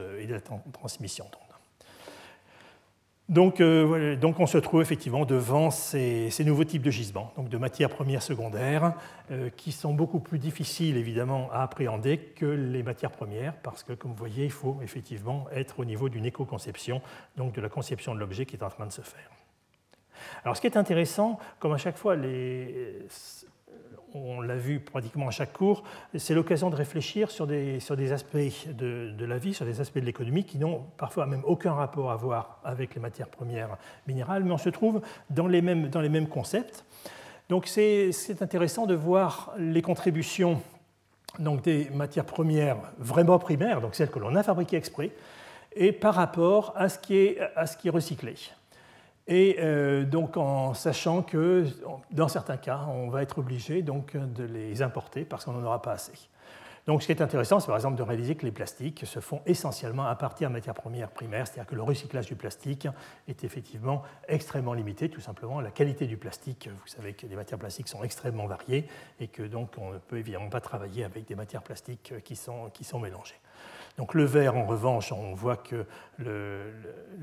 Donc, 3.31 3.61
euh, 3.61 4.17
donc, 4.17 4.41
on 4.41 4.45
se 4.45 4.57
trouve 4.57 4.81
effectivement 4.81 5.23
devant 5.23 5.71
ces, 5.71 6.29
nouveaux 6.45 6.65
types 6.65 6.81
de 6.81 6.91
gisements, 6.91 7.31
donc 7.37 7.47
de 7.47 7.57
matières 7.57 7.89
premières 7.89 8.21
secondaires, 8.21 8.93
euh, 9.31 9.49
qui 9.55 9.71
sont 9.71 9.93
beaucoup 9.93 10.19
plus 10.19 10.37
difficiles 10.37 10.97
évidemment 10.97 11.49
à 11.53 11.63
appréhender 11.63 12.17
que 12.17 12.45
les 12.45 12.83
matières 12.83 13.11
premières, 13.11 13.53
parce 13.63 13.83
que 13.83 13.93
comme 13.93 14.11
vous 14.11 14.17
voyez, 14.17 14.43
il 14.43 14.51
faut 14.51 14.79
effectivement 14.83 15.45
être 15.55 15.79
au 15.79 15.85
niveau 15.85 16.09
d'une 16.09 16.25
éco-conception, 16.25 17.01
donc 17.37 17.53
de 17.53 17.61
la 17.61 17.69
conception 17.69 18.13
de 18.13 18.19
l'objet 18.19 18.45
qui 18.45 18.57
est 18.57 18.63
en 18.63 18.69
train 18.69 18.85
de 18.85 18.91
se 18.91 19.01
faire. 19.01 19.31
Alors 20.43 20.57
ce 20.57 20.61
qui 20.61 20.67
est 20.67 20.75
intéressant, 20.75 21.39
comme 21.59 21.71
à 21.71 21.77
chaque 21.77 21.97
fois, 21.97 22.17
les, 22.17 23.05
on 24.13 24.41
l'a 24.41 24.55
vu 24.55 24.79
pratiquement 24.79 25.27
à 25.27 25.31
chaque 25.31 25.53
cours, 25.53 25.83
c'est 26.15 26.33
l'occasion 26.33 26.69
de 26.69 26.75
réfléchir 26.75 27.31
sur 27.31 27.47
des, 27.47 27.79
aspects 28.11 28.37
de, 28.67 29.25
la 29.25 29.37
vie, 29.37 29.53
sur 29.53 29.65
des 29.65 29.81
aspects 29.81 29.99
de 29.99 30.05
l'économie 30.05 30.43
qui 30.43 30.57
n'ont 30.57 30.83
parfois 30.97 31.25
même 31.25 31.43
aucun 31.45 31.73
rapport 31.73 32.11
à 32.11 32.15
voir 32.15 32.59
avec 32.63 32.95
les 32.95 33.01
matières 33.01 33.29
premières 33.29 33.77
minérales, 34.07 34.43
mais 34.43 34.51
on 34.51 34.57
se 34.57 34.69
trouve 34.69 35.01
dans 35.29 35.47
les 35.47 35.61
mêmes, 35.61 36.27
concepts. 36.27 36.85
Donc 37.49 37.67
c'est 37.67 38.41
intéressant 38.41 38.85
de 38.85 38.95
voir 38.95 39.53
les 39.57 39.81
contributions 39.81 40.61
donc 41.39 41.61
des 41.63 41.89
matières 41.91 42.25
premières 42.25 42.77
vraiment 42.97 43.39
primaires, 43.39 43.79
donc 43.81 43.95
celles 43.95 44.11
que 44.11 44.19
l'on 44.19 44.35
a 44.35 44.43
fabriquées 44.43 44.77
exprès, 44.77 45.11
et 45.73 45.93
par 45.93 46.15
rapport 46.15 46.73
à 46.75 46.89
ce 46.89 46.97
qui 46.99 47.15
est 47.15 47.89
recyclé. 47.89 48.35
Et 49.27 49.57
euh, 49.59 50.03
donc 50.03 50.37
en 50.37 50.73
sachant 50.73 51.21
que 51.21 51.65
dans 52.11 52.27
certains 52.27 52.57
cas, 52.57 52.87
on 52.89 53.09
va 53.09 53.21
être 53.21 53.37
obligé 53.37 53.81
donc 53.81 54.17
de 54.17 54.43
les 54.43 54.81
importer 54.81 55.25
parce 55.25 55.45
qu'on 55.45 55.53
n'en 55.53 55.63
aura 55.63 55.81
pas 55.81 55.93
assez. 55.93 56.13
Donc 56.87 57.03
ce 57.03 57.05
qui 57.05 57.11
est 57.11 57.21
intéressant, 57.21 57.59
c'est 57.59 57.67
par 57.67 57.75
exemple 57.75 57.97
de 57.97 58.01
réaliser 58.01 58.35
que 58.35 58.45
les 58.45 58.51
plastiques 58.51 59.05
se 59.05 59.19
font 59.19 59.41
essentiellement 59.45 60.05
à 60.05 60.15
partir 60.15 60.49
de 60.49 60.53
matières 60.53 60.73
premières 60.73 61.11
primaires, 61.11 61.45
c'est-à-dire 61.45 61.67
que 61.67 61.75
le 61.75 61.83
recyclage 61.83 62.25
du 62.25 62.35
plastique 62.35 62.87
est 63.27 63.43
effectivement 63.43 64.01
extrêmement 64.27 64.73
limité, 64.73 65.07
tout 65.07 65.21
simplement. 65.21 65.61
La 65.61 65.69
qualité 65.69 66.07
du 66.07 66.17
plastique, 66.17 66.69
vous 66.69 66.87
savez 66.87 67.13
que 67.13 67.27
les 67.27 67.35
matières 67.35 67.59
plastiques 67.59 67.87
sont 67.87 68.03
extrêmement 68.03 68.47
variées 68.47 68.87
et 69.19 69.27
que 69.27 69.43
donc 69.43 69.75
on 69.77 69.91
ne 69.91 69.99
peut 69.99 70.17
évidemment 70.17 70.49
pas 70.49 70.59
travailler 70.59 71.03
avec 71.03 71.25
des 71.25 71.35
matières 71.35 71.61
plastiques 71.61 72.15
qui 72.23 72.35
sont, 72.35 72.71
qui 72.71 72.83
sont 72.83 72.99
mélangées. 72.99 73.39
Donc 73.97 74.15
le 74.15 74.23
verre, 74.23 74.57
en 74.57 74.65
revanche, 74.65 75.11
on 75.11 75.35
voit 75.35 75.57
que 75.57 75.85
le, 76.17 76.73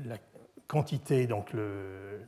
la, 0.05 0.15
quantité, 0.69 1.27
donc 1.27 1.51
le, 1.51 2.21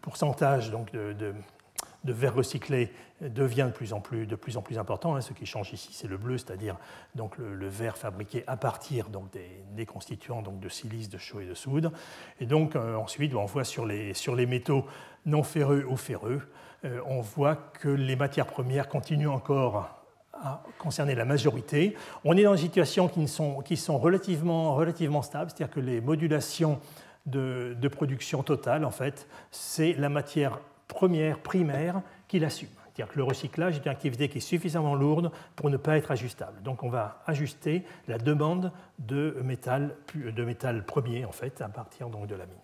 pourcentage 0.00 0.70
donc 0.70 0.92
de, 0.92 1.12
de, 1.14 2.12
verre 2.12 2.34
recyclé 2.34 2.92
devient 3.20 3.64
de 3.66 3.72
plus 3.72 3.92
en 3.92 4.00
plus, 4.00 4.26
de 4.26 4.36
plus, 4.36 4.56
en 4.56 4.62
plus 4.62 4.78
important. 4.78 5.16
Hein. 5.16 5.20
Ce 5.22 5.32
qui 5.32 5.46
change 5.46 5.72
ici, 5.72 5.88
c'est 5.92 6.06
le 6.06 6.18
bleu, 6.18 6.38
c'est-à-dire 6.38 6.76
donc 7.16 7.38
le, 7.38 7.66
verre 7.66 7.96
fabriqué 7.96 8.44
à 8.46 8.56
partir 8.56 9.08
donc 9.08 9.30
des, 9.32 9.86
constituants 9.86 10.42
donc 10.42 10.60
de 10.60 10.68
silice, 10.68 11.08
de 11.08 11.18
chaux 11.18 11.40
et 11.40 11.46
de 11.46 11.54
soude. 11.54 11.90
Et 12.38 12.46
donc 12.46 12.76
euh, 12.76 12.94
ensuite, 12.96 13.34
on 13.34 13.46
voit 13.46 13.64
sur 13.64 13.86
les, 13.86 14.14
sur 14.14 14.36
les 14.36 14.46
métaux 14.46 14.84
non 15.24 15.42
ferreux 15.42 15.84
ou 15.88 15.96
ferreux, 15.96 16.42
euh, 16.84 17.00
on 17.06 17.22
voit 17.22 17.56
que 17.56 17.88
les 17.88 18.14
matières 18.14 18.46
premières 18.46 18.88
continuent 18.88 19.28
encore 19.28 20.04
à 20.34 20.62
concerner 20.78 21.14
la 21.14 21.24
majorité. 21.24 21.96
On 22.24 22.36
est 22.36 22.42
dans 22.42 22.52
des 22.52 22.60
situations 22.60 23.08
qui, 23.08 23.26
sont, 23.26 23.62
qui 23.62 23.78
sont 23.78 23.98
relativement, 23.98 24.74
relativement 24.74 25.22
stables, 25.22 25.50
c'est-à-dire 25.50 25.74
que 25.74 25.80
les 25.80 26.02
modulations 26.02 26.78
de, 27.26 27.88
production 27.88 28.42
totale, 28.42 28.84
en 28.84 28.90
fait, 28.90 29.28
c'est 29.50 29.92
la 29.94 30.08
matière 30.08 30.60
première, 30.88 31.38
primaire, 31.38 32.02
qui 32.28 32.38
l'assume. 32.38 32.68
C'est-à-dire 32.94 33.12
que 33.12 33.18
le 33.18 33.24
recyclage 33.24 33.76
est 33.76 33.84
une 33.84 33.90
activité 33.90 34.28
qui 34.28 34.38
est 34.38 34.40
suffisamment 34.40 34.94
lourde 34.94 35.30
pour 35.54 35.68
ne 35.68 35.76
pas 35.76 35.98
être 35.98 36.10
ajustable. 36.10 36.62
Donc 36.62 36.82
on 36.82 36.88
va 36.88 37.22
ajuster 37.26 37.84
la 38.08 38.16
demande 38.16 38.72
de 38.98 39.36
métal, 39.44 39.94
de 40.14 40.80
premier, 40.80 41.24
en 41.24 41.32
fait, 41.32 41.60
à 41.60 41.68
partir 41.68 42.08
de 42.08 42.34
la 42.34 42.46
mine. 42.46 42.56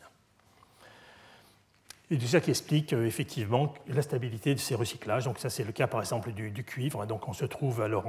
Et 2.12 2.18
tout 2.18 2.26
ça 2.26 2.42
qui 2.42 2.50
explique 2.50 2.92
euh, 2.92 3.06
effectivement 3.06 3.72
la 3.88 4.02
stabilité 4.02 4.54
de 4.54 4.60
ces 4.60 4.74
recyclages. 4.74 5.24
Donc 5.24 5.38
ça 5.38 5.48
c'est 5.48 5.64
le 5.64 5.72
cas 5.72 5.86
par 5.86 5.98
exemple 6.00 6.32
du, 6.32 6.52
cuivre. 6.62 7.06
Donc 7.06 7.26
on 7.26 7.32
se 7.32 7.46
trouve 7.46 7.80
alors 7.80 8.04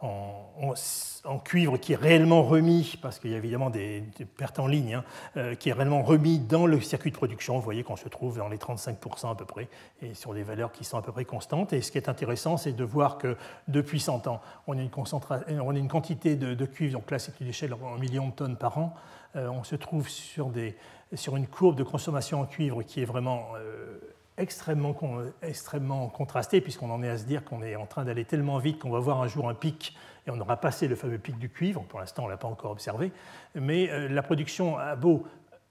en, 0.00 1.38
cuivre 1.44 1.76
qui 1.76 1.92
est 1.92 1.96
réellement 1.96 2.42
remis, 2.44 2.98
parce 3.02 3.18
qu'il 3.18 3.30
y 3.30 3.34
a 3.34 3.36
évidemment 3.36 3.68
des, 3.68 4.02
pertes 4.38 4.58
en 4.58 4.66
ligne, 4.66 4.94
hein, 4.94 5.04
euh, 5.36 5.54
qui 5.54 5.68
est 5.68 5.74
réellement 5.74 6.02
remis 6.02 6.38
dans 6.38 6.64
le 6.64 6.80
circuit 6.80 7.10
de 7.10 7.16
production. 7.16 7.56
Vous 7.56 7.60
voyez 7.60 7.82
qu'on 7.82 7.96
se 7.96 8.08
trouve 8.08 8.38
dans 8.38 8.48
les 8.48 8.56
35% 8.56 9.30
à 9.30 9.34
peu 9.34 9.44
près, 9.44 9.68
et 10.00 10.14
sur 10.14 10.32
des 10.32 10.44
valeurs 10.44 10.72
qui 10.72 10.84
sont 10.84 10.96
à 10.96 11.02
peu 11.02 11.12
près 11.12 11.26
constantes. 11.26 11.74
Et 11.74 11.82
ce 11.82 11.92
qui 11.92 11.98
est 11.98 12.08
intéressant, 12.08 12.56
c'est 12.56 12.72
de 12.72 12.84
voir 12.84 13.18
que 13.18 13.36
depuis 13.68 14.00
100 14.00 14.28
ans, 14.28 14.40
on 14.66 14.78
a 14.78 14.80
une, 14.80 15.76
une 15.76 15.88
quantité 15.88 16.36
de, 16.36 16.64
cuivre, 16.64 16.94
donc 16.94 17.10
là 17.10 17.18
c'est 17.18 17.38
une 17.38 17.48
échelle 17.48 17.74
en 17.74 17.98
millions 17.98 18.28
de 18.28 18.32
tonnes 18.32 18.56
par 18.56 18.78
an, 18.78 18.94
euh, 19.36 19.48
on 19.48 19.64
se 19.64 19.76
trouve 19.76 20.08
sur, 20.08 20.48
des, 20.50 20.76
sur, 21.14 21.36
une 21.36 21.46
courbe 21.46 21.76
de 21.76 21.82
consommation 21.82 22.40
en 22.40 22.46
cuivre 22.46 22.82
qui 22.82 23.02
est 23.02 23.04
vraiment 23.04 23.48
euh, 23.56 23.98
extrêmement, 24.38 24.96
extrêmement 25.42 26.08
contrastée, 26.08 26.60
puisqu'on 26.60 26.90
en 26.90 27.02
est 27.02 27.08
à 27.08 27.18
se 27.18 27.24
dire 27.24 27.44
qu'on 27.44 27.62
est 27.62 27.76
en 27.76 27.86
train 27.86 28.04
d'aller 28.04 28.24
tellement 28.24 28.58
vite 28.58 28.78
qu'on 28.78 28.90
va 28.90 29.00
voir 29.00 29.20
un 29.20 29.28
jour 29.28 29.48
un 29.48 29.54
pic 29.54 29.96
et 30.26 30.30
on 30.30 30.40
aura 30.40 30.56
passé 30.56 30.88
le 30.88 30.96
fameux 30.96 31.18
pic 31.18 31.38
du 31.38 31.48
cuivre. 31.48 31.82
Pour 31.82 32.00
l'instant, 32.00 32.22
on 32.22 32.26
ne 32.26 32.30
l'a 32.30 32.36
pas 32.36 32.48
encore 32.48 32.70
observé. 32.70 33.12
Mais 33.54 33.90
euh, 33.90 34.08
la 34.08 34.22
production 34.22 34.78
a 34.78 34.96
beau 34.96 35.24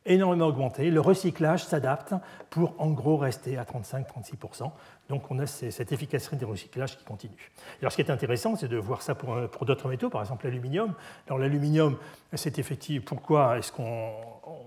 énormément 0.05 0.47
augmenter, 0.47 0.89
le 0.89 0.99
recyclage 0.99 1.63
s'adapte 1.63 2.15
pour 2.49 2.73
en 2.79 2.89
gros 2.89 3.17
rester 3.17 3.57
à 3.57 3.63
35-36%. 3.63 4.71
Donc 5.09 5.29
on 5.29 5.37
a 5.37 5.45
cette 5.45 5.91
efficacité 5.91 6.37
de 6.37 6.45
recyclage 6.45 6.97
qui 6.97 7.03
continue. 7.03 7.51
Alors 7.81 7.91
ce 7.91 7.97
qui 7.97 8.01
est 8.01 8.09
intéressant, 8.09 8.55
c'est 8.55 8.67
de 8.67 8.77
voir 8.77 9.03
ça 9.03 9.13
pour, 9.13 9.37
pour 9.49 9.65
d'autres 9.65 9.87
métaux, 9.87 10.09
par 10.09 10.21
exemple 10.21 10.45
l'aluminium. 10.45 10.95
Alors 11.27 11.37
l'aluminium, 11.37 11.97
c'est 12.33 12.57
effectivement 12.57 13.05
pourquoi 13.05 13.59
est-ce 13.59 13.71
qu'on 13.71 14.11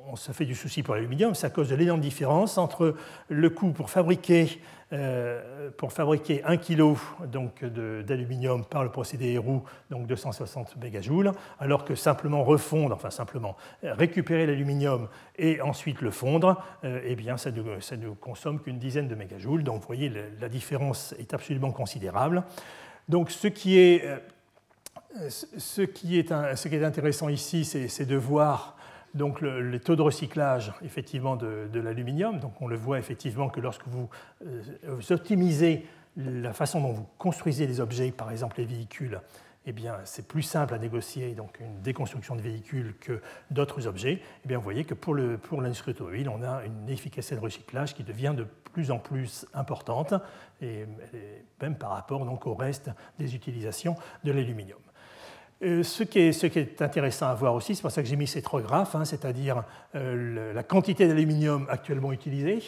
on 0.06 0.16
se 0.16 0.32
fait 0.32 0.44
du 0.44 0.54
souci 0.54 0.82
pour 0.82 0.94
l'aluminium 0.94 1.34
C'est 1.34 1.46
à 1.46 1.50
cause 1.50 1.68
de 1.68 1.74
l'énorme 1.74 2.00
différence 2.00 2.58
entre 2.58 2.94
le 3.28 3.50
coût 3.50 3.72
pour 3.72 3.90
fabriquer 3.90 4.60
euh, 4.92 5.70
pour 5.76 5.92
fabriquer 5.92 6.44
1 6.44 6.58
kg 6.58 6.94
d'aluminium 8.04 8.64
par 8.64 8.84
le 8.84 8.90
procédé 8.90 9.32
Héroux, 9.32 9.64
donc 9.90 10.06
260 10.06 10.76
mégajoules, 10.76 11.32
alors 11.58 11.84
que 11.84 11.94
simplement 11.96 12.44
refondre, 12.44 12.94
enfin 12.94 13.10
simplement 13.10 13.56
récupérer 13.82 14.46
l'aluminium 14.46 15.08
et 15.36 15.60
ensuite 15.62 16.00
le 16.00 16.10
fondre, 16.12 16.62
euh, 16.84 17.00
eh 17.04 17.16
bien 17.16 17.36
ça 17.38 17.50
ne, 17.50 18.10
consomme 18.10 18.60
qu'une 18.60 18.78
dizaine 18.78 19.08
de 19.08 19.14
mégajoules. 19.14 19.64
Donc 19.64 19.80
vous 19.80 19.86
voyez, 19.86 20.12
la 20.38 20.48
différence 20.48 21.14
est 21.18 21.34
absolument 21.34 21.72
considérable. 21.72 22.44
Donc 23.08 23.30
ce 23.30 23.48
qui 23.48 23.78
est, 23.78 24.04
euh, 24.06 25.28
ce 25.28 25.82
qui 25.82 26.18
est 26.18 26.30
intéressant 26.30 27.28
ici, 27.30 27.64
c'est 27.64 28.06
de 28.06 28.16
voir 28.16 28.76
donc 29.14 29.40
les 29.40 29.80
taux 29.80 29.96
de 29.96 30.02
recyclage 30.02 30.72
effectivement 30.82 31.36
de, 31.36 31.68
l'aluminium. 31.78 32.40
On 32.60 32.66
le 32.66 32.76
voit 32.76 32.98
effectivement 32.98 33.48
que 33.48 33.60
lorsque 33.60 33.86
vous, 33.86 34.08
euh, 34.44 35.00
optimisez 35.10 35.86
la 36.16 36.52
façon 36.52 36.80
dont 36.80 36.92
vous 36.92 37.06
construisez 37.18 37.66
les 37.66 37.80
objets, 37.80 38.10
par 38.10 38.30
exemple 38.30 38.58
les 38.58 38.66
véhicules, 38.66 39.20
eh 39.66 39.74
c'est 40.04 40.28
plus 40.28 40.42
simple 40.42 40.74
à 40.74 40.78
négocier 40.78 41.34
donc 41.34 41.58
une 41.58 41.80
déconstruction 41.80 42.36
de 42.36 42.42
véhicules 42.42 42.94
que 43.00 43.22
d'autres 43.50 43.86
objets. 43.86 44.20
Eh 44.44 44.48
bien 44.48 44.58
vous 44.58 44.64
voyez 44.64 44.84
que 44.84 44.92
pour 44.92 45.14
l'industrie 45.14 45.94
pour 45.94 46.02
automobile, 46.02 46.28
on 46.28 46.42
a 46.42 46.64
une 46.66 46.88
efficacité 46.90 47.34
de 47.34 47.40
recyclage 47.40 47.94
qui 47.94 48.04
devient 48.04 48.34
de 48.36 48.46
plus 48.74 48.90
en 48.90 48.98
plus 48.98 49.46
importante, 49.54 50.12
même 50.60 51.76
par 51.78 51.90
rapport 51.90 52.20
au 52.46 52.54
reste 52.54 52.90
des 53.18 53.34
utilisations 53.34 53.96
de 54.24 54.32
l'aluminium. 54.32 54.83
Euh, 55.64 55.82
ce 55.82 56.02
qui, 56.02 56.18
est, 56.18 56.82
intéressant 56.82 57.28
à 57.28 57.34
voir 57.34 57.54
aussi, 57.54 57.74
c'est 57.74 57.80
pour 57.80 57.90
ça 57.90 58.02
que 58.02 58.08
j'ai 58.08 58.16
mis 58.16 58.26
ces 58.26 58.42
trois 58.42 58.60
graphes, 58.60 58.94
hein, 58.94 59.04
c'est-à-dire 59.04 59.64
euh, 59.94 60.52
la 60.52 60.62
quantité 60.62 61.08
d'aluminium 61.08 61.66
actuellement 61.70 62.12
utilisée, 62.12 62.60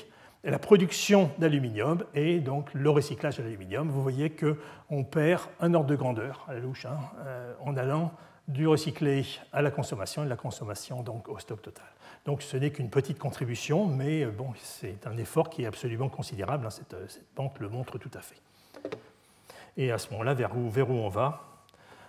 la 0.45 0.59
production 0.59 1.31
d'aluminium 1.39 2.05
et 2.15 2.39
donc 2.41 2.73
le 2.73 2.89
recyclage 2.89 3.37
de 3.37 3.43
l'aluminium. 3.43 3.91
Vous 3.91 4.03
voyez 4.03 4.31
qu'on 4.31 5.05
perd 5.05 5.43
un 5.61 5.75
ordre 5.75 5.89
de 5.89 5.97
grandeur 5.97 6.47
à 6.49 6.55
la 6.55 6.61
louche 6.61 6.87
hein, 6.87 6.99
euh, 7.27 7.53
en 7.61 7.77
allant 7.77 8.13
du 8.49 8.67
recyclé 8.67 9.27
à 9.53 9.61
la 9.61 9.71
consommation 9.71 10.23
et 10.23 10.25
de 10.25 10.31
la 10.31 10.37
consommation 10.37 11.03
donc 11.03 11.29
au 11.29 11.39
stock 11.39 11.61
total. 11.61 11.87
Donc 12.25 12.41
ce 12.43 12.57
n'est 12.57 12.71
qu'une 12.71 12.91
petite 12.91 13.19
contribution, 13.19 13.87
mais 13.87 14.25
bon, 14.25 14.53
c'est 14.57 15.07
un 15.07 15.17
effort 15.19 15.51
qui 15.51 15.65
est 15.65 15.67
absolument 15.67 16.09
considérable. 16.09 16.65
Hein, 16.65 16.71
cette, 16.71 16.97
cette, 17.09 17.59
le 17.59 17.69
montre 17.69 17.99
tout 17.99 18.11
à 18.15 18.21
fait. 18.21 18.41
Et 19.77 19.91
à 19.91 19.99
ce 19.99 20.11
moment-là, 20.13 20.33
vers 20.33 20.57
où, 20.57 20.71
on 20.93 21.09
va? 21.09 21.56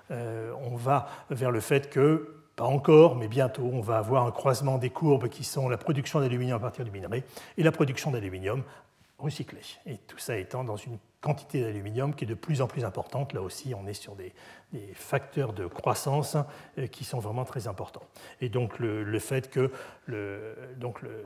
On 0.10 0.76
va 0.76 1.08
vers 1.30 1.52
le 1.52 1.60
fait 1.60 1.90
que, 1.90 2.36
pas 2.56 2.66
encore, 2.66 3.16
mais 3.16 3.28
bientôt, 3.28 3.70
on 3.72 3.82
va 3.82 3.98
avoir 3.98 4.26
un 4.26 4.32
croisement 4.32 4.78
des 4.78 4.90
courbes 4.90 5.30
qui 5.30 5.44
sont 5.44 5.70
la 5.70 5.78
production 5.78 6.20
d'aluminium 6.20 6.58
à 6.58 6.60
partir 6.60 6.86
du 6.86 6.92
minerai 6.92 7.24
et 7.58 7.64
la 7.64 7.72
production 7.72 8.12
d'aluminium 8.12 8.64
recyclé. 9.20 9.60
Et 9.86 9.98
tout 9.98 10.18
ça 10.18 10.38
étant 10.38 10.64
dans 10.64 10.76
une 10.76 10.98
quantité 11.22 11.62
d'aluminium 11.62 12.14
qui 12.14 12.26
est 12.26 12.28
de 12.28 12.34
plus 12.34 12.62
en 12.62 12.68
plus 12.68 12.86
importante. 12.86 13.34
Là 13.34 13.42
aussi, 13.42 13.74
on 13.76 13.88
est 13.88 13.94
sur 13.94 14.16
des, 14.16 14.34
facteurs 14.94 15.54
de 15.54 15.66
croissance 15.66 16.36
euh, 16.78 16.88
qui 16.88 17.04
sont 17.04 17.20
vraiment 17.20 17.46
très 17.46 17.68
importants. 17.68 18.04
Et 18.42 18.50
donc 18.50 18.80
le, 18.80 19.20
fait 19.20 19.50
que 19.50 19.72
le, 20.06 20.56
donc 20.78 21.02
le, 21.02 21.24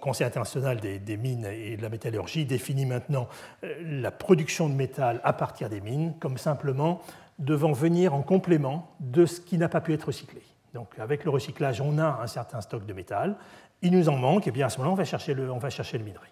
Conseil 0.00 0.28
international 0.28 0.78
des, 0.78 1.00
des, 1.00 1.16
mines 1.16 1.44
et 1.44 1.76
de 1.76 1.82
la 1.82 1.88
métallurgie 1.88 2.44
définit 2.44 2.86
maintenant 2.86 3.28
euh, 3.64 3.74
la 4.00 4.12
production 4.12 4.68
de 4.68 4.74
métal 4.74 5.20
à 5.24 5.32
partir 5.32 5.68
des 5.68 5.80
mines 5.80 6.14
comme 6.20 6.38
simplement 6.38 7.02
devant 7.38 7.72
venir 7.72 8.14
en 8.14 8.22
complément 8.22 8.94
de 9.00 9.26
ce 9.26 9.40
qui 9.40 9.58
n'a 9.58 9.68
pas 9.68 9.80
pu 9.80 9.92
être 9.92 10.04
recyclé. 10.04 10.42
Donc 10.74 10.98
avec 10.98 11.24
le 11.24 11.30
recyclage, 11.30 11.80
on 11.80 11.98
a 11.98 12.20
un 12.22 12.26
certain 12.26 12.60
stock 12.60 12.84
de 12.84 12.92
métal, 12.92 13.36
il 13.82 13.92
nous 13.92 14.08
en 14.08 14.16
manque, 14.16 14.46
et 14.46 14.50
bien 14.50 14.66
à 14.66 14.70
ce 14.70 14.78
moment-là, 14.78 14.92
on 14.92 14.96
va 14.96 15.04
chercher 15.04 15.34
le, 15.34 15.50
on 15.50 15.58
va 15.58 15.70
chercher 15.70 15.98
le 15.98 16.04
minerai. 16.04 16.28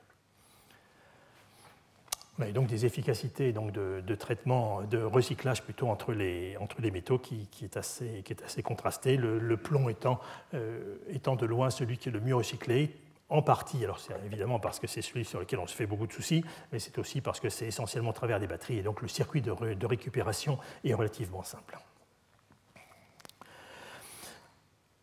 On 2.38 2.42
a 2.42 2.52
donc 2.52 2.66
des 2.66 2.84
efficacités 2.84 3.52
donc 3.52 3.72
de, 3.72 4.14
traitement, 4.14 4.82
de 4.82 4.98
recyclage 4.98 5.62
plutôt 5.62 5.88
entre 5.88 6.12
les, 6.12 6.56
entre 6.58 6.82
les 6.82 6.90
métaux 6.90 7.18
qui, 7.18 7.48
est, 7.62 7.76
assez, 7.78 8.22
qui 8.24 8.32
est 8.34 8.42
assez 8.42 8.62
contrasté, 8.62 9.16
le, 9.16 9.56
plomb 9.56 9.88
étant, 9.88 10.20
euh, 10.52 10.96
étant 11.08 11.34
de 11.34 11.46
loin 11.46 11.70
celui 11.70 11.96
qui 11.96 12.10
est 12.10 12.12
le 12.12 12.20
mieux 12.20 12.34
recyclé, 12.34 12.94
en 13.28 13.42
partie, 13.42 13.82
alors 13.82 13.98
c'est 13.98 14.14
évidemment 14.24 14.60
parce 14.60 14.78
que 14.78 14.86
c'est 14.86 15.02
celui 15.02 15.24
sur 15.24 15.40
lequel 15.40 15.58
on 15.58 15.66
se 15.66 15.74
fait 15.74 15.86
beaucoup 15.86 16.06
de 16.06 16.12
soucis, 16.12 16.44
mais 16.70 16.78
c'est 16.78 16.96
aussi 16.98 17.20
parce 17.20 17.40
que 17.40 17.48
c'est 17.48 17.66
essentiellement 17.66 18.10
à 18.10 18.14
travers 18.14 18.38
des 18.38 18.46
batteries, 18.46 18.78
et 18.78 18.82
donc 18.82 19.02
le 19.02 19.08
circuit 19.08 19.42
de, 19.42 19.86
récupération 19.86 20.58
est 20.84 20.94
relativement 20.94 21.42
simple. 21.42 21.78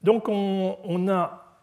Donc 0.01 0.27
on, 0.27 1.07
a 1.09 1.57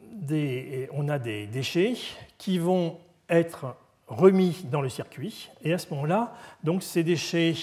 des, 0.00 0.88
on 0.92 1.08
a 1.08 1.18
des 1.18 1.46
déchets 1.46 1.94
qui 2.38 2.58
vont 2.58 2.98
être 3.28 3.74
remis 4.06 4.64
dans 4.70 4.80
le 4.80 4.88
circuit. 4.88 5.50
Et 5.62 5.72
à 5.72 5.78
ce 5.78 5.88
moment-là, 5.90 6.34
ces 6.80 7.02
déchets 7.02 7.54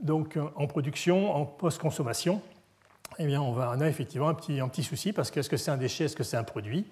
donc, 0.00 0.38
en 0.56 0.66
production, 0.66 1.34
en 1.34 1.46
post-consommation, 1.46 2.42
eh 3.18 3.36
on 3.38 3.56
a 3.58 3.88
effectivement 3.88 4.28
un 4.28 4.34
petit, 4.34 4.60
un 4.60 4.68
petit 4.68 4.82
souci 4.82 5.12
parce 5.12 5.30
que 5.30 5.40
est-ce 5.40 5.48
que 5.48 5.56
c'est 5.56 5.70
un 5.70 5.76
déchet, 5.76 6.04
est-ce 6.04 6.16
que 6.16 6.24
c'est 6.24 6.36
un 6.36 6.44
produit? 6.44 6.84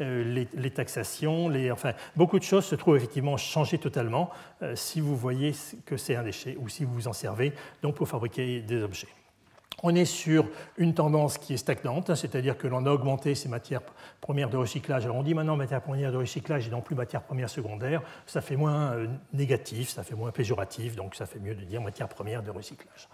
Euh, 0.00 0.44
les, 0.54 0.70
taxations, 0.70 1.50
enfin, 1.72 1.92
beaucoup 2.16 2.38
de 2.38 2.44
choses 2.44 2.64
se 2.64 2.74
trouvent 2.74 2.96
effectivement 2.96 3.36
changées 3.36 3.78
totalement 3.78 4.30
euh, 4.62 4.76
si 4.76 5.00
vous 5.00 5.16
voyez 5.16 5.52
que 5.86 5.96
c'est 5.96 6.14
un 6.14 6.22
déchet 6.22 6.56
ou 6.60 6.68
si 6.68 6.84
vous 6.84 6.94
vous 6.94 7.08
en 7.08 7.12
servez 7.12 7.52
donc 7.82 7.96
pour 7.96 8.08
fabriquer 8.08 8.60
des 8.60 8.82
objets. 8.82 9.08
On 9.82 9.94
est 9.94 10.04
sur 10.04 10.44
une 10.76 10.92
tendance 10.92 11.38
qui 11.38 11.54
est 11.54 11.58
stagnante, 11.58 12.14
c'est-à-dire 12.16 12.58
que 12.58 12.66
l'on 12.66 12.84
a 12.86 12.90
augmenté 12.90 13.36
ces 13.36 13.48
matières 13.48 13.82
premières 14.20 14.50
de 14.50 14.56
recyclage. 14.56 15.04
Alors 15.04 15.16
on 15.16 15.22
dit 15.22 15.34
maintenant 15.34 15.56
matières 15.56 15.82
premières 15.82 16.10
de 16.10 16.16
recyclage 16.16 16.66
et 16.66 16.70
non 16.70 16.80
plus 16.80 16.96
matières 16.96 17.22
premières 17.22 17.50
secondaires. 17.50 18.02
Ça 18.26 18.40
fait 18.40 18.56
moins 18.56 18.92
euh, 18.92 19.06
négatif, 19.32 19.90
ça 19.90 20.02
fait 20.02 20.16
moins 20.16 20.32
péjoratif, 20.32 20.96
donc 20.96 21.14
ça 21.14 21.26
fait 21.26 21.38
mieux 21.38 21.54
de 21.54 21.62
dire 21.62 21.80
matières 21.80 22.08
premières 22.08 22.42
de 22.42 22.50
recyclage. 22.50 23.08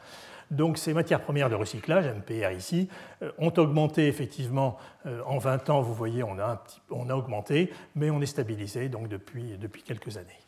Donc 0.50 0.78
ces 0.78 0.94
matières 0.94 1.22
premières 1.22 1.50
de 1.50 1.54
recyclage, 1.54 2.06
MPR 2.06 2.52
ici, 2.52 2.88
euh, 3.22 3.30
ont 3.38 3.52
augmenté 3.56 4.06
effectivement 4.06 4.76
euh, 5.06 5.20
en 5.26 5.38
20 5.38 5.70
ans. 5.70 5.80
Vous 5.80 5.94
voyez, 5.94 6.22
on 6.22 6.38
a, 6.38 6.62
augmenté, 6.90 7.72
mais 7.94 8.10
on 8.10 8.20
est 8.20 8.26
stabilisé 8.26 8.88
donc 8.88 9.08
depuis, 9.08 9.58
quelques 9.84 10.16
années. 10.16 10.38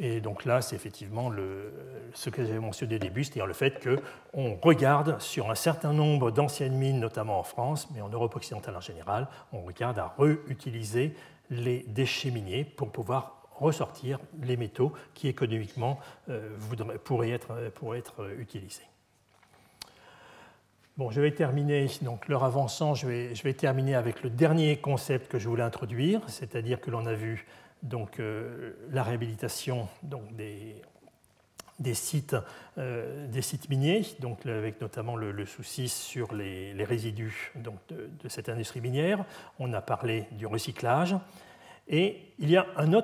Et 0.00 0.20
donc 0.20 0.44
là, 0.44 0.62
c'est 0.62 0.74
effectivement 0.74 1.30
ce 2.14 2.30
que 2.30 2.44
j'avais 2.44 2.58
mentionné 2.58 2.96
au 2.96 2.98
début, 2.98 3.22
c'est-à-dire 3.22 3.46
le 3.46 3.52
fait 3.52 3.78
qu'on 3.80 4.58
regarde 4.60 5.20
sur 5.20 5.50
un 5.50 5.54
certain 5.54 5.92
nombre 5.92 6.32
d'anciennes 6.32 6.74
mines, 6.74 6.98
notamment 6.98 7.38
en 7.38 7.44
France, 7.44 7.88
mais 7.94 8.00
en 8.00 8.08
Europe 8.08 8.34
occidentale 8.34 8.74
en 8.74 8.80
général, 8.80 9.28
on 9.52 9.62
regarde 9.62 9.98
à 9.98 10.12
réutiliser 10.18 11.14
les 11.50 11.84
déchets 11.86 12.30
miniers 12.30 12.64
pour 12.64 12.90
pouvoir 12.90 13.42
ressortir 13.54 14.18
les 14.42 14.56
métaux 14.56 14.92
qui 15.14 15.28
économiquement 15.28 16.00
euh, 16.30 16.56
pourraient 17.04 17.30
être 17.30 18.30
utilisés. 18.38 18.82
Je 21.10 21.20
vais 21.20 21.32
terminer, 21.32 21.88
donc 22.02 22.24
je 22.28 23.06
vais, 23.42 23.54
terminer 23.54 23.94
avec 23.94 24.22
le 24.22 24.30
dernier 24.30 24.76
concept 24.76 25.30
que 25.30 25.38
je 25.38 25.48
voulais 25.48 25.62
introduire, 25.62 26.20
c'est-à-dire 26.28 26.80
que 26.80 26.90
l'on 26.90 27.06
a 27.06 27.14
vu 27.14 27.46
euh, 28.20 28.72
la 28.90 29.02
réhabilitation 29.02 29.88
euh, 32.78 33.26
des 33.26 33.42
sites 33.42 33.68
miniers, 33.68 34.02
avec 34.44 34.80
notamment 34.80 35.16
le, 35.16 35.46
souci 35.46 35.88
sur 35.88 36.34
les, 36.34 36.84
résidus 36.84 37.52
de, 37.56 38.28
cette 38.28 38.48
industrie 38.48 38.80
minière. 38.80 39.24
On 39.58 39.72
a 39.72 39.80
parlé 39.80 40.26
du 40.32 40.46
recyclage. 40.46 41.16
Et 41.88 42.20
il 42.38 42.50
y 42.50 42.56
a 42.56 42.66
une, 42.78 42.94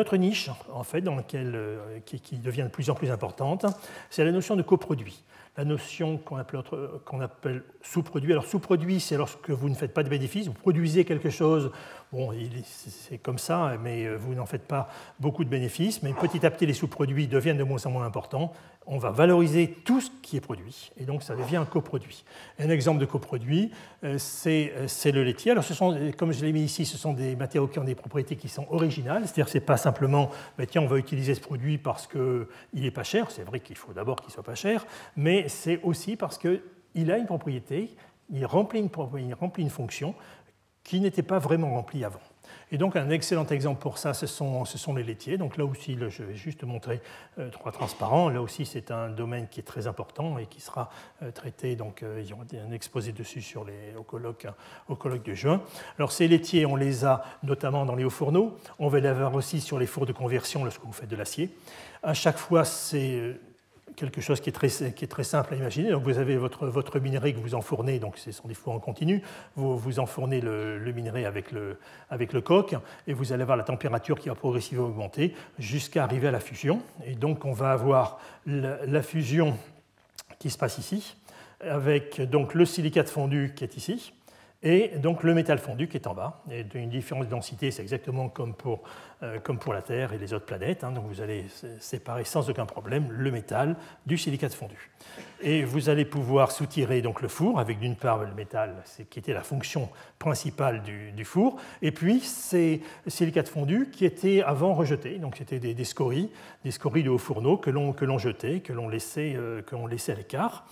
autre 0.00 0.16
niche 0.16 0.50
en 0.72 0.82
fait, 0.82 1.04
euh, 1.06 2.00
qui, 2.06 2.38
devient 2.38 2.62
de 2.62 2.68
plus 2.68 2.88
en 2.88 2.94
plus 2.94 3.10
importante, 3.10 3.66
c'est 4.10 4.24
la 4.24 4.32
notion 4.32 4.56
de 4.56 4.62
coproduit 4.62 5.22
la 5.58 5.64
notion 5.64 6.18
qu'on 6.18 6.36
appelle, 6.36 6.62
appelle 7.20 7.64
sous-produit. 7.82 8.30
Alors 8.30 8.46
sous-produit, 8.46 9.00
c'est 9.00 9.16
lorsque 9.16 9.50
vous 9.50 9.68
ne 9.68 9.74
faites 9.74 9.92
pas 9.92 10.04
de 10.04 10.08
bénéfice, 10.08 10.46
vous 10.46 10.52
produisez 10.52 11.04
quelque 11.04 11.30
chose 11.30 11.72
Bon, 12.10 12.30
c'est 12.64 13.18
comme 13.18 13.36
ça, 13.36 13.76
mais 13.82 14.06
euh, 14.06 14.16
vous 14.16 14.32
n'en 14.32 14.46
faites 14.46 14.66
pas 14.66 14.88
beaucoup 15.20 15.44
de 15.44 15.50
bénéfices. 15.50 16.02
Mais 16.02 16.14
petit 16.14 16.46
à 16.46 16.50
petit, 16.50 16.64
les 16.64 16.72
sous-produits 16.72 17.26
deviennent 17.26 17.58
de 17.58 17.64
moins 17.64 17.84
en 17.84 17.90
moins 17.90 18.06
importants. 18.06 18.54
On 18.86 18.96
va 18.96 19.10
valoriser 19.10 19.76
tout 19.84 20.00
ce 20.00 20.10
qui 20.22 20.38
est 20.38 20.40
produit, 20.40 20.90
et 20.96 21.04
donc 21.04 21.22
ça 21.22 21.36
devient 21.36 21.56
un 21.56 21.66
coproduit. 21.66 22.24
Un 22.58 22.70
exemple 22.70 22.98
de 22.98 23.04
coproduit, 23.04 23.72
euh, 24.04 24.16
euh, 24.46 24.84
c'est 24.88 25.12
le 25.12 25.22
laitier. 25.22 25.50
Alors, 25.50 25.64
comme 26.16 26.32
je 26.32 26.42
l'ai 26.42 26.52
mis 26.52 26.62
ici, 26.62 26.86
ce 26.86 26.96
sont 26.96 27.12
des 27.12 27.36
matériaux 27.36 27.68
qui 27.68 27.78
ont 27.78 27.84
des 27.84 27.94
propriétés 27.94 28.36
qui 28.36 28.48
sont 28.48 28.66
originales. 28.70 29.24
C'est-à-dire 29.24 29.44
que 29.44 29.50
ce 29.50 29.58
n'est 29.58 29.64
pas 29.64 29.76
simplement, 29.76 30.30
ben, 30.56 30.66
tiens, 30.66 30.80
on 30.80 30.86
va 30.86 30.96
utiliser 30.96 31.34
ce 31.34 31.40
produit 31.40 31.76
parce 31.76 32.06
qu'il 32.06 32.46
n'est 32.72 32.90
pas 32.90 33.04
cher. 33.04 33.30
C'est 33.30 33.44
vrai 33.44 33.60
qu'il 33.60 33.76
faut 33.76 33.92
d'abord 33.92 34.16
qu'il 34.16 34.32
soit 34.32 34.42
pas 34.42 34.54
cher, 34.54 34.86
mais 35.14 35.46
c'est 35.50 35.82
aussi 35.82 36.16
parce 36.16 36.38
qu'il 36.38 37.10
a 37.10 37.18
une 37.18 37.26
propriété, 37.26 37.90
il 38.30 38.46
remplit 38.46 38.80
une 39.58 39.70
fonction 39.70 40.14
qui 40.84 41.00
n'était 41.00 41.22
pas 41.22 41.38
vraiment 41.38 41.74
rempli 41.74 42.04
avant. 42.04 42.20
Et 42.70 42.76
donc 42.78 42.96
un 42.96 43.08
excellent 43.10 43.46
exemple 43.46 43.80
pour 43.80 43.98
ça, 43.98 44.12
ce 44.12 44.26
sont, 44.26 44.64
ce 44.64 44.76
sont 44.76 44.94
les 44.94 45.02
laitiers. 45.02 45.38
Donc 45.38 45.56
là 45.56 45.64
aussi, 45.64 45.96
je 46.08 46.22
vais 46.22 46.34
juste 46.34 46.64
montrer 46.64 47.00
euh, 47.38 47.48
trois 47.50 47.72
transparents. 47.72 48.28
Là 48.28 48.42
aussi, 48.42 48.66
c'est 48.66 48.90
un 48.90 49.08
domaine 49.08 49.48
qui 49.48 49.60
est 49.60 49.64
très 49.64 49.86
important 49.86 50.38
et 50.38 50.46
qui 50.46 50.60
sera 50.60 50.90
euh, 51.22 51.30
traité. 51.30 51.76
Donc 51.76 52.02
euh, 52.02 52.20
il 52.22 52.28
y 52.28 52.32
aura 52.32 52.44
un 52.66 52.72
exposé 52.72 53.12
dessus 53.12 53.40
sur 53.40 53.64
les, 53.64 53.94
au, 53.98 54.02
colloque, 54.02 54.46
au 54.88 54.96
colloque 54.96 55.22
de 55.22 55.34
juin. 55.34 55.62
Alors 55.98 56.12
ces 56.12 56.28
laitiers, 56.28 56.66
on 56.66 56.76
les 56.76 57.04
a 57.04 57.24
notamment 57.42 57.86
dans 57.86 57.94
les 57.94 58.04
hauts 58.04 58.10
fourneaux. 58.10 58.56
On 58.78 58.88
va 58.88 59.00
les 59.00 59.08
avoir 59.08 59.34
aussi 59.34 59.60
sur 59.60 59.78
les 59.78 59.86
fours 59.86 60.06
de 60.06 60.12
conversion 60.12 60.64
lorsque 60.64 60.84
vous 60.84 60.92
faites 60.92 61.08
de 61.08 61.16
l'acier. 61.16 61.50
À 62.02 62.14
chaque 62.14 62.38
fois, 62.38 62.64
c'est 62.64 63.34
quelque 63.98 64.20
chose 64.20 64.40
qui 64.40 64.48
est, 64.48 64.52
très, 64.52 64.68
qui 64.68 65.04
est, 65.04 65.08
très, 65.08 65.24
simple 65.24 65.54
à 65.54 65.56
imaginer. 65.56 65.92
Vous 65.92 66.18
avez 66.18 66.36
votre, 66.36 67.00
minerai 67.00 67.34
que 67.34 67.38
vous 67.38 67.54
enfournez, 67.54 67.98
donc 67.98 68.16
ce 68.16 68.32
sont 68.32 68.48
des 68.48 68.54
fours 68.54 68.72
en 68.72 68.78
continu, 68.78 69.22
vous, 69.56 69.76
vous 69.76 69.98
enfournez 69.98 70.40
le, 70.40 70.92
minerai 70.92 71.26
avec 71.26 71.52
le, 71.52 71.78
avec 72.10 72.32
le 72.32 72.40
coq, 72.40 72.74
et 73.06 73.12
vous 73.12 73.32
allez 73.32 73.42
avoir 73.42 73.56
la 73.56 73.64
température 73.64 74.18
qui 74.18 74.28
va 74.28 74.34
progressivement 74.34 74.86
augmenter 74.86 75.34
jusqu'à 75.58 76.04
arriver 76.04 76.28
à 76.28 76.32
la 76.32 76.40
fusion. 76.40 76.82
Et 77.04 77.14
donc 77.14 77.44
on 77.44 77.52
va 77.52 77.72
avoir 77.72 78.20
la, 78.46 79.02
fusion 79.02 79.56
qui 80.38 80.50
se 80.50 80.58
passe 80.58 80.78
ici, 80.78 81.16
avec 81.60 82.18
le 82.18 82.64
silicate 82.64 83.08
fondu 83.08 83.52
qui 83.54 83.64
est 83.64 83.76
ici, 83.76 84.12
et 84.62 84.88
donc 84.98 85.22
le 85.22 85.34
métal 85.34 85.58
fondu 85.58 85.86
qui 85.86 85.96
est 85.96 86.06
en 86.08 86.14
bas. 86.14 86.42
Et 86.50 86.64
une 86.74 86.90
différence 86.90 87.26
de 87.26 87.30
densité, 87.30 87.70
c'est 87.70 87.82
exactement 87.82 88.28
comme 88.28 88.54
pour, 88.54 88.82
euh, 89.22 89.38
comme 89.38 89.58
pour 89.58 89.72
la 89.72 89.82
Terre 89.82 90.12
et 90.12 90.18
les 90.18 90.32
autres 90.32 90.46
planètes. 90.46 90.82
Hein. 90.82 90.90
donc 90.90 91.06
vous 91.06 91.20
allez 91.20 91.46
séparer 91.78 92.24
sans 92.24 92.50
aucun 92.50 92.66
problème 92.66 93.06
le 93.10 93.30
métal 93.30 93.76
du 94.06 94.18
silicate 94.18 94.52
fondu. 94.52 94.90
Et 95.40 95.62
vous 95.62 95.88
allez 95.88 96.04
pouvoir 96.04 96.50
soutirer 96.50 97.02
donc 97.02 97.22
le 97.22 97.28
four 97.28 97.60
avec 97.60 97.78
d'une 97.78 97.94
part 97.94 98.24
le 98.24 98.34
métal, 98.34 98.74
qui 99.10 99.20
était 99.20 99.32
la 99.32 99.44
fonction 99.44 99.88
principale 100.18 100.82
du, 100.82 101.24
four, 101.24 101.56
et 101.80 101.92
puis 101.92 102.18
ces 102.18 102.82
silicates 103.06 103.48
fondus 103.48 103.90
qui 103.92 104.04
étaient 104.04 104.42
avant 104.42 104.74
rejetés. 104.74 105.18
Donc 105.18 105.36
c'était 105.36 105.60
des, 105.60 105.84
scories, 105.84 106.30
des 106.64 106.72
scories 106.72 107.04
de 107.04 107.10
haut 107.10 107.18
fourneau 107.18 107.56
que 107.58 107.70
l'on 107.70 108.18
jetait, 108.18 108.58
que 108.58 108.72
l'on 108.72 108.88
laissait, 108.88 109.34
euh, 109.36 109.62
laissait 109.88 110.12
à 110.12 110.16
l'écart 110.16 110.66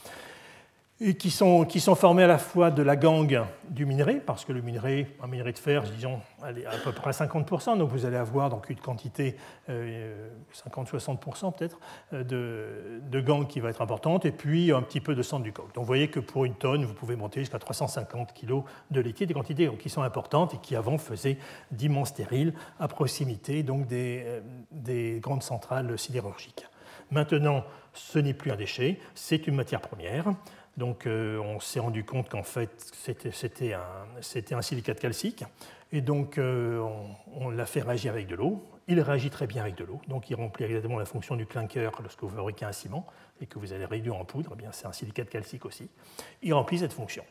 et 0.98 1.14
qui 1.14 1.30
sont, 1.30 1.66
qui 1.66 1.80
sont 1.80 1.94
formés 1.94 2.22
à 2.22 2.26
la 2.26 2.38
fois 2.38 2.70
de 2.70 2.82
la 2.82 2.96
gangue 2.96 3.42
du 3.68 3.84
minerai, 3.84 4.14
parce 4.14 4.46
que 4.46 4.52
le 4.52 4.62
minerai, 4.62 5.14
un 5.22 5.26
minerai 5.26 5.52
de 5.52 5.58
fer, 5.58 5.82
disons, 5.82 6.20
est 6.42 6.64
à 6.64 6.78
peu 6.82 6.92
près 6.92 7.10
à 7.10 7.26
50%, 7.26 7.76
donc 7.76 7.90
vous 7.90 8.06
allez 8.06 8.16
avoir 8.16 8.48
donc 8.48 8.70
une 8.70 8.80
quantité, 8.80 9.36
50-60% 9.68 9.68
euh, 9.68 11.50
peut-être, 11.50 11.78
euh, 12.14 12.24
de, 12.24 13.00
de 13.10 13.20
gangue 13.20 13.46
qui 13.46 13.60
va 13.60 13.68
être 13.68 13.82
importante, 13.82 14.24
et 14.24 14.32
puis 14.32 14.72
un 14.72 14.80
petit 14.80 15.00
peu 15.00 15.14
de 15.14 15.20
sang 15.22 15.38
du 15.40 15.52
coq. 15.52 15.66
Donc 15.74 15.84
vous 15.84 15.88
voyez 15.88 16.08
que 16.08 16.20
pour 16.20 16.46
une 16.46 16.54
tonne, 16.54 16.86
vous 16.86 16.94
pouvez 16.94 17.16
monter 17.16 17.40
jusqu'à 17.40 17.58
350 17.58 18.32
kg 18.32 18.62
de 18.90 19.00
laitier, 19.00 19.26
des 19.26 19.34
quantités 19.34 19.70
qui 19.76 19.90
sont 19.90 20.02
importantes 20.02 20.54
et 20.54 20.58
qui 20.58 20.76
avant 20.76 20.96
faisaient 20.96 21.36
d'immenses 21.72 22.08
stériles 22.08 22.54
à 22.80 22.88
proximité 22.88 23.62
donc 23.62 23.86
des, 23.86 24.22
euh, 24.24 24.40
des 24.70 25.20
grandes 25.20 25.42
centrales 25.42 25.98
sidérurgiques. 25.98 26.64
Maintenant, 27.10 27.64
ce 27.92 28.18
n'est 28.18 28.34
plus 28.34 28.50
un 28.50 28.56
déchet, 28.56 28.98
c'est 29.14 29.46
une 29.46 29.54
matière 29.54 29.80
première. 29.80 30.26
Donc 30.76 31.06
euh, 31.06 31.38
on 31.38 31.58
s'est 31.58 31.80
rendu 31.80 32.04
compte 32.04 32.28
qu'en 32.28 32.42
fait 32.42 32.70
c'était 32.92 33.74
un, 33.74 34.62
silicate 34.62 35.00
calcique. 35.00 35.44
Et 35.92 36.00
donc 36.00 36.38
euh, 36.38 36.84
on, 37.34 37.50
l'a 37.50 37.66
fait 37.66 37.82
réagir 37.82 38.12
avec 38.12 38.26
de 38.26 38.34
l'eau. 38.34 38.62
Il 38.88 39.00
réagit 39.00 39.30
très 39.30 39.46
bien 39.46 39.62
avec 39.62 39.76
de 39.76 39.84
l'eau. 39.84 40.00
Donc 40.08 40.28
il 40.30 40.34
remplit 40.34 40.64
exactement 40.64 40.98
la 40.98 41.06
fonction 41.06 41.36
du 41.36 41.46
clinker 41.46 41.90
lorsque 42.02 42.22
vous 42.22 42.28
fabriquez 42.28 42.64
un 42.66 42.72
ciment 42.72 43.06
et 43.40 43.46
que 43.46 43.58
vous 43.58 43.72
allez 43.72 43.84
réduire 43.84 44.16
en 44.16 44.24
poudre. 44.24 44.50
Eh 44.54 44.56
bien 44.56 44.72
c'est 44.72 44.86
un 44.86 44.92
silicate 44.92 45.30
calcique 45.30 45.64
aussi. 45.64 45.88
Il 46.42 46.52
remplit 46.52 46.78
cette 46.78 46.92
fonction. 46.92 47.24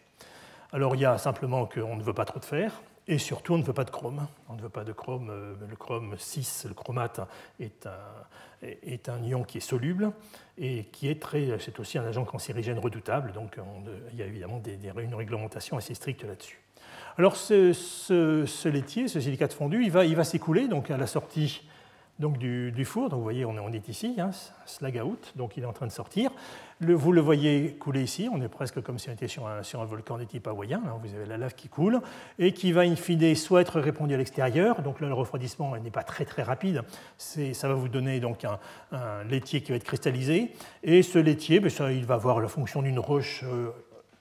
Alors 0.72 0.96
il 0.96 1.02
y 1.02 1.06
a 1.06 1.18
simplement 1.18 1.66
qu'on 1.66 1.96
ne 1.96 2.04
veut 2.04 2.14
pas 2.14 2.26
trop 2.26 2.40
de 2.40 2.46
fer 2.46 2.82
Et 3.08 3.18
surtout, 3.20 3.54
on 3.54 3.58
ne 3.58 3.64
veut 3.64 3.74
pas 3.74 3.84
de 3.84 3.92
chrome. 3.92 4.28
On 4.50 4.56
ne 4.56 4.62
veut 4.62 4.70
pas 4.70 4.84
de 4.84 4.92
chrome. 4.92 5.32
Le 5.70 5.76
chrome 5.76 6.16
6, 6.18 6.66
le 6.68 6.74
chromate, 6.74 7.22
est 7.60 7.86
un, 7.86 8.68
est 8.84 9.10
un 9.10 9.22
ion 9.24 9.44
qui 9.44 9.60
est 9.60 9.62
soluble 9.62 10.12
et 10.58 10.86
qui 10.86 11.08
est 11.10 11.22
très. 11.22 11.58
C'est 11.60 11.80
aussi 11.80 11.98
un 11.98 12.06
agent 12.06 12.26
cancérigène 12.26 12.80
redoutable. 12.80 13.32
Donc, 13.34 13.60
il 14.12 14.18
y 14.18 14.24
a 14.24 14.26
évidemment 14.26 14.62
une 14.98 15.16
réglementation 15.16 15.78
assez 15.78 15.94
stricte 15.94 16.24
là-dessus. 16.24 16.60
Alors, 17.18 17.36
ce, 17.36 17.74
ce, 17.74 18.68
laitier, 18.68 19.08
ce 19.08 19.22
silicate 19.22 19.54
fondu, 19.54 19.84
il 19.84 19.92
va, 19.92 20.06
il 20.06 20.16
va 20.16 20.24
s'écouler 20.24 20.68
donc 20.68 20.92
à 20.92 20.98
la 20.98 21.08
sortie 21.08 21.62
donc 22.20 22.38
du, 22.38 22.86
four. 22.86 23.10
Donc 23.10 23.18
vous 23.18 23.24
voyez, 23.24 23.46
on 23.46 23.72
est, 23.72 23.90
ici, 23.90 24.16
hein, 24.18 24.30
slag 24.66 25.02
out, 25.04 25.34
donc 25.36 25.58
il 25.58 25.64
est 25.64 25.66
en 25.66 25.74
train 25.74 25.88
de 25.88 25.92
sortir. 25.92 26.32
vous 26.80 27.12
le 27.12 27.22
voyez 27.22 27.74
couler 27.74 28.04
ici, 28.04 28.30
on 28.32 28.42
est 28.42 28.48
presque 28.48 28.82
comme 28.82 29.00
si 29.00 29.10
on 29.10 29.14
était 29.14 29.28
sur 29.28 29.48
un, 29.48 29.64
sur 29.64 29.82
un 29.82 29.86
volcan 29.86 30.18
de 30.18 30.24
type 30.24 30.48
hawaïen. 30.48 30.82
Hein. 30.86 30.98
vous 31.04 31.14
avez 31.14 31.26
la 31.26 31.38
lave 31.38 31.56
qui 31.56 31.68
coule 31.68 32.00
et 32.40 32.54
qui 32.54 32.72
va 32.72 32.82
in 32.82 32.96
fine 32.96 33.36
soit 33.36 33.62
être 33.62 33.80
répandue 33.80 34.14
à 34.14 34.18
l'extérieur. 34.18 34.82
Donc 34.82 35.02
là, 35.02 35.08
le 35.08 35.14
refroidissement 35.14 35.76
n'est 35.78 35.92
pas 35.92 36.04
très 36.04 36.26
très 36.26 36.44
rapide. 36.44 36.84
Ça 37.18 37.68
va 37.68 37.74
vous 37.74 37.90
donner 37.90 38.20
donc 38.20 38.46
un, 38.46 39.24
laitier 39.30 39.62
qui 39.62 39.72
va 39.72 39.78
être 39.78 39.84
cristallisé. 39.84 40.52
Et 40.84 41.02
ce 41.02 41.20
laitier, 41.20 41.60
ben, 41.60 41.70
ça, 41.70 41.92
il 41.92 42.06
va 42.06 42.16
avoir 42.16 42.40
la 42.40 42.48
fonction 42.48 42.82
d'une 42.82 43.00
roche. 43.00 43.44
Euh, 43.44 43.72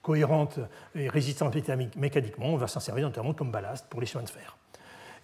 cohérente 0.01 0.59
et 0.93 1.09
résistante 1.09 1.55
mécaniquement, 1.97 2.45
on 2.45 2.57
va 2.57 2.67
s'en 2.67 2.79
servir 2.79 3.07
notamment 3.07 3.33
comme 3.33 3.49
ballast 3.49 3.87
pour 3.89 3.99
les 4.01 4.05
chemins 4.05 4.23
de 4.23 4.29
fer. 4.29 4.55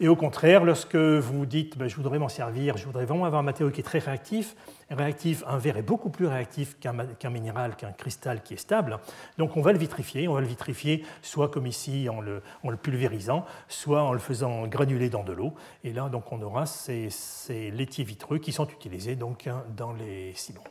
Et 0.04 0.08
au 0.08 0.16
contraire, 0.16 0.64
lorsque 0.64 0.96
vous 0.96 1.46
dites 1.46 1.78
ben, 1.78 1.88
je 1.88 1.96
voudrais 1.96 2.18
m'en 2.18 2.28
servir, 2.28 2.76
je 2.76 2.86
voudrais 2.86 3.06
vraiment 3.06 3.26
avoir 3.26 3.42
un 3.42 3.46
matériau 3.46 3.72
qui 3.72 3.82
est 3.82 3.84
très 3.84 4.00
réactif, 4.00 4.56
réactif, 4.90 5.44
un 5.46 5.60
verre 5.60 5.78
est 5.78 5.84
beaucoup 5.84 6.10
plus 6.10 6.26
réactif 6.26 6.76
qu'un 6.80 7.30
minéral, 7.30 7.76
qu'un 7.76 7.92
cristal 7.92 8.42
qui 8.42 8.56
est 8.56 8.58
stable. 8.58 8.98
Donc 9.38 9.58
on 9.58 9.62
va 9.62 9.72
le 9.72 9.78
vitrifier, 9.78 10.28
on 10.28 10.34
va 10.34 10.42
le 10.42 10.48
vitrifier 10.48 11.06
soit 11.22 11.50
comme 11.50 11.68
ici 11.68 12.10
en 12.10 12.20
le, 12.20 12.42
pulvérisant, 12.82 13.46
soit 13.68 14.02
en 14.02 14.12
le 14.12 14.18
faisant 14.18 14.66
granuler 14.66 15.12
dans 15.12 15.24
de 15.24 15.34
l'eau. 15.34 15.54
Et 15.84 15.94
là 15.94 16.10
donc 16.10 16.32
on 16.32 16.42
aura 16.42 16.66
ces, 16.66 17.12
ces, 17.12 17.70
laitiers 17.70 18.04
vitreux 18.04 18.40
qui 18.40 18.52
sont 18.52 18.68
utilisés 18.70 19.16
donc 19.16 19.48
dans 19.78 19.94
les 19.94 20.34
ciments. 20.34 20.64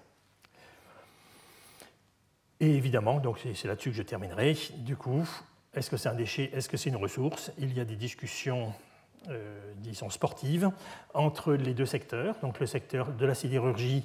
Et 2.58 2.74
évidemment, 2.74 3.22
c'est 3.54 3.68
là-dessus 3.68 3.90
que 3.90 3.96
je 3.96 4.02
terminerai. 4.02 4.56
Du 4.78 4.96
coup, 4.96 5.24
est-ce 5.72 5.88
que 5.88 5.96
c'est 5.96 6.08
un 6.08 6.14
déchet? 6.14 6.50
Est-ce 6.52 6.68
que 6.68 6.76
c'est 6.76 6.90
une 6.90 6.96
ressource? 6.96 7.52
Il 7.58 7.72
y 7.72 7.78
a 7.78 7.84
des 7.84 7.94
discussions 7.94 8.74
disons, 9.76 10.10
sportive 10.10 10.70
entre 11.14 11.52
les 11.52 11.74
deux 11.74 11.86
secteurs, 11.86 12.36
donc 12.42 12.58
le 12.60 12.66
secteur 12.66 13.12
de 13.12 13.26
la 13.26 13.34
sidérurgie 13.34 14.04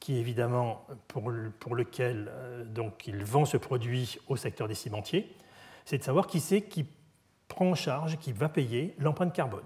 qui 0.00 0.16
évidemment 0.16 0.86
pour, 1.06 1.30
pour 1.60 1.76
lequel 1.76 2.30
euh, 2.30 2.64
donc, 2.64 3.06
il 3.06 3.22
vend 3.22 3.44
ce 3.44 3.58
produit 3.58 4.18
au 4.28 4.36
secteur 4.36 4.66
des 4.66 4.74
cimentiers, 4.74 5.30
c'est 5.84 5.98
de 5.98 6.02
savoir 6.02 6.26
qui 6.26 6.40
c'est 6.40 6.62
qui 6.62 6.86
prend 7.46 7.70
en 7.70 7.74
charge, 7.74 8.18
qui 8.18 8.32
va 8.32 8.48
payer 8.48 8.94
l'empreinte 8.98 9.34
carbone. 9.34 9.60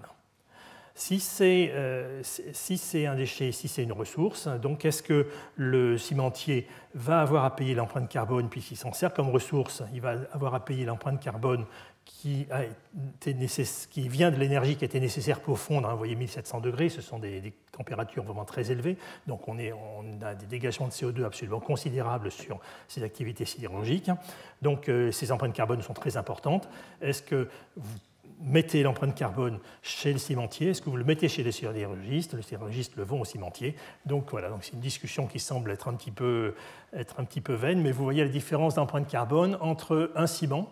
Si 0.97 1.19
c'est 1.19 1.71
euh, 1.73 2.21
si 2.23 3.05
un 3.05 3.15
déchet, 3.15 3.51
si 3.51 3.67
c'est 3.67 3.83
une 3.83 3.91
ressource, 3.91 4.47
donc 4.47 4.85
est-ce 4.85 5.03
que 5.03 5.27
le 5.55 5.97
cimentier 5.97 6.67
va 6.93 7.19
avoir 7.21 7.43
à 7.43 7.55
payer 7.55 7.73
l'empreinte 7.73 8.09
carbone 8.09 8.49
puisqu'il 8.49 8.77
s'en 8.77 8.93
sert 8.93 9.13
comme 9.13 9.29
ressource 9.29 9.83
Il 9.93 9.99
va 9.99 10.15
avoir 10.31 10.53
à 10.53 10.63
payer 10.63 10.85
l'empreinte 10.85 11.21
carbone 11.21 11.65
qui, 12.05 12.47
vient 13.95 14.31
de 14.31 14.37
l'énergie 14.37 14.75
qui 14.77 14.85
était 14.85 14.99
nécessaire 14.99 15.41
pour 15.41 15.59
fondre. 15.59 15.89
Hein, 15.89 15.93
vous 15.93 15.97
voyez 15.97 16.15
1700 16.15 16.61
degrés, 16.61 16.89
ce 16.89 17.01
sont 17.01 17.19
des, 17.19 17.53
températures 17.71 18.23
vraiment 18.23 18.45
très 18.45 18.71
élevées. 18.71 18.97
Donc 19.27 19.47
on, 19.47 19.57
a 19.57 20.33
des 20.33 20.45
dégagements 20.45 20.87
de 20.87 20.93
CO2 20.93 21.25
absolument 21.25 21.59
considérables 21.59 22.31
sur 22.31 22.59
ces 22.87 23.03
activités 23.03 23.45
sidérurgiques. 23.45 24.09
Donc 24.61 24.87
euh, 24.87 25.11
ces 25.11 25.31
empreintes 25.31 25.53
carbone 25.53 25.81
sont 25.81 25.93
très 25.93 26.15
importantes. 26.15 26.69
Est-ce 27.01 27.21
que 27.21 27.49
vous 27.75 27.97
mettez 28.41 28.83
l'empreinte 28.83 29.15
carbone 29.15 29.59
chez 29.81 30.13
le 30.13 30.19
cimentier? 30.19 30.69
Est-ce 30.69 30.81
que 30.81 30.89
vous 30.89 30.97
le 30.97 31.03
mettez 31.03 31.27
chez 31.27 31.43
les 31.43 31.51
sidérurgistes? 31.51 32.33
Les 32.33 32.43
sidérurgistes 32.43 32.95
le 32.95 33.03
vont 33.03 33.21
au 33.21 33.25
cimentier. 33.25 33.75
Donc 34.05 34.31
voilà, 34.31 34.49
donc 34.49 34.63
c'est 34.63 34.73
une 34.73 34.79
discussion 34.79 35.27
qui 35.27 35.39
semble 35.39 35.71
être 35.71 35.87
un, 35.87 35.95
petit 35.95 36.11
peu, 36.11 36.55
être 36.93 37.19
un 37.19 37.25
petit 37.25 37.41
peu 37.41 37.53
vaine, 37.53 37.81
mais 37.81 37.91
vous 37.91 38.03
voyez 38.03 38.23
la 38.23 38.29
différence 38.29 38.75
d'empreinte 38.75 39.07
carbone 39.07 39.57
entre 39.59 40.11
un 40.15 40.27
ciment 40.27 40.69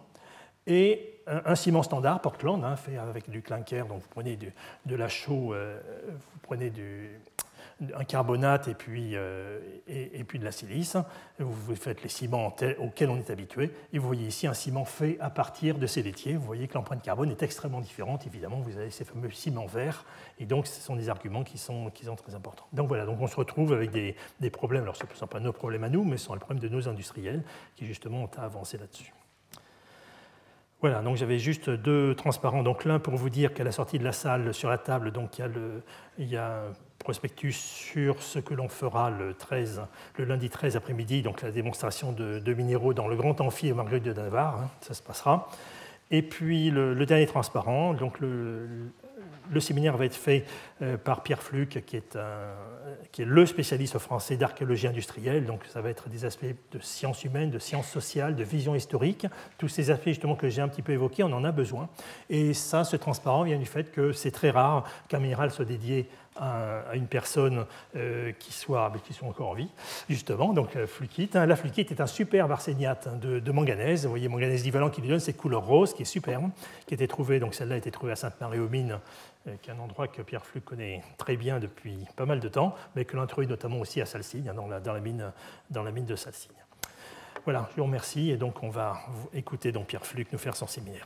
et 0.68 1.13
un, 1.28 1.56
ciment 1.56 1.84
standard 1.84 2.22
Portland, 2.22 2.64
hein, 2.64 2.76
fait 2.76 2.98
avec 2.98 3.30
du 3.30 3.42
clinker, 3.42 3.86
donc 3.88 4.02
vous 4.02 4.10
prenez 4.10 4.38
de 4.38 4.96
la 4.96 5.08
chaux, 5.08 5.54
euh, 5.54 5.80
vous 6.08 6.40
prenez 6.42 6.72
un 7.96 8.04
carbonate 8.04 8.68
et 8.68 8.74
puis, 8.74 9.16
euh, 9.16 9.60
et, 9.88 10.24
puis 10.24 10.40
de 10.40 10.46
la 10.46 10.52
silice. 10.52 10.98
Vous 11.40 11.76
faites 11.76 12.04
les 12.04 12.10
ciments 12.10 12.56
auxquels 12.80 13.10
on 13.10 13.18
est 13.18 13.30
habitué. 13.30 13.72
Et 13.92 14.00
vous 14.00 14.08
voyez 14.08 14.28
ici 14.28 14.48
un 14.48 14.54
ciment 14.54 14.86
fait 14.86 15.18
à 15.20 15.30
partir 15.30 15.78
de 15.78 15.88
ces 15.88 16.04
laitiers. 16.04 16.36
Vous 16.36 16.46
voyez 16.46 16.68
que 16.68 16.76
l'empreinte 16.76 17.02
carbone 17.02 17.32
est 17.32 17.44
extrêmement 17.44 17.82
différente. 17.82 18.26
Évidemment, 18.28 18.60
vous 18.60 18.78
avez 18.78 18.92
ces 18.92 19.06
fameux 19.06 19.32
ciments 19.32 19.66
verts. 19.66 20.06
Et 20.40 20.46
donc, 20.46 20.68
ce 20.68 20.80
sont 20.80 20.96
des 20.96 21.10
arguments 21.10 21.44
qui 21.44 21.58
sont, 21.58 21.90
qui 21.90 22.06
sont 22.06 22.16
très 22.16 22.36
importants. 22.36 22.68
Donc 22.74 22.88
voilà, 22.88 23.06
donc 23.06 23.20
on 23.20 23.28
se 23.28 23.36
retrouve 23.36 23.74
avec 23.74 23.92
des, 23.92 24.16
des 24.40 24.50
problèmes. 24.50 24.84
Alors, 24.84 24.96
ce 24.96 25.04
ne 25.04 25.14
sont 25.16 25.28
pas 25.28 25.40
nos 25.40 25.54
problèmes 25.54 25.84
à 25.84 25.90
nous, 25.90 26.04
mais 26.04 26.18
ce 26.18 26.26
sont 26.26 26.34
les 26.34 26.40
problèmes 26.40 26.62
de 26.62 26.70
nos 26.70 26.88
industriels 26.88 27.44
qui, 27.76 27.86
justement, 27.86 28.24
ont 28.24 28.30
à 28.38 28.44
avancer 28.44 28.78
là-dessus. 28.78 29.14
Voilà, 30.84 31.02
donc 31.02 31.16
j'avais 31.16 31.40
juste 31.40 31.70
deux 31.70 32.14
transparents. 32.14 32.62
Donc 32.62 32.84
l'un 32.84 33.00
pour 33.00 33.16
vous 33.16 33.30
dire 33.30 33.54
qu'à 33.54 33.64
la 33.64 33.72
sortie 33.72 34.00
de 34.00 34.04
la 34.04 34.12
salle, 34.12 34.54
sur 34.54 34.70
la 34.70 34.78
table, 34.78 35.12
donc 35.12 35.40
il 35.40 35.42
y 36.28 36.36
a, 36.36 36.38
le, 36.58 36.68
un 36.68 36.74
prospectus 37.00 37.54
sur 37.54 38.22
ce 38.22 38.40
que 38.40 38.54
l'on 38.54 38.68
fera 38.68 39.10
le, 39.10 39.34
13, 39.34 39.84
le 40.18 40.26
lundi 40.26 40.50
13 40.50 40.76
après-midi, 40.76 41.22
donc 41.22 41.42
la 41.42 41.52
démonstration 41.52 42.12
de, 42.12 42.54
minéraux 42.54 42.94
dans 42.94 43.08
le 43.08 43.16
grand 43.16 43.40
amphi 43.40 43.70
et 43.70 43.74
Marguerite 43.74 44.04
de 44.04 44.12
Navarre, 44.12 44.60
hein, 44.60 44.70
ça 44.82 44.94
se 44.94 45.02
passera. 45.02 45.48
Et 46.12 46.22
puis 46.22 46.70
le, 46.70 47.06
dernier 47.06 47.28
transparent, 47.28 47.94
donc 47.94 48.20
le, 48.20 48.68
le 49.52 49.60
séminaire 49.60 49.98
va 49.98 50.06
être 50.06 50.16
fait 50.16 50.46
euh, 50.82 50.98
par 50.98 51.24
Pierre 51.24 51.42
Fluc, 51.42 51.84
qui 51.86 51.98
est, 51.98 52.18
qui 53.12 53.22
est 53.22 53.26
le 53.26 53.46
spécialiste 53.46 53.98
français 53.98 54.38
d'archéologie 54.38 54.88
industrielle. 54.88 55.46
Donc, 55.46 55.62
ça 55.66 55.82
va 55.82 55.90
être 55.90 56.10
des 56.10 56.26
aspects 56.26 56.46
de 56.46 56.80
sciences 56.80 57.24
humaines, 57.24 57.50
de 57.50 57.60
sciences 57.60 57.90
sociales, 57.90 58.36
de 58.36 58.44
vision 58.44 58.76
historique. 58.76 59.28
Tous 59.58 59.68
ces 59.68 59.92
aspects, 59.92 60.08
justement, 60.08 60.36
que 60.36 60.50
j'ai 60.50 60.62
un 60.62 60.68
petit 60.68 60.82
peu 60.82 60.94
évoqués, 60.94 61.24
on 61.24 61.32
en 61.34 61.44
a 61.44 61.52
besoin. 61.52 61.90
Et 62.30 62.54
ça, 62.54 62.84
ce 62.84 62.96
transparent 62.96 63.44
vient 63.44 63.60
du 63.60 63.66
fait 63.66 63.92
que 63.92 64.12
c'est 64.12 64.32
très 64.32 64.50
rare 64.50 64.86
qu'un 65.08 65.20
minéral 65.20 65.52
soit 65.52 65.66
dédié 65.66 66.10
à, 66.36 66.96
une 66.96 67.08
personne 67.08 67.66
euh, 67.96 68.32
qui, 68.40 68.54
soit, 68.54 68.92
qui 69.04 69.14
soit 69.14 69.28
encore 69.28 69.50
en 69.50 69.54
vie, 69.54 69.70
justement, 70.10 70.54
donc 70.54 70.76
euh, 70.76 70.88
flucite. 70.88 71.36
Hein. 71.36 71.46
La 71.46 71.56
flucite 71.56 71.92
est 71.92 72.02
un 72.02 72.08
superbe 72.08 72.52
arséniate 72.52 73.08
hein, 73.08 73.18
de, 73.22 73.52
manganèse. 73.52 74.04
Vous 74.04 74.10
voyez, 74.10 74.28
manganèse 74.28 74.64
divalent 74.64 74.90
qui 74.90 75.02
lui 75.02 75.10
donne 75.10 75.20
cette 75.20 75.38
couleur 75.38 75.66
rose, 75.66 75.94
qui 75.94 76.02
est 76.02 76.06
superbe, 76.06 76.50
qui 76.86 76.94
été 76.94 77.08
trouvée, 77.08 77.40
donc 77.40 77.54
celle-là 77.54 77.76
a 77.76 77.78
été 77.78 77.92
trouvée 77.92 78.12
à 78.12 78.16
Sainte-Marie-aux-Mines, 78.16 79.00
euh, 79.48 79.56
qui 79.62 79.70
est 79.70 79.74
un 79.74 79.80
endroit 79.80 80.08
que 80.08 80.22
Pierre 80.22 80.46
Fluc 80.46 80.64
connaît 80.64 81.04
très 81.18 81.36
bien 81.36 81.60
depuis 81.60 81.98
pas 82.16 82.26
mal 82.26 82.40
de 82.40 82.48
temps, 82.48 82.76
mais 82.96 83.06
que 83.06 83.16
l'on 83.16 83.24
a 83.24 83.28
trouvé 83.28 83.48
notamment 83.48 83.80
aussi 83.80 84.02
à 84.02 84.06
Salsigne, 84.06 84.50
hein, 84.50 84.54
dans 84.54 84.68
la, 84.68 84.80
dans 84.80 84.94
la, 84.94 85.00
mine, 85.00 85.32
dans 85.70 85.84
la 85.84 85.92
mine 85.92 86.06
de 86.06 86.16
Salsigne. 86.16 86.52
Voilà, 87.44 87.68
je 87.72 87.78
vous 87.78 87.84
remercie, 87.84 88.32
et 88.32 88.38
donc 88.38 88.64
on 88.64 88.70
va 88.70 88.98
écouter 89.34 89.72
donc 89.72 89.88
Pierre 89.88 90.06
Fluc 90.06 90.32
nous 90.32 90.40
faire 90.40 90.56
son 90.56 90.68
séminaire. 90.68 91.06